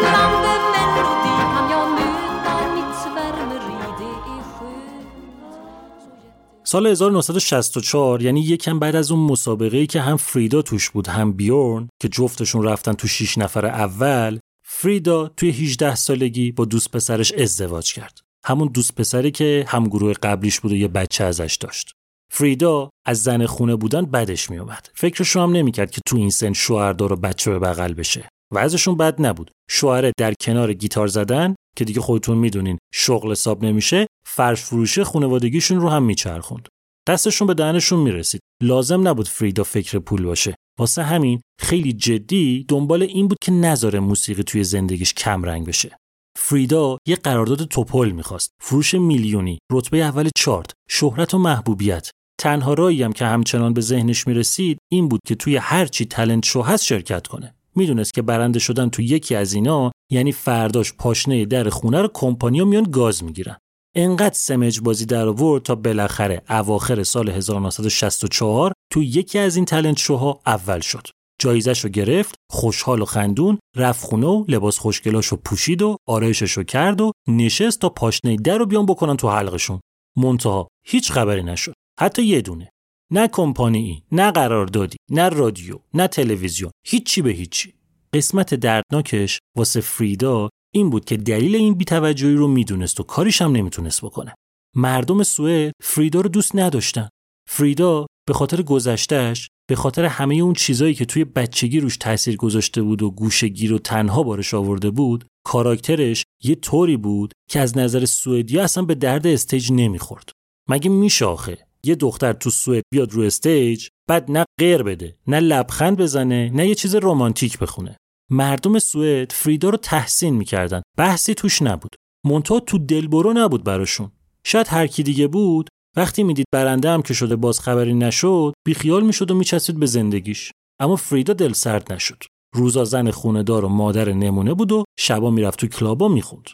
سال 6.67 6.87
1964 6.87 8.21
یعنی 8.21 8.41
یکم 8.41 8.79
بعد 8.79 8.95
از 8.95 9.11
اون 9.11 9.31
مسابقه 9.31 9.85
که 9.85 10.01
هم 10.01 10.17
فریدا 10.17 10.61
توش 10.61 10.89
بود 10.89 11.07
هم 11.07 11.33
بیورن 11.33 11.89
که 12.01 12.07
جفتشون 12.07 12.63
رفتن 12.63 12.93
تو 12.93 13.07
6 13.07 13.37
نفر 13.37 13.65
اول 13.65 14.39
فریدا 14.67 15.27
توی 15.27 15.49
18 15.49 15.95
سالگی 15.95 16.51
با 16.51 16.65
دوست 16.65 16.91
پسرش 16.91 17.33
ازدواج 17.33 17.93
کرد. 17.93 18.19
همون 18.45 18.67
دوست 18.67 18.95
پسری 18.95 19.31
که 19.31 19.65
هم 19.67 19.87
گروه 19.87 20.13
قبلیش 20.13 20.59
بود 20.59 20.71
و 20.71 20.75
یه 20.75 20.87
بچه 20.87 21.23
ازش 21.23 21.57
داشت. 21.61 21.91
فریدا 22.31 22.89
از 23.05 23.23
زن 23.23 23.45
خونه 23.45 23.75
بودن 23.75 24.05
بدش 24.05 24.49
میومد 24.49 24.89
فکرشو 24.93 25.39
هم 25.39 25.51
نمی‌کرد 25.51 25.91
که 25.91 26.01
تو 26.07 26.17
این 26.17 26.29
سن 26.29 26.53
شوهردار 26.53 27.13
و 27.13 27.15
بچه 27.15 27.51
به 27.51 27.59
بغل 27.59 27.93
بشه. 27.93 28.29
وضعشون 28.51 28.97
بد 28.97 29.21
نبود. 29.21 29.51
شوهره 29.69 30.11
در 30.17 30.33
کنار 30.41 30.73
گیتار 30.73 31.07
زدن 31.07 31.55
که 31.77 31.85
دیگه 31.85 32.01
خودتون 32.01 32.37
می‌دونین 32.37 32.77
شغل 32.93 33.31
حساب 33.31 33.65
نمیشه 33.65 34.07
فرش 34.27 34.61
فروشی 34.61 35.03
خانوادگیشون 35.03 35.79
رو 35.79 35.89
هم 35.89 36.03
میچرخوند. 36.03 36.67
دستشون 37.09 37.47
به 37.47 37.53
دهنشون 37.53 37.99
می‌رسید. 37.99 38.41
لازم 38.63 39.07
نبود 39.07 39.27
فریدا 39.27 39.63
فکر 39.63 39.99
پول 39.99 40.23
باشه. 40.23 40.55
واسه 40.79 41.03
همین 41.03 41.41
خیلی 41.61 41.93
جدی 41.93 42.65
دنبال 42.67 43.03
این 43.03 43.27
بود 43.27 43.37
که 43.41 43.51
نذاره 43.51 43.99
موسیقی 43.99 44.43
توی 44.43 44.63
زندگیش 44.63 45.13
کم 45.13 45.43
رنگ 45.43 45.67
بشه. 45.67 45.97
فریدا 46.37 46.97
یه 47.07 47.15
قرارداد 47.15 47.63
توپل 47.63 48.11
می‌خواست. 48.11 48.49
فروش 48.61 48.93
میلیونی 48.93 49.59
رتبه 49.71 49.97
اول 49.97 50.29
چارت 50.37 50.71
شهرت 50.89 51.33
و 51.33 51.37
محبوبیت. 51.37 52.11
تنها 52.39 52.73
راهی 52.73 53.03
هم 53.03 53.13
که 53.13 53.25
همچنان 53.25 53.73
به 53.73 53.81
ذهنش 53.81 54.27
می‌رسید 54.27 54.77
این 54.91 55.07
بود 55.07 55.19
که 55.27 55.35
توی 55.35 55.55
هر 55.55 55.85
چی 55.85 56.05
تلنت 56.05 56.45
شو 56.45 56.61
هست 56.61 56.83
شرکت 56.83 57.27
کنه. 57.27 57.55
می‌دونست 57.75 58.13
که 58.13 58.21
برنده 58.21 58.59
شدن 58.59 58.89
تو 58.89 59.01
یکی 59.01 59.35
از 59.35 59.53
اینا 59.53 59.91
یعنی 60.11 60.31
فرداش 60.31 60.93
پاشنه 60.93 61.45
در 61.45 61.69
خونه 61.69 62.01
رو 62.01 62.09
کمپانیا 62.13 62.65
میان 62.65 62.83
گاز 62.83 63.23
می‌گیرن. 63.23 63.57
انقدر 63.95 64.35
سمج 64.35 64.79
بازی 64.79 65.05
در 65.05 65.27
آورد 65.27 65.63
تا 65.63 65.75
بالاخره 65.75 66.41
اواخر 66.49 67.03
سال 67.03 67.29
1964 67.29 68.73
تو 68.91 69.03
یکی 69.03 69.39
از 69.39 69.55
این 69.55 69.65
تلنت 69.65 69.97
شوها 69.97 70.39
اول 70.45 70.79
شد. 70.79 71.07
جایزش 71.41 71.79
رو 71.79 71.89
گرفت 71.89 72.35
خوشحال 72.51 73.01
و 73.01 73.05
خندون 73.05 73.59
رفت 73.75 74.05
خونه 74.05 74.27
و 74.27 74.45
لباس 74.47 74.79
خوشگلاش 74.79 75.25
رو 75.25 75.37
پوشید 75.45 75.81
و 75.81 75.97
آرایشش 76.07 76.51
رو 76.51 76.63
کرد 76.63 77.01
و 77.01 77.11
نشست 77.27 77.79
تا 77.79 77.89
پاشنه 77.89 78.35
در 78.35 78.57
رو 78.57 78.65
بیان 78.65 78.85
بکنن 78.85 79.17
تو 79.17 79.29
حلقشون. 79.29 79.79
منتها 80.17 80.67
هیچ 80.85 81.11
خبری 81.11 81.43
نشد. 81.43 81.73
حتی 81.99 82.23
یه 82.23 82.41
دونه. 82.41 82.69
نه 83.11 83.27
کمپانی 83.27 84.03
نه 84.11 84.31
قراردادی 84.31 84.97
نه 85.11 85.29
رادیو 85.29 85.79
نه 85.93 86.07
تلویزیون 86.07 86.71
هیچی 86.85 87.21
به 87.21 87.31
هیچی. 87.31 87.73
قسمت 88.13 88.53
دردناکش 88.53 89.39
واسه 89.57 89.81
فریدا 89.81 90.49
این 90.73 90.89
بود 90.89 91.05
که 91.05 91.17
دلیل 91.17 91.55
این 91.55 91.73
بیتوجهی 91.73 92.33
رو 92.33 92.47
می‌دونست 92.47 92.99
و 92.99 93.03
کاریش 93.03 93.41
هم 93.41 93.51
نمی‌تونست 93.51 94.01
بکنه. 94.01 94.33
مردم 94.75 95.23
سوئد 95.23 95.73
فریدا 95.83 96.21
رو 96.21 96.29
دوست 96.29 96.55
نداشتن. 96.55 97.09
فریدا 97.49 98.05
به 98.27 98.33
خاطر 98.33 98.61
گذشتهش 98.61 99.47
به 99.69 99.75
خاطر 99.75 100.05
همه 100.05 100.35
اون 100.35 100.53
چیزایی 100.53 100.93
که 100.93 101.05
توی 101.05 101.25
بچگی 101.25 101.79
روش 101.79 101.97
تاثیر 101.97 102.35
گذاشته 102.35 102.81
بود 102.81 103.01
و 103.01 103.11
گوشگیر 103.11 103.73
و 103.73 103.79
تنها 103.79 104.23
بارش 104.23 104.53
آورده 104.53 104.89
بود 104.89 105.25
کاراکترش 105.45 106.23
یه 106.43 106.55
طوری 106.55 106.97
بود 106.97 107.33
که 107.49 107.59
از 107.59 107.77
نظر 107.77 108.05
سوئدیا 108.05 108.63
اصلا 108.63 108.83
به 108.83 108.95
درد 108.95 109.27
استیج 109.27 109.71
نمی‌خورد. 109.71 110.29
مگه 110.69 110.89
میشه 110.89 111.25
آخه؟ 111.25 111.64
یه 111.85 111.95
دختر 111.95 112.33
تو 112.33 112.49
سوئد 112.49 112.83
بیاد 112.93 113.13
رو 113.13 113.21
استیج 113.21 113.87
بعد 114.09 114.31
نه 114.31 114.45
غیر 114.59 114.83
بده 114.83 115.17
نه 115.27 115.39
لبخند 115.39 115.97
بزنه 115.97 116.49
نه 116.49 116.67
یه 116.67 116.75
چیز 116.75 116.95
رمانتیک 116.95 117.59
بخونه. 117.59 117.97
مردم 118.31 118.79
سوئد 118.79 119.31
فریدا 119.31 119.69
رو 119.69 119.77
تحسین 119.77 120.35
می‌کردن. 120.35 120.81
بحثی 120.97 121.33
توش 121.33 121.61
نبود. 121.61 121.95
مونتا 122.25 122.59
تو 122.59 122.77
دلبرو 122.77 123.33
نبود 123.33 123.63
براشون. 123.63 124.11
شاید 124.45 124.67
هر 124.67 124.87
کی 124.87 125.03
دیگه 125.03 125.27
بود 125.27 125.69
وقتی 125.97 126.23
می‌دید 126.23 126.45
برنده 126.53 126.89
هم 126.89 127.01
که 127.01 127.13
شده 127.13 127.35
باز 127.35 127.59
خبری 127.59 127.93
نشد 127.93 128.53
بیخیال 128.65 129.05
می‌شد 129.05 129.31
و 129.31 129.35
میچسبید 129.35 129.79
به 129.79 129.85
زندگیش. 129.85 130.51
اما 130.79 130.95
فریدا 130.95 131.33
دل 131.33 131.53
سرد 131.53 131.93
نشد. 131.93 132.23
روزا 132.55 132.85
زن 132.85 133.11
خونه 133.11 133.43
دار 133.43 133.65
و 133.65 133.69
مادر 133.69 134.11
نمونه 134.11 134.53
بود 134.53 134.71
و 134.71 134.83
شبا 134.99 135.31
می‌رفت 135.31 135.59
تو 135.59 135.67
کلابا 135.67 136.07
می‌خوند. 136.07 136.49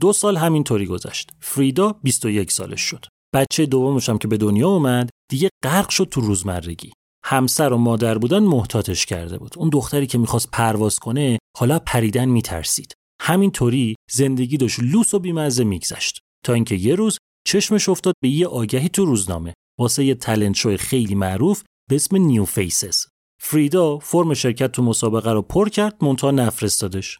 دو 0.00 0.12
سال 0.12 0.36
همینطوری 0.36 0.86
گذشت. 0.86 1.30
فریدا 1.40 1.92
21 1.92 2.52
سالش 2.52 2.80
شد. 2.80 3.06
بچه 3.34 3.68
هم 4.08 4.18
که 4.18 4.28
به 4.28 4.36
دنیا 4.36 4.68
اومد 4.68 5.10
دیگه 5.30 5.48
غرق 5.64 5.88
شد 5.88 6.08
تو 6.10 6.20
روزمرگی. 6.20 6.92
همسر 7.24 7.72
و 7.72 7.76
مادر 7.76 8.18
بودن 8.18 8.38
محتاطش 8.38 9.06
کرده 9.06 9.38
بود. 9.38 9.54
اون 9.58 9.68
دختری 9.68 10.06
که 10.06 10.18
می‌خواست 10.18 10.50
پرواز 10.50 10.98
کنه 10.98 11.38
حالا 11.56 11.78
پریدن 11.78 12.24
میترسید. 12.24 12.94
همینطوری 13.20 13.94
زندگی 14.10 14.56
داشت 14.56 14.80
لوس 14.80 15.14
و 15.14 15.18
بیمزه 15.18 15.64
میگذشت. 15.64 16.18
تا 16.44 16.52
اینکه 16.52 16.74
یه 16.74 16.94
روز 16.94 17.18
چشمش 17.46 17.88
افتاد 17.88 18.14
به 18.22 18.28
یه 18.28 18.46
آگهی 18.46 18.88
تو 18.88 19.04
روزنامه. 19.04 19.54
واسه 19.80 20.04
یه 20.04 20.14
talent 20.14 20.54
show 20.54 20.76
خیلی 20.76 21.14
معروف 21.14 21.62
به 21.90 21.96
اسم 21.96 22.16
New 22.16 22.44
Faces 22.44 23.06
فریدا 23.42 23.98
فرم 23.98 24.34
شرکت 24.34 24.72
تو 24.72 24.82
مسابقه 24.82 25.32
رو 25.32 25.42
پر 25.42 25.68
کرد 25.68 25.96
منتها 26.00 26.30
نفرستادش. 26.30 27.18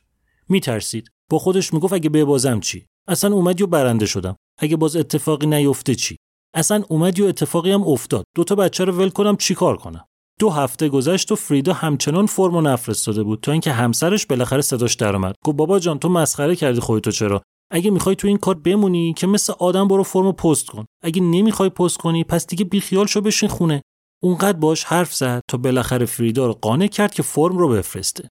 میترسید. 0.48 1.08
با 1.30 1.38
خودش 1.38 1.72
می‌گفت 1.72 1.92
اگه 1.92 2.10
ببازم 2.10 2.60
چی؟ 2.60 2.86
اصلا 3.08 3.34
اومد 3.34 3.62
و 3.62 3.66
برنده 3.66 4.06
شدم. 4.06 4.36
اگه 4.58 4.76
باز 4.76 4.96
اتفاقی 4.96 5.46
نیفته 5.46 5.94
چی؟ 5.94 6.16
اصلا 6.54 6.84
اومد 6.88 7.20
و 7.20 7.26
اتفاقی 7.26 7.70
هم 7.72 7.82
افتاد. 7.82 8.24
دو 8.36 8.44
تا 8.44 8.54
بچه 8.54 8.84
رو 8.84 8.92
ول 8.92 9.08
کنم 9.08 9.36
چیکار 9.36 9.76
کنم. 9.76 10.04
دو 10.40 10.50
هفته 10.50 10.88
گذشت 10.88 11.32
و 11.32 11.36
فریدا 11.36 11.72
همچنان 11.72 12.26
فرمو 12.26 12.60
نفرستاده 12.60 13.22
بود 13.22 13.40
تا 13.40 13.52
اینکه 13.52 13.72
همسرش 13.72 14.26
بالاخره 14.26 14.62
صداش 14.62 14.94
درآمد 14.94 15.34
گفت 15.44 15.56
بابا 15.56 15.78
جان 15.78 15.98
تو 15.98 16.08
مسخره 16.08 16.56
کردی 16.56 16.80
خودتو 16.80 17.10
چرا؟ 17.10 17.42
اگه 17.70 17.90
می‌خوای 17.90 18.16
تو 18.16 18.28
این 18.28 18.36
کار 18.36 18.54
بمونی 18.54 19.12
که 19.12 19.26
مثل 19.26 19.52
آدم 19.58 19.88
برو 19.88 20.02
فرمو 20.02 20.32
پست 20.32 20.66
کن. 20.66 20.84
اگه 21.02 21.22
نمی‌خوای 21.22 21.68
پست 21.68 21.96
کنی 21.96 22.24
پس 22.24 22.46
دیگه 22.46 22.64
بیخیال 22.64 23.06
شو 23.06 23.20
بشین 23.20 23.48
خونه. 23.48 23.82
اونقدر 24.22 24.58
باش 24.58 24.84
حرف 24.84 25.14
زد 25.14 25.40
تا 25.50 25.58
بالاخره 25.58 26.06
فریدا 26.06 26.46
رو 26.46 26.52
قانع 26.52 26.86
کرد 26.86 27.14
که 27.14 27.22
فرم 27.22 27.58
رو 27.58 27.68
بفرسته. 27.68 28.28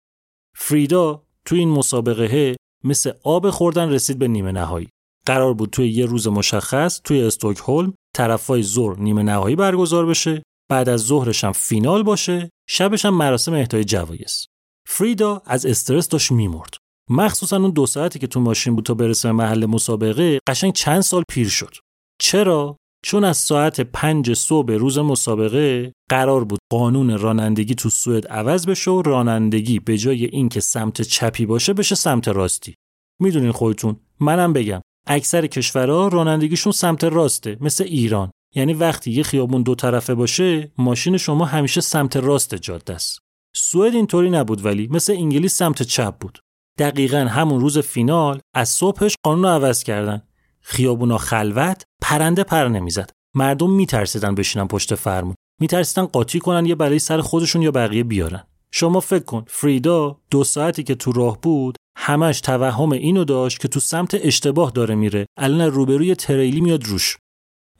فریدا 0.55 1.23
تو 1.45 1.55
این 1.55 1.69
مسابقه 1.69 2.55
مثل 2.83 3.11
آب 3.23 3.49
خوردن 3.49 3.89
رسید 3.89 4.19
به 4.19 4.27
نیمه 4.27 4.51
نهایی. 4.51 4.89
قرار 5.25 5.53
بود 5.53 5.69
توی 5.69 5.89
یه 5.89 6.05
روز 6.05 6.27
مشخص 6.27 7.01
توی 7.03 7.23
استکهلم 7.23 7.93
طرفای 8.15 8.63
ظهر 8.63 8.99
نیمه 8.99 9.23
نهایی 9.23 9.55
برگزار 9.55 10.05
بشه 10.05 10.43
بعد 10.69 10.89
از 10.89 11.01
ظهرش 11.01 11.43
هم 11.43 11.51
فینال 11.51 12.03
باشه 12.03 12.49
شبش 12.69 13.05
هم 13.05 13.13
مراسم 13.13 13.53
اهدای 13.53 13.83
جوایز. 13.83 14.45
فریدا 14.87 15.41
از 15.45 15.65
استرس 15.65 16.09
داشت 16.09 16.31
میمرد. 16.31 16.73
مخصوصا 17.09 17.57
اون 17.57 17.71
دو 17.71 17.85
ساعتی 17.85 18.19
که 18.19 18.27
تو 18.27 18.39
ماشین 18.39 18.75
بود 18.75 18.85
تا 18.85 18.93
برسه 18.93 19.31
محل 19.31 19.65
مسابقه 19.65 20.39
قشنگ 20.47 20.73
چند 20.73 21.01
سال 21.01 21.23
پیر 21.29 21.49
شد. 21.49 21.75
چرا؟ 22.21 22.77
چون 23.05 23.23
از 23.23 23.37
ساعت 23.37 23.81
پنج 23.81 24.33
صبح 24.33 24.73
روز 24.73 24.97
مسابقه 24.97 25.93
قرار 26.09 26.43
بود 26.43 26.59
قانون 26.71 27.17
رانندگی 27.19 27.75
تو 27.75 27.89
سوئد 27.89 28.27
عوض 28.27 28.65
بشه 28.67 28.91
و 28.91 29.01
رانندگی 29.01 29.79
به 29.79 29.97
جای 29.97 30.25
اینکه 30.25 30.59
سمت 30.59 31.01
چپی 31.01 31.45
باشه 31.45 31.73
بشه 31.73 31.95
سمت 31.95 32.27
راستی. 32.27 32.75
می‌دونین 33.21 33.51
خودتون 33.51 33.99
منم 34.19 34.53
بگم 34.53 34.81
اکثر 35.07 35.47
کشورها 35.47 36.07
رانندگیشون 36.07 36.71
سمت 36.71 37.03
راسته 37.03 37.57
مثل 37.61 37.83
ایران. 37.83 38.31
یعنی 38.55 38.73
وقتی 38.73 39.11
یه 39.11 39.23
خیابون 39.23 39.63
دو 39.63 39.75
طرفه 39.75 40.15
باشه 40.15 40.71
ماشین 40.77 41.17
شما 41.17 41.45
همیشه 41.45 41.81
سمت 41.81 42.17
راست 42.17 42.55
جاده 42.55 42.93
است. 42.93 43.19
سوئد 43.55 43.95
اینطوری 43.95 44.29
نبود 44.29 44.65
ولی 44.65 44.87
مثل 44.87 45.13
انگلیس 45.13 45.57
سمت 45.57 45.83
چپ 45.83 46.15
بود. 46.17 46.39
دقیقا 46.79 47.17
همون 47.17 47.59
روز 47.59 47.77
فینال 47.77 48.39
از 48.55 48.69
صبحش 48.69 49.15
قانون 49.23 49.45
عوض 49.45 49.83
کردن. 49.83 50.21
خیابونا 50.61 51.17
خلوت 51.17 51.83
پرنده 52.01 52.43
پر 52.43 52.67
نمی‌زد. 52.67 53.09
مردم 53.35 53.71
میترسیدن 53.71 54.35
بشینن 54.35 54.67
پشت 54.67 54.95
فرمون. 54.95 55.35
میترسیدن 55.61 56.05
قاطی 56.05 56.39
کنن 56.39 56.65
یه 56.65 56.75
برای 56.75 56.99
سر 56.99 57.21
خودشون 57.21 57.61
یا 57.61 57.71
بقیه 57.71 58.03
بیارن. 58.03 58.43
شما 58.71 58.99
فکر 58.99 59.23
کن 59.23 59.45
فریدا 59.47 60.17
دو 60.31 60.43
ساعتی 60.43 60.83
که 60.83 60.95
تو 60.95 61.11
راه 61.11 61.41
بود 61.41 61.75
همش 61.97 62.41
توهم 62.41 62.91
اینو 62.91 63.23
داشت 63.23 63.59
که 63.59 63.67
تو 63.67 63.79
سمت 63.79 64.13
اشتباه 64.13 64.71
داره 64.71 64.95
میره. 64.95 65.25
الان 65.37 65.71
روبرو 65.71 66.02
یه 66.02 66.15
تریلی 66.15 66.61
میاد 66.61 66.83
روش. 66.83 67.17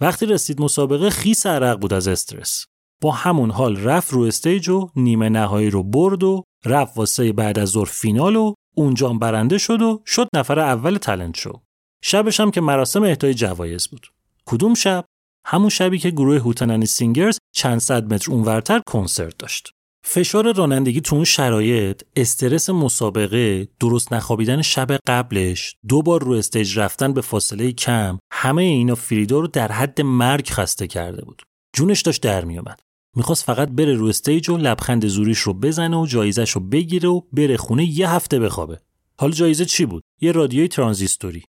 وقتی 0.01 0.25
رسید 0.25 0.61
مسابقه 0.61 1.09
خیس 1.09 1.45
عرق 1.45 1.79
بود 1.79 1.93
از 1.93 2.07
استرس. 2.07 2.65
با 3.01 3.11
همون 3.11 3.51
حال 3.51 3.77
رفت 3.77 4.13
رو 4.13 4.21
stage 4.21 4.69
و 4.69 4.89
نیمه 4.95 5.29
نهایی 5.29 5.69
رو 5.69 5.83
برد 5.83 6.23
و 6.23 6.43
رفت 6.65 6.97
واسه 6.97 7.33
بعد 7.33 7.59
از 7.59 7.69
ظهر 7.69 7.85
فینال 7.85 8.35
و 8.35 8.53
اونجا 8.75 9.09
برنده 9.09 9.57
شد 9.57 9.81
و 9.81 10.01
شد 10.05 10.27
نفر 10.35 10.59
اول 10.59 10.97
talent 10.97 11.37
show. 11.37 11.61
شبش 12.03 12.39
هم 12.39 12.51
که 12.51 12.61
مراسم 12.61 13.03
اهدای 13.03 13.33
جوایز 13.33 13.87
بود. 13.87 14.07
کدوم 14.45 14.73
شب؟ 14.73 15.05
همون 15.45 15.69
شبی 15.69 15.99
که 15.99 16.09
گروه 16.09 16.39
هوتنانی 16.39 16.85
سینگرز 16.85 17.37
چند 17.55 17.79
صد 17.79 18.13
متر 18.13 18.31
اونورتر 18.31 18.81
کنسرت 18.87 19.37
داشت. 19.37 19.71
فشار 20.05 20.55
رانندگی 20.55 21.01
تو 21.01 21.15
اون 21.15 21.25
شرایط 21.25 22.03
استرس 22.15 22.69
مسابقه 22.69 23.67
درست 23.79 24.13
نخوابیدن 24.13 24.61
شب 24.61 24.97
قبلش 25.07 25.75
دو 25.87 26.01
بار 26.01 26.23
رو 26.23 26.31
stage 26.31 26.79
رفتن 26.79 27.13
به 27.13 27.21
فاصله 27.21 27.71
کم 27.71 28.19
همه 28.31 28.63
اینا 28.63 28.95
فریدا 28.95 29.39
رو 29.39 29.47
در 29.47 29.71
حد 29.71 30.01
مرگ 30.01 30.49
خسته 30.49 30.87
کرده 30.87 31.25
بود. 31.25 31.41
جونش 31.75 32.01
داشت 32.01 32.21
در 32.21 32.45
میومد 32.45 32.79
می‌خواست 33.15 33.43
فقط 33.43 33.69
بره 33.69 33.93
رو 33.93 34.05
stage 34.05 34.49
و 34.49 34.57
لبخند 34.57 35.07
زوریش 35.07 35.39
رو 35.39 35.53
بزنه 35.53 35.97
و 35.97 36.05
جایزش 36.05 36.51
رو 36.51 36.61
بگیره 36.61 37.09
و 37.09 37.21
بره 37.33 37.57
خونه 37.57 37.85
یه 37.85 38.09
هفته 38.09 38.39
بخوابه. 38.39 38.79
حالا 39.19 39.33
جایزه 39.33 39.65
چی 39.65 39.85
بود؟ 39.85 40.03
یه 40.21 40.31
رادیوی 40.31 40.67
ترانزیستوری. 40.67 41.43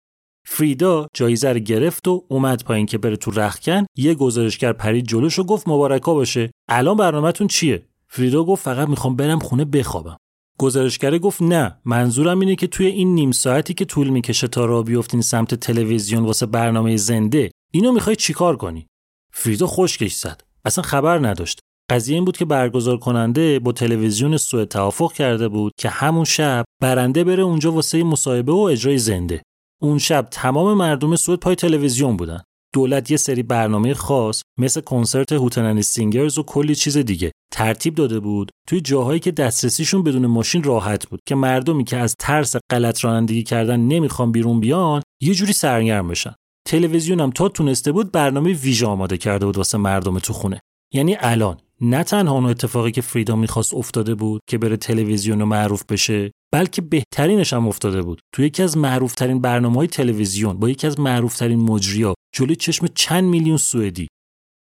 فریدا 0.46 1.06
جایزه 1.14 1.52
رو 1.52 1.58
گرفت 1.58 2.08
و 2.08 2.24
اومد 2.28 2.64
پایین 2.64 2.86
که 2.86 2.98
بره 2.98 3.16
تو 3.16 3.30
رختکن 3.30 3.86
یه 3.96 4.14
گزارشگر 4.14 4.72
پرید 4.72 5.06
جلوش 5.06 5.38
و 5.38 5.44
گفت 5.44 5.68
مبارکا 5.68 6.14
باشه. 6.14 6.50
الان 6.68 6.96
برنامهتون 6.96 7.46
چیه؟ 7.46 7.86
فریدا 8.16 8.44
گفت 8.44 8.64
فقط 8.64 8.88
می‌خوام 8.88 9.16
برم 9.16 9.38
خونه 9.38 9.64
بخوابم. 9.64 10.16
گزارشگر 10.58 11.18
گفت 11.18 11.42
نه 11.42 11.78
منظورم 11.84 12.40
اینه 12.40 12.56
که 12.56 12.66
توی 12.66 12.86
این 12.86 13.14
نیم 13.14 13.32
ساعتی 13.32 13.74
که 13.74 13.84
طول 13.84 14.08
می‌کشه 14.08 14.48
تا 14.48 14.64
راه 14.64 14.84
بیفتین 14.84 15.20
سمت 15.20 15.54
تلویزیون 15.54 16.24
واسه 16.24 16.46
برنامه 16.46 16.96
زنده 16.96 17.50
اینو 17.72 17.92
می‌خوای 17.92 18.16
چیکار 18.16 18.56
کنی؟ 18.56 18.86
فریدا 19.32 19.66
خشکش 19.66 20.14
زد. 20.14 20.40
اصلا 20.64 20.84
خبر 20.84 21.28
نداشت. 21.28 21.60
قضیه 21.90 22.14
این 22.14 22.24
بود 22.24 22.36
که 22.36 22.44
برگزار 22.44 22.96
کننده 22.96 23.58
با 23.58 23.72
تلویزیون 23.72 24.36
سوء 24.36 24.64
توافق 24.64 25.12
کرده 25.12 25.48
بود 25.48 25.72
که 25.78 25.88
همون 25.88 26.24
شب 26.24 26.64
برنده 26.82 27.24
بره 27.24 27.42
اونجا 27.42 27.72
واسه 27.72 28.04
مصاحبه 28.04 28.52
و 28.52 28.56
اجرای 28.58 28.98
زنده. 28.98 29.42
اون 29.82 29.98
شب 29.98 30.28
تمام 30.30 30.76
مردم 30.76 31.16
سوئد 31.16 31.38
پای 31.38 31.54
تلویزیون 31.54 32.16
بودن. 32.16 32.42
دولت 32.74 33.10
یه 33.10 33.16
سری 33.16 33.42
برنامه 33.42 33.94
خاص 33.94 34.42
مثل 34.58 34.80
کنسرت 34.80 35.32
هوتنانی 35.32 35.82
سینگرز 35.82 36.38
و 36.38 36.42
کلی 36.42 36.74
چیز 36.74 36.96
دیگه 36.96 37.32
ترتیب 37.52 37.94
داده 37.94 38.20
بود 38.20 38.50
توی 38.68 38.80
جاهایی 38.80 39.20
که 39.20 39.30
دسترسیشون 39.30 40.02
بدون 40.02 40.26
ماشین 40.26 40.62
راحت 40.62 41.06
بود 41.06 41.20
که 41.26 41.34
مردمی 41.34 41.84
که 41.84 41.96
از 41.96 42.14
ترس 42.18 42.56
غلط 42.70 43.04
رانندگی 43.04 43.42
کردن 43.42 43.80
نمی‌خوان 43.80 44.32
بیرون 44.32 44.60
بیان 44.60 45.02
یه 45.22 45.34
جوری 45.34 45.52
سرگرم 45.52 46.08
بشن. 46.08 46.34
تلویزیون 46.66 47.20
هم 47.20 47.30
تا 47.30 47.48
تونسته 47.48 47.92
بود 47.92 48.12
برنامه 48.12 48.52
ویژه 48.52 48.86
آماده 48.86 49.16
کرده 49.18 49.46
بود 49.46 49.56
واسه 49.56 49.78
مردم 49.78 50.18
تو 50.18 50.32
خونه. 50.32 50.60
یعنی 50.94 51.16
الان 51.20 51.56
نه 51.80 52.04
تنها 52.04 52.34
اون 52.34 52.46
اتفاقی 52.46 52.90
که 52.90 53.00
فریدا 53.00 53.36
می‌خواست 53.36 53.74
افتاده 53.74 54.14
بود 54.14 54.40
که 54.48 54.58
بره 54.58 54.76
تلویزیون 54.76 55.42
و 55.42 55.46
معروف 55.46 55.84
بشه 55.88 56.32
بلکه 56.54 56.82
بهترینش 56.82 57.52
هم 57.52 57.68
افتاده 57.68 58.02
بود. 58.02 58.20
تو 58.34 58.42
یکی 58.42 58.62
از 58.62 58.76
معروفترین 58.78 59.40
برنامه 59.40 59.76
های 59.76 59.86
تلویزیون 59.86 60.58
با 60.58 60.70
یکی 60.70 60.86
از 60.86 61.00
معروفترین 61.00 61.60
مجریا 61.60 62.14
جلوی 62.34 62.56
چشم 62.56 62.86
چند 62.94 63.24
میلیون 63.24 63.56
سوئدی. 63.56 64.08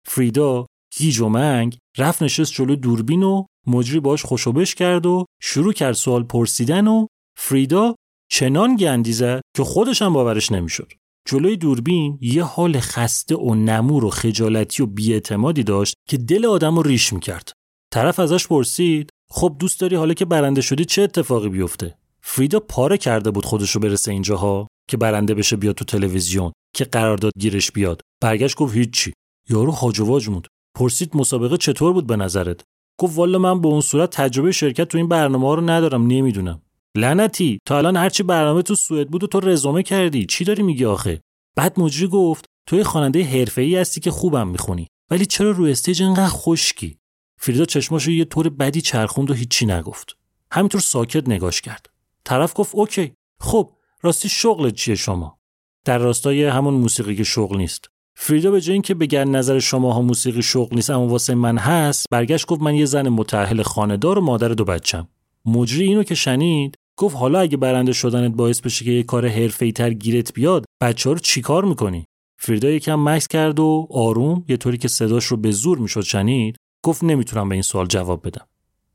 فریدا 0.08 0.66
گیج 0.98 1.20
و 1.20 1.30
منگ 1.30 1.78
رفت 1.98 2.24
نشست 2.24 2.53
جلو 2.53 2.76
دوربین 2.76 3.24
و 3.24 3.45
مجری 3.68 3.99
باش 3.99 4.26
خوشوبش 4.26 4.76
کرد 4.76 5.06
و 5.06 5.26
شروع 5.41 5.74
کرد 5.74 5.94
سوال 5.94 6.24
پرسیدن 6.24 6.88
و 6.88 7.08
فریدا 7.40 7.95
چنان 8.32 8.76
گندی 8.76 9.14
زد 9.14 9.41
که 9.58 9.64
خودش 9.64 10.02
هم 10.02 10.14
باورش 10.14 10.52
نمی‌شد. 10.52 10.91
جلوی 11.28 11.58
دوربین 11.58 12.18
یه 12.22 12.44
حال 12.44 12.80
خسته 12.80 13.36
و 13.36 13.56
نمور 13.56 14.06
و 14.06 14.10
خجالتی 14.10 14.84
و 14.84 14.86
بیاعتمادی 14.86 15.64
داشت 15.64 15.95
که 16.10 16.18
دل 16.18 16.45
آدم 16.45 16.76
رو 16.76 16.82
ریش 16.82 17.14
می‌کرد. 17.14 17.52
طرف 17.94 18.20
ازش 18.20 18.48
پرسید 18.48 19.10
خب 19.34 19.56
دوست 19.60 19.80
داری 19.80 19.95
حالا 19.95 20.14
که 20.14 20.26
برنده 20.26 20.62
شدی 20.62 20.86
چه 20.86 21.02
اتفاقی 21.02 21.49
بیفته؟ 21.49 21.95
فریدا 22.22 22.60
پاره 22.60 22.98
کرده 22.98 23.32
بود 23.32 23.45
خودش 23.45 23.72
رو 23.72 23.82
برسه 23.82 24.12
اینجاها 24.12 24.68
که 24.90 24.98
برنده 24.98 25.34
بشه 25.34 25.56
بیاد 25.56 25.76
تو 25.76 25.86
تلویزیون 25.86 26.52
که 26.76 26.86
قرارداد 26.86 27.32
گیرش 27.40 27.72
بیاد. 27.72 28.02
برگشت 28.22 28.58
گفت 28.58 28.76
هیچی. 28.76 29.14
یارو 29.49 29.72
هاج 29.72 29.99
و 29.99 30.06
واج 30.06 30.30
موند. 30.30 30.48
پرسید 30.78 31.18
مسابقه 31.18 31.58
چطور 31.58 31.94
بود 31.94 32.08
به 32.08 32.16
نظرت؟ 32.16 32.62
گفت 32.99 33.18
والا 33.18 33.40
من 33.40 33.62
به 33.62 33.68
اون 33.68 33.82
صورت 33.82 34.10
تجربه 34.10 34.52
شرکت 34.52 34.88
تو 34.88 34.98
این 34.98 35.08
برنامه 35.08 35.48
ها 35.48 35.53
رو 35.53 35.70
ندارم 35.70 36.08
نمی‌دونم. 36.08 36.62
لعنتی 36.98 37.60
تا 37.68 37.78
الان 37.78 37.98
هرچی 37.98 38.24
برنامه 38.24 38.62
تو 38.62 38.76
سوئد 38.76 39.10
بود 39.10 39.24
و 39.24 39.28
تو 39.28 39.40
رزومه 39.40 39.84
کردی 39.84 40.26
چی 40.26 40.44
داری 40.44 40.64
میگی 40.64 40.86
آخه 40.86 41.22
بعد 41.58 41.80
مجری 41.80 42.08
گفت 42.08 42.45
تو 42.68 42.76
یه 42.76 42.84
خواننده 42.84 43.24
حرفه‌ای 43.24 43.76
هستی 43.76 44.02
که 44.02 44.12
خوبم 44.12 44.48
می‌خونی 44.48 44.88
ولی 45.12 45.26
چرا 45.26 45.52
روی 45.52 45.72
stage 45.72 46.03
انقدر 46.03 46.30
خشکی 46.30 46.98
فریدا 47.43 47.65
چشماشو 47.65 48.11
یه 48.11 48.26
طور 48.26 48.49
بدی 48.49 48.81
چرخوند 48.81 49.31
و 49.31 49.34
هیچی 49.34 49.65
نگفت. 49.65 50.18
همینطور 50.51 50.81
ساکت 50.81 51.30
نگاش 51.30 51.61
کرد. 51.61 51.89
طرف 52.26 52.53
گفت 52.55 52.76
OK. 52.76 53.14
خب 53.39 53.72
راستی 54.01 54.30
شغلت 54.30 54.73
چیه 54.73 54.95
شما؟ 54.95 55.39
در 55.85 55.97
راستای 55.97 56.45
همون 56.45 56.73
موسیقی 56.73 57.15
که 57.15 57.23
شغل 57.23 57.57
نیست. 57.57 57.89
فریدا 58.15 58.51
به 58.51 58.61
جای 58.61 58.73
اینکه 58.73 58.93
بگن 58.93 59.27
نظر 59.27 59.59
شماها 59.59 60.01
موسیقی 60.01 60.41
شغل 60.41 60.76
نیست 60.76 60.89
اما 60.89 61.07
واسه 61.07 61.35
من 61.35 61.57
هست 61.57 62.05
برگشت 62.11 62.45
گفت 62.45 62.61
من 62.61 62.76
یه 62.76 62.85
زن 62.85 63.09
متأهل 63.09 63.61
خانه‌دار 63.61 64.19
و 64.19 64.22
مادر 64.22 64.47
دو 64.47 64.65
بچم. 64.65 65.07
مجری 65.45 65.84
اینو 65.84 66.03
که 66.03 66.15
شنید 66.15 66.76
گفت 66.97 67.15
حالا 67.15 67.39
اگه 67.39 67.57
برنده 67.57 67.93
شدنت 67.93 68.31
باعث 68.31 68.61
بشه 68.61 68.85
که 68.85 68.91
یه 68.91 69.03
کار 69.03 69.27
حرفه‌ای 69.27 69.72
تر 69.72 69.93
گیرت 69.93 70.34
بیاد 70.34 70.65
بچه 70.81 71.09
ها 71.09 71.13
رو 71.13 71.19
چیکار 71.19 71.65
می‌کنی؟ 71.65 72.05
فریدا 72.39 72.69
یکم 72.69 73.09
مکس 73.09 73.27
کرد 73.27 73.59
و 73.59 73.88
آروم 73.91 74.45
یه 74.47 74.57
طوری 74.57 74.77
که 74.77 74.88
صداش 74.88 75.26
رو 75.26 75.38
به 75.38 75.51
زور 75.51 75.77
می‌شد 75.77 76.01
شنید 76.01 76.55
گفت 76.84 77.03
نمی‌تونم 77.03 77.49
به 77.49 77.56
این 77.56 77.62
سوال 77.62 77.88
جواب 77.88 78.28
بدم. 78.28 78.45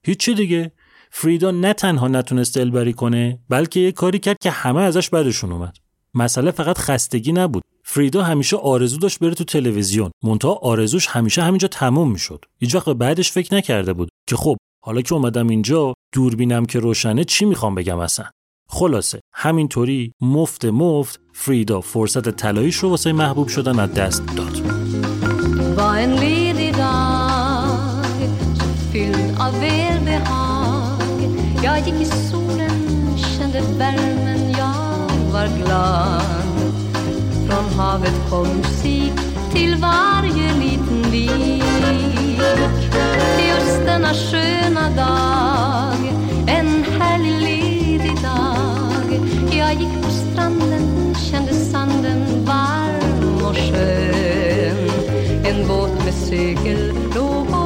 هیچی 0.03 0.35
دیگه. 0.35 0.73
فریدا 1.11 1.51
نه 1.51 1.73
تنها 1.73 2.09
نتونست 2.09 2.59
دلبری 2.59 2.93
کنه 2.93 3.39
بلکه 3.49 3.81
یه 3.81 3.93
کاری 3.93 4.19
کرد 4.19 4.37
که 4.41 4.51
همه 4.51 4.81
ازش 4.81 5.11
بدشون 5.11 5.53
اومد. 5.53 5.77
مسئله 6.15 6.51
فقط 6.51 6.79
خستگی 6.79 7.33
نبود. 7.33 7.63
فریدا 7.85 8.23
همیشه 8.23 8.57
آرزو 8.57 8.99
داشت 8.99 9.19
بره 9.19 9.35
تو 9.35 9.45
تلویزیون. 9.45 10.11
مونتا 10.23 10.53
آرزوش 10.53 11.07
همیشه 11.07 11.43
همینجا 11.43 11.69
تموم 11.69 12.13
می‌شد. 12.13 12.45
هیچ 12.61 12.75
وقت 12.75 12.89
بعدش 12.89 13.33
فکر 13.33 13.55
نکرده 13.55 13.93
بود 13.93 14.09
که 14.29 14.37
خب 14.37 14.57
حالا 14.85 15.03
که 15.03 15.15
اومدم 15.15 15.49
اینجا 15.49 15.95
دوربینم 16.13 16.67
که 16.67 16.79
روشنه 16.79 17.25
چی 17.25 17.45
می‌خوام 17.45 17.75
بگم 17.75 17.99
اصلا؟ 17.99 18.27
خلاصه 18.69 19.21
همینطوری 19.35 20.13
مفت 20.21 20.65
مفت 20.65 21.21
فریدا 21.33 21.81
فرصت 21.81 22.29
طلاییش 22.29 22.77
رو 22.77 22.89
واسه 22.89 23.13
محبوب 23.13 23.49
شدن 23.49 23.79
از 23.79 23.95
دست 23.95 24.23
داد. 24.37 24.63
Fylld 29.17 29.41
av 29.41 29.61
välbehag. 29.61 31.01
Jag 31.63 31.79
gick 31.79 32.01
i 32.01 32.05
solen, 32.05 33.17
kände 33.17 33.61
värmen, 33.79 34.51
jag 34.51 35.33
var 35.33 35.49
glad. 35.65 36.75
Från 37.49 37.79
havet 37.79 38.31
kom 38.31 38.49
musik 38.49 39.13
till 39.53 39.77
varje 39.77 40.55
liten 40.55 41.11
vik. 41.11 41.63
Just 43.49 43.87
denna 43.87 44.15
sköna 44.15 44.91
dag, 44.91 46.13
en 46.47 46.85
härlig 47.01 47.41
ledig 47.41 48.17
dag. 48.23 49.21
Jag 49.53 49.73
gick 49.75 50.03
på 50.03 50.11
stranden, 50.11 51.15
kände 51.15 51.53
sanden 51.55 52.45
varm 52.45 53.47
och 53.47 53.57
skön. 53.57 54.91
En 55.45 55.69
båt 55.69 56.05
med 56.05 56.15
segel 56.15 56.93
låg 57.15 57.66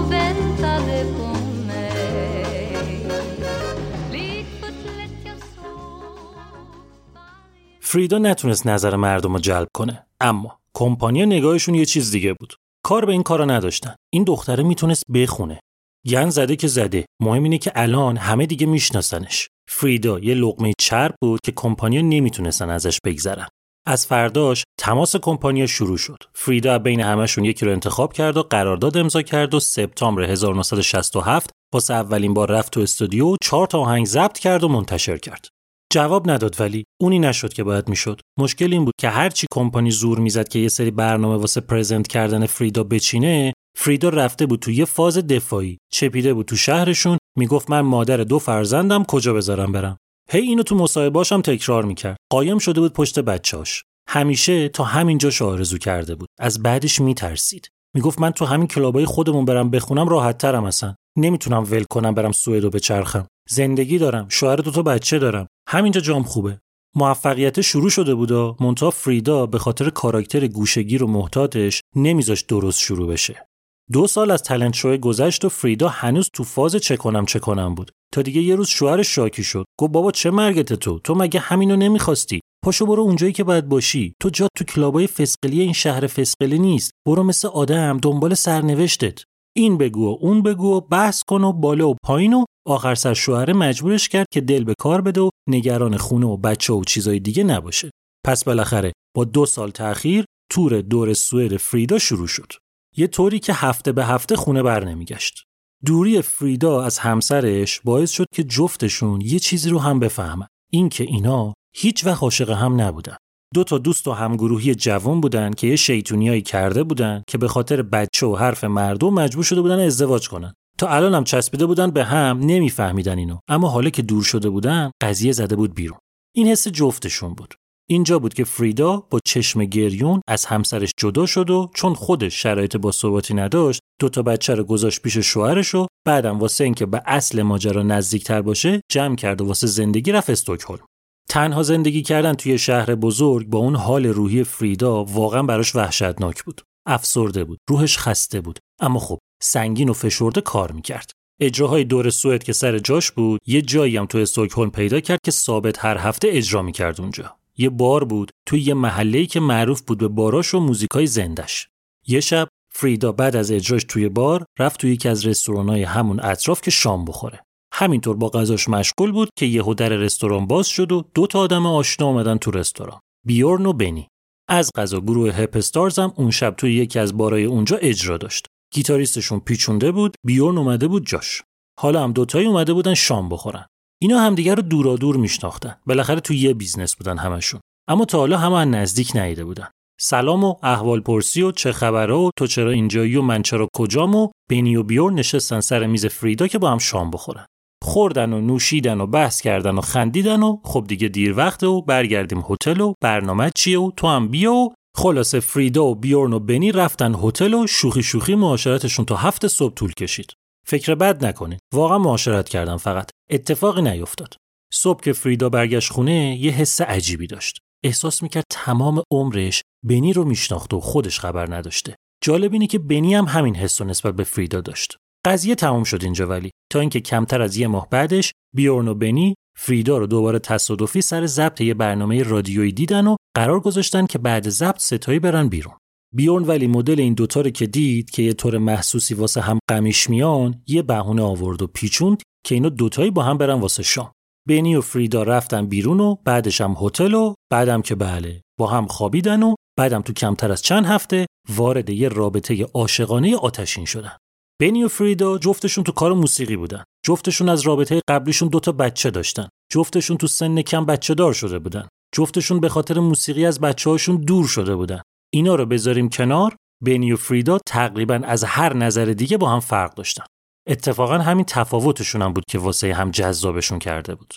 فریدا 7.92 8.18
نتونست 8.18 8.66
نظر 8.66 8.96
مردم 8.96 9.32
رو 9.32 9.38
جلب 9.38 9.68
کنه. 9.74 10.06
اما 10.20 10.60
کمپانیا 10.74 11.24
نگاهشون 11.24 11.74
یه 11.74 11.84
چیز 11.84 12.10
دیگه 12.10 12.34
بود. 12.40 12.54
کار 12.84 13.04
به 13.04 13.12
این 13.12 13.22
کارا 13.22 13.44
نداشتن. 13.44 13.94
این 14.12 14.24
دختره 14.24 14.62
می‌تونست 14.62 15.04
بخونه. 15.14 15.60
گن 16.08 16.30
زده 16.30 16.56
که 16.56 16.66
زده. 16.66 17.04
مهم 17.22 17.42
اینه 17.42 17.58
که 17.58 17.72
الان 17.74 18.16
همه 18.16 18.46
دیگه 18.46 18.66
میشناسنش. 18.66 19.48
فریدا 19.70 20.18
یه 20.18 20.34
لقمه 20.34 20.72
چرب 20.80 21.14
بود 21.22 21.40
که 21.44 21.52
کمپانیا 21.52 22.02
نمی‌تونستن 22.02 22.70
ازش 22.70 22.98
بگذرن. 23.04 23.48
از 23.86 24.06
فرداش 24.06 24.64
تماس 24.78 25.16
کمپانیا 25.16 25.66
شروع 25.66 25.98
شد. 25.98 26.18
فریدا 26.34 26.78
بین 26.78 27.00
همشون 27.00 27.44
یکی 27.44 27.66
رو 27.66 27.72
انتخاب 27.72 28.12
کرد 28.12 28.36
و 28.36 28.42
قرارداد 28.42 28.96
امضا 28.96 29.22
کرد 29.22 29.54
و 29.54 29.60
سپتامبر 29.60 30.22
1967 30.22 31.50
واسه 31.74 31.94
اولین 31.94 32.34
بار 32.34 32.50
رفت 32.50 32.72
تو 32.72 32.80
استودیو 32.80 33.36
چهار 33.42 33.66
تا 33.66 33.78
آهنگ 33.80 34.06
ضبط 34.06 34.38
کرد 34.38 34.64
و 34.64 34.68
منتشر 34.68 35.18
کرد. 35.18 35.48
جواب 35.92 36.30
نداد 36.30 36.60
ولی 36.60 36.84
اونی 37.00 37.18
نشد 37.18 37.52
که 37.52 37.64
باید 37.64 37.88
می‌شد. 37.88 38.20
مشکل 38.38 38.72
این 38.72 38.84
بود 38.84 38.94
که 39.00 39.08
هرچی 39.08 39.46
کمپانی 39.52 39.90
زور 39.90 40.18
می‌زد 40.18 40.48
که 40.48 40.58
یه 40.58 40.68
سری 40.68 40.90
برنامه 40.90 41.36
واسه 41.36 41.60
پرزنت 41.60 42.08
کردن 42.08 42.46
فریدا 42.46 42.84
بچینه 42.84 43.52
فریدا 43.78 44.08
رفته 44.08 44.46
بود 44.46 44.60
تو 44.60 44.70
یه 44.70 44.84
فاز 44.84 45.18
دفاعی 45.18 45.78
چپیده 45.92 46.34
بود 46.34 46.46
تو 46.46 46.56
شهرشون 46.56 47.18
می‌گفت 47.38 47.70
من 47.70 47.80
مادر 47.80 48.16
دو 48.16 48.38
فرزندم 48.38 49.04
کجا 49.04 49.34
بذارم 49.34 49.72
برم؟ 49.72 49.96
هی 50.30 50.40
اینو 50.40 50.62
تو 50.62 50.74
مصاحبه‌هاش 50.74 51.32
هم 51.32 51.42
تکرار 51.42 51.84
می‌کرد. 51.84 52.16
قایم 52.32 52.58
شده 52.58 52.80
بود 52.80 52.92
پشت 52.92 53.18
بچه‌اش 53.18 53.84
همیشه 54.08 54.68
تا 54.68 54.84
همینجاش 54.84 55.42
آرزو 55.42 55.78
کرده 55.78 56.14
بود. 56.14 56.28
از 56.40 56.62
بعدش 56.62 57.00
میترسید. 57.00 57.68
می‌گفت 57.96 58.20
من 58.20 58.30
تو 58.30 58.44
همین 58.44 58.66
کلابای 58.66 59.04
خودمون 59.04 59.44
برم 59.44 59.70
بخونم 59.70 60.08
راحت 60.08 60.38
ترم 60.38 60.64
اصلا. 60.64 60.94
نمی‌تونم 61.18 61.66
ول 61.70 61.84
کنم 61.90 62.14
برم 62.14 62.32
سوئد 62.32 62.64
و 62.64 62.70
بچرخم. 62.70 63.26
زندگی 63.48 63.98
دارم. 63.98 64.26
شوهر 64.28 64.56
دو 64.56 64.70
تا 64.70 64.82
بچه 64.82 65.18
دارم. 65.18 65.46
همینجا 65.72 66.00
جام 66.00 66.22
خوبه. 66.22 66.60
موفقیت 66.96 67.60
شروع 67.60 67.90
شده 67.90 68.14
بود 68.14 68.30
و 68.30 68.56
مونتا 68.60 68.90
فریدا 68.90 69.46
به 69.46 69.58
خاطر 69.58 69.90
کاراکتر 69.90 70.46
گوشگیر 70.46 71.04
و 71.04 71.06
محتاطش 71.06 71.80
نمیذاش 71.96 72.42
درست 72.42 72.80
شروع 72.80 73.08
بشه. 73.08 73.46
دو 73.92 74.06
سال 74.06 74.30
از 74.30 74.42
تلنت 74.42 74.74
شو 74.74 74.96
گذشت 74.96 75.44
و 75.44 75.48
فریدا 75.48 75.88
هنوز 75.88 76.28
تو 76.32 76.44
فاز 76.44 76.76
چه 76.76 76.96
کنم 76.96 77.26
چه 77.26 77.38
کنم 77.38 77.74
بود. 77.74 77.90
تا 78.14 78.22
دیگه 78.22 78.42
یه 78.42 78.56
روز 78.56 78.68
شوهرش 78.68 79.14
شاکی 79.14 79.42
شد. 79.42 79.64
گفت 79.78 79.92
بابا 79.92 80.10
چه 80.10 80.30
مرگت 80.30 80.72
تو؟ 80.72 80.98
تو 80.98 81.14
مگه 81.14 81.40
همینو 81.40 81.76
نمی‌خواستی؟ 81.76 82.40
پاشو 82.64 82.86
برو 82.86 83.02
اونجایی 83.02 83.32
که 83.32 83.44
باید 83.44 83.68
باشی. 83.68 84.14
تو 84.22 84.30
جات 84.30 84.50
تو 84.56 84.64
کلابای 84.64 85.06
فسقلی 85.06 85.60
این 85.60 85.72
شهر 85.72 86.06
فسقلی 86.06 86.58
نیست. 86.58 86.90
برو 87.06 87.22
مثل 87.22 87.48
آدم 87.48 87.98
دنبال 87.98 88.34
سرنوشتت. 88.34 89.22
این 89.56 89.78
بگو 89.78 90.06
و 90.06 90.16
اون 90.20 90.42
بگو 90.42 90.76
و 90.76 90.80
بحث 90.80 91.22
کن 91.22 91.44
و 91.44 91.52
بالا 91.52 91.88
و 91.88 91.94
پایین 92.04 92.34
و 92.34 92.44
آخر 92.66 92.94
سر 92.94 93.14
شوهره 93.14 93.52
مجبورش 93.52 94.08
کرد 94.08 94.26
که 94.32 94.40
دل 94.40 94.64
به 94.64 94.74
کار 94.78 95.00
بده 95.00 95.20
و 95.20 95.30
نگران 95.48 95.96
خونه 95.96 96.26
و 96.26 96.36
بچه 96.36 96.72
و 96.72 96.84
چیزای 96.84 97.20
دیگه 97.20 97.44
نباشه. 97.44 97.90
پس 98.26 98.44
بالاخره 98.44 98.92
با 99.16 99.24
دو 99.24 99.46
سال 99.46 99.70
تأخیر 99.70 100.24
تور 100.50 100.80
دور 100.80 101.12
سوئد 101.12 101.56
فریدا 101.56 101.98
شروع 101.98 102.26
شد. 102.26 102.52
یه 102.96 103.06
طوری 103.06 103.38
که 103.38 103.52
هفته 103.52 103.92
به 103.92 104.04
هفته 104.04 104.36
خونه 104.36 104.62
بر 104.62 104.84
نمیگشت. 104.84 105.42
دوری 105.84 106.22
فریدا 106.22 106.82
از 106.82 106.98
همسرش 106.98 107.80
باعث 107.80 108.10
شد 108.10 108.26
که 108.34 108.44
جفتشون 108.44 109.20
یه 109.20 109.38
چیزی 109.38 109.70
رو 109.70 109.78
هم 109.78 110.00
بفهمن. 110.00 110.46
اینکه 110.72 111.04
اینا 111.04 111.54
هیچ 111.76 112.06
وقت 112.06 112.22
عاشق 112.22 112.50
هم 112.50 112.80
نبودن. 112.80 113.16
دو 113.54 113.64
تا 113.64 113.78
دوست 113.78 114.08
و 114.08 114.12
همگروهی 114.12 114.74
جوان 114.74 115.20
بودن 115.20 115.52
که 115.52 115.66
یه 115.66 115.76
شیطونیایی 115.76 116.42
کرده 116.42 116.82
بودن 116.82 117.22
که 117.28 117.38
به 117.38 117.48
خاطر 117.48 117.82
بچه 117.82 118.26
و 118.26 118.36
حرف 118.36 118.64
مردم 118.64 119.14
مجبور 119.14 119.44
شده 119.44 119.60
بودن 119.60 119.80
ازدواج 119.80 120.28
کنن. 120.28 120.54
تا 120.78 120.88
الان 120.88 121.14
هم 121.14 121.24
چسبیده 121.24 121.66
بودن 121.66 121.90
به 121.90 122.04
هم 122.04 122.38
نمیفهمیدن 122.38 123.18
اینو. 123.18 123.38
اما 123.48 123.68
حالا 123.68 123.90
که 123.90 124.02
دور 124.02 124.22
شده 124.22 124.50
بودن 124.50 124.90
قضیه 125.02 125.32
زده 125.32 125.56
بود 125.56 125.74
بیرون. 125.74 125.98
این 126.36 126.46
حس 126.46 126.68
جفتشون 126.68 127.34
بود. 127.34 127.54
اینجا 127.88 128.18
بود 128.18 128.34
که 128.34 128.44
فریدا 128.44 128.96
با 129.10 129.18
چشم 129.24 129.64
گریون 129.64 130.20
از 130.28 130.44
همسرش 130.46 130.92
جدا 130.96 131.26
شد 131.26 131.50
و 131.50 131.70
چون 131.74 131.94
خودش 131.94 132.42
شرایط 132.42 132.76
باثباتی 132.76 133.34
نداشت 133.34 133.80
دو 134.00 134.08
تا 134.08 134.22
بچه 134.22 134.54
رو 134.54 134.64
گذاشت 134.64 135.02
پیش 135.02 135.18
شوهرش 135.18 135.74
و 135.74 135.86
بعدم 136.06 136.38
واسه 136.38 136.64
اینکه 136.64 136.86
به 136.86 137.02
اصل 137.06 137.42
ماجرا 137.42 137.82
نزدیکتر 137.82 138.42
باشه 138.42 138.80
جمع 138.90 139.16
کرد 139.16 139.40
و 139.40 139.46
واسه 139.46 139.66
زندگی 139.66 140.12
رفت 140.12 140.30
استکهلم. 140.30 140.84
تنها 141.30 141.62
زندگی 141.62 142.02
کردن 142.02 142.34
توی 142.34 142.58
شهر 142.58 142.94
بزرگ 142.94 143.46
با 143.46 143.58
اون 143.58 143.76
حال 143.76 144.06
روحی 144.06 144.44
فریدا 144.44 145.04
واقعا 145.04 145.42
براش 145.42 145.76
وحشتناک 145.76 146.44
بود. 146.44 146.60
افسرده 146.86 147.44
بود 147.44 147.58
روحش 147.68 147.98
خسته 147.98 148.40
بود. 148.40 148.58
اما 148.80 148.98
خب 148.98 149.18
سنگین 149.42 149.88
و 149.88 149.92
فشرده 149.92 150.40
کار 150.40 150.72
می‌کرد. 150.72 151.10
اجراهای 151.40 151.84
دور 151.84 152.10
سوئد 152.10 152.42
که 152.42 152.52
سر 152.52 152.78
جاش 152.78 153.10
بود 153.10 153.40
یه 153.46 153.62
جایی 153.62 153.96
هم 153.96 154.06
تو 154.06 154.18
استکهلم 154.18 154.70
پیدا 154.70 155.00
کرد 155.00 155.18
که 155.24 155.30
ثابت 155.30 155.84
هر 155.84 155.98
هفته 155.98 156.28
اجرا 156.30 156.62
می‌کرد 156.62 157.00
اونجا. 157.00 157.36
یه 157.58 157.70
بار 157.70 158.04
بود 158.04 158.30
توی 158.46 158.60
یه 158.60 158.74
محله‌ای 158.74 159.26
که 159.26 159.40
معروف 159.40 159.80
بود 159.80 159.98
به 159.98 160.08
باراش 160.08 160.54
و 160.54 160.60
موزیکای 160.60 161.06
زندش. 161.06 161.68
یه 162.06 162.20
شب 162.20 162.48
فریدا 162.74 163.12
بعد 163.12 163.36
از 163.36 163.50
اجراش 163.50 163.84
توی 163.84 164.08
بار 164.08 164.44
رفت 164.58 164.80
توی 164.80 164.92
یکی 164.92 165.08
از 165.08 165.26
رستوران‌های 165.26 165.82
همون 165.82 166.20
اطراف 166.22 166.60
که 166.60 166.70
شام 166.70 167.04
بخوره. 167.04 167.40
همینطور 167.80 168.16
با 168.16 168.28
غذاش 168.28 168.68
مشغول 168.68 169.12
بود 169.12 169.28
که 169.38 169.46
یهو 169.46 169.74
در 169.74 169.88
رستوران 169.88 170.46
باز 170.46 170.66
شد 170.66 170.92
و 170.92 171.04
دو 171.14 171.26
تا 171.26 171.38
آدم 171.38 171.66
آشنا 171.66 172.06
اومدن 172.06 172.36
تو 172.36 172.50
رستوران 172.50 173.00
بیورن 173.26 173.66
و 173.66 173.72
بنی 173.72 174.08
از 174.48 174.70
غذا 174.76 175.00
گروه 175.00 175.30
هپستارز 175.30 175.98
هم 175.98 176.12
اون 176.16 176.30
شب 176.30 176.54
توی 176.56 176.74
یکی 176.74 176.98
از 176.98 177.16
بارای 177.16 177.44
اونجا 177.44 177.76
اجرا 177.76 178.16
داشت. 178.16 178.46
گیتاریستشون 178.74 179.40
پیچونده 179.40 179.92
بود، 179.92 180.14
بیورن 180.26 180.58
اومده 180.58 180.88
بود 180.88 181.06
جاش. 181.06 181.42
حالا 181.80 182.04
هم 182.04 182.12
دوتایی 182.12 182.46
اومده 182.46 182.72
بودن 182.72 182.94
شام 182.94 183.28
بخورن. 183.28 183.66
اینا 184.02 184.20
همدیگه 184.20 184.54
رو 184.54 184.62
دورا 184.62 184.96
دور 184.96 185.16
میشناختن. 185.16 185.76
بالاخره 185.86 186.20
توی 186.20 186.38
یه 186.38 186.54
business 186.54 186.96
بودن 186.96 187.18
همشون. 187.18 187.60
اما 187.88 188.04
تا 188.04 188.18
حالا 188.18 188.38
همو 188.38 188.58
از 188.58 188.64
نزدیک 188.64 189.16
ندیده 189.16 189.44
بودن. 189.44 189.68
سلام 190.00 190.44
و 190.44 190.54
احوال 190.62 191.00
پرسی 191.00 191.42
و 191.42 191.52
چه 191.52 191.72
خبره 191.72 192.14
و 192.14 192.30
تو 192.36 192.46
چرا 192.46 192.70
اینجایی 192.70 193.16
و 193.16 193.22
من 193.22 193.42
چرا 193.42 193.68
کجام 193.74 194.14
و 194.14 194.28
بنی 194.50 194.76
و 194.76 194.82
بیورن 194.82 195.12
نشستن 195.12 195.60
سر 195.60 195.86
میز 195.86 196.06
فریدا 196.06 196.46
که 196.46 196.58
با 196.58 196.70
هم 196.70 196.78
شام 196.78 197.10
بخورن. 197.10 197.46
خوردن 197.82 198.32
و 198.32 198.40
نوشیدن 198.40 199.00
و 199.00 199.06
بحث 199.06 199.40
کردن 199.40 199.78
و 199.78 199.80
خندیدن 199.80 200.42
و 200.42 200.58
خب 200.64 200.84
دیگه 200.88 201.08
دیر 201.08 201.36
وقته 201.36 201.66
و 201.66 201.82
برگردیم 201.82 202.44
هتل 202.48 202.80
و 202.80 202.94
برنامه 203.02 203.50
چیه 203.54 203.80
و 203.80 203.90
تو 203.96 204.06
هم 204.06 204.28
بیا 204.28 204.52
و 204.52 204.74
خلاصه 204.96 205.40
فریدا 205.40 205.84
و 205.84 205.94
بیورن 205.94 206.32
و 206.32 206.38
بنی 206.38 206.72
رفتن 206.72 207.14
هتل 207.22 207.54
و 207.54 207.66
شوخی 207.66 208.02
شوخی 208.02 208.34
معاشرتشون 208.34 209.04
تا 209.04 209.16
هفت 209.16 209.46
صبح 209.46 209.74
طول 209.74 209.92
کشید. 209.92 210.32
فکر 210.66 210.94
بد 210.94 211.24
نکنین. 211.24 211.58
واقعا 211.74 211.98
معاشرت 211.98 212.48
کردن 212.48 212.76
فقط. 212.76 213.10
اتفاقی 213.30 213.82
نیفتاد. 213.82 214.34
صبح 214.72 215.00
که 215.00 215.12
فریدا 215.12 215.48
برگشت 215.48 215.92
خونه 215.92 216.36
یه 216.36 216.52
حس 216.52 216.80
عجیبی 216.80 217.26
داشت. 217.26 217.58
احساس 217.84 218.22
می‌کرد 218.22 218.44
تمام 218.50 219.02
عمرش 219.12 219.62
بنی 219.86 220.12
رو 220.12 220.24
میشناخته 220.24 220.76
و 220.76 220.80
خودش 220.80 221.20
خبر 221.20 221.54
نداشته. 221.54 221.96
جالب 222.24 222.52
اینه 222.52 222.66
که 222.66 222.78
بنی 222.78 223.14
هم 223.14 223.24
همین 223.24 223.56
حس 223.56 223.80
و 223.80 223.84
نسبت 223.84 224.14
به 224.14 224.24
فریدا 224.24 224.60
داشت. 224.60 224.96
قضیه 225.26 225.54
تمام 225.54 225.84
شد 225.84 226.04
اینجا 226.04 226.26
ولی 226.26 226.50
تا 226.72 226.80
اینکه 226.80 227.00
کمتر 227.00 227.42
از 227.42 227.56
یه 227.56 227.66
ماه 227.66 227.88
بعدش 227.90 228.32
بیورن 228.54 228.88
و 228.88 228.94
بنی 228.94 229.34
فریدا 229.58 229.98
رو 229.98 230.06
دوباره 230.06 230.38
تصادفی 230.38 231.00
سر 231.00 231.26
ضبط 231.26 231.60
یه 231.60 231.74
برنامه 231.74 232.22
رادیویی 232.22 232.72
دیدن 232.72 233.06
و 233.06 233.16
قرار 233.36 233.60
گذاشتن 233.60 234.06
که 234.06 234.18
بعد 234.18 234.48
ضبط 234.48 234.78
ستایی 234.78 235.18
برن 235.18 235.48
بیرون. 235.48 235.74
بیورن 236.14 236.44
ولی 236.44 236.66
مدل 236.66 237.00
این 237.00 237.14
دوتا 237.14 237.40
رو 237.40 237.50
که 237.50 237.66
دید 237.66 238.10
که 238.10 238.22
یه 238.22 238.32
طور 238.32 238.58
محسوسی 238.58 239.14
واسه 239.14 239.40
هم 239.40 239.58
قمیش 239.70 240.10
میان 240.10 240.62
یه 240.66 240.82
بهونه 240.82 241.22
آورد 241.22 241.62
و 241.62 241.66
پیچوند 241.66 242.22
که 242.46 242.54
اینا 242.54 242.68
دوتایی 242.68 243.10
با 243.10 243.22
هم 243.22 243.38
برن 243.38 243.60
واسه 243.60 243.82
شام. 243.82 244.12
بنی 244.48 244.76
و 244.76 244.80
فریدا 244.80 245.22
رفتن 245.22 245.66
بیرون 245.66 246.00
و 246.00 246.14
بعدش 246.24 246.60
هم 246.60 246.76
هتل 246.80 247.14
و 247.14 247.34
بعدم 247.52 247.82
که 247.82 247.94
بله 247.94 248.42
با 248.58 248.66
هم 248.66 248.86
خوابیدن 248.86 249.42
و 249.42 249.54
بعدم 249.78 250.02
تو 250.02 250.12
کمتر 250.12 250.52
از 250.52 250.62
چند 250.62 250.86
هفته 250.86 251.26
وارد 251.48 251.90
یه 251.90 252.08
رابطه 252.08 252.64
عاشقانه 252.74 253.36
آتشین 253.36 253.84
شدن. 253.84 254.16
بنی 254.60 254.84
و 254.84 254.88
فریدا 254.88 255.38
جفتشون 255.38 255.84
تو 255.84 255.92
کار 255.92 256.12
موسیقی 256.12 256.56
بودن. 256.56 256.84
جفتشون 257.06 257.48
از 257.48 257.60
رابطه 257.60 258.00
قبلیشون 258.08 258.48
دوتا 258.48 258.72
بچه 258.72 259.10
داشتن. 259.10 259.48
جفتشون 259.72 260.16
تو 260.16 260.26
سن 260.26 260.62
کم 260.62 260.86
بچه 260.86 261.14
دار 261.14 261.32
شده 261.32 261.58
بودن. 261.58 261.88
جفتشون 262.14 262.60
به 262.60 262.68
خاطر 262.68 263.00
موسیقی 263.00 263.46
از 263.46 263.60
بچه 263.60 263.90
هاشون 263.90 264.16
دور 264.16 264.46
شده 264.46 264.76
بودن. 264.76 265.02
اینا 265.32 265.54
رو 265.54 265.66
بذاریم 265.66 266.08
کنار 266.08 266.56
بنی 266.84 267.12
و 267.12 267.16
فریدا 267.16 267.58
تقریبا 267.66 268.20
از 268.24 268.44
هر 268.44 268.76
نظر 268.76 269.04
دیگه 269.04 269.36
با 269.36 269.48
هم 269.48 269.60
فرق 269.60 269.94
داشتن. 269.94 270.24
اتفاقا 270.68 271.18
همین 271.18 271.44
تفاوتشون 271.44 272.22
هم 272.22 272.32
بود 272.32 272.44
که 272.48 272.58
واسه 272.58 272.94
هم 272.94 273.10
جذابشون 273.10 273.78
کرده 273.78 274.14
بود. 274.14 274.34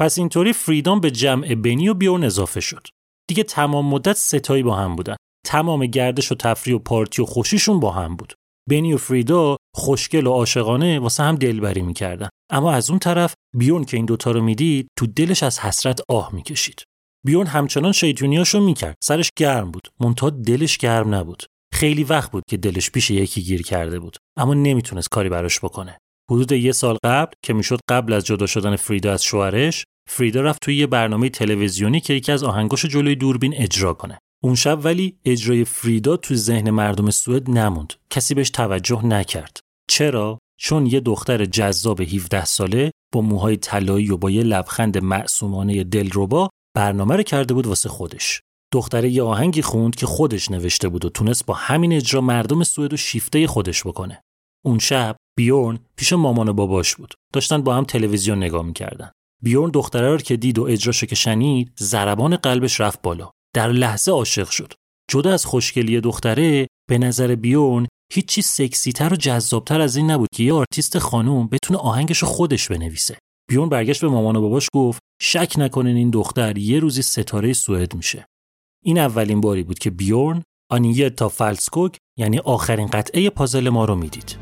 پس 0.00 0.18
اینطوری 0.18 0.52
فریدام 0.52 1.00
به 1.00 1.10
جمع 1.10 1.54
بنی 1.54 1.88
و 1.88 1.94
بیورن 1.94 2.24
اضافه 2.24 2.60
شد. 2.60 2.86
دیگه 3.28 3.42
تمام 3.42 3.86
مدت 3.86 4.16
ستایی 4.16 4.62
با 4.62 4.76
هم 4.76 4.96
بودن. 4.96 5.16
تمام 5.46 5.86
گردش 5.86 6.32
و 6.32 6.34
تفریح 6.34 6.76
و 6.76 6.78
پارتی 6.78 7.22
و 7.22 7.24
خوشیشون 7.24 7.80
با 7.80 7.90
هم 7.90 8.16
بود. 8.16 8.34
بنی 8.70 8.92
و 8.92 8.96
فریدا 8.96 9.56
خوشگل 9.74 10.26
و 10.26 10.30
عاشقانه 10.30 10.98
واسه 10.98 11.22
هم 11.22 11.36
دلبری 11.36 11.82
می‌کردن. 11.82 12.28
اما 12.50 12.72
از 12.72 12.90
اون 12.90 12.98
طرف 12.98 13.34
بیورن 13.56 13.84
که 13.84 13.96
این 13.96 14.06
دوتا 14.06 14.30
رو 14.30 14.42
می‌دید 14.42 14.86
تو 14.98 15.06
دلش 15.06 15.42
از 15.42 15.60
حسرت 15.60 16.00
آه 16.08 16.34
می‌کشید. 16.34 16.82
بیورن 17.26 17.46
همچنان 17.46 17.92
شیطونیاشو 17.92 18.60
می‌کرد. 18.60 18.94
سرش 19.04 19.30
گرم 19.38 19.70
بود. 19.70 19.88
منتها 20.00 20.30
دلش 20.30 20.78
گرم 20.78 21.14
نبود. 21.14 21.42
خیلی 21.74 22.04
وقت 22.04 22.30
بود 22.30 22.42
که 22.48 22.56
دلش 22.56 22.90
پیش 22.90 23.10
یکی 23.10 23.42
گیر 23.42 23.62
کرده 23.62 24.00
بود 24.00 24.16
اما 24.38 24.54
نمی‌تونست 24.54 25.08
کاری 25.08 25.28
براش 25.28 25.58
بکنه 25.58 25.98
حدود 26.30 26.52
یه 26.52 26.72
سال 26.72 26.98
قبل 27.04 27.32
که 27.44 27.52
می‌شد 27.52 27.78
قبل 27.88 28.12
از 28.12 28.26
جدا 28.26 28.46
شدن 28.46 28.76
فریدا 28.76 29.12
از 29.12 29.24
شوهرش 29.24 29.84
فریدا 30.10 30.40
رفت 30.40 30.58
توی 30.62 30.76
یه 30.76 30.86
برنامه 30.86 31.28
تلویزیونی 31.28 32.00
که 32.00 32.14
یکی 32.14 32.32
از 32.32 32.44
آهنگاش 32.44 32.84
جلوی 32.84 33.14
دوربین 33.14 33.54
اجرا 33.56 33.94
کنه 33.94 34.18
اون 34.44 34.54
شب 34.54 34.80
ولی 34.84 35.16
اجرای 35.24 35.64
فریدا 35.64 36.16
تو 36.16 36.34
ذهن 36.34 36.70
مردم 36.70 37.10
سوئد 37.10 37.50
نموند 37.50 37.94
کسی 38.10 38.34
بهش 38.34 38.50
توجه 38.50 39.06
نکرد 39.06 39.60
چرا 39.90 40.38
چون 40.60 40.86
یه 40.86 41.00
دختر 41.00 41.44
جذاب 41.44 42.00
17 42.00 42.44
ساله 42.44 42.90
با 43.14 43.20
موهای 43.20 43.56
طلایی 43.56 44.10
و 44.10 44.16
با 44.16 44.30
یه 44.30 44.42
لبخند 44.42 44.98
معصومانه 44.98 45.84
دلربا 45.84 46.48
برنامه 46.76 47.16
رو 47.16 47.22
کرده 47.22 47.54
بود 47.54 47.66
واسه 47.66 47.88
خودش 47.88 48.40
دختره 48.72 49.10
یه 49.10 49.22
آهنگی 49.22 49.62
خوند 49.62 49.94
که 49.94 50.06
خودش 50.06 50.50
نوشته 50.50 50.88
بود 50.88 51.04
و 51.04 51.08
تونست 51.08 51.46
با 51.46 51.54
همین 51.54 51.92
اجرا 51.92 52.20
مردم 52.20 52.64
سوئد 52.64 52.92
و 52.92 52.96
شیفته 52.96 53.46
خودش 53.46 53.86
بکنه. 53.86 54.20
اون 54.64 54.78
شب 54.78 55.16
بیورن 55.36 55.78
پیش 55.96 56.12
مامان 56.12 56.48
و 56.48 56.52
باباش 56.52 56.96
بود. 56.96 57.14
داشتن 57.32 57.62
با 57.62 57.74
هم 57.74 57.84
تلویزیون 57.84 58.38
نگاه 58.38 58.62
می‌کردن. 58.62 59.10
بیورن 59.42 59.70
دختره 59.70 60.10
رو 60.10 60.18
که 60.18 60.36
دید 60.36 60.58
و 60.58 60.62
اجراشو 60.62 61.06
که 61.06 61.14
شنید، 61.14 61.72
ضربان 61.78 62.36
قلبش 62.36 62.80
رفت 62.80 63.02
بالا. 63.02 63.30
در 63.54 63.68
لحظه 63.68 64.12
عاشق 64.12 64.50
شد. 64.50 64.72
جدا 65.10 65.32
از 65.32 65.46
خوشگلی 65.46 66.00
دختره، 66.00 66.66
به 66.88 66.98
نظر 66.98 67.34
بیورن 67.34 67.86
هیچی 68.12 68.42
سکسیتر 68.42 69.12
و 69.12 69.16
جذابتر 69.16 69.80
از 69.80 69.96
این 69.96 70.10
نبود 70.10 70.28
که 70.34 70.42
یه 70.42 70.52
آرتیست 70.52 70.98
خانوم 70.98 71.46
بتونه 71.46 71.78
آهنگشو 71.78 72.24
خودش 72.24 72.68
بنویسه. 72.68 73.18
بیورن 73.50 73.68
برگشت 73.68 74.00
به 74.00 74.08
مامان 74.08 74.36
و 74.36 74.40
باباش 74.40 74.68
گفت 74.74 75.00
شک 75.22 75.54
نکنین 75.58 75.96
این 75.96 76.10
دختر 76.10 76.58
یه 76.58 76.78
روزی 76.78 77.02
ستاره 77.02 77.52
سوئد 77.52 77.94
میشه. 77.94 78.26
این 78.84 78.98
اولین 78.98 79.40
باری 79.40 79.62
بود 79.62 79.78
که 79.78 79.90
بیورن 79.90 80.42
آنیه 80.70 81.10
تا 81.10 81.28
فلسکوک 81.28 81.96
یعنی 82.18 82.38
آخرین 82.38 82.86
قطعه 82.86 83.30
پازل 83.30 83.68
ما 83.68 83.84
رو 83.84 83.94
می‌دید. 83.94 84.36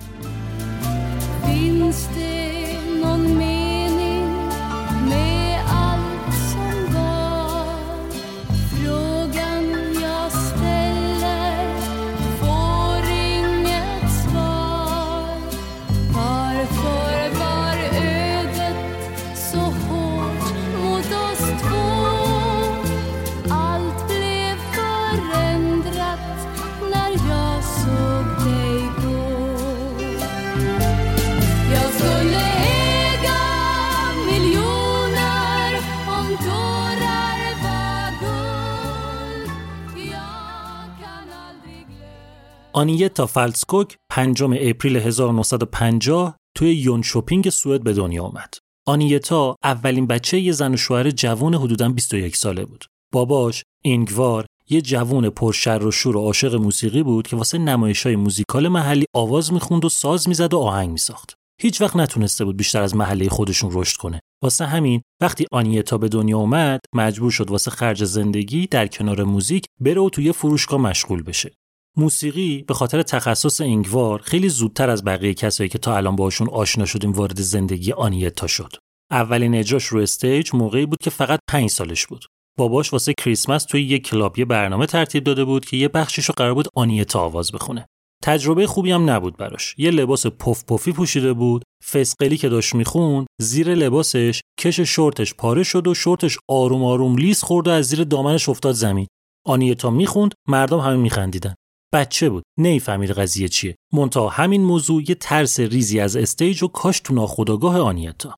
آنیتا 42.73 43.27
فلسکوک 43.27 43.97
پنجم 44.11 44.53
April 44.61 44.97
1950 44.97 46.37
توی 46.57 46.75
یون 46.75 47.03
شوپینگ 47.03 47.51
سوئد 47.51 47.83
به 47.83 47.93
دنیا 47.93 48.25
آمد. 48.25 48.55
آنیتا 48.87 49.57
اولین 49.65 50.07
بچه 50.07 50.41
یه 50.41 50.53
زن 50.53 50.75
و 50.75 50.77
شوهر 50.77 51.11
جوان 51.11 51.55
حدوداً 51.55 51.89
21 51.89 52.37
ساله 52.37 52.65
بود. 52.65 52.85
باباش 53.13 53.63
اینگوار 53.85 54.47
یه 54.71 54.81
جوون 54.81 55.31
پرشر 55.31 55.85
و 55.85 55.91
شور 55.91 56.17
و 56.17 56.21
عاشق 56.21 56.55
موسیقی 56.55 57.03
بود 57.03 57.27
که 57.27 57.37
واسه 57.37 57.59
نمایش 57.59 58.07
های 58.07 58.17
موزیکال 58.17 58.69
محلی 58.69 59.05
آواز 59.15 59.53
می‌خوند 59.53 59.85
و 59.85 59.89
ساز 59.89 60.29
می‌زد 60.29 60.55
و 60.55 60.59
آهنگ 60.59 60.91
میساخت. 60.91 61.35
هیچ 61.61 61.81
وقت 61.81 61.97
نتونسته 61.97 62.45
بود 62.45 62.57
بیشتر 62.57 62.83
از 62.83 62.97
محله 62.97 63.29
خودشون 63.29 63.71
رشد 63.73 63.97
کنه. 63.97 64.21
واسه 64.43 64.67
همین 64.67 65.03
وقتی 65.23 65.47
آنیتا 65.53 65.99
به 65.99 66.09
دنیا 66.09 66.39
اومد 66.39 66.81
مجبور 66.95 67.31
شد 67.31 67.51
واسه 67.51 67.71
خرج 67.71 68.05
زندگی 68.05 68.67
در 68.67 68.87
کنار 68.87 69.25
موزیک 69.25 69.67
بره 69.81 70.01
و 70.01 70.11
توی 70.11 70.33
فروشگاه 70.33 70.81
مشغول 70.81 71.23
بشه. 71.23 71.53
موسیقی 71.97 72.63
به 72.63 72.75
خاطر 72.75 73.03
تخصص 73.03 73.61
اینگوار 73.61 74.23
خیلی 74.23 74.49
زودتر 74.49 74.91
از 74.91 75.05
بقیه 75.05 75.35
کسایی 75.35 75.69
که 75.69 75.79
تا 75.79 75.97
الان 75.97 76.17
باشون 76.17 76.49
آشنا 76.49 76.85
شدیم 76.85 77.13
وارد 77.13 77.41
زندگی 77.41 77.93
آنیتا 77.93 78.47
شد. 78.47 78.77
اولین 79.11 79.55
اجراش 79.55 79.85
رو 79.85 80.01
stage 80.01 80.51
موقعی 80.55 80.87
بود 80.87 80.99
که 81.03 81.11
فقط 81.11 81.39
پنج 81.49 81.71
سالش 81.71 82.07
بود. 82.07 82.27
باباش 82.59 82.93
واسه 82.93 83.15
کریسمس 83.19 83.65
توی 83.65 83.83
یک 83.83 84.07
club 84.07 84.39
یه 84.39 84.45
برنامه 84.45 84.87
ترتیب 84.87 85.25
داده 85.25 85.45
بود 85.45 85.65
که 85.65 85.77
یه 85.77 85.89
بخشش 85.89 86.25
رو 86.25 86.35
قرار 86.37 86.55
بود 86.55 86.69
آنیتا 86.77 87.21
آواز 87.21 87.53
بخونه. 87.53 87.87
تجربه 88.23 88.67
خوبی 88.67 88.93
هم 88.93 89.11
نبود 89.11 89.37
براش. 89.37 89.75
یه 89.79 89.91
لباس 89.91 90.27
پف 90.27 90.65
پفی 90.65 90.93
پوشیده 90.93 91.33
بود، 91.33 91.63
فسقلی 91.91 92.37
که 92.37 92.49
داشت 92.49 92.75
می‌خوند، 92.75 93.27
زیر 93.41 93.75
لباسش 93.75 94.41
کش 94.61 94.81
شورتش 94.81 95.35
پاره 95.35 95.63
شد 95.63 95.87
و 95.87 95.95
شورتش 95.95 96.39
آروم 96.49 96.85
آروم 96.85 97.17
لیز 97.17 97.45
خورد 97.45 97.69
و 97.69 97.71
از 97.71 97.87
زیر 97.87 98.05
دامنش 98.05 98.49
افتاد 98.49 98.75
زمین. 98.75 99.07
آنیتا 99.47 99.91
می‌خوند، 99.91 100.35
مردم 100.49 100.79
همه 100.79 100.97
میخندیدن. 100.97 101.55
بچه 101.93 102.31
بود. 102.31 102.45
نمی‌فهمید 102.59 103.11
قضیه 103.11 103.49
چیه. 103.49 103.77
منتها 103.93 104.29
همین 104.29 104.65
موضوع 104.65 105.03
یه 105.09 105.15
ترس 105.15 105.61
ریزی 105.61 106.01
از 106.01 106.17
استیج 106.17 106.63
و 106.63 106.69
کاش 106.69 107.01
تو 107.01 107.15
ناخودآگاه 107.15 107.79
آنیتا. 107.79 108.35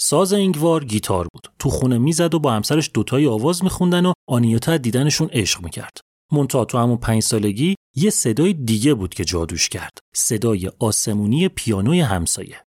ساز 0.00 0.32
اینگوار 0.32 0.84
گیتار 0.84 1.28
بود. 1.32 1.52
تو 1.58 1.70
خونه 1.70 1.98
می‌زد 1.98 2.34
و 2.34 2.38
با 2.38 2.52
همسرش 2.52 2.90
دوتایی 2.94 3.26
آواز 3.26 3.64
میخوندن 3.64 4.06
و 4.06 4.12
آنیتا 4.28 4.76
دیدنشون 4.76 5.28
عشق 5.32 5.62
می‌کرد. 5.62 6.00
مونتا 6.32 6.64
تو 6.64 6.78
همون 6.78 6.96
پنج 6.96 7.22
سالگی 7.22 7.74
یه 7.96 8.10
صدای 8.10 8.52
دیگه 8.52 8.94
بود 8.94 9.14
که 9.14 9.24
جادوش 9.24 9.68
کرد. 9.68 9.98
صدای 10.16 10.70
آسمونی 10.78 11.48
پیانوی 11.48 12.00
همسایه. 12.00 12.64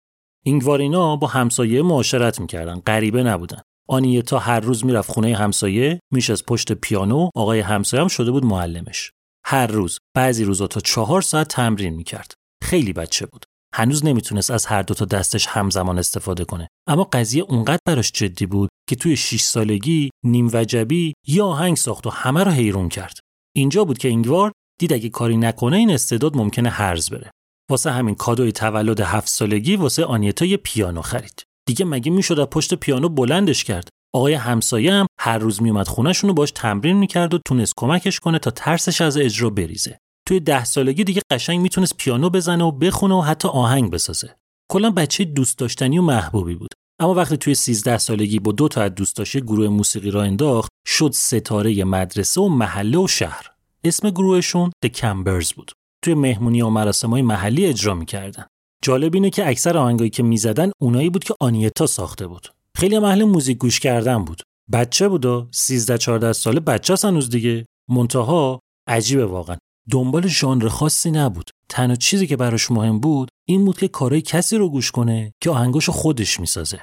اینگوارینا 0.45 1.15
با 1.15 1.27
همسایه 1.27 1.81
معاشرت 1.81 2.39
می‌کردن. 2.39 2.79
غریبه 2.79 3.23
نبودن. 3.23 3.61
آنیتا 3.89 4.39
هر 4.39 4.59
روز 4.59 4.85
می‌رفت 4.85 5.11
خونه 5.11 5.35
همسایه 5.35 5.99
میش 6.11 6.29
از 6.29 6.45
پشت 6.45 6.71
پیانو 6.71 7.29
آقای 7.35 7.59
همسایه 7.59 8.01
هم 8.01 8.07
شده 8.07 8.31
بود 8.31 8.45
معلمش. 8.45 9.11
هر 9.47 9.67
روز 9.67 9.99
بعضی 10.15 10.43
روزا 10.43 10.67
تا 10.67 10.79
چهار 10.79 11.21
ساعت 11.21 11.47
تمرین 11.47 11.93
می‌کرد. 11.93 12.33
خیلی 12.63 12.93
بچه 12.93 13.25
بود. 13.25 13.45
هنوز 13.75 14.05
نمی‌تونست 14.05 14.51
از 14.51 14.65
هر 14.65 14.81
دو 14.81 14.93
تا 14.93 15.05
دستش 15.05 15.47
همزمان 15.47 15.99
استفاده 15.99 16.45
کنه. 16.45 16.67
اما 16.87 17.03
قضیه 17.03 17.43
اونقدر 17.43 17.79
براش 17.87 18.11
جدی 18.11 18.45
بود 18.45 18.69
که 18.89 18.95
توی 18.95 19.17
6 19.17 19.41
سالگی 19.41 20.09
نیم 20.25 20.49
وجبی 20.53 21.13
یا 21.27 21.45
آهنگ 21.45 21.77
ساخت 21.77 22.07
و 22.07 22.09
همه 22.09 22.43
رو 22.43 22.51
حیرون 22.51 22.89
کرد. 22.89 23.19
اینجا 23.55 23.85
بود 23.85 23.97
که 23.97 24.07
اینگوار 24.07 24.51
دید 24.79 24.93
اگه 24.93 25.09
کاری 25.09 25.37
نکنه 25.37 25.77
این 25.77 25.91
استعداد 25.91 26.37
ممکنه 26.37 26.69
هرز 26.69 27.09
بره. 27.09 27.31
واسه 27.71 27.91
همین 27.91 28.15
کادوی 28.15 28.51
تولد 28.51 28.99
هفت 28.99 29.27
سالگی 29.29 29.75
واسه 29.75 30.05
آنیتا 30.05 30.45
یه 30.45 30.57
پیانو 30.57 31.01
خرید. 31.01 31.43
دیگه 31.67 31.85
مگه 31.85 32.11
می‌شد 32.11 32.39
از 32.39 32.47
پشت 32.47 32.73
پیانو 32.73 33.09
بلندش 33.09 33.63
کرد؟ 33.63 33.89
آقای 34.15 34.33
همسایه 34.33 34.93
هم 34.93 35.07
هر 35.19 35.37
روز 35.37 35.61
میومد 35.61 35.87
خونهشون 35.87 36.27
رو 36.27 36.33
باش 36.33 36.51
تمرین 36.51 36.97
می‌کرد 36.97 37.33
و 37.33 37.39
تونست 37.47 37.73
کمکش 37.77 38.19
کنه 38.19 38.39
تا 38.39 38.51
ترسش 38.51 39.01
از 39.01 39.17
اجرا 39.17 39.49
بریزه. 39.49 39.97
توی 40.27 40.39
ده 40.39 40.65
سالگی 40.65 41.03
دیگه 41.03 41.21
قشنگ 41.31 41.59
می‌تونست 41.59 41.97
پیانو 41.97 42.29
بزنه 42.29 42.63
و 42.63 42.71
بخونه 42.71 43.15
و 43.15 43.21
حتی 43.21 43.47
آهنگ 43.47 43.91
بسازه. 43.91 44.35
کلا 44.71 44.91
بچه 44.91 45.23
دوست 45.23 45.57
داشتنی 45.57 45.97
و 45.97 46.01
محبوبی 46.01 46.55
بود. 46.55 46.69
اما 47.01 47.13
وقتی 47.13 47.37
توی 47.37 47.55
13 47.55 47.97
سالگی 47.97 48.39
با 48.39 48.51
دو 48.51 48.67
تا 48.67 48.81
از 48.81 48.95
دوستاش 48.95 49.37
گروه 49.37 49.67
موسیقی 49.67 50.11
را 50.11 50.23
انداخت 50.23 50.69
شد 50.87 51.11
ستاره 51.13 51.83
مدرسه 51.83 52.41
و 52.41 52.47
محله 52.47 52.97
و 52.97 53.07
شهر. 53.07 53.51
اسم 53.83 54.09
گروهشون 54.09 54.71
The 54.85 54.89
Cambers 54.89 55.53
بود. 55.53 55.71
توی 56.03 56.13
مهمونی 56.13 56.61
و 56.61 56.69
مراسم‌های 56.69 57.21
محلی 57.21 57.65
اجرا 57.65 57.93
می‌کردن. 57.93 58.45
جالب 58.83 59.13
اینه 59.13 59.29
که 59.29 59.49
اکثر 59.49 59.77
آهنگایی 59.77 60.09
که 60.09 60.23
می‌زدن 60.23 60.71
اونایی 60.81 61.09
بود 61.09 61.23
که 61.23 61.33
آنیتا 61.41 61.87
ساخته 61.87 62.27
بود. 62.27 62.47
خیلی 62.75 62.95
اهل 62.95 63.23
موزیک 63.23 63.57
گوش 63.57 63.79
کردن 63.79 64.25
بود. 64.25 64.41
بچه 64.73 65.07
بود 65.07 65.25
و 65.25 65.47
13 65.51 65.97
14 65.97 66.33
ساله 66.33 66.59
بچه 66.59 66.95
هنوز 67.03 67.29
دیگه. 67.29 67.65
منتها 67.89 68.59
عجیبه 68.87 69.25
واقعا. 69.25 69.57
دنبال 69.91 70.27
ژانر 70.27 70.67
خاصی 70.67 71.11
نبود. 71.11 71.49
تنها 71.69 71.95
چیزی 71.95 72.27
که 72.27 72.35
براش 72.35 72.71
مهم 72.71 72.99
بود 72.99 73.29
این 73.47 73.65
بود 73.65 73.77
که 73.77 73.87
کارهای 73.87 74.21
کسی 74.21 74.57
رو 74.57 74.69
گوش 74.69 74.91
کنه 74.91 75.31
که 75.43 75.49
آهنگاشو 75.49 75.91
خودش 75.91 76.39
می‌سازه. 76.39 76.79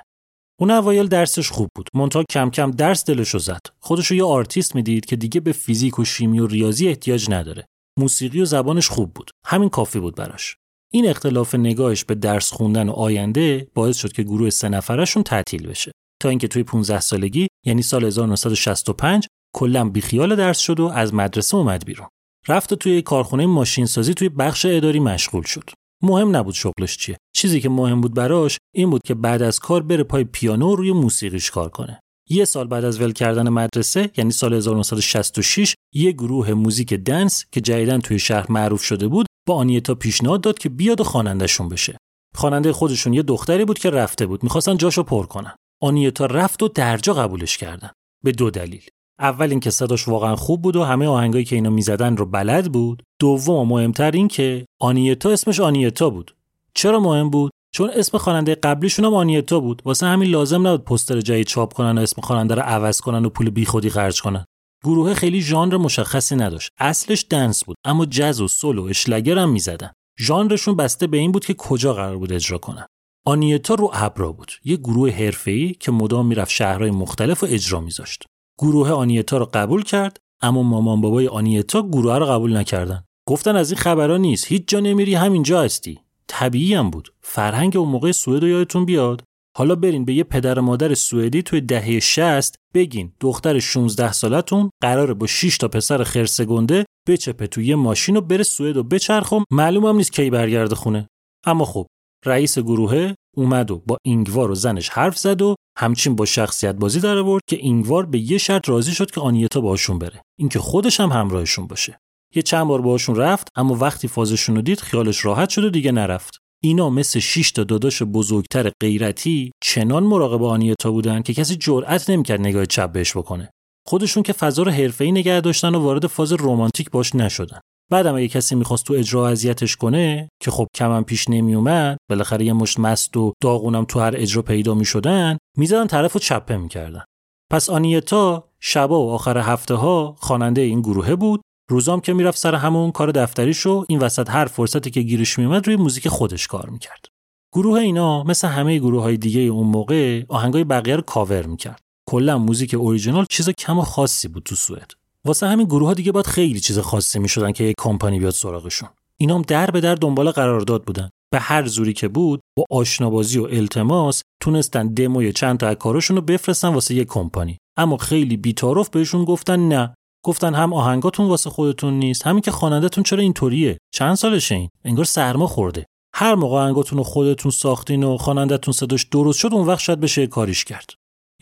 اون 0.61 0.71
اوایل 0.71 1.07
درسش 1.07 1.51
خوب 1.51 1.69
بود. 1.77 1.89
منتها 1.95 2.25
کم 2.31 2.51
کم 2.51 2.71
درس 2.71 3.05
دلشو 3.05 3.39
زد. 3.39 3.61
خودشو 3.81 4.15
یه 4.15 4.25
آرتیست 4.25 4.75
می‌دید 4.75 5.05
که 5.05 5.17
دیگه 5.17 5.41
به 5.41 5.53
فیزیک 5.53 5.99
و 5.99 6.05
شیمی 6.05 6.41
و 6.41 6.47
ریاضی 6.47 6.89
احتیاج 6.89 7.31
نداره. 7.31 7.67
موسیقی 7.99 8.41
و 8.41 8.45
زبانش 8.45 8.89
خوب 8.89 9.15
بود. 9.15 9.31
همین 9.47 9.69
کافی 9.69 10.01
بود 10.01 10.15
براش. 10.15 10.57
این 10.95 11.09
اختلاف 11.09 11.55
نگاهش 11.55 12.05
به 12.05 12.15
درس 12.15 12.53
خوندن 12.53 12.89
و 12.89 12.93
آینده 12.93 13.69
باعث 13.75 13.97
شد 13.97 14.13
که 14.13 14.23
گروه 14.23 14.51
سه 14.51 14.69
نفرشون 14.69 15.23
تعطیل 15.23 15.67
بشه. 15.67 15.93
تا 16.23 16.29
اینکه 16.29 16.49
توی 16.49 16.63
15 16.63 17.01
سالگی 17.01 17.47
یعنی 17.67 17.83
سال 17.83 18.05
1965 18.05 19.27
کلا 19.55 19.89
بیخیال 19.89 20.37
درس 20.37 20.59
شد 20.59 20.81
و 20.81 20.87
از 20.87 21.15
مدرسه 21.15 21.57
اومد 21.57 21.85
بیرون. 21.85 22.09
رفت 22.49 22.73
و 22.73 22.77
توی 22.77 23.03
کارخونه 23.03 23.47
ماشین 23.47 23.87
سازی 23.87 24.15
توی 24.15 24.29
بخش 24.29 24.67
اداری 24.67 25.01
مشغول 25.01 25.43
شد. 25.43 25.71
مهم 26.03 26.37
نبود 26.37 26.55
شغلش 26.55 26.97
چیه. 26.97 27.17
چیزی 27.37 27.61
که 27.61 27.69
مهم 27.69 28.01
بود 28.01 28.15
براش 28.15 28.59
این 28.75 28.91
بود 28.91 29.01
که 29.07 29.15
بعد 29.15 29.43
از 29.43 29.59
کار 29.59 29.83
بره 29.83 30.03
پای 30.03 30.25
پیانو 30.25 30.75
روی 30.75 30.93
موسیقیش 30.93 31.51
کار 31.51 31.69
کنه. 31.69 32.01
یه 32.31 32.45
سال 32.45 32.67
بعد 32.67 32.85
از 32.85 33.01
ول 33.01 33.13
کردن 33.13 33.49
مدرسه 33.49 34.11
یعنی 34.17 34.31
سال 34.31 34.55
1966 34.55 35.75
یه 35.95 36.13
گروه 36.13 36.53
موزیک 36.53 36.95
دنس 36.95 37.45
که 37.53 37.61
جدیدن 37.61 38.01
توی 38.01 38.19
شهر 38.19 38.53
معروف 38.53 38.83
شده 38.83 39.09
بود 39.09 39.27
با 39.53 39.59
آنیتا 39.59 39.95
پیشنهاد 39.95 40.41
داد 40.41 40.59
که 40.59 40.69
بیاد 40.69 41.01
و 41.01 41.05
خوانندهشون 41.05 41.69
بشه. 41.69 41.97
خواننده 42.35 42.73
خودشون 42.73 43.13
یه 43.13 43.23
دختری 43.23 43.65
بود 43.65 43.79
که 43.79 43.91
رفته 43.91 44.27
بود 44.27 44.43
می‌خواستن 44.43 44.77
جاشو 44.77 45.03
پر 45.03 45.27
کنن. 45.27 45.55
آنیتا 45.83 46.27
رفت 46.27 46.63
و 46.63 46.69
درجا 46.69 47.15
قبولش 47.15 47.57
کردن 47.57 47.91
به 48.25 48.33
دو 48.33 48.51
دلیل. 48.51 48.83
اول 49.19 49.51
اینکه 49.51 49.71
صداش 49.71 50.09
واقعا 50.09 50.37
خوب 50.37 50.63
بود 50.63 50.77
و 50.77 50.85
همه 50.85 51.07
آهنگایی 51.07 51.45
که 51.45 51.57
اینا 51.57 51.71
می‌زدن 51.71 52.17
رو 52.17 52.27
بلد 52.27 52.73
بود. 52.73 53.03
دوم 53.21 53.69
مهمتر 53.69 54.11
این 54.11 54.29
که 54.29 54.67
آنیتا 54.81 55.31
اسمش 55.31 55.61
آنیتا 55.61 56.11
بود. 56.11 56.37
چرا 56.75 57.01
مهم 57.01 57.31
بود؟ 57.31 57.51
چون 57.75 57.91
اسم 57.95 58.19
خواننده 58.19 58.55
قبلیشون 58.55 59.05
هم 59.05 59.15
آنیتا 59.15 59.61
بود. 59.61 59.83
واسه 59.85 60.07
همین 60.07 60.31
لازم 60.31 60.67
نبود 60.67 60.85
پستر 60.85 61.21
جدید 61.21 61.47
چاپ 61.47 61.73
کنن 61.73 61.99
و 61.99 62.01
اسم 62.01 62.23
خواننده 62.23 62.55
رو 62.55 62.63
عوض 62.63 63.01
کنن 63.01 63.25
و 63.25 63.29
پول 63.29 63.51
بیخودی 63.51 63.91
خرج 63.91 64.23
کنن. 64.23 64.45
گروه 64.85 65.15
خیلی 65.15 65.41
ژانر 65.41 65.77
مشخصی 65.77 66.37
نداشت. 66.37 66.71
اصلش 66.79 67.27
دنس 67.31 67.65
بود 67.65 67.77
اما 67.85 68.07
جز 68.07 68.41
و 68.41 68.49
سول 68.49 68.79
و 68.79 68.85
اشلگر 68.85 69.39
هم 69.39 69.51
می‌زدن. 69.51 69.91
ژانرشون 70.19 70.77
بسته 70.77 71.07
به 71.07 71.17
این 71.17 71.33
بود 71.33 71.45
که 71.45 71.55
کجا 71.55 71.95
قرار 71.95 72.19
بود 72.19 72.33
اجرا 72.33 72.59
کنن. 72.59 72.87
آنیتا 73.27 73.75
رو 73.75 73.91
ابرا 73.95 74.33
بود 74.33 74.53
یه 74.65 74.77
گروه 74.77 75.11
حرفه‌ای 75.11 75.75
که 75.81 75.93
مدام 75.93 76.27
می‌رفت 76.27 76.51
شهرهای 76.51 76.91
مختلف 76.91 77.43
و 77.43 77.47
اجرا 77.51 77.81
میذاشت. 77.81 78.25
گروه 78.59 78.91
آنیتا 78.91 79.37
رو 79.37 79.51
قبول 79.55 79.83
کرد 79.83 80.17
اما 80.43 80.63
مامان 80.63 81.01
بابای 81.01 81.29
آنیتا 81.29 81.83
گروه 81.83 82.19
رو 82.19 82.27
قبول 82.27 82.57
نکردن. 82.57 83.05
گفتن 83.29 83.57
از 83.57 83.71
این 83.71 83.81
خبرها 83.81 84.17
نیست 84.17 84.47
هیچ 84.47 84.65
جا 84.67 84.81
نمیری 84.81 85.15
همینجا 85.15 85.63
هستی. 85.63 86.01
طبیعی 86.27 86.75
هم 86.75 86.91
بود. 86.91 87.13
فرهنگ 87.21 87.77
اون 87.77 87.89
موقع 87.89 88.13
سوئد 88.13 88.43
یادتون 88.43 88.85
بیاد؟ 88.85 89.23
حالا 89.57 89.75
برین 89.75 90.05
به 90.05 90.15
یه 90.15 90.25
پدر 90.25 90.59
و 90.59 90.63
مادر 90.63 90.95
سوئدی 90.95 91.43
توی 91.43 91.61
دهه 91.61 92.01
60 92.01 92.55
بگین 92.75 93.13
دختر 93.21 93.59
16 93.59 94.13
سالتون 94.13 94.71
قراره 94.83 95.15
با 95.15 95.27
6 95.27 95.59
تا 95.59 95.69
پسر 95.69 96.05
خرسه 96.05 96.45
گنده 96.45 96.85
بچپه 97.09 97.47
توی 97.47 97.67
یه 97.67 97.77
ماشین 97.77 98.17
و 98.17 98.21
بره 98.21 98.43
سوئد 98.43 98.77
و 98.77 98.83
بچرخم 98.83 99.45
معلوم 99.51 99.87
هم 99.87 99.97
نیست 99.97 100.13
کی 100.13 100.31
برگرده 100.31 100.75
خونه. 100.75 101.09
اما 101.47 101.65
خب 101.65 101.87
رئیس 102.27 102.59
گروه 102.59 103.15
اومد 103.37 103.71
و 103.71 103.83
با 103.87 103.97
اینگوار 104.05 104.51
و 104.51 104.55
زنش 104.55 104.89
حرف 104.89 105.19
زد 105.19 105.43
و 105.43 105.55
همچین 105.79 106.17
با 106.17 106.25
شخصیت 106.25 106.75
بازی 106.75 107.01
در 107.01 107.19
آورد 107.19 107.43
که 107.49 107.57
اینگوار 107.57 108.07
به 108.07 108.19
یه 108.19 108.39
شرط 108.39 108.69
راضی 108.69 108.93
شد 108.93 109.11
که 109.11 109.21
آنیتا 109.21 109.61
باشون 109.61 109.99
بره. 109.99 110.23
اینکه 110.39 110.59
خودش 110.59 111.01
هم 111.01 111.09
همراهشون 111.09 111.67
باشه. 111.67 111.99
یه 112.35 112.43
چند 112.43 112.67
بار 112.67 112.81
باهاشون 112.81 113.17
رفت 113.17 113.49
اما 113.57 113.75
وقتی 113.75 114.09
فازشون 114.09 114.57
رو 114.57 114.63
دید 114.63 114.81
خیالش 114.81 115.25
راحت 115.25 115.49
شد 115.49 115.65
و 115.65 115.71
دیگه 115.71 115.93
نرفت. 115.93 116.42
اینا 116.65 116.91
مثل 116.91 117.21
6 117.21 117.53
تا 117.53 117.65
داداش 117.65 118.03
بزرگتر 118.03 118.71
غیرتی 118.83 119.53
چنان 119.63 120.03
مراقب 120.05 120.43
آنیتا 120.43 120.91
بودن 120.91 121.23
که 121.23 121.35
کسی 121.35 121.57
جرئت 121.57 122.11
نمی‌کرد 122.11 122.41
نگاه 122.41 122.67
چپ 122.67 122.93
بهش 122.93 123.17
بکنه. 123.17 123.51
خودشون 123.87 124.23
که 124.23 124.33
فضا 124.33 124.63
رو 124.63 124.71
حرفه‌ای 124.71 125.13
نگه 125.13 125.41
داشتن 125.41 125.75
و 125.75 125.79
وارد 125.79 126.07
فاز 126.07 126.33
رمانتیک 126.33 126.91
باش 126.91 127.15
نشدن. 127.15 127.61
بعدم 127.91 128.15
اگه 128.15 128.29
کسی 128.29 128.55
می‌خواست 128.55 128.85
تو 128.85 128.95
اجرا 128.95 129.29
اذیتش 129.29 129.77
کنه 129.77 130.29
که 130.43 130.51
خب 130.51 130.67
کمم 130.75 131.05
پیش 131.05 131.31
نمیومد 131.31 131.97
بالاخره 132.11 132.45
یه 132.45 132.53
مشت 132.53 132.81
مست 132.81 133.17
و 133.17 133.33
داغونم 133.43 133.85
تو 133.85 134.01
هر 134.01 134.13
اجرا 134.17 134.43
پیدا 134.43 134.75
می‌شدن 134.75 135.39
می‌زدن 135.59 135.87
طرف 135.87 136.17
و 136.17 136.19
چپه 136.19 136.57
می‌کردن. 136.57 137.05
پس 137.53 137.71
آنیتا 137.71 138.49
شبا 138.61 139.07
و 139.07 139.11
آخر 139.11 139.39
هفته 139.39 139.75
ها 139.75 140.17
خواننده 140.19 140.61
این 140.61 140.81
گروهه 140.81 141.15
بود 141.15 141.43
روزام 141.73 142.01
که 142.01 142.13
می‌رفت 142.13 142.39
سر 142.39 142.55
همون 142.55 142.91
کار 142.91 143.11
دفتریشو 143.11 143.85
این 143.89 143.99
وسط 143.99 144.31
هر 144.31 144.45
فرصتی 144.45 144.91
که 144.91 145.01
گیرش 145.01 145.39
میومد 145.39 145.67
روی 145.67 145.77
موزیک 145.77 146.09
خودش 146.09 146.47
کار 146.47 146.71
می‌کرد. 146.71 147.07
گروه 147.55 147.79
اینا 147.79 148.23
مثل 148.23 148.49
همه 148.49 148.79
گروه 148.79 149.03
های 149.03 149.17
دیگه 149.17 149.41
اون 149.41 149.67
موقع 149.67 150.23
آهنگای 150.29 150.65
بقیه 150.65 150.97
رو 150.97 151.03
کاور 151.03 151.47
می‌کرد. 151.47 151.81
کلا 152.11 152.39
موزیک 152.39 152.75
اوریجینال 152.75 153.27
چیز 153.31 153.51
کم 153.51 153.79
و 153.79 153.83
خاصی 153.83 154.29
بود 154.29 154.43
تو 154.43 154.55
سوئد. 154.55 154.91
واسه 155.25 155.47
همین 155.47 155.67
گروه 155.67 155.89
ها 155.89 155.95
دیگه 155.95 156.13
باید 156.13 156.27
خیلی 156.27 156.61
چیز 156.61 156.79
خاصی 156.79 157.19
می‌شدن 157.19 157.53
که 157.53 157.65
یک 157.65 157.75
کمپانی 157.79 158.19
بیاد 158.19 158.33
سراغشون. 158.33 158.89
اینا 159.17 159.35
هم 159.35 159.43
در 159.43 159.71
به 159.71 159.81
در 159.81 159.95
دنبال 159.95 160.31
قرارداد 160.31 160.85
بودن. 160.85 161.11
به 161.33 161.39
هر 161.39 161.67
زوری 161.67 161.93
که 161.93 162.09
بود 162.09 162.41
با 162.57 162.65
آشنابازی 162.71 163.39
و 163.39 163.45
التماس 163.45 164.23
تونستن 164.43 164.89
دموی 164.89 165.33
چند 165.33 165.59
تا 165.59 165.69
از 165.69 165.77
کاراشون 165.77 166.17
رو 166.17 166.23
بفرستن 166.23 166.69
واسه 166.69 166.95
یک 166.95 167.09
کمپانی. 167.09 167.59
اما 167.77 167.97
خیلی 167.97 168.37
بی‌تعارف 168.37 168.91
بهشون 168.91 169.25
گفتن 169.25 169.69
نه. 169.69 169.95
گفتن 170.25 170.55
هم 170.55 170.73
آهنگاتون 170.73 171.27
واسه 171.27 171.51
خودتون 171.51 171.95
نیست 171.95 172.27
همین 172.27 172.41
که 172.41 172.51
خوانندهتون 172.51 173.05
چرا 173.05 173.21
اینطوریه؟ 173.21 173.79
چند 173.95 174.15
سالشه 174.15 174.55
این؟ 174.55 174.69
انگار 174.85 175.05
سرما 175.05 175.47
خورده. 175.47 175.87
هر 176.15 176.35
موقع 176.35 176.57
آهنگاتون 176.57 176.99
رو 176.99 177.05
خودتون 177.05 177.51
ساختین 177.51 178.05
و 178.05 178.17
خوانندهتون 178.17 178.75
صداش 178.75 179.05
درست 179.05 179.39
شد 179.39 179.55
اون 179.55 179.67
وقت 179.67 179.81
شاید 179.81 180.01
بشه 180.01 180.27
کاریش 180.27 180.65
کرد. 180.65 180.91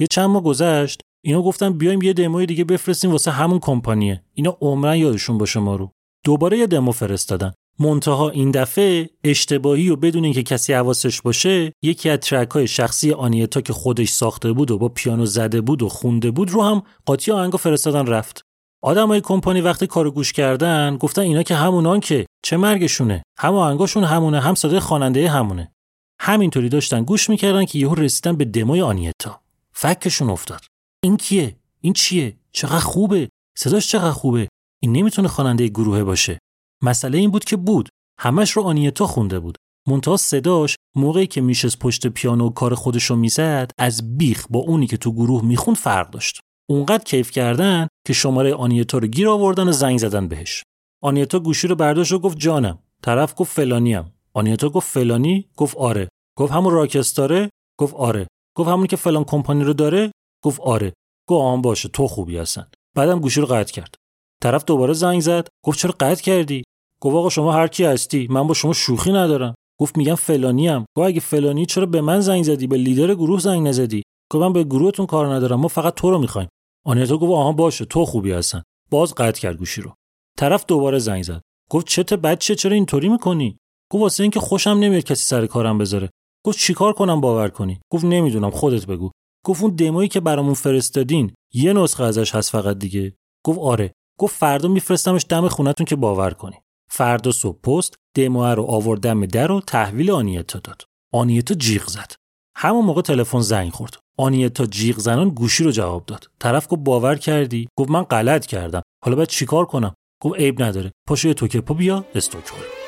یه 0.00 0.06
چند 0.06 0.30
ماه 0.30 0.42
گذشت 0.42 1.00
اینا 1.24 1.42
گفتن 1.42 1.72
بیایم 1.72 2.02
یه 2.02 2.12
دموی 2.12 2.46
دیگه 2.46 2.64
بفرستیم 2.64 3.12
واسه 3.12 3.30
همون 3.30 3.58
کمپانیه. 3.58 4.22
اینا 4.34 4.56
عمرن 4.60 4.96
یادشون 4.96 5.38
باشه 5.38 5.60
ما 5.60 5.76
رو. 5.76 5.90
دوباره 6.24 6.58
یه 6.58 6.66
دمو 6.66 6.92
فرستادن. 6.92 7.52
منتها 7.78 8.30
این 8.30 8.50
دفعه 8.50 9.10
اشتباهی 9.24 9.90
و 9.90 9.96
بدون 9.96 10.24
اینکه 10.24 10.42
کسی 10.42 10.72
حواسش 10.72 11.22
باشه 11.22 11.72
یکی 11.82 12.10
از 12.10 12.18
ترک 12.18 12.50
های 12.50 12.66
شخصی 12.66 13.12
آنیتا 13.12 13.60
که 13.60 13.72
خودش 13.72 14.10
ساخته 14.10 14.52
بود 14.52 14.70
و 14.70 14.78
با 14.78 14.88
پیانو 14.88 15.26
زده 15.26 15.60
بود 15.60 15.82
و 15.82 15.88
خونده 15.88 16.30
بود 16.30 16.50
رو 16.50 16.62
هم 16.62 16.82
قاطی 17.06 17.32
آهنگو 17.32 17.56
فرستادن 17.56 18.06
رفت. 18.06 18.42
آدمای 18.82 19.20
کمپانی 19.20 19.60
وقتی 19.60 19.86
کارو 19.86 20.10
گوش 20.10 20.32
کردن 20.32 20.96
گفتن 20.96 21.22
اینا 21.22 21.42
که 21.42 21.54
همونان 21.54 22.00
که 22.00 22.26
چه 22.44 22.56
مرگشونه. 22.56 23.22
هم 23.38 23.54
آهنگاشون 23.54 24.04
همونه 24.04 24.40
هم 24.40 24.54
صدای 24.54 24.80
خواننده 24.80 25.30
همونه. 25.30 25.72
همینطوری 26.20 26.68
داشتن 26.68 27.04
گوش 27.04 27.30
می‌کردن 27.30 27.64
که 27.64 27.78
یهو 27.78 27.94
رسیدن 27.94 28.36
به 28.36 28.44
دموی 28.44 28.80
آنیتا. 28.80 29.40
فکشون 29.72 30.30
افتاد. 30.30 30.60
این 31.04 31.16
کیه؟ 31.16 31.56
این 31.80 31.92
چیه؟ 31.92 32.36
چقدر 32.52 32.78
خوبه؟ 32.78 33.28
صداش 33.58 33.88
چقدر 33.88 34.10
خوبه؟ 34.10 34.48
این 34.82 34.92
نمی‌تونه 34.92 35.28
خواننده 35.28 35.68
گروه 35.68 36.04
باشه. 36.04 36.38
مسئله 36.82 37.18
این 37.18 37.30
بود 37.30 37.44
که 37.44 37.56
بود. 37.56 37.88
همش 38.20 38.50
رو 38.50 38.62
آنیتا 38.62 39.06
خونده 39.06 39.40
بود. 39.40 39.56
منتها 39.88 40.16
صداش 40.16 40.76
موقعی 40.96 41.26
که 41.26 41.40
میشست 41.40 41.78
پشت 41.78 42.06
پیانو 42.06 42.46
و 42.46 42.50
کار 42.50 42.74
خودشو 42.74 43.16
می‌زد 43.16 43.70
از 43.78 44.18
بیخ 44.18 44.46
با 44.50 44.58
اونی 44.58 44.86
که 44.86 44.96
تو 44.96 45.12
گروه 45.12 45.44
می‌خوند 45.44 45.76
فرق 45.76 46.10
داشت. 46.10 46.40
اونقدر 46.70 47.04
کیف 47.04 47.30
کردن 47.30 47.88
که 48.06 48.12
شماره 48.12 48.54
آنیتا 48.54 48.98
رو 48.98 49.06
گیر 49.06 49.28
آوردن 49.28 49.68
و 49.68 49.72
زنگ 49.72 49.98
زدن 49.98 50.28
بهش. 50.28 50.62
آنیتا 51.02 51.38
گوشی 51.38 51.68
رو 51.68 51.74
برداشت 51.74 52.12
و 52.12 52.18
گفت 52.18 52.38
جانم. 52.38 52.78
طرف 53.02 53.34
گفت 53.36 53.52
فلانیم. 53.52 54.12
آنیتا 54.32 54.68
گفت 54.68 54.88
فلانی؟ 54.88 55.48
گفت 55.56 55.76
آره. 55.76 56.08
گفت 56.38 56.52
همون 56.52 56.72
راکستاره؟ 56.72 57.50
گفت 57.78 57.94
آره. 57.94 58.26
گفت 58.56 58.68
همون 58.68 58.86
که 58.86 58.96
فلان 58.96 59.24
کمپانی 59.24 59.64
رو 59.64 59.72
داره؟ 59.72 60.12
گفت 60.44 60.60
آره. 60.60 60.92
گفت 61.28 61.42
آن 61.42 61.62
باشه 61.62 61.88
تو 61.88 62.08
خوبی 62.08 62.36
هستن. 62.36 62.66
بعدم 62.96 63.20
گوشی 63.20 63.40
رو 63.40 63.46
قطع 63.46 63.72
کرد. 63.72 63.94
طرف 64.42 64.64
دوباره 64.64 64.92
زنگ 64.92 65.20
زد. 65.20 65.48
گفت 65.64 65.78
چرا 65.78 65.94
قطع 66.00 66.22
کردی؟ 66.22 66.62
گفت 67.00 67.16
آقا 67.16 67.28
شما 67.28 67.52
هر 67.52 67.66
کی 67.66 67.84
هستی؟ 67.84 68.26
من 68.30 68.46
با 68.46 68.54
شما 68.54 68.72
شوخی 68.72 69.12
ندارم. 69.12 69.54
گفت 69.80 69.96
میگم 69.96 70.14
فلانی 70.14 70.68
ام 70.68 70.84
گفت 70.96 71.06
اگه 71.08 71.20
فلانی 71.20 71.66
چرا 71.66 71.86
به 71.86 72.00
من 72.00 72.20
زنگ 72.20 72.42
زدی؟ 72.42 72.66
به 72.66 72.76
لیدر 72.76 73.14
گروه 73.14 73.40
زنگ 73.40 73.68
نزدی. 73.68 74.02
گفت 74.32 74.42
من 74.42 74.52
به 74.52 74.64
گروهتون 74.64 75.06
کار 75.06 75.34
ندارم. 75.34 75.60
ما 75.60 75.68
فقط 75.68 75.94
تو 75.94 76.10
رو 76.10 76.18
می‌خوایم. 76.18 76.48
آنیتا 76.84 77.16
گفت 77.16 77.32
آها 77.32 77.52
باشه 77.52 77.84
تو 77.84 78.04
خوبی 78.04 78.32
هستن. 78.32 78.62
باز 78.90 79.14
قطع 79.14 79.40
کرد 79.40 79.56
گوشی 79.56 79.80
رو. 79.82 79.94
طرف 80.38 80.64
دوباره 80.66 80.98
زنگ 80.98 81.22
زد. 81.22 81.42
گفت 81.70 81.86
چته 81.86 82.16
بچه 82.16 82.54
چرا 82.54 82.72
اینطوری 82.72 83.08
می‌کنی؟ 83.08 83.58
گفت 83.90 84.02
واسه 84.02 84.22
اینکه 84.22 84.40
خوشم 84.40 84.70
نمیاد 84.70 85.04
کسی 85.04 85.24
سر 85.24 85.46
کارم 85.46 85.78
بذاره. 85.78 86.10
گفت 86.44 86.58
چیکار 86.58 86.92
کنم 86.92 87.20
باور 87.20 87.48
کنی؟ 87.48 87.80
گفت 87.92 88.04
نمی‌دونم 88.04 88.50
خودت 88.50 88.86
بگو. 88.86 89.10
گفت 89.44 89.62
اون 89.62 89.74
دمویی 89.74 90.08
که 90.08 90.20
برامون 90.20 90.54
فرستادین 90.54 91.34
یه 91.52 91.72
نسخه 91.72 92.04
ازش 92.04 92.34
هست 92.34 92.50
فقط 92.50 92.78
دیگه. 92.78 93.14
گفت 93.44 93.58
آره. 93.58 93.92
گفت 94.18 94.36
فردا 94.36 94.68
میفرستمش 94.68 95.26
دم 95.28 95.48
خونتون 95.48 95.86
که 95.86 95.96
باور 95.96 96.30
کنی. 96.30 96.56
فردا 96.90 97.32
صبح 97.32 97.60
پست 97.60 97.94
دمو 98.16 98.44
رو 98.44 98.64
آورد 98.64 99.00
دم 99.00 99.26
در 99.26 99.52
و 99.52 99.60
تحویل 99.60 100.10
آنیتا 100.10 100.58
داد. 100.58 100.82
آنیتا 101.12 101.54
جیغ 101.54 101.86
زد. 101.86 102.12
همون 102.56 102.84
موقع 102.84 103.02
تلفن 103.02 103.40
زنگ 103.40 103.72
خورد. 103.72 103.96
آنیتا 104.20 104.66
جیغ 104.66 104.98
زنان 104.98 105.28
گوشی 105.28 105.64
رو 105.64 105.70
جواب 105.70 106.06
داد. 106.06 106.30
طرف 106.40 106.66
گفت 106.70 106.80
باور 106.80 107.16
کردی؟ 107.16 107.68
گفت 107.78 107.90
من 107.90 108.02
غلط 108.02 108.46
کردم. 108.46 108.82
حالا 109.04 109.16
باید 109.16 109.28
چیکار 109.28 109.64
کنم؟ 109.66 109.94
گفت 110.22 110.40
عیب 110.40 110.62
نداره. 110.62 110.90
پاشو 111.08 111.28
یه 111.28 111.34
توکه 111.34 111.60
پا 111.60 111.74
بیا 111.74 112.04
استکهلم 112.14 112.79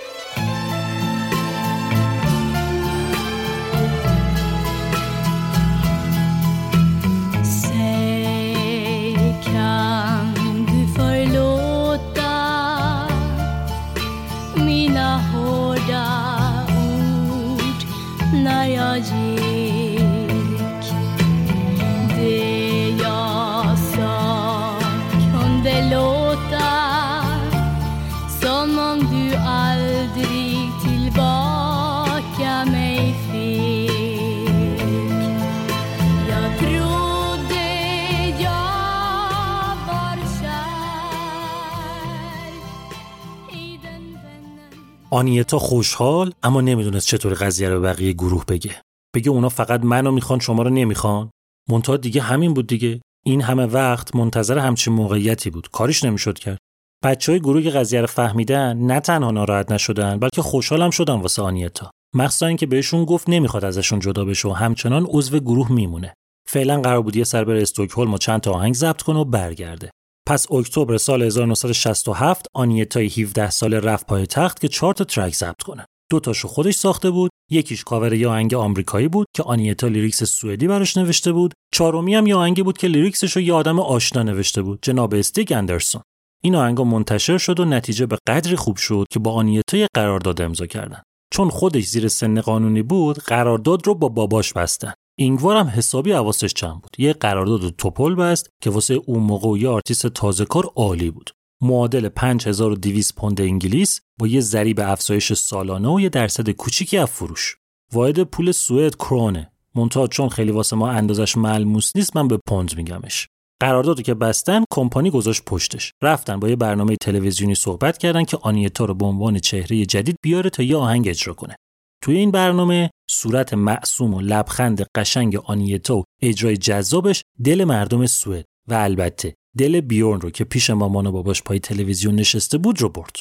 آنیتا 45.22 45.58
خوشحال 45.58 46.32
اما 46.42 46.60
نمی‌دونست 46.60 47.06
چطور 47.06 47.34
قضیه 47.34 47.68
رو 47.68 47.80
بقیه 47.80 48.12
گروه 48.12 48.44
بگه. 48.44 48.82
بگه 49.14 49.30
اونا 49.30 49.48
فقط 49.48 49.80
منو 49.80 50.10
می‌خوان 50.10 50.38
شما 50.38 50.62
رو 50.62 50.70
نمی‌خوان. 50.70 51.30
منتها 51.68 51.96
دیگه 51.96 52.20
همین 52.20 52.54
بود 52.54 52.66
دیگه. 52.66 53.00
این 53.26 53.42
همه 53.42 53.66
وقت 53.66 54.16
منتظر 54.16 54.58
همچین 54.58 54.94
موقعیتی 54.94 55.50
بود. 55.50 55.68
کاریش 55.68 56.04
نمی‌شد 56.04 56.38
کرد. 56.38 56.58
بچه 57.04 57.32
های 57.32 57.40
گروه 57.40 57.70
قضیه 57.70 58.00
رو 58.00 58.06
فهمیدن 58.06 58.78
نه 58.78 59.00
تنها 59.00 59.30
ناراحت 59.30 59.72
نشدن 59.72 60.18
بلکه 60.18 60.42
خوشحالم 60.42 60.90
شدن 60.90 61.14
واسه 61.14 61.42
آنیتا. 61.42 61.90
مخصوصا 62.14 62.46
اینکه 62.46 62.66
بهشون 62.66 63.04
گفت 63.04 63.28
نمی‌خواد 63.28 63.64
ازشون 63.64 64.00
جدا 64.00 64.24
بشه 64.24 64.48
و 64.48 64.52
همچنان 64.52 65.06
عضو 65.08 65.38
گروه 65.38 65.72
میمونه. 65.72 66.14
فعلا 66.48 66.80
قرار 66.80 67.02
بود 67.02 67.16
یه 67.16 67.24
سر 67.24 67.44
بره 67.44 67.62
استکهلم 67.62 68.14
و 68.14 68.18
چند 68.18 68.40
تا 68.40 68.52
آهنگ 68.52 68.74
ضبط 68.74 69.02
کنه 69.02 69.18
و 69.18 69.24
برگرده. 69.24 69.90
پس 70.28 70.52
اکتبر 70.52 70.96
سال 70.96 71.22
1967 71.22 72.46
آنیتای 72.54 73.06
17 73.06 73.50
ساله 73.50 73.80
رفت 73.80 74.06
پایتخت 74.06 74.60
که 74.60 74.68
چهار 74.68 74.94
تا 74.94 75.04
track 75.04 75.34
ضبط 75.34 75.62
کنه. 75.62 75.86
دو 76.10 76.20
تاشو 76.20 76.48
خودش 76.48 76.74
ساخته 76.74 77.10
بود، 77.10 77.30
یکیش 77.50 77.84
کاور 77.84 78.14
یه 78.14 78.28
آهنگ 78.28 78.54
آمریکایی 78.54 79.08
بود 79.08 79.26
که 79.36 79.42
آنیتا 79.42 79.86
lyrics 79.86 80.24
سوئدی 80.24 80.66
براش 80.66 80.96
نوشته 80.96 81.32
بود، 81.32 81.54
چهارمی 81.74 82.14
هم 82.14 82.26
یه 82.26 82.36
آهنگی 82.36 82.62
بود 82.62 82.78
که 82.78 82.88
lyrics 82.88 83.24
ش 83.24 83.36
رو 83.36 83.42
یه 83.42 83.54
آدم 83.54 83.80
آشنا 83.80 84.22
نوشته 84.22 84.62
بود، 84.62 84.78
جناب 84.82 85.14
استیگ 85.14 85.52
اندرسون. 85.52 86.02
این 86.44 86.54
آهنگا 86.54 86.84
منتشر 86.84 87.38
شد 87.38 87.60
و 87.60 87.64
نتیجه 87.64 88.06
به 88.06 88.18
قدری 88.28 88.56
خوب 88.56 88.76
شد 88.76 89.06
که 89.10 89.18
با 89.18 89.32
آنیتا 89.32 89.76
یه 89.76 89.86
قرارداد 89.94 90.40
امضا 90.40 90.66
کردن. 90.66 91.02
چون 91.32 91.48
خودش 91.48 91.84
زیر 91.84 92.08
سن 92.08 92.40
قانونی 92.40 92.82
بود، 92.82 93.18
قرارداد 93.18 93.86
رو 93.86 93.94
با 93.94 94.08
باباش 94.08 94.52
بستن. 94.52 94.92
اینگوار 95.18 95.56
هم 95.56 95.66
حسابی 95.66 96.12
حواسش 96.12 96.54
جمع 96.54 96.72
بود. 96.72 96.96
یه 96.98 97.12
قرارداد 97.12 97.70
توپ 97.70 98.14
بست 98.14 98.50
که 98.62 98.70
واسه 98.70 98.94
اون 99.06 99.22
موقع 99.22 99.58
یه 99.58 99.68
آرتیست 99.68 100.06
تازه 100.06 100.44
کار 100.44 100.70
عالی 100.76 101.10
بود. 101.10 101.30
معادل 101.62 102.08
5200 102.08 103.14
پوند 103.14 103.40
انگلیس 103.40 104.00
با 104.20 104.26
یه 104.26 104.40
ضریب 104.40 104.80
افزایش 104.80 105.32
سالانه 105.32 105.88
و 105.88 106.00
یه 106.00 106.08
درصد 106.08 106.50
کوچیکی 106.50 106.98
از 106.98 107.08
فروش. 107.08 107.56
واحد 107.92 108.22
پول 108.22 108.52
سوئد 108.52 108.94
کرونه. 108.94 109.52
منتها 109.74 110.06
چون 110.06 110.28
خیلی 110.28 110.50
واسه 110.50 110.76
ما 110.76 110.90
اندازش 110.90 111.36
ملموس 111.36 111.90
نیست 111.96 112.16
من 112.16 112.28
به 112.28 112.38
پوند 112.48 112.76
میگمش. 112.76 113.28
قراردادو 113.60 114.02
که 114.02 114.14
بستن 114.14 114.64
کمپانی 114.70 115.10
گذاشت 115.10 115.44
پشتش. 115.44 115.92
رفتن 116.02 116.40
با 116.40 116.48
یه 116.48 116.56
برنامه 116.56 116.96
تلویزیونی 116.96 117.54
صحبت 117.54 117.98
کردن 117.98 118.24
که 118.24 118.38
آنیتا 118.42 118.84
رو 118.84 118.94
به 118.94 119.04
عنوان 119.04 119.38
چهره 119.38 119.86
جدید 119.86 120.16
بیاره 120.22 120.50
تا 120.50 120.62
یه 120.62 120.76
آهنگ 120.76 121.08
اجرا 121.08 121.34
کنه. 121.34 121.56
توی 122.02 122.16
این 122.16 122.30
برنامه 122.30 122.90
صورت 123.10 123.54
معصوم 123.54 124.14
و 124.14 124.20
لبخند 124.20 124.86
قشنگ 124.96 125.36
آنیتا 125.36 125.96
و 125.96 126.04
اجرای 126.22 126.56
جذابش 126.56 127.22
دل 127.44 127.64
مردم 127.64 128.06
سوئد 128.06 128.44
و 128.68 128.74
البته 128.74 129.34
دل 129.58 129.80
بیورن 129.80 130.20
رو 130.20 130.30
که 130.30 130.44
پیش 130.44 130.70
مامان 130.70 131.06
و 131.06 131.12
باباش 131.12 131.42
پای 131.42 131.58
تلویزیون 131.58 132.14
نشسته 132.14 132.58
بود 132.58 132.80
رو 132.80 132.88
برد. 132.88 133.16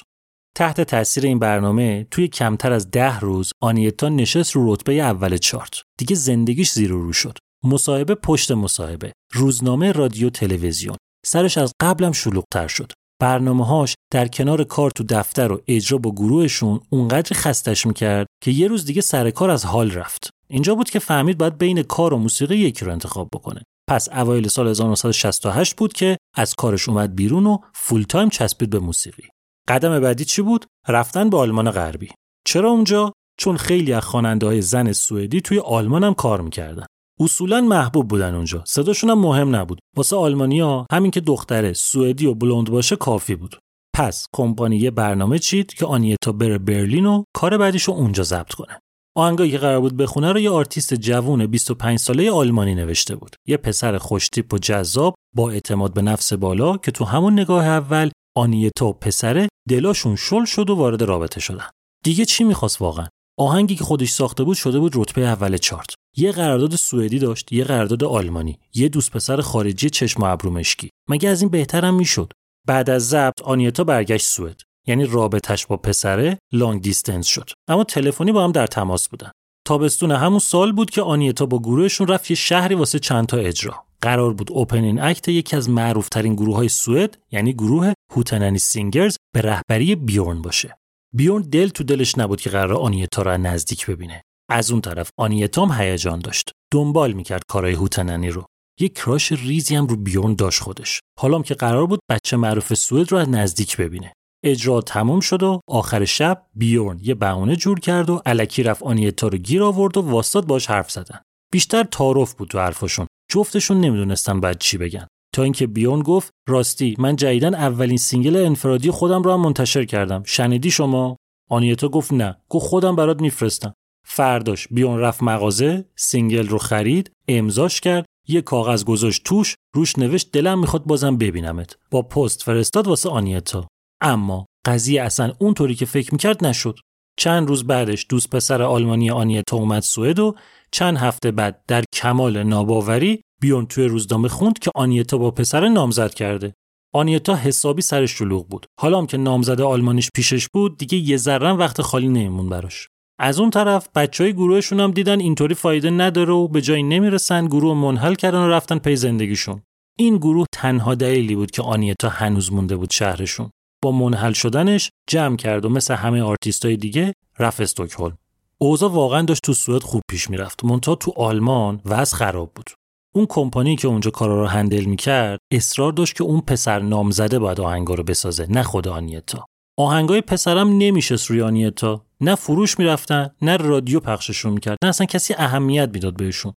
تحت 0.56 0.82
تاثیر 0.82 1.26
این 1.26 1.40
برنامه 1.40 2.08
توی 2.12 2.28
کمتر 2.28 2.72
از 2.72 2.92
ده 2.92 3.20
روز 3.20 3.52
آنیتا 3.62 4.10
نشست 4.10 4.52
رو 4.52 4.74
رتبه 4.74 4.94
اول 4.94 5.38
چارت. 5.38 5.74
دیگه 5.98 6.16
زندگیش 6.16 6.72
زیر 6.72 6.90
رو 6.90 7.14
شد. 7.14 7.38
مصاحبه 7.64 8.16
پشت 8.16 8.52
مصاحبه، 8.52 9.12
روزنامه 9.34 9.92
رادیو 9.92 10.30
تلویزیون. 10.30 10.98
سرش 11.26 11.58
از 11.58 11.74
قبلم 11.82 12.12
شلوغتر 12.12 12.68
شد. 12.68 12.92
برنامه 13.22 13.66
هاش 13.66 13.96
در 14.12 14.28
کنار 14.28 14.64
کار 14.64 14.92
تو 14.92 15.04
دفتر 15.10 15.52
و 15.52 15.62
اجرا 15.68 15.98
با 15.98 16.12
گروهشون 16.12 16.80
اونقدر 16.90 17.38
خستش 17.38 17.86
می‌کرد 17.86 18.28
که 18.44 18.52
یه 18.52 18.68
روز 18.68 18.86
دیگه 18.86 19.02
سر 19.02 19.30
کار 19.30 19.50
از 19.50 19.66
حال 19.66 19.92
رفت. 19.92 20.30
اینجا 20.48 20.76
بود 20.76 20.90
که 20.90 21.00
فهمید 21.00 21.38
باید 21.38 21.58
بین 21.58 21.84
کار 21.84 22.14
و 22.14 22.18
موسیقی 22.18 22.58
یکی 22.58 22.86
رو 22.86 22.92
انتخاب 22.92 23.30
بکنه. 23.34 23.62
پس 23.90 24.10
اوایل 24.10 24.48
سال 24.48 24.68
1968 24.68 25.76
بود 25.76 25.94
که 25.94 26.18
از 26.36 26.56
کارش 26.56 26.90
اومد 26.90 27.16
بیرون 27.16 27.46
و 27.46 27.58
فول 27.74 28.04
تایم 28.04 28.30
چسبید 28.30 28.70
به 28.70 28.80
موسیقی. 28.80 29.24
قدم 29.68 30.00
بعدی 30.00 30.26
چی 30.26 30.42
بود؟ 30.42 30.66
رفتن 30.88 31.30
به 31.30 31.38
آلمان 31.38 31.72
غربی. 31.72 32.10
چرا 32.48 32.70
اونجا؟ 32.70 33.12
چون 33.40 33.58
خیلی 33.58 33.94
از 33.94 34.04
خواننده 34.04 34.46
های 34.46 34.62
زن 34.62 34.92
سوئدی 34.92 35.42
توی 35.42 35.60
آلمان 35.60 36.04
هم 36.04 36.14
کار 36.14 36.42
می‌کردن. 36.42 36.86
اصولا 37.22 37.62
محبوب 37.62 38.08
بودن 38.08 38.36
اونجا. 38.36 38.64
صداشون 38.68 39.10
هم 39.10 39.20
مهم 39.20 39.56
نبود. 39.56 39.80
واسه 39.98 40.16
آلمانیا 40.16 40.86
همین 40.92 41.12
که 41.12 41.22
دختره 41.22 41.74
سوئدی 41.74 42.26
و 42.26 42.34
بلوند 42.34 42.70
باشه 42.70 42.96
کافی 42.96 43.36
بود. 43.36 43.60
پس 43.96 44.26
کمپانی 44.34 44.78
یه 44.78 44.92
برنامه 44.92 45.40
چید 45.40 45.74
که 45.74 45.86
آنیتا 45.86 46.32
بره 46.32 46.58
برلین 46.58 47.06
و 47.06 47.24
کار 47.36 47.58
بعدیش 47.58 47.84
رو 47.84 47.94
اونجا 47.94 48.24
ضبط 48.24 48.54
کنه. 48.54 48.80
آهنگایی 49.18 49.52
که 49.52 49.58
قرار 49.58 49.80
بود 49.80 49.98
بخونه 49.98 50.32
رو 50.32 50.40
یه 50.40 50.50
آرتیست 50.50 50.94
جوون 50.94 51.46
25 51.46 52.00
ساله 52.00 52.32
آلمانی 52.32 52.76
نوشته 52.76 53.16
بود. 53.16 53.36
یه 53.48 53.58
پسر 53.58 53.98
خوشتیپ 53.98 54.54
و 54.54 54.58
جذاب 54.58 55.16
با 55.36 55.52
اعتماد 55.52 55.94
به 55.94 56.02
نفس 56.02 56.34
بالا 56.34 56.78
که 56.78 56.92
تو 56.92 57.06
همون 57.06 57.34
نگاه 57.34 57.66
اول 57.66 58.10
آنیتا 58.38 58.88
و 58.88 58.94
پسره 58.94 59.48
دلاشون 59.70 60.16
شل 60.16 60.46
شد 60.46 60.70
و 60.70 60.76
وارد 60.76 61.02
رابطه 61.02 61.40
شدن. 61.40 61.70
دیگه 62.04 62.26
چی 62.26 62.44
می‌خواست 62.44 62.82
واقعا؟ 62.82 63.08
آهنگی 63.40 63.76
که 63.76 63.84
خودش 63.84 64.10
ساخته 64.10 64.44
بود 64.44 64.58
شده 64.58 64.80
بود 64.80 64.92
رتبه 64.96 65.22
اول 65.22 65.58
چارت. 65.58 65.96
یه 66.18 66.32
قرارداد 66.32 66.76
سوئدی 66.76 67.20
داشت، 67.20 67.52
یه 67.52 67.64
قرارداد 67.64 68.04
آلمانی، 68.04 68.60
یه 68.74 68.90
دوست 68.90 69.12
پسر 69.12 69.42
خارجی 69.42 69.90
چشم 69.90 70.24
و 70.24 70.26
ابرو 70.26 70.52
مشکی. 70.52 70.90
مگه 71.10 71.30
از 71.30 71.42
این 71.42 71.52
بهترم 71.52 71.94
می‌شد؟ 71.94 72.34
بعد 72.68 72.90
از 72.90 73.10
ضبط 73.10 73.42
آنیتا 73.42 73.84
برگشت 73.84 74.26
سوئد. 74.26 74.62
یعنی 74.88 75.06
رابطش 75.06 75.66
با 75.66 75.78
پسره 75.78 76.38
long 76.52 76.82
distance 76.82 77.28
شد. 77.28 77.50
اما 77.68 77.84
تلفنی 77.84 78.32
با 78.32 78.44
هم 78.44 78.52
در 78.52 78.68
تماس 78.68 79.10
بودن. 79.10 79.32
تابستون 79.68 80.12
همون 80.12 80.40
سال 80.40 80.72
بود 80.72 80.90
که 80.90 81.02
آنیتا 81.02 81.46
با 81.46 81.60
گروهشون 81.60 82.08
رفت 82.08 82.32
یه 82.32 82.38
شهری 82.38 82.76
واسه 82.76 83.00
چند 83.00 83.26
تا 83.26 83.38
اجرا. 83.38 83.84
قرار 84.02 84.34
بود 84.34 84.52
opening 84.52 85.02
act 85.02 85.28
یکی 85.28 85.56
از 85.56 85.70
معروفترین 85.70 86.36
گروه 86.36 86.56
های 86.56 86.70
سوئد 86.70 87.18
یعنی 87.32 87.54
گروه 87.54 87.94
Hootenanny 88.12 88.60
Singers 88.60 89.18
به 89.34 89.42
رهبری 89.42 89.96
بیورن 89.96 90.42
باشه. 90.42 90.78
بیورن 91.14 91.42
دل 91.42 91.70
تو 91.70 91.84
دلش 91.84 92.18
نبود 92.18 92.42
که 92.42 92.50
قراره 92.50 92.74
آنیتا 92.74 93.22
را 93.22 93.38
نزدیک 93.38 93.86
ببینه. 93.86 94.24
از 94.52 94.72
اون 94.72 94.82
طرف 94.82 95.10
آنیتا 95.20 95.66
هم 95.66 95.82
هیجان 95.82 96.20
داشت. 96.20 96.52
دنبال 96.74 97.12
می‌کرد 97.12 97.44
کارهای 97.50 97.74
Hootenanny 97.74 98.30
رو. 98.30 98.46
یک 98.80 98.96
crush 98.96 99.32
ریزی 99.32 99.76
هم 99.76 99.88
رو 99.88 99.96
بیورن 99.96 100.34
داشت 100.34 100.62
خودش. 100.62 101.00
حالا 101.20 101.42
که 101.42 101.54
قرار 101.54 101.86
بود 101.86 102.00
بچه 102.10 102.38
معروف 102.38 102.74
سوئد 102.74 103.12
رو 103.12 103.18
از 103.18 103.30
نزدیک 103.30 103.78
ببینه. 103.78 104.14
اجرا 104.46 104.82
تموم 104.82 105.20
شد 105.20 105.44
و 105.44 105.60
آخر 105.68 106.06
شب 106.06 106.46
بیورن 106.56 107.00
یه 107.02 107.14
بهونه 107.14 107.56
جور 107.56 107.80
کرد 107.80 108.10
و 108.10 108.22
الکی 108.26 108.64
رفت 108.64 108.84
آنیتا 108.84 109.28
رو 109.28 109.38
گیر 109.38 109.64
آورد 109.64 109.98
و 109.98 110.02
واستاد 110.02 110.48
باش 110.48 110.68
حرف 110.68 110.92
زدن. 110.92 111.22
بیشتر 111.52 111.84
تعارف 111.84 112.34
بود 112.34 112.48
تو 112.48 112.60
حرفشون. 112.60 113.08
جفتشون 113.32 113.82
نمی‌دونستن 113.82 114.40
بعد 114.40 114.60
چی 114.60 114.78
بگن. 114.78 115.08
تا 115.36 115.44
اینکه 115.44 115.68
بیورن 115.68 116.02
گفت 116.02 116.30
راستی 116.50 116.96
من 117.00 117.16
جدیدن 117.16 117.54
اولین 117.54 117.98
single 117.98 118.36
انفرادی 118.36 118.92
خودم 118.92 119.24
رو 119.24 119.32
هم 119.32 119.42
منتشر 119.42 119.86
کردم. 119.86 120.24
شنیدی 120.26 120.72
شما؟ 120.72 121.18
آنیتا 121.50 121.88
گفت 121.88 122.14
نه. 122.14 122.38
گفت 122.50 122.66
خودم 122.66 122.96
برات 122.96 123.22
میفرستم. 123.22 123.74
فرداش 124.04 124.68
بیورن 124.68 125.00
رفت 125.00 125.24
مغازه، 125.24 125.86
single 125.96 126.48
رو 126.48 126.58
خرید، 126.58 127.12
امضاش 127.28 127.82
کرد، 127.82 128.06
یه 128.28 128.42
کاغذ 128.42 128.84
گذاشت 128.84 129.24
توش، 129.24 129.56
روش 129.76 129.98
نوشت 129.98 130.32
دلم 130.32 130.60
می‌خواد 130.60 130.84
بازم 130.84 131.18
ببینمت. 131.18 131.78
با 131.92 132.02
پست 132.02 132.44
فرستاد 132.44 132.88
واسه 132.88 133.10
آنیتا. 133.10 133.68
اما 134.02 134.46
قضیه 134.66 135.02
اصلا 135.02 135.34
اونطوری 135.40 135.76
که 135.76 135.86
فکر 135.86 136.14
می‌کرد 136.14 136.46
نشد. 136.46 136.76
چند 137.18 137.48
روز 137.48 137.68
بعدش 137.68 138.06
دوست 138.10 138.30
پسر 138.30 138.62
آلمانی 138.62 139.12
آنیتا 139.12 139.58
اومد 139.58 139.82
سوئد 139.82 140.20
و 140.20 140.36
چند 140.72 140.98
هفته 140.98 141.32
بعد 141.32 141.64
در 141.68 141.84
کمال 141.94 142.44
ناباوری 142.44 143.22
بیورن 143.42 143.66
توی 143.66 143.86
روزنامه 143.86 144.28
خوند 144.28 144.60
که 144.60 144.72
آنیتا 144.76 145.18
با 145.18 145.32
پسر 145.32 145.68
نامزد 145.68 146.14
کرده. 146.14 146.54
آنیتا 146.94 147.36
حسابی 147.36 147.82
سرش 147.82 148.06
شلوغ 148.06 148.48
بود. 148.48 148.66
حالا 148.80 148.98
هم 148.98 149.08
که 149.08 149.18
نامزد 149.18 149.62
آلمانیش 149.62 150.10
پیشش 150.16 150.48
بود 150.54 150.78
دیگه 150.78 150.98
یه 150.98 151.18
ذره 151.18 151.52
وقت 151.52 151.82
خالی 151.82 152.08
نمی‌موند 152.08 152.50
براش. 152.50 152.88
از 153.24 153.40
اون 153.40 153.50
طرف 153.50 153.90
بچه 153.96 154.24
های 154.24 154.34
گروهشون 154.34 154.80
هم 154.80 154.92
دیدن 154.92 155.20
اینطوری 155.20 155.56
فایده 155.56 155.90
نداره 155.90 156.34
و 156.34 156.48
به 156.48 156.62
جایی 156.62 156.84
نمی‌رسن 156.84 157.46
گروهو 157.46 157.78
منحل 157.78 158.16
کردن 158.16 158.40
و 158.40 158.48
رفتن 158.48 158.78
پی 158.78 158.96
زندگیشون. 158.96 159.62
این 160.00 160.18
گروه 160.18 160.46
تنها 160.54 160.96
دلیلی 160.96 161.36
بود 161.36 161.52
که 161.52 161.62
آنیتا 161.62 162.10
هنوز 162.10 162.54
مونده 162.54 162.76
بود 162.76 162.92
شهرشون. 162.92 163.50
با 163.84 163.92
منحل 163.92 164.34
شدنش 164.34 164.90
جمع 165.10 165.36
کرد 165.36 165.66
و 165.66 165.70
مثل 165.70 165.94
همه 165.94 166.22
آرتیستای 166.22 166.78
دیگه 166.78 167.14
رفت 167.40 167.62
استکهلم. 167.62 168.18
اوضاع 168.58 168.92
واقعا 168.92 169.22
داشت 169.22 169.42
تو 169.44 169.54
سوئد 169.54 169.84
خوب 169.84 170.02
پیش 170.10 170.30
می‌رفت. 170.30 170.64
منتها 170.64 170.96
تو 170.96 171.14
آلمان 171.16 171.82
وضع 171.86 172.18
خراب 172.18 172.52
بود. 172.56 172.70
اون 173.16 173.26
کمپانی 173.30 173.76
که 173.76 173.88
اونجا 173.88 174.12
کارا 174.12 174.42
رو 174.42 174.48
هندل 174.48 174.86
می‌کرد 174.86 175.40
اصرار 175.52 175.92
داشت 175.92 176.16
که 176.16 176.24
اون 176.24 176.42
پسر 176.42 176.80
نامزده 176.80 177.40
باید 177.40 177.62
آهنگا 177.62 177.94
رو 177.94 178.04
بسازه 178.04 178.48
نه 178.50 178.64
خود 178.64 178.88
آنیتا. 178.88 179.46
آهنگای 179.80 180.22
پسرم 180.22 180.70
نمیشست 180.78 181.30
روی 181.30 181.42
آنیتا 181.42 182.06
نه 182.22 182.36
فروش 182.36 182.80
می‌رفتن 182.80 183.30
نه 183.42 183.58
رادیو 183.58 184.00
پخششون 184.00 184.54
می‌کرد 184.54 184.78
نه 184.84 184.90
اصلا 184.90 185.06
کسی 185.06 185.34
اهمیت 185.38 185.90
می‌داد 185.94 186.18
بهشون. 186.18 186.54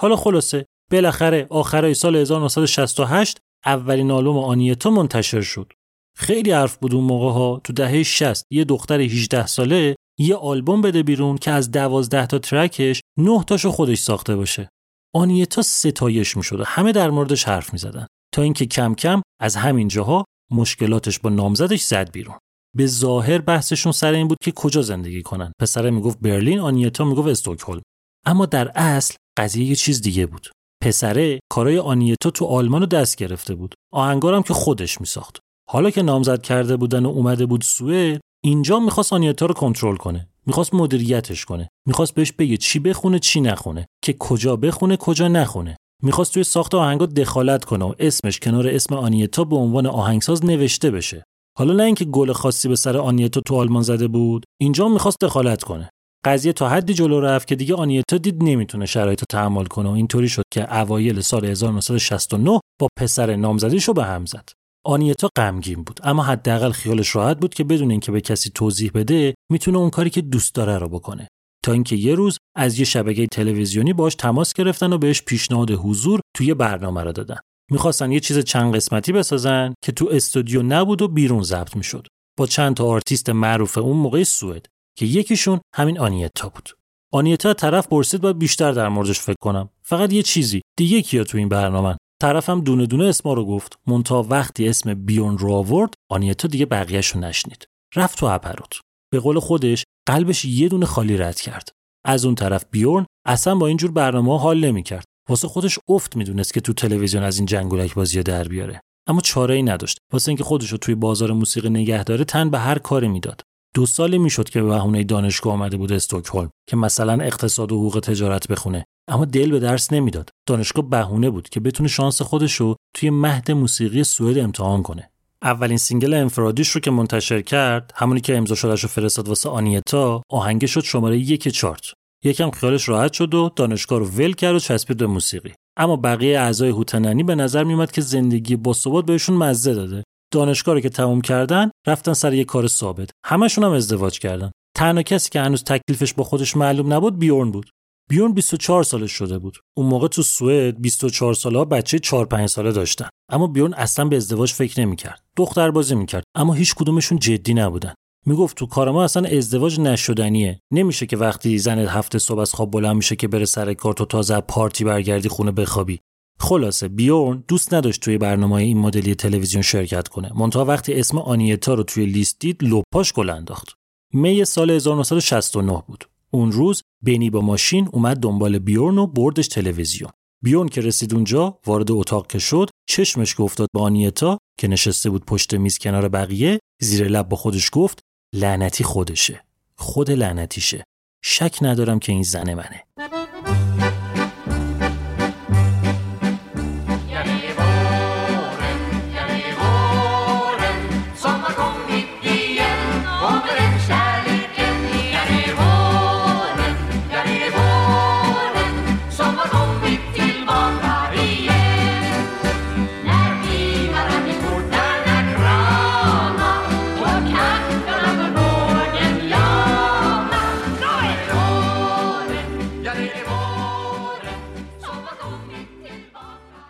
حالا 0.00 0.16
خلاصه 0.16 0.66
بالاخره 0.90 1.46
آخرای 1.50 1.94
سال 1.94 2.16
1968 2.16 3.38
اولین 3.66 4.10
آلبوم 4.10 4.38
آنیتا 4.38 4.90
منتشر 4.90 5.40
شد. 5.40 5.72
خیلی 6.16 6.50
حرف 6.50 6.76
بود 6.76 6.94
اون 6.94 7.04
موقع 7.04 7.32
ها. 7.32 7.60
تو 7.64 7.72
دهه 7.72 8.02
60 8.02 8.44
یه 8.50 8.64
دختر 8.64 9.00
18 9.00 9.46
ساله 9.46 9.96
یه 10.18 10.36
آلبوم 10.36 10.80
بده 10.80 11.02
بیرون 11.02 11.38
که 11.38 11.50
از 11.50 11.70
12 11.70 12.26
تا 12.26 12.38
ترکش 12.38 13.00
9 13.18 13.44
تاشو 13.44 13.70
خودش 13.70 13.98
ساخته 13.98 14.36
باشه. 14.36 14.68
آنیتا 15.14 15.62
ستایش 15.62 16.36
می‌شد 16.36 16.60
و 16.60 16.64
همه 16.64 16.92
در 16.92 17.10
موردش 17.10 17.44
حرف 17.44 17.72
می‌زدن. 17.72 18.06
تا 18.34 18.42
اینکه 18.42 18.66
کم 18.66 18.94
کم 18.94 19.22
از 19.40 19.56
همین 19.56 19.88
جاها 19.88 20.24
مشکلاتش 20.50 21.18
با 21.18 21.30
نامزدش 21.30 21.82
زد 21.82 22.10
بیرون. 22.12 22.38
به 22.76 22.86
ظاهر 22.86 23.38
بحثشون 23.38 23.92
سر 23.92 24.12
این 24.12 24.28
بود 24.28 24.38
که 24.42 24.52
کجا 24.52 24.82
زندگی 24.82 25.22
کنن. 25.22 25.52
پسره 25.60 25.90
می‌گفت 25.90 26.18
برلین 26.20 26.58
آنیتا 26.58 27.04
می‌گفت 27.04 27.28
استکهلم. 27.28 27.82
اما 28.26 28.46
در 28.46 28.72
اصل 28.74 29.14
قضیه 29.38 29.64
یه 29.64 29.74
چیز 29.74 30.02
دیگه 30.02 30.26
بود. 30.26 30.48
پسره 30.84 31.40
کارای 31.50 31.78
آنیتا 31.78 32.30
تو 32.30 32.44
آلمان 32.44 32.80
رو 32.80 32.86
دست 32.86 33.16
گرفته 33.16 33.54
بود. 33.54 33.74
آهنگارم 33.92 34.42
که 34.42 34.54
خودش 34.54 35.00
میساخت. 35.00 35.38
حالا 35.70 35.90
که 35.90 36.02
نامزد 36.02 36.42
کرده 36.42 36.76
بودن 36.76 37.06
و 37.06 37.08
اومده 37.08 37.46
بود 37.46 37.62
سوئد 37.62 38.20
اینجا 38.44 38.78
می‌خواست 38.80 39.12
آنیتا 39.12 39.46
رو 39.46 39.54
کنترل 39.54 39.96
کنه. 39.96 40.28
می‌خواست 40.46 40.74
مدیریتش 40.74 41.44
کنه. 41.44 41.68
می‌خواست 41.86 42.14
بهش 42.14 42.32
بگه 42.32 42.56
چی 42.56 42.78
بخونه 42.78 43.18
چی 43.18 43.40
نخونه. 43.40 43.86
که 44.04 44.12
کجا 44.12 44.56
بخونه 44.56 44.96
کجا 44.96 45.28
نخونه. 45.28 45.76
می‌خواست 46.02 46.34
توی 46.34 46.44
ساخت 46.44 46.74
آهنگا 46.74 47.06
دخالت 47.06 47.64
کنه 47.64 47.84
و 47.84 47.94
اسمش 47.98 48.40
کنار 48.40 48.68
اسم 48.68 48.94
آنیتا 48.94 49.44
به 49.44 49.56
عنوان 49.56 49.86
آهنگساز 49.86 50.44
نوشته 50.44 50.90
بشه. 50.90 51.24
حالا 51.58 51.74
نه 51.74 51.82
اینکه 51.82 52.04
گل 52.04 52.32
خاصی 52.32 52.68
به 52.68 52.76
سر 52.76 52.96
آنیتا 52.96 53.40
تو 53.40 53.56
آلمان 53.56 53.82
زده 53.82 54.08
بود 54.08 54.44
اینجا 54.60 54.88
می‌خواست 54.88 55.16
دخالت 55.20 55.62
کنه. 55.62 55.90
قضیه 56.24 56.52
تا 56.52 56.68
حدی 56.68 56.94
جلو 56.94 57.20
رفت 57.20 57.48
که 57.48 57.56
دیگه 57.56 57.74
آنیتا 57.74 58.18
دید 58.18 58.42
نمی‌تونه 58.42 58.86
شرایط 58.86 59.20
رو 59.20 59.24
تحمل 59.30 59.64
کنه 59.64 59.88
و 59.88 59.92
اینطوری 59.92 60.28
شد 60.28 60.42
که 60.52 60.76
اوایل 60.76 61.20
سال 61.20 61.44
1969 61.44 62.60
با 62.80 62.88
پسر 62.98 63.36
نامزدیشو 63.36 63.92
به 63.92 64.04
هم 64.04 64.26
زد. 64.26 64.48
آنیتا 64.86 65.28
غمگین 65.36 65.82
بود 65.82 66.00
اما 66.02 66.22
حداقل 66.22 66.70
خیالش 66.70 67.16
راحت 67.16 67.38
بود 67.40 67.54
که 67.54 67.64
بدون 67.64 67.90
اینکه 67.90 68.12
به 68.12 68.20
کسی 68.20 68.50
توضیح 68.54 68.90
بده 68.94 69.34
می‌تونه 69.52 69.78
اون 69.78 69.90
کاری 69.90 70.10
که 70.10 70.20
دوست 70.20 70.54
داره 70.54 70.78
رو 70.78 70.88
بکنه. 70.88 71.28
تا 71.64 71.72
اینکه 71.72 71.96
یه 71.96 72.14
روز 72.14 72.38
از 72.56 72.78
یه 72.78 72.84
شبکه 72.84 73.26
تلویزیونی 73.26 73.92
باش 73.92 74.14
تماس 74.14 74.52
گرفتن 74.52 74.92
و 74.92 74.98
بهش 74.98 75.22
پیشنهاد 75.22 75.70
حضور 75.70 76.20
توی 76.36 76.54
برنامه 76.54 77.02
را 77.02 77.12
دادن. 77.12 77.38
می‌خواستن 77.70 78.12
یه 78.12 78.20
چیز 78.20 78.38
چند 78.38 78.74
قسمتی 78.74 79.12
بسازن 79.12 79.74
که 79.84 79.92
تو 79.92 80.08
استودیو 80.12 80.62
نبود 80.62 81.02
و 81.02 81.08
بیرون 81.08 81.42
ضبط 81.42 81.76
می‌شد. 81.76 82.06
با 82.38 82.46
چند 82.46 82.76
تا 82.76 82.86
آرتیست 82.86 83.30
معروف 83.30 83.78
اون 83.78 83.96
موقع 83.96 84.22
سوئد 84.22 84.66
که 84.98 85.06
یکیشون 85.06 85.60
همین 85.74 85.98
آنیتا 85.98 86.48
بود. 86.48 86.70
آنیتا 87.12 87.46
از 87.46 87.54
طرف 87.54 87.88
پرسید 87.88 88.20
باید 88.20 88.38
بیشتر 88.38 88.72
در 88.72 88.88
موردش 88.88 89.20
فکر 89.20 89.36
کنم. 89.40 89.68
فقط 89.82 90.12
یه 90.12 90.22
چیزی. 90.22 90.60
دیگه 90.78 91.02
کیا 91.02 91.24
تو 91.24 91.38
این 91.38 91.48
برنامه 91.48 91.96
طرفم 92.22 92.60
دونه 92.60 92.86
دونه 92.86 93.04
اسما 93.04 93.32
رو 93.32 93.44
گفت. 93.44 93.78
منتها 93.86 94.22
وقتی 94.22 94.68
اسم 94.68 94.94
بیورن 94.94 95.38
رو 95.38 95.52
آورد 95.52 95.94
آنیتا 96.10 96.48
دیگه 96.48 96.66
بقیهش 96.66 97.06
رو 97.06 97.20
نشنید. 97.20 97.66
رفت 97.96 98.18
تو 98.18 98.26
اپروت 98.26 98.80
به 99.12 99.20
قول 99.20 99.38
خودش 99.38 99.84
قلبش 100.08 100.44
یه 100.44 100.68
دونه 100.68 100.86
خالی 100.86 101.16
رد 101.16 101.40
کرد. 101.40 101.68
از 102.04 102.24
اون 102.24 102.34
طرف 102.34 102.64
بیورن 102.70 103.06
اصلا 103.26 103.54
با 103.54 103.66
اینجور 103.66 103.90
برنامه 103.90 104.38
حال 104.38 104.64
نمی‌کرد. 104.64 105.04
واسه 105.28 105.48
خودش 105.48 105.78
افت 105.88 106.16
می‌دونست 106.16 106.54
که 106.54 106.60
تو 106.60 106.72
تلویزیون 106.72 107.22
از 107.22 107.36
این 107.36 107.46
جنگولک 107.46 107.94
بازی 107.94 108.22
در 108.22 108.48
بیاره. 108.48 108.80
اما 109.06 109.20
چاره 109.20 109.54
ای 109.54 109.62
نداشت. 109.62 109.98
واسه 110.12 110.28
اینکه 110.28 110.44
خودش 110.44 110.72
رو 110.72 110.78
توی 110.78 110.94
بازار 110.94 111.32
موسیقی 111.32 111.70
نگه 111.70 112.04
داره 112.04 112.24
تن 112.24 112.50
به 112.50 112.58
هر 112.58 112.78
کاری 112.78 113.08
می‌داد. 113.08 113.42
دو 113.74 113.86
سالی 113.86 114.18
می‌شد 114.18 114.48
که 114.48 114.62
به 114.62 114.68
بهونه 114.68 115.04
دانشگاه 115.04 115.52
آمده 115.52 115.76
بود 115.76 115.92
استکهلم 115.92 116.50
که 116.68 116.76
مثلا 116.76 117.24
اقتصاد 117.24 117.72
و 117.72 117.76
حقوق 117.76 118.00
تجارت 118.00 118.48
بخونه. 118.48 118.84
اما 119.08 119.24
دل 119.24 119.50
به 119.50 119.58
درس 119.58 119.92
نمی‌داد. 119.92 120.30
دانشگاه 120.46 120.90
بهونه 120.90 121.30
بود 121.30 121.48
که 121.48 121.60
بتونه 121.60 121.88
شانس 121.88 122.22
خودش 122.22 122.54
رو 122.54 122.76
توی 122.94 123.10
مهد 123.10 123.50
موسیقی 123.50 124.04
سوئد 124.04 124.38
امتحان 124.38 124.82
کنه. 124.82 125.10
اولین 125.42 125.78
single 125.78 126.14
انفرادیش 126.14 126.68
رو 126.68 126.80
که 126.80 126.90
منتشر 126.90 127.40
کرد 127.40 127.92
همونی 127.94 128.20
که 128.20 128.36
امضا 128.36 128.54
شدهش 128.54 128.82
رو 128.82 128.88
فرستاد 128.88 129.28
واسه 129.28 129.48
آنیتا 129.48 130.22
آهنگ 130.30 130.66
شد 130.66 130.80
شماره 130.80 131.18
یک 131.18 131.48
چارت. 131.48 131.82
یکم 132.24 132.50
خیالش 132.50 132.88
راحت 132.88 133.12
شد 133.12 133.34
و 133.34 133.50
دانشگاه 133.56 133.98
رو 133.98 134.06
ول 134.06 134.32
کرد 134.32 134.54
و 134.54 134.58
چسبید 134.58 134.96
به 134.96 135.06
موسیقی. 135.06 135.52
اما 135.76 135.96
بقیه 135.96 136.40
اعضای 136.40 136.70
Hootenanny 136.70 137.22
به 137.22 137.34
نظر 137.34 137.64
میومد 137.64 137.92
که 137.92 138.00
زندگی 138.00 138.56
با 138.56 139.02
بهشون 139.06 139.36
مزه 139.36 139.74
داده. 139.74 140.04
دانشگاه 140.32 140.74
رو 140.74 140.80
که 140.80 140.88
تموم 140.88 141.20
کردن 141.20 141.70
رفتن 141.86 142.12
سر 142.12 142.34
یه 142.34 142.44
کار 142.44 142.66
ثابت. 142.66 143.10
همشون 143.26 143.64
هم 143.64 143.72
ازدواج 143.72 144.18
کردن. 144.18 144.50
تنها 144.76 145.02
کسی 145.02 145.30
که 145.30 145.40
هنوز 145.40 145.64
تکلیفش 145.64 146.14
با 146.14 146.24
خودش 146.24 146.56
معلوم 146.56 146.92
نبود 146.92 147.18
بیورن 147.18 147.50
بود. 147.50 147.70
بیورن 148.10 148.32
24 148.32 148.82
سالش 148.82 149.12
شده 149.12 149.38
بود. 149.38 149.58
اون 149.76 149.86
موقع 149.86 150.08
تو 150.08 150.22
سوئد 150.22 150.80
24 150.80 151.34
ساله 151.34 151.64
بچه 151.64 151.98
4 151.98 152.26
5 152.26 152.48
ساله 152.48 152.72
داشتن. 152.72 153.08
اما 153.32 153.46
بیورن 153.46 153.74
اصلا 153.74 154.04
به 154.04 154.16
ازدواج 154.16 154.52
فکر 154.52 154.80
نمی‌کرد. 154.80 155.22
دختر 155.36 155.70
بازی 155.70 155.94
می‌کرد. 155.94 156.24
اما 156.34 156.54
هیچ 156.54 156.74
کدومشون 156.74 157.18
جدی 157.18 157.54
نبودن. 157.54 157.94
می‌گفت 158.28 158.56
تو 158.56 158.66
کار 158.66 158.90
ما 158.90 159.04
اصلا 159.04 159.28
ازدواج 159.28 159.80
نشدنیه. 159.80 160.60
نمیشه 160.72 161.06
که 161.06 161.16
وقتی 161.16 161.58
زن 161.58 161.78
هفته 161.78 162.18
صبح 162.18 162.40
از 162.40 162.54
خواب 162.54 162.70
بلند 162.70 162.96
میشه 162.96 163.16
که 163.16 163.28
بره 163.28 163.44
سر 163.44 163.74
کار 163.74 163.94
تو 163.94 164.04
تازه 164.04 164.40
پارتی 164.40 164.84
برگردی 164.84 165.28
خونه 165.28 165.50
بخوابی. 165.50 165.98
خلاصه 166.40 166.88
بیورن 166.88 167.44
دوست 167.48 167.74
نداشت 167.74 168.00
توی 168.00 168.18
برنامه 168.18 168.54
این 168.54 168.78
مدلی 168.78 169.14
تلویزیون 169.14 169.62
شرکت 169.62 170.08
کنه. 170.08 170.32
منتها 170.34 170.64
وقتی 170.64 170.94
اسم 170.94 171.18
آنیتا 171.18 171.74
رو 171.74 171.82
توی 171.82 172.06
لیست 172.06 172.36
دید 172.40 172.64
لپاش 172.64 173.12
گل 173.12 173.30
انداخت. 173.30 173.68
می 174.12 174.44
سال 174.44 174.70
1969 174.70 175.82
بود. 175.86 176.04
اون 176.30 176.52
روز 176.52 176.82
بنی 177.04 177.30
با 177.30 177.40
ماشین 177.40 177.88
اومد 177.92 178.16
دنبال 178.16 178.58
بیورن 178.58 178.98
و 178.98 179.06
بردش 179.06 179.48
تلویزیون. 179.48 180.10
بیورن 180.42 180.68
که 180.68 180.80
رسید 180.80 181.14
اونجا 181.14 181.58
وارد 181.66 181.90
اتاق 181.90 182.26
که 182.26 182.38
شد 182.38 182.70
چشمش 182.88 183.34
گفتاد 183.38 183.68
به 183.74 183.80
آنیتا 183.80 184.38
که 184.58 184.68
نشسته 184.68 185.10
بود 185.10 185.24
پشت 185.24 185.54
میز 185.54 185.78
کنار 185.78 186.08
بقیه 186.08 186.58
زیر 186.80 187.08
لب 187.08 187.28
با 187.28 187.36
خودش 187.36 187.70
گفت 187.72 188.00
لعنتی 188.32 188.84
خودشه. 188.84 189.44
خود 189.76 190.10
لعنتیشه. 190.10 190.84
شک 191.22 191.58
ندارم 191.62 191.98
که 191.98 192.12
این 192.12 192.22
زن 192.22 192.54
منه. 192.54 192.82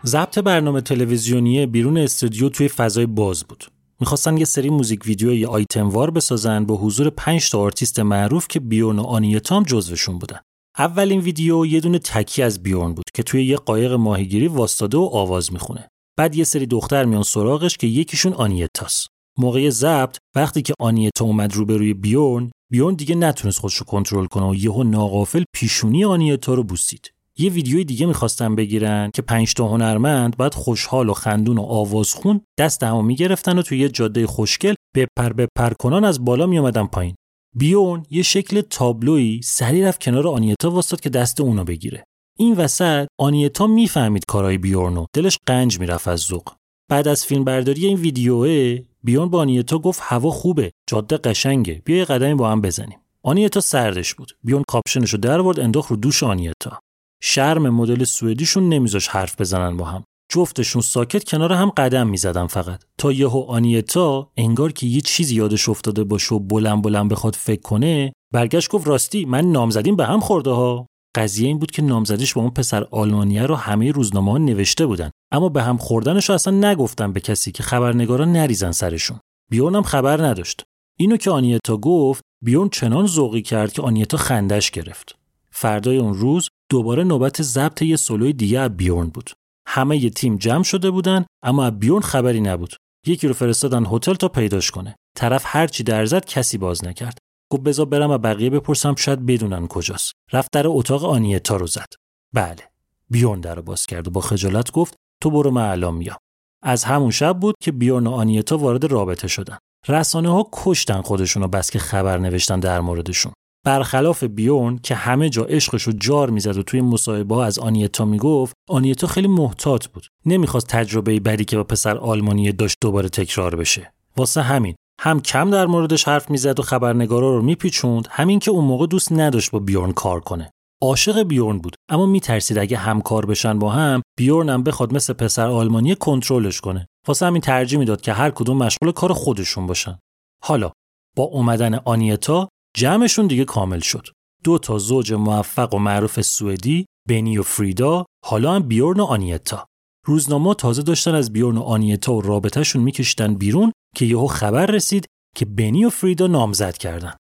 ضبط 0.08 0.38
برنامه 0.38 0.80
تلویزیونی 0.80 1.66
بیرون 1.66 1.98
استودیو 1.98 2.48
توی 2.48 2.68
فضای 2.68 3.06
باز 3.06 3.44
بود. 3.44 3.64
می‌خواستن 4.00 4.36
یه 4.36 4.44
سری 4.44 4.70
موزیک 4.70 5.06
ویدیو 5.06 5.34
یا 5.34 5.48
آیتم 5.48 5.88
وار 5.88 6.10
بسازن 6.10 6.64
با 6.64 6.76
حضور 6.76 7.10
5 7.10 7.50
تا 7.50 7.60
آرتیست 7.60 8.00
معروف 8.00 8.48
که 8.48 8.60
بیورن 8.60 8.98
و 8.98 9.02
آنیتا 9.02 9.56
هم 9.56 9.62
جزوشون 9.62 10.18
بودن. 10.18 10.38
اولین 10.78 11.20
ویدیو 11.20 11.66
یه 11.66 11.80
دونه 11.80 11.98
تکی 11.98 12.42
از 12.42 12.62
بیورن 12.62 12.94
بود 12.94 13.04
که 13.14 13.22
توی 13.22 13.44
یه 13.44 13.56
قایق 13.56 13.92
ماهیگیری 13.92 14.48
واستاده 14.48 14.98
و 14.98 15.10
آواز 15.12 15.52
می‌خونه. 15.52 15.88
بعد 16.18 16.36
یه 16.36 16.44
سری 16.44 16.66
دختر 16.66 17.04
میان 17.04 17.22
سراغش 17.22 17.76
که 17.76 17.86
یکیشون 17.86 18.32
آنیتاست. 18.32 19.06
موقع 19.38 19.70
ضبط 19.70 20.16
وقتی 20.36 20.62
که 20.62 20.74
آنیتا 20.80 21.24
اومد 21.24 21.54
روبروی 21.54 21.94
بیورن 21.94 22.50
بیورن 22.72 22.94
دیگه 22.94 23.14
نتونست 23.14 23.58
خودش 23.58 23.76
رو 23.76 23.86
کنترل 23.86 24.26
کنه 24.26 24.46
و 24.46 24.54
یهو 24.54 24.82
ناقافل 24.82 25.44
پیشونی 25.54 26.04
آنیتا 26.04 26.54
رو 26.54 26.64
بوسید. 26.64 27.12
یه 27.40 27.50
ویدیوی 27.50 27.84
دیگه 27.84 28.06
می‌خواستن 28.06 28.54
بگیرن 28.54 29.10
که 29.14 29.22
پنج 29.22 29.54
تا 29.54 29.68
هنرمند 29.68 30.36
بعد 30.36 30.54
خوشحال 30.54 31.08
و 31.08 31.12
خندون 31.14 31.58
و 31.58 31.62
آوازخون 31.62 32.40
دست 32.58 32.82
همو 32.82 33.02
می‌گرفتن 33.02 33.58
و 33.58 33.62
توی 33.62 33.78
یه 33.78 33.88
جاده 33.88 34.26
خوشگل 34.26 34.74
بپر 34.96 35.32
بپر 35.32 35.72
کنان 35.72 36.04
از 36.04 36.24
بالا 36.24 36.46
میومدن 36.46 36.86
پایین. 36.86 37.14
بیون 37.56 38.02
یه 38.10 38.22
شکل 38.22 38.60
تابلویی 38.60 39.40
سری 39.44 39.82
رفت 39.82 40.02
کنار 40.02 40.28
آنیتا 40.28 40.70
واسطاد 40.70 41.00
که 41.00 41.10
دست 41.10 41.40
اونو 41.40 41.64
بگیره. 41.64 42.04
این 42.38 42.54
وسط 42.54 43.06
آنیتا 43.20 43.66
می‌فهمید 43.66 44.24
کارای 44.28 44.58
بیورنو 44.58 45.06
دلش 45.12 45.38
قنج 45.46 45.80
می‌رفت 45.80 46.08
از 46.08 46.20
ذوق. 46.20 46.48
بعد 46.90 47.08
از 47.08 47.26
فیلم 47.26 47.44
برداری 47.44 47.86
این 47.86 47.96
ویدیوه 47.96 48.78
بیون 49.04 49.28
با 49.30 49.40
آنیتا 49.40 49.78
گفت 49.78 50.00
هوا 50.02 50.30
خوبه 50.30 50.70
جاده 50.88 51.16
قشنگه 51.16 51.82
بیا 51.84 51.96
یه 51.96 52.04
قدمی 52.04 52.34
با 52.34 52.50
هم 52.50 52.60
بزنیم. 52.60 52.98
آنیتا 53.22 53.60
سردش 53.60 54.14
بود. 54.14 54.32
بیون 54.44 54.64
کاپشنشو 54.68 55.16
در 55.16 55.40
آورد 55.40 55.60
انداخت 55.60 55.90
رو 55.90 55.96
دوش 55.96 56.22
آنیتا. 56.22 56.80
شرم 57.20 57.70
مدل 57.70 58.04
سوئدیشون 58.04 58.68
نمیذاش 58.68 59.08
حرف 59.08 59.40
بزنن 59.40 59.76
با 59.76 59.84
هم. 59.84 60.04
جفتشون 60.30 60.82
ساکت 60.82 61.24
کنار 61.24 61.52
هم 61.52 61.70
قدم 61.70 62.06
می‌زدن 62.06 62.46
فقط. 62.46 62.82
تا 62.98 63.12
یهو 63.12 63.44
آنیتا 63.48 64.30
انگار 64.36 64.72
که 64.72 64.86
یه 64.86 65.00
چیزی 65.00 65.34
یادش 65.34 65.68
افتاده 65.68 66.04
باشه 66.04 66.34
و 66.34 66.38
بلند 66.38 66.82
بلند 66.82 67.10
بخواد 67.10 67.34
فکر 67.34 67.60
کنه 67.60 68.12
برگشت 68.34 68.70
گفت 68.70 68.88
راستی 68.88 69.24
من 69.24 69.52
نامزدیم 69.52 69.96
به 69.96 70.06
هم 70.06 70.20
خورده 70.20 70.50
ها. 70.50 70.86
قضیه 71.16 71.48
این 71.48 71.58
بود 71.58 71.70
که 71.70 71.82
نامزدیش 71.82 72.34
با 72.34 72.40
اون 72.42 72.50
پسر 72.50 72.86
آلمانیه 72.90 73.42
رو 73.42 73.54
همه 73.54 73.90
روزنامه 73.90 74.32
ها 74.32 74.38
نوشته 74.38 74.86
بودن. 74.86 75.10
اما 75.32 75.48
به 75.48 75.62
هم 75.62 75.76
خوردنش 75.76 76.30
اصلا 76.30 76.70
نگفتن 76.70 77.12
به 77.12 77.20
کسی 77.20 77.52
که 77.52 77.62
خبرنگارا 77.62 78.24
نریزن 78.24 78.72
سرشون. 78.72 79.20
بیورن 79.50 79.74
هم 79.74 79.82
خبر 79.82 80.26
نداشت. 80.26 80.62
اینو 80.98 81.16
که 81.16 81.30
آنیتا 81.30 81.76
گفت 81.76 82.22
بیورن 82.44 82.68
چنان 82.68 83.06
ذوقی 83.06 83.42
کرد 83.42 83.72
که 83.72 83.82
آنیتا 83.82 84.16
خندش 84.16 84.70
گرفت. 84.70 85.17
فردای 85.60 85.98
اون 85.98 86.14
روز 86.14 86.48
دوباره 86.70 87.04
نوبت 87.04 87.42
ضبط 87.42 87.82
یه 87.82 87.96
سولوی 87.96 88.32
دیگه 88.32 88.60
از 88.60 88.76
بیورن 88.76 89.08
بود. 89.08 89.30
همه 89.66 90.04
ی 90.04 90.10
تیم 90.10 90.36
جمع 90.36 90.62
شده 90.62 90.90
بودن 90.90 91.26
اما 91.42 91.64
از 91.64 91.78
بیورن 91.78 92.00
خبری 92.00 92.40
نبود. 92.40 92.74
یکی 93.06 93.28
رو 93.28 93.34
فرستادن 93.34 93.86
هتل 93.86 94.14
تا 94.14 94.28
پیداش 94.28 94.70
کنه. 94.70 94.96
طرف 95.16 95.42
هرچی 95.46 95.82
در 95.82 96.06
زد 96.06 96.24
کسی 96.24 96.58
باز 96.58 96.84
نکرد. 96.84 97.18
گفت 97.52 97.62
بذار 97.62 97.86
برم 97.86 98.10
و 98.10 98.18
بقیه 98.18 98.50
بپرسم 98.50 98.94
شاید 98.94 99.26
بدونن 99.26 99.66
کجاست. 99.66 100.12
رفت 100.32 100.48
در 100.52 100.62
اتاق 100.66 101.04
آنیتا 101.04 101.56
رو 101.56 101.66
زد. 101.66 101.88
بله. 102.32 102.62
بیورن 103.10 103.40
در 103.40 103.54
رو 103.54 103.62
باز 103.62 103.86
کرد 103.86 104.08
و 104.08 104.10
با 104.10 104.20
خجالت 104.20 104.70
گفت 104.70 104.94
تو 105.22 105.30
برو 105.30 105.50
من 105.50 105.94
میام. 105.94 106.18
از 106.62 106.84
همون 106.84 107.10
شب 107.10 107.40
بود 107.40 107.54
که 107.62 107.72
بیورن 107.72 108.06
و 108.06 108.10
آنیتا 108.10 108.58
وارد 108.58 108.84
رابطه 108.84 109.28
شدن. 109.28 109.58
رسانه 109.88 110.28
ها 110.28 110.48
کشتن 110.52 111.00
خودشون 111.00 111.42
و 111.42 111.48
بس 111.48 111.70
که 111.70 111.78
خبر 111.78 112.18
نوشتن 112.18 112.60
در 112.60 112.80
موردشون. 112.80 113.32
برخلاف 113.64 114.24
بیورن 114.24 114.78
که 114.78 114.94
همه 114.94 115.30
جا 115.30 115.44
عشقش 115.44 115.82
رو 115.82 115.92
جار 115.92 116.30
می‌زد 116.30 116.56
و 116.56 116.62
توی 116.62 116.80
مصاحبه 116.80 117.42
از 117.44 117.58
آنیتا 117.58 118.04
می‌گفت 118.04 118.54
آنیتا 118.68 119.06
خیلی 119.06 119.28
محتاط 119.28 119.86
بود. 119.86 120.06
نمی‌خواست 120.26 120.66
تجربه 120.66 121.20
بدی 121.20 121.44
که 121.44 121.56
با 121.56 121.64
پسر 121.64 121.96
آلمانی 121.96 122.52
داشت 122.52 122.76
دوباره 122.80 123.08
تکرار 123.08 123.56
بشه. 123.56 123.92
واسه 124.16 124.42
همین 124.42 124.74
هم 125.00 125.20
کم 125.20 125.50
در 125.50 125.66
موردش 125.66 126.04
حرف 126.04 126.30
می‌زد 126.30 126.60
و 126.60 126.62
خبرنگارا 126.62 127.36
رو 127.36 127.42
میپیچوند 127.42 128.08
همین 128.10 128.38
که 128.38 128.50
اون 128.50 128.64
موقع 128.64 128.86
دوست 128.86 129.12
نداشت 129.12 129.50
با 129.50 129.58
بیورن 129.58 129.92
کار 129.92 130.20
کنه. 130.20 130.50
عاشق 130.82 131.22
بیورن 131.22 131.58
بود 131.58 131.76
اما 131.88 132.06
میترسید 132.06 132.58
اگه 132.58 132.76
همکار 132.76 133.26
بشن 133.26 133.58
با 133.58 133.70
هم 133.70 134.02
بیورن 134.18 134.48
هم 134.48 134.62
بخواد 134.62 134.94
مثل 134.94 135.12
پسر 135.12 135.46
آلمانی 135.46 135.94
کنترلش 135.94 136.60
کنه. 136.60 136.86
واسه 137.06 137.26
همین 137.26 137.40
ترجیح 137.40 137.78
می‌داد 137.78 138.00
که 138.00 138.12
هر 138.12 138.30
کدوم 138.30 138.56
مشغول 138.56 138.92
کار 138.92 139.12
خودشون 139.12 139.66
باشن. 139.66 139.98
حالا 140.44 140.70
با 141.16 141.24
اومدن 141.24 141.74
آنیتا 141.74 142.48
جمعشون 142.78 143.26
دیگه 143.26 143.44
کامل 143.44 143.80
شد. 143.80 144.08
دو 144.44 144.58
تا 144.58 144.78
زوج 144.78 145.12
موفق 145.12 145.74
و 145.74 145.78
معروف 145.78 146.20
سوئدی، 146.20 146.86
بنی 147.08 147.38
و 147.38 147.42
فریدا، 147.42 148.06
حالا 148.24 148.54
هم 148.54 148.62
بیورن 148.62 149.00
و 149.00 149.04
آنیتا. 149.04 149.66
روزنامه 150.06 150.54
تازه 150.54 150.82
داشتن 150.82 151.14
از 151.14 151.32
بیورن 151.32 151.56
و 151.58 151.62
آنیتا 151.62 152.12
و 152.12 152.20
رابطهشون 152.20 152.82
میکشیدن 152.82 153.34
بیرون 153.34 153.72
که 153.96 154.04
یهو 154.04 154.26
خبر 154.26 154.66
رسید 154.66 155.06
که 155.36 155.44
بنی 155.44 155.84
و 155.84 155.90
فریدا 155.90 156.26
نامزد 156.26 156.76
کردن. 156.76 157.14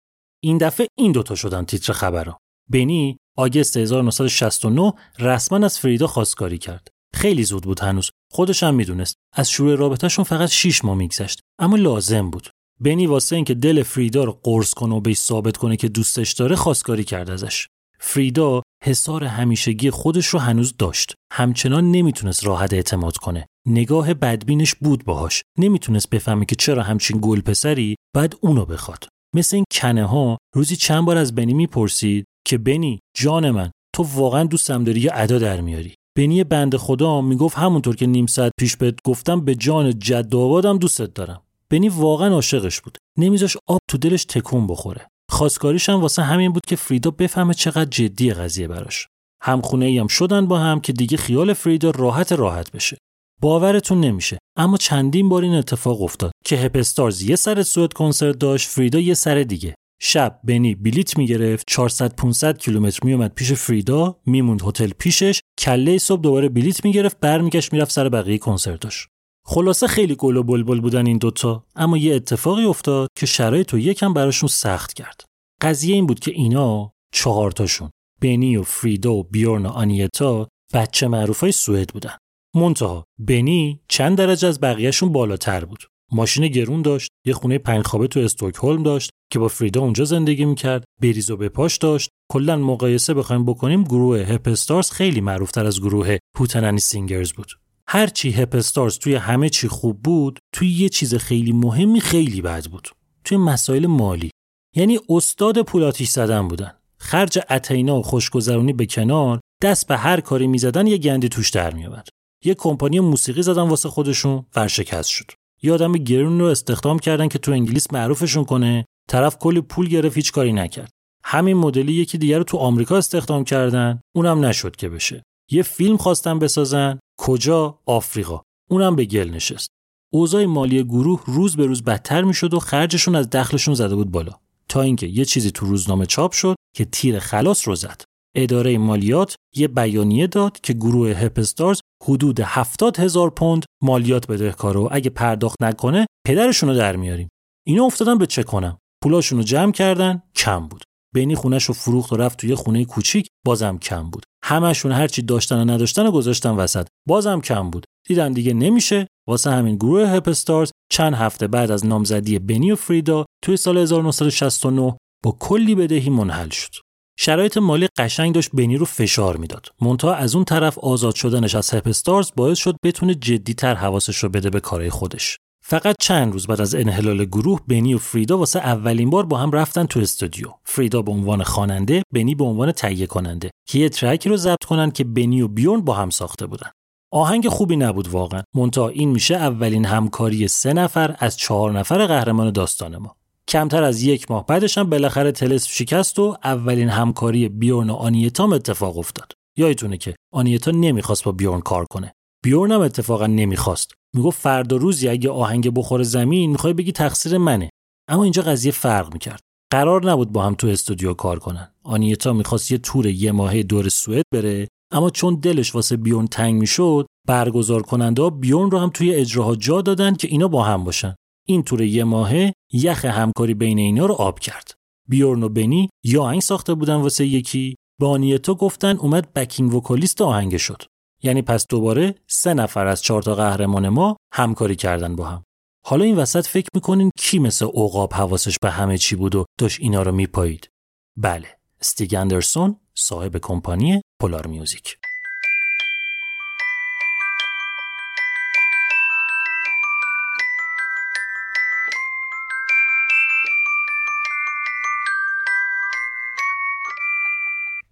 این 0.44 0.57
دفعه 0.57 0.88
این 0.98 1.11
دوتا 1.11 1.36
شدن 1.36 1.65
تیتر 1.65 1.94
خبرها. 1.94 2.38
بنی 2.72 3.18
آگست 3.38 3.77
1969 3.77 4.94
رسما 5.19 5.65
از 5.65 5.80
فریدا 5.80 6.07
خواستگاری 6.07 6.57
کرد. 6.57 6.88
خیلی 7.14 7.44
زود 7.44 7.64
بود 7.64 7.80
هنوز. 7.80 8.10
خودش 8.32 8.64
هم 8.64 8.76
می‌دونست. 8.76 9.15
از 9.36 9.52
شروع 9.52 9.76
رابطهشون 9.76 10.26
فقط 10.26 10.49
6 10.49 10.86
ماه 10.86 10.98
میگذشت. 10.98 11.40
اما 11.60 11.76
لازم 11.76 12.30
بود. 12.30 12.49
بنی 12.80 13.07
واسه 13.07 13.35
اینکه 13.35 13.53
دل 13.53 13.84
فریدا 13.84 14.23
رو 14.23 14.39
قرص 14.43 14.73
کنه 14.73 14.95
و 14.95 14.99
بهش 14.99 15.18
ثابت 15.18 15.57
کنه 15.57 15.77
که 15.77 15.89
دوستش 15.89 16.34
داره 16.34 16.56
خواستگاری 16.56 17.03
کرد 17.03 17.30
ازش. 17.30 17.68
فریدا 17.99 18.61
حسار 18.84 19.23
همیشگی 19.23 19.89
خودش 19.89 20.27
رو 20.27 20.39
هنوز 20.39 20.73
داشت. 20.77 21.14
همچنان 21.34 21.91
نمی‌تونست 21.91 22.45
راحت 22.45 22.73
اعتماد 22.73 23.18
کنه. 23.18 23.45
نگاه 23.68 24.14
بدبینش 24.14 24.76
بود 24.76 25.06
باهاش. 25.06 25.43
نمی‌تونست 25.60 26.10
بفهمه 26.10 26.45
که 26.45 26.56
چرا 26.56 26.84
همچین 26.84 27.19
گل 27.22 27.41
پسری 27.41 27.95
بعد 28.15 28.35
اونو 28.41 28.65
بخواد. 28.65 29.07
مثل 29.35 29.56
این 29.56 29.65
کنه 29.72 30.06
ها 30.06 30.38
روزی 30.56 30.76
چند 30.76 31.06
بار 31.06 31.18
از 31.18 31.35
بنی 31.35 31.53
می‌پرسید 31.53 32.26
که 32.47 32.57
بنی 32.57 32.99
جان 33.18 33.52
من 33.52 33.72
تو 33.95 34.03
واقعا 34.03 34.43
دوستم 34.43 34.84
داری 34.84 34.99
یا 34.99 35.14
ادا 35.14 35.39
در 35.39 35.61
میاری 35.61 35.95
بنی 36.18 36.43
بند 36.43 36.76
خدا 36.76 37.22
می‌گفت 37.22 37.57
همونطور 37.57 37.95
که 37.95 38.06
نیم 38.06 38.26
ساعت 38.26 38.52
پیش 38.60 38.77
بهت 38.77 38.95
گفتم 39.06 39.41
به 39.45 39.56
جان 39.56 39.99
جد 39.99 40.35
آبادم 40.35 40.77
دوستت 40.77 41.14
دارم 41.14 41.41
بنی 41.76 41.89
واقعا 41.89 42.34
عاشقش 42.34 42.81
بود. 42.81 42.97
نمیذاش 43.18 43.57
آب 43.68 43.80
تو 43.89 43.97
دلش 43.97 44.26
تکون 44.26 44.68
بخوره. 44.68 45.07
خواستگاریش 45.31 45.89
هم 45.89 46.02
واسه 46.02 46.23
همین 46.23 46.52
بود 46.53 46.65
که 46.68 46.76
فریدا 46.76 47.11
بفهمه 47.11 47.53
چقدر 47.53 47.89
جدی 47.89 48.34
قضیه 48.34 48.68
براش. 48.68 49.07
همخونه 49.43 49.85
ای 49.85 49.97
هم 49.97 50.07
شدن 50.07 50.47
با 50.47 50.60
هم 50.60 50.80
که 50.80 50.93
دیگه 50.93 51.18
خیال 51.18 51.53
فریدا 51.53 51.89
راحت 51.89 52.31
راحت 52.31 52.72
بشه. 52.72 52.97
باورتون 53.41 54.02
نمیشه. 54.02 54.38
اما 54.57 54.77
چندین 54.77 55.30
بار 55.30 55.43
این 55.43 55.53
اتفاق 55.53 56.02
افتاد 56.02 56.31
که 56.45 56.56
هپستارز 56.56 57.22
یه 57.22 57.35
سر 57.35 57.64
سوئد 57.64 57.93
کنسرت 57.93 58.38
داشت 58.38 58.69
فریدا 58.69 58.99
یه 58.99 59.14
سر 59.14 59.43
دیگه. 59.43 59.76
شب 60.02 60.39
بنی 60.43 60.76
بلیت 60.76 61.18
می‌گرفت 61.18 61.65
400 61.68 62.15
500 62.15 62.57
کیلومتر 62.57 62.99
میومد 63.03 63.34
پیش 63.34 63.53
فریدا 63.53 64.19
میموند 64.26 64.61
هتل 64.65 64.89
پیشش 64.99 65.41
کله 65.60 65.97
صبح 65.97 66.22
دوباره 66.22 66.49
بلیت 66.49 66.85
می‌گرفت 66.85 67.19
برمیگشت 67.19 67.73
می‌رفت 67.73 67.91
سر 67.91 68.10
بقیه 68.10 68.38
کنسرتاش. 68.38 69.07
خلاصه 69.47 69.88
خیلی 69.88 70.15
گل 70.15 70.38
و 70.38 70.43
بلبل 70.43 70.80
بودن 70.81 71.05
این 71.05 71.17
دوتا 71.17 71.65
اما 71.76 71.97
یه 71.97 72.15
اتفاقی 72.15 72.63
افتاد 72.63 73.09
که 73.17 73.26
شرایط 73.26 73.73
رو 73.73 73.80
یکم 73.80 74.13
براشون 74.13 74.49
سخت 74.49 74.93
کرد. 74.93 75.26
قضیه 75.61 75.95
این 75.95 76.05
بود 76.05 76.19
که 76.19 76.31
اینا 76.31 76.91
چهارتاشون 77.13 77.89
بنی 78.22 78.57
و 78.57 78.63
فریدا 78.63 79.13
و 79.13 79.23
بیورن 79.23 79.65
و 79.65 79.69
آنیتا 79.69 80.47
بچه 80.73 81.07
معروفای 81.07 81.51
سوئد 81.51 81.89
بودن. 81.89 82.17
منتها 82.55 83.03
بنی 83.19 83.81
چند 83.88 84.17
درجه 84.17 84.47
از 84.47 84.59
بقیهشون 84.59 85.11
بالاتر 85.11 85.65
بود. 85.65 85.84
ماشین 86.11 86.47
گرون 86.47 86.81
داشت 86.81 87.09
یه 87.26 87.34
خونه 87.34 87.57
پنج 87.57 87.85
خوابه 87.85 88.07
تو 88.07 88.19
استوکهلم 88.19 88.84
داشت 88.84 89.09
که 89.31 89.39
با 89.39 89.47
فریدا 89.47 89.81
اونجا 89.81 90.05
زندگی 90.05 90.45
می‌کرد 90.45 90.84
بریز 91.01 91.31
و 91.31 91.38
بپاش 91.38 91.77
داشت. 91.77 92.09
کلا 92.31 92.55
مقایسه 92.55 93.13
بخوایم 93.13 93.45
بکنیم 93.45 93.84
گروه 93.84 94.19
هپستارز 94.19 94.91
خیلی 94.91 95.22
معروفتر 95.22 95.65
از 95.65 95.81
گروه 95.81 96.17
هوتنانی 96.38 96.80
سینگرز 96.80 97.31
بود. 97.34 97.51
هرچی 97.87 98.31
هپستارز 98.31 98.97
توی 98.97 99.15
همه 99.15 99.49
چی 99.49 99.67
خوب 99.67 100.01
بود 100.01 100.39
توی 100.53 100.69
یه 100.69 100.89
چیز 100.89 101.15
خیلی 101.15 101.51
مهمی 101.51 102.01
خیلی 102.01 102.41
بد 102.41 102.65
بود. 102.65 102.87
توی 103.23 103.37
مسائل 103.37 103.85
مالی. 103.85 104.31
یعنی 104.75 104.99
استاد 105.09 105.61
پول 105.61 105.83
آتیش 105.83 106.09
زدن 106.09 106.47
بودن. 106.47 106.71
خرج 106.97 107.39
اتینا 107.49 107.99
و 107.99 108.01
خوشگذرونی 108.01 108.73
به 108.73 108.85
کنار 108.85 109.39
دست 109.61 109.87
به 109.87 109.97
هر 109.97 110.19
کاری 110.19 110.47
می‌زدن 110.47 110.87
یه 110.87 110.97
گندی 110.97 111.29
توش 111.29 111.49
در 111.49 111.73
میومد 111.73 112.07
یه 112.45 112.53
کمپانی 112.53 112.99
موسیقی 112.99 113.41
زدن 113.41 113.61
واسه 113.61 113.89
خودشون 113.89 114.45
ورشکست 114.55 115.09
شد. 115.09 115.31
یه 115.63 115.73
آدم 115.73 115.91
گرون 115.91 116.39
رو 116.39 116.45
استخدام 116.45 116.99
کردن 116.99 117.27
که 117.27 117.39
تو 117.39 117.51
انگلیس 117.51 117.93
معروفشون 117.93 118.45
کنه 118.45 118.85
طرف 119.09 119.37
کلی 119.37 119.61
پول 119.61 119.87
گرفت 119.87 120.15
هیچ 120.15 120.31
کاری 120.31 120.53
نکرد. 120.53 120.89
همین 121.23 121.57
مدلی 121.57 121.93
یکی 121.93 122.17
دیگر 122.17 122.37
رو 122.37 122.43
تو 122.43 122.57
آمریکا 122.57 122.97
استخدام 122.97 123.43
کردن 123.43 124.01
اونم 124.15 124.45
نشد 124.45 124.75
که 124.75 124.89
بشه. 124.89 125.23
یه 125.51 125.63
فیلم 125.63 125.97
خواستن 125.97 126.39
بسازن 126.39 126.99
کجا 127.17 127.79
آفریقا؟ 127.85 128.41
اونم 128.69 128.95
به 128.95 129.05
گل 129.05 129.29
نشست. 129.29 129.69
اوضاع 130.13 130.45
مالی 130.45 130.83
گروه 130.83 131.23
روز 131.25 131.55
به 131.55 131.65
روز 131.65 131.83
بدتر 131.83 132.23
می‌شد 132.23 132.53
و 132.53 132.59
خرجشون 132.59 133.15
از 133.15 133.29
دخلشون 133.29 133.73
زده 133.73 133.95
بود 133.95 134.11
بالا. 134.11 134.39
تا 134.69 134.81
اینکه 134.81 135.07
یه 135.07 135.25
چیزی 135.25 135.51
تو 135.51 135.65
روزنامه 135.65 136.05
چاپ 136.05 136.31
شد 136.31 136.55
که 136.75 136.85
تیر 136.85 137.19
خلاص 137.19 137.67
رو 137.67 137.75
زد. 137.75 138.01
اداره 138.35 138.77
مالیات 138.77 139.35
یه 139.55 139.67
بیانیه 139.67 140.27
داد 140.27 140.59
که 140.59 140.73
گروه 140.73 141.09
هپستارز 141.09 141.79
حدود 142.03 142.39
70 142.39 142.99
هزار 142.99 143.29
پوند 143.29 143.65
مالیات 143.83 144.27
بدهکاره 144.27 144.79
و 144.79 144.89
اگه 144.91 145.09
پرداخت 145.09 145.61
نکنه 145.61 146.05
پدرشون 146.27 146.69
رو 146.69 146.75
در 146.75 146.95
میاریم. 146.95 147.29
اینا 147.67 147.83
افتادن 147.83 148.17
به 148.17 148.25
چه 148.25 148.43
کنم 148.43 148.77
پولاشون 149.03 149.37
رو 149.37 149.43
جمع 149.43 149.71
کردن 149.71 150.21
کم 150.35 150.67
بود. 150.67 150.83
بینی 151.13 151.35
خونش 151.35 151.63
رو 151.63 151.73
فروخت 151.73 152.13
و 152.13 152.17
رفت 152.17 152.39
توی 152.39 152.55
خونه 152.55 152.85
کوچیک 152.85 153.27
بازم 153.45 153.77
کم 153.77 154.09
بود. 154.09 154.23
همشون 154.43 154.91
هرچی 154.91 155.22
داشتن 155.22 155.61
و 155.61 155.73
نداشتن 155.73 156.07
و 156.07 156.11
گذاشتن 156.11 156.49
وسط. 156.49 156.88
بازم 157.07 157.41
کم 157.41 157.69
بود. 157.69 157.85
دیدن 158.07 158.34
دیگه 158.34 158.53
نمیشه. 158.53 159.07
واسه 159.27 159.51
همین 159.51 159.76
گروه 159.76 160.09
هپستارز 160.09 160.72
چند 160.91 161.13
هفته 161.13 161.47
بعد 161.47 161.72
از 161.72 161.85
نامزدی 161.85 162.39
بنی 162.39 162.72
و 162.72 162.76
فریدا 162.76 163.26
توی 163.43 163.57
سال 163.57 163.77
1969 163.77 164.97
با 165.23 165.38
کلی 165.39 165.76
بدهی 165.76 166.09
منحل 166.09 166.49
شد. 166.49 166.72
شرایط 167.19 167.57
مالی 167.57 167.88
قشنگ 167.97 168.35
داشت 168.35 168.49
بنی 168.53 168.77
رو 168.77 168.85
فشار 168.85 169.38
می‌داد. 169.38 169.67
مونتا 169.81 170.13
از 170.13 170.35
اون 170.35 170.45
طرف 170.45 170.77
آزاد 170.77 171.15
شدنش 171.15 171.55
از 171.55 171.73
هپستارز 171.73 172.31
باعث 172.35 172.57
شد 172.57 172.76
بتونه 172.84 173.15
جدیتر 173.15 173.76
حواسش 173.76 174.17
رو 174.17 174.30
بده 174.30 174.49
به 174.49 174.59
کارهای 174.59 174.89
خودش. 174.89 175.38
فقط 175.67 175.95
چند 175.99 176.33
روز 176.33 176.47
بعد 176.47 176.61
از 176.61 176.75
انحلال 176.75 177.25
گروه 177.25 177.59
بنی 177.67 177.93
و 177.93 177.97
فریدا 177.97 178.37
واسه 178.37 178.59
اولین 178.59 179.09
بار 179.09 179.25
با 179.25 179.37
هم 179.37 179.51
رفتن 179.51 179.85
تو 179.85 179.99
استودیو. 179.99 180.47
فریدا 180.63 181.01
به 181.01 181.11
عنوان 181.11 181.43
خواننده، 181.43 182.03
بنی 182.13 182.35
به 182.35 182.43
عنوان 182.43 182.71
تهیه 182.71 183.07
کننده 183.07 183.51
که 183.67 183.79
یه 183.79 183.89
ترکی 183.89 184.29
رو 184.29 184.37
ضبط 184.37 184.63
کنن 184.63 184.91
که 184.91 185.03
بنی 185.03 185.41
و 185.41 185.47
بیورن 185.47 185.81
با 185.81 185.93
هم 185.93 186.09
ساخته 186.09 186.45
بودن. 186.45 186.69
آهنگ 187.11 187.47
خوبی 187.47 187.75
نبود 187.75 188.07
واقعا. 188.07 188.41
مونتا 188.55 188.87
این 188.87 189.09
میشه 189.09 189.35
اولین 189.35 189.85
همکاری 189.85 190.47
سه 190.47 190.73
نفر 190.73 191.15
از 191.19 191.37
چهار 191.37 191.71
نفر 191.71 192.05
قهرمان 192.05 192.51
داستان 192.51 192.97
ما. 192.97 193.15
کمتر 193.47 193.83
از 193.83 194.03
یک 194.03 194.31
ماه 194.31 194.45
بعدش 194.45 194.77
هم 194.77 194.89
بالاخره 194.89 195.31
تلس 195.31 195.67
شکست 195.67 196.19
و 196.19 196.37
اولین 196.43 196.89
همکاری 196.89 197.49
بیورن 197.49 197.89
و 197.89 197.93
آنیتام 197.93 198.53
اتفاق 198.53 198.97
افتاد. 198.97 199.31
یادتونه 199.57 199.97
که 199.97 200.15
آنیتا 200.33 200.71
نمی‌خواست 200.71 201.23
با 201.23 201.31
بیورن 201.31 201.61
کار 201.61 201.85
کنه. 201.85 202.13
بیورن 202.45 202.72
هم 202.72 202.81
اتفاقا 202.81 203.27
نمی‌خواست. 203.27 203.91
می‌گفت 204.15 204.41
فردا 204.41 204.76
روزی 204.76 205.09
اگه 205.09 205.30
آهنگ 205.30 205.73
بخوره 205.73 206.03
زمین 206.03 206.51
می‌خوای 206.51 206.73
بگی 206.73 206.91
تقصیر 206.91 207.38
منه. 207.38 207.69
اما 208.09 208.23
اینجا 208.23 208.41
قضیه 208.41 208.72
فرق 208.72 209.13
می‌کرد. 209.13 209.39
قرار 209.72 210.11
نبود 210.11 210.31
با 210.31 210.43
هم 210.43 210.55
تو 210.55 210.67
استودیو 210.67 211.13
کار 211.13 211.39
کنن. 211.39 211.73
آنیتا 211.84 212.34
می‌خواست 212.34 212.72
یه 212.72 212.77
تور 212.77 213.05
یه 213.05 213.31
ماهه 213.31 213.63
دور 213.63 213.89
سوئد 213.89 214.23
بره 214.34 214.67
اما 214.91 215.09
چون 215.09 215.35
دلش 215.35 215.76
واسه 215.76 215.97
بیورن 215.97 216.27
تنگ 216.27 216.55
می‌شد 216.55 217.05
برگزار 217.27 217.81
کننده 217.81 218.30
بیورن 218.30 218.72
رو 218.72 218.80
هم 218.80 218.89
توی 218.89 219.13
اجراها 219.13 219.55
جا 219.55 219.81
دادن 219.81 220.15
که 220.15 220.27
اینا 220.27 220.47
با 220.47 220.63
هم 220.63 220.84
باشن. 220.84 221.15
این 221.47 221.63
تور 221.63 221.81
یه 221.81 222.03
ماهه 222.03 222.53
یخ 222.73 223.05
همکاری 223.05 223.53
بین 223.53 223.77
اینا 223.77 224.05
رو 224.05 224.13
آب 224.13 224.39
کرد. 224.39 224.72
بیورن 225.09 225.43
و 225.43 225.49
بنی 225.49 225.89
یا 226.03 226.23
آهنگ 226.23 226.41
ساخته 226.41 226.73
بودن 226.73 226.95
واسه 226.95 227.26
یکی 227.26 227.76
با 228.01 228.09
آنیتا 228.09 228.53
گفتن 228.53 228.97
اومد 228.97 229.34
بکینگ 229.34 229.73
وکالیست 229.73 230.22
آهنگ 230.22 230.57
شد. 230.57 230.84
یعنی 231.26 231.41
پس 231.41 231.68
دوباره 231.68 232.15
سه 232.27 232.53
نفر 232.53 232.88
از 232.88 233.02
چهار 233.02 233.22
تا 233.22 233.35
قهرمان 233.35 233.89
ما 233.89 234.18
همکاری 234.34 234.76
کردن 234.76 235.15
با 235.15 235.26
هم. 235.26 235.43
حالا 235.85 236.06
این 236.06 236.15
وسط 236.15 236.47
فکر 236.47 236.68
می‌کنین 236.73 237.11
کی 237.18 237.39
مثل 237.39 237.65
اوقاب 237.65 238.14
حواسش 238.14 238.57
به 238.61 238.72
همه 238.72 238.97
چی 238.97 239.15
بود 239.15 239.35
و 239.35 239.45
داشت 239.60 239.80
اینا 239.81 240.02
رو 240.02 240.11
میپایید؟ 240.11 240.69
بله، 241.18 241.47
استیگ 241.81 242.15
اندرسون 242.15 242.80
صاحب 242.95 243.38
کمپانی 243.38 244.02
پولار 244.22 244.47
میوزیک. 244.47 244.97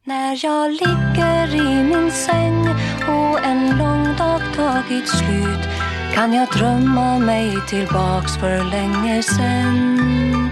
När 0.05 0.45
jag 0.45 0.71
ligger 0.71 1.55
i 1.55 1.83
min 1.83 2.11
säng 2.11 2.67
och 3.07 3.45
en 3.45 3.77
lång 3.77 4.03
dag 4.17 4.41
tagit 4.55 5.07
slut 5.07 5.63
kan 6.13 6.33
jag 6.33 6.47
drömma 6.47 7.19
mig 7.19 7.51
tillbaks 7.69 8.37
för 8.39 8.71
länge 8.71 9.23
sen. 9.23 10.49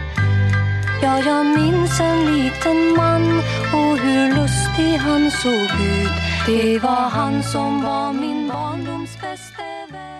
Ja, 1.01 1.19
jag 1.25 1.45
minns 1.45 1.99
en 1.99 2.19
liten 2.25 2.95
man 2.97 3.39
och 3.73 3.97
hur 3.97 4.35
lustig 4.35 4.97
han 4.97 5.31
såg 5.31 5.81
ut. 5.81 6.11
Det 6.45 6.79
var 6.79 7.09
han 7.09 7.43
som 7.43 7.83
var 7.83 8.13
min 8.13 8.47
barndoms 8.47 9.21
bäste 9.21 9.63
vän. 9.91 10.10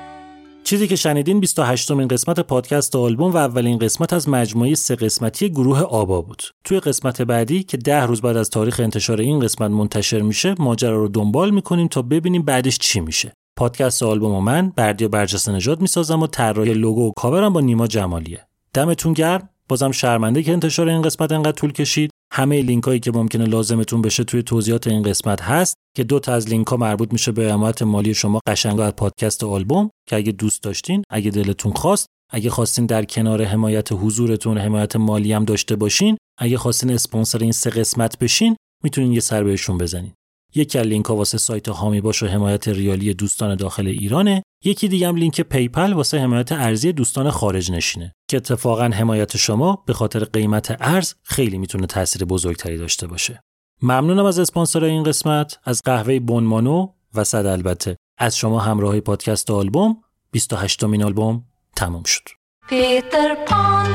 چیزی 0.72 0.88
که 0.88 0.95
شنیدین 0.95 1.39
28 1.39 1.91
مین 1.91 2.07
قسمت 2.07 2.39
پادکست 2.39 2.95
آلبوم 2.95 3.31
و 3.31 3.38
اولین 3.38 3.77
قسمت 3.77 4.14
از 4.14 4.30
مجموعه 4.30 4.76
سه 4.76 4.95
قسمتی 4.95 5.49
گروه 5.49 5.81
آبا 5.81 6.22
بود. 6.22 6.41
توی 6.64 6.80
قسمت 6.80 7.22
بعدی 7.22 7.64
که 7.64 7.77
ده 7.77 8.06
روز 8.06 8.22
بعد 8.22 8.38
از 8.38 8.49
تاریخ 8.49 8.80
انتشار 8.80 9.19
این 9.19 9.39
قسمت 9.39 9.72
منتشر 9.72 10.22
میشه 10.22 10.56
ماجرا 10.60 10.98
رو 10.98 11.07
دنبال 11.07 11.49
می‌کنیم 11.52 11.88
تا 11.88 12.02
ببینیم 12.02 12.41
بعدش 12.41 12.77
چی 12.77 12.99
میشه. 12.99 13.34
پادکست 13.57 14.03
آلبوم 14.03 14.31
و 14.31 14.41
من 14.41 14.69
بردیا 14.76 15.07
برجسته 15.07 15.52
نژاد 15.52 15.81
می‌سازم 15.81 16.22
و 16.22 16.27
طراحی 16.27 16.73
لوگو 16.73 17.07
و 17.07 17.11
کاورم 17.11 17.53
با 17.53 17.61
نیما 17.61 17.88
جمالیه. 17.88 18.48
دمتون 18.73 19.14
گرم. 19.14 19.49
بازم 19.69 19.91
شرمنده 19.91 20.43
که 20.43 20.53
انتشار 20.53 20.89
این 20.89 21.02
قسمت 21.02 21.31
انقدر 21.31 21.52
طول 21.52 21.72
کشید. 21.72 22.11
همه 22.34 22.62
لینک 22.62 22.84
هایی 22.84 22.99
که 22.99 23.12
ممکنه 23.12 23.45
لازمتون 23.45 24.02
بشه 24.02 24.24
توی 24.24 24.44
توضیحات 24.44 24.88
این 24.88 25.03
قسمت 25.03 25.41
هست 25.41 25.76
که 25.95 26.03
دو 26.03 26.20
تا 26.20 26.34
از 26.34 26.49
لینک 26.49 26.68
ها 26.68 26.78
مربوط 26.78 27.14
میشه 27.14 27.32
به 27.32 27.52
حمایت 27.52 27.82
مالی 27.82 28.14
شما 28.14 28.40
قشنگا 28.48 28.86
از 28.86 28.95
پادکست 28.95 29.44
آلبوم 29.44 29.90
که 30.10 30.16
اگه 30.16 30.32
دوست 30.32 30.64
داشتین 30.64 31.03
اگه 31.10 31.32
دلتون 31.32 31.74
خواست 31.74 32.08
اگه 32.32 32.49
خواستین 32.49 32.86
در 32.86 33.06
کنار 33.06 33.44
حمایت 33.44 33.91
حضورتون 33.91 34.58
حمایت 34.58 34.95
مالی 34.95 35.34
هم 35.34 35.45
داشته 35.45 35.76
باشین 35.76 36.18
اگه 36.40 36.58
خواستین 36.58 36.91
اسپانسر 36.91 37.40
این 37.40 37.52
سه 37.52 37.70
قسمت 37.70 38.20
بشین 38.20 38.56
می‌تونین 38.84 39.12
یه 39.12 39.20
سر 39.20 39.44
بهشون 39.44 39.78
بزنین. 39.78 40.14
یکی 40.56 40.80
از 40.80 40.88
لینک 40.88 41.10
واسه 41.10 41.38
سایت 41.38 41.69
حامی 41.70 42.02
باش 42.02 42.23
و 42.23 42.28
حمایت 42.28 42.68
ریالی 42.68 43.14
دوستان 43.14 43.56
داخل 43.56 43.88
ایرانه. 43.88 44.44
یکی 44.64 44.88
دیگه 44.88 45.07
هم 45.07 45.15
لینک 45.15 45.41
PayPal 45.41 45.94
واسه 45.94 46.19
حمایت 46.19 46.52
ارزی 46.52 46.91
دوستان 46.91 47.30
خارج 47.30 47.72
نشینه. 47.72 48.14
که 48.28 48.38
اتفاقا 48.38 48.84
حمایت 48.84 49.38
شما 49.38 49.84
به 49.86 49.94
خاطر 49.94 50.23
قیمت 50.23 50.78
ارز 50.80 51.14
خیلی 51.23 51.57
می‌تونه 51.57 51.88
تاثیر 51.88 52.26
بزرگتری 52.26 52.78
داشته 52.78 53.07
باشه. 53.07 53.44
ممنونم 53.82 54.26
از 54.26 54.40
اسپانسر 54.40 54.84
این 54.84 55.03
قسمت 55.03 55.60
از 55.64 55.82
قهوه 55.86 56.19
بونمانو 56.19 56.88
و 57.14 57.23
صد 57.23 57.45
البته. 57.45 57.95
از 58.18 58.38
شما 58.38 58.60
همراهی 58.60 59.02
پادکست 59.02 59.52
آلبوم 59.52 59.98
28 60.32 60.84
مین 60.84 61.03
آلبوم 61.03 61.44
تموم 61.76 62.03
شد. 62.03 62.22
Peter 62.69 63.32
Pan 63.49 63.90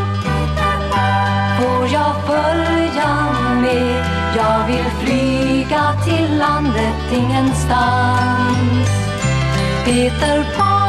får 1.58 1.88
jag 1.96 2.12
följa 2.28 3.10
med 3.64 4.04
Jag 4.36 4.58
vill 4.66 4.90
flyga 5.00 5.35
till 6.04 6.38
landet 6.38 7.12
ingenstans. 7.12 8.88
Peter 9.84 10.44
Pan 10.56 10.86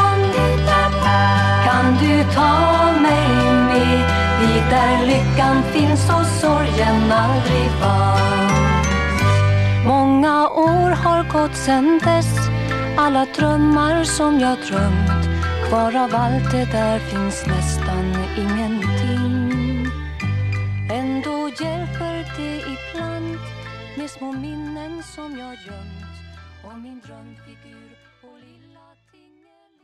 kan 1.66 1.98
du 2.02 2.24
ta 2.34 2.92
mig 3.02 3.30
med? 3.70 4.10
Dit 4.42 4.70
där 4.70 5.06
lyckan 5.06 5.64
finns 5.64 6.10
och 6.10 6.26
sorgen 6.26 7.12
aldrig 7.12 7.70
fanns. 7.82 8.88
Många 9.86 10.50
år 10.50 10.90
har 10.90 11.24
gått 11.24 11.56
sen 11.56 12.00
dess. 12.04 12.50
Alla 12.98 13.26
drömmar 13.38 14.04
som 14.04 14.40
jag 14.40 14.58
drömt. 14.70 15.30
Kvar 15.68 15.96
av 15.96 16.16
allt 16.16 16.52
det 16.52 16.66
där 16.72 17.00
finns 17.00 17.46
nästan 17.46 18.16
ingenting. 18.38 19.88
Ändå 20.92 21.50
hjälper 21.60 22.26
det 22.38 22.77
Små 24.08 24.32
minnen 24.32 25.04
som 25.16 25.38
jag 25.38 25.54
gömt 25.54 26.18
Och 26.64 26.80
min 26.80 27.00
drömfigur 27.06 27.98
och 28.22 28.40
lilla 28.40 28.88
Tingeling 29.12 29.78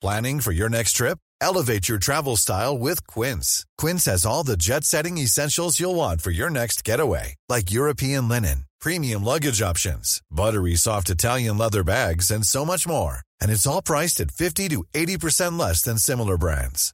Planning 0.00 0.40
for 0.40 0.52
your 0.52 0.68
next 0.68 0.92
trip? 0.96 1.18
Elevate 1.40 1.88
your 1.88 1.98
travel 1.98 2.36
style 2.36 2.78
with 2.78 3.06
Quince. 3.06 3.64
Quince 3.78 4.10
has 4.10 4.26
all 4.26 4.44
the 4.44 4.56
jet 4.56 4.84
setting 4.84 5.18
essentials 5.18 5.80
you'll 5.80 5.94
want 5.94 6.22
for 6.22 6.30
your 6.30 6.50
next 6.50 6.84
getaway, 6.84 7.34
like 7.48 7.70
European 7.72 8.28
linen, 8.28 8.64
premium 8.80 9.24
luggage 9.24 9.62
options, 9.62 10.20
buttery 10.30 10.76
soft 10.76 11.10
Italian 11.10 11.58
leather 11.58 11.84
bags, 11.84 12.30
and 12.30 12.46
so 12.46 12.64
much 12.64 12.86
more. 12.88 13.18
And 13.40 13.50
it's 13.50 13.66
all 13.66 13.82
priced 13.82 14.20
at 14.20 14.30
50 14.30 14.68
to 14.68 14.84
80% 14.94 15.58
less 15.58 15.82
than 15.82 15.98
similar 15.98 16.38
brands. 16.38 16.93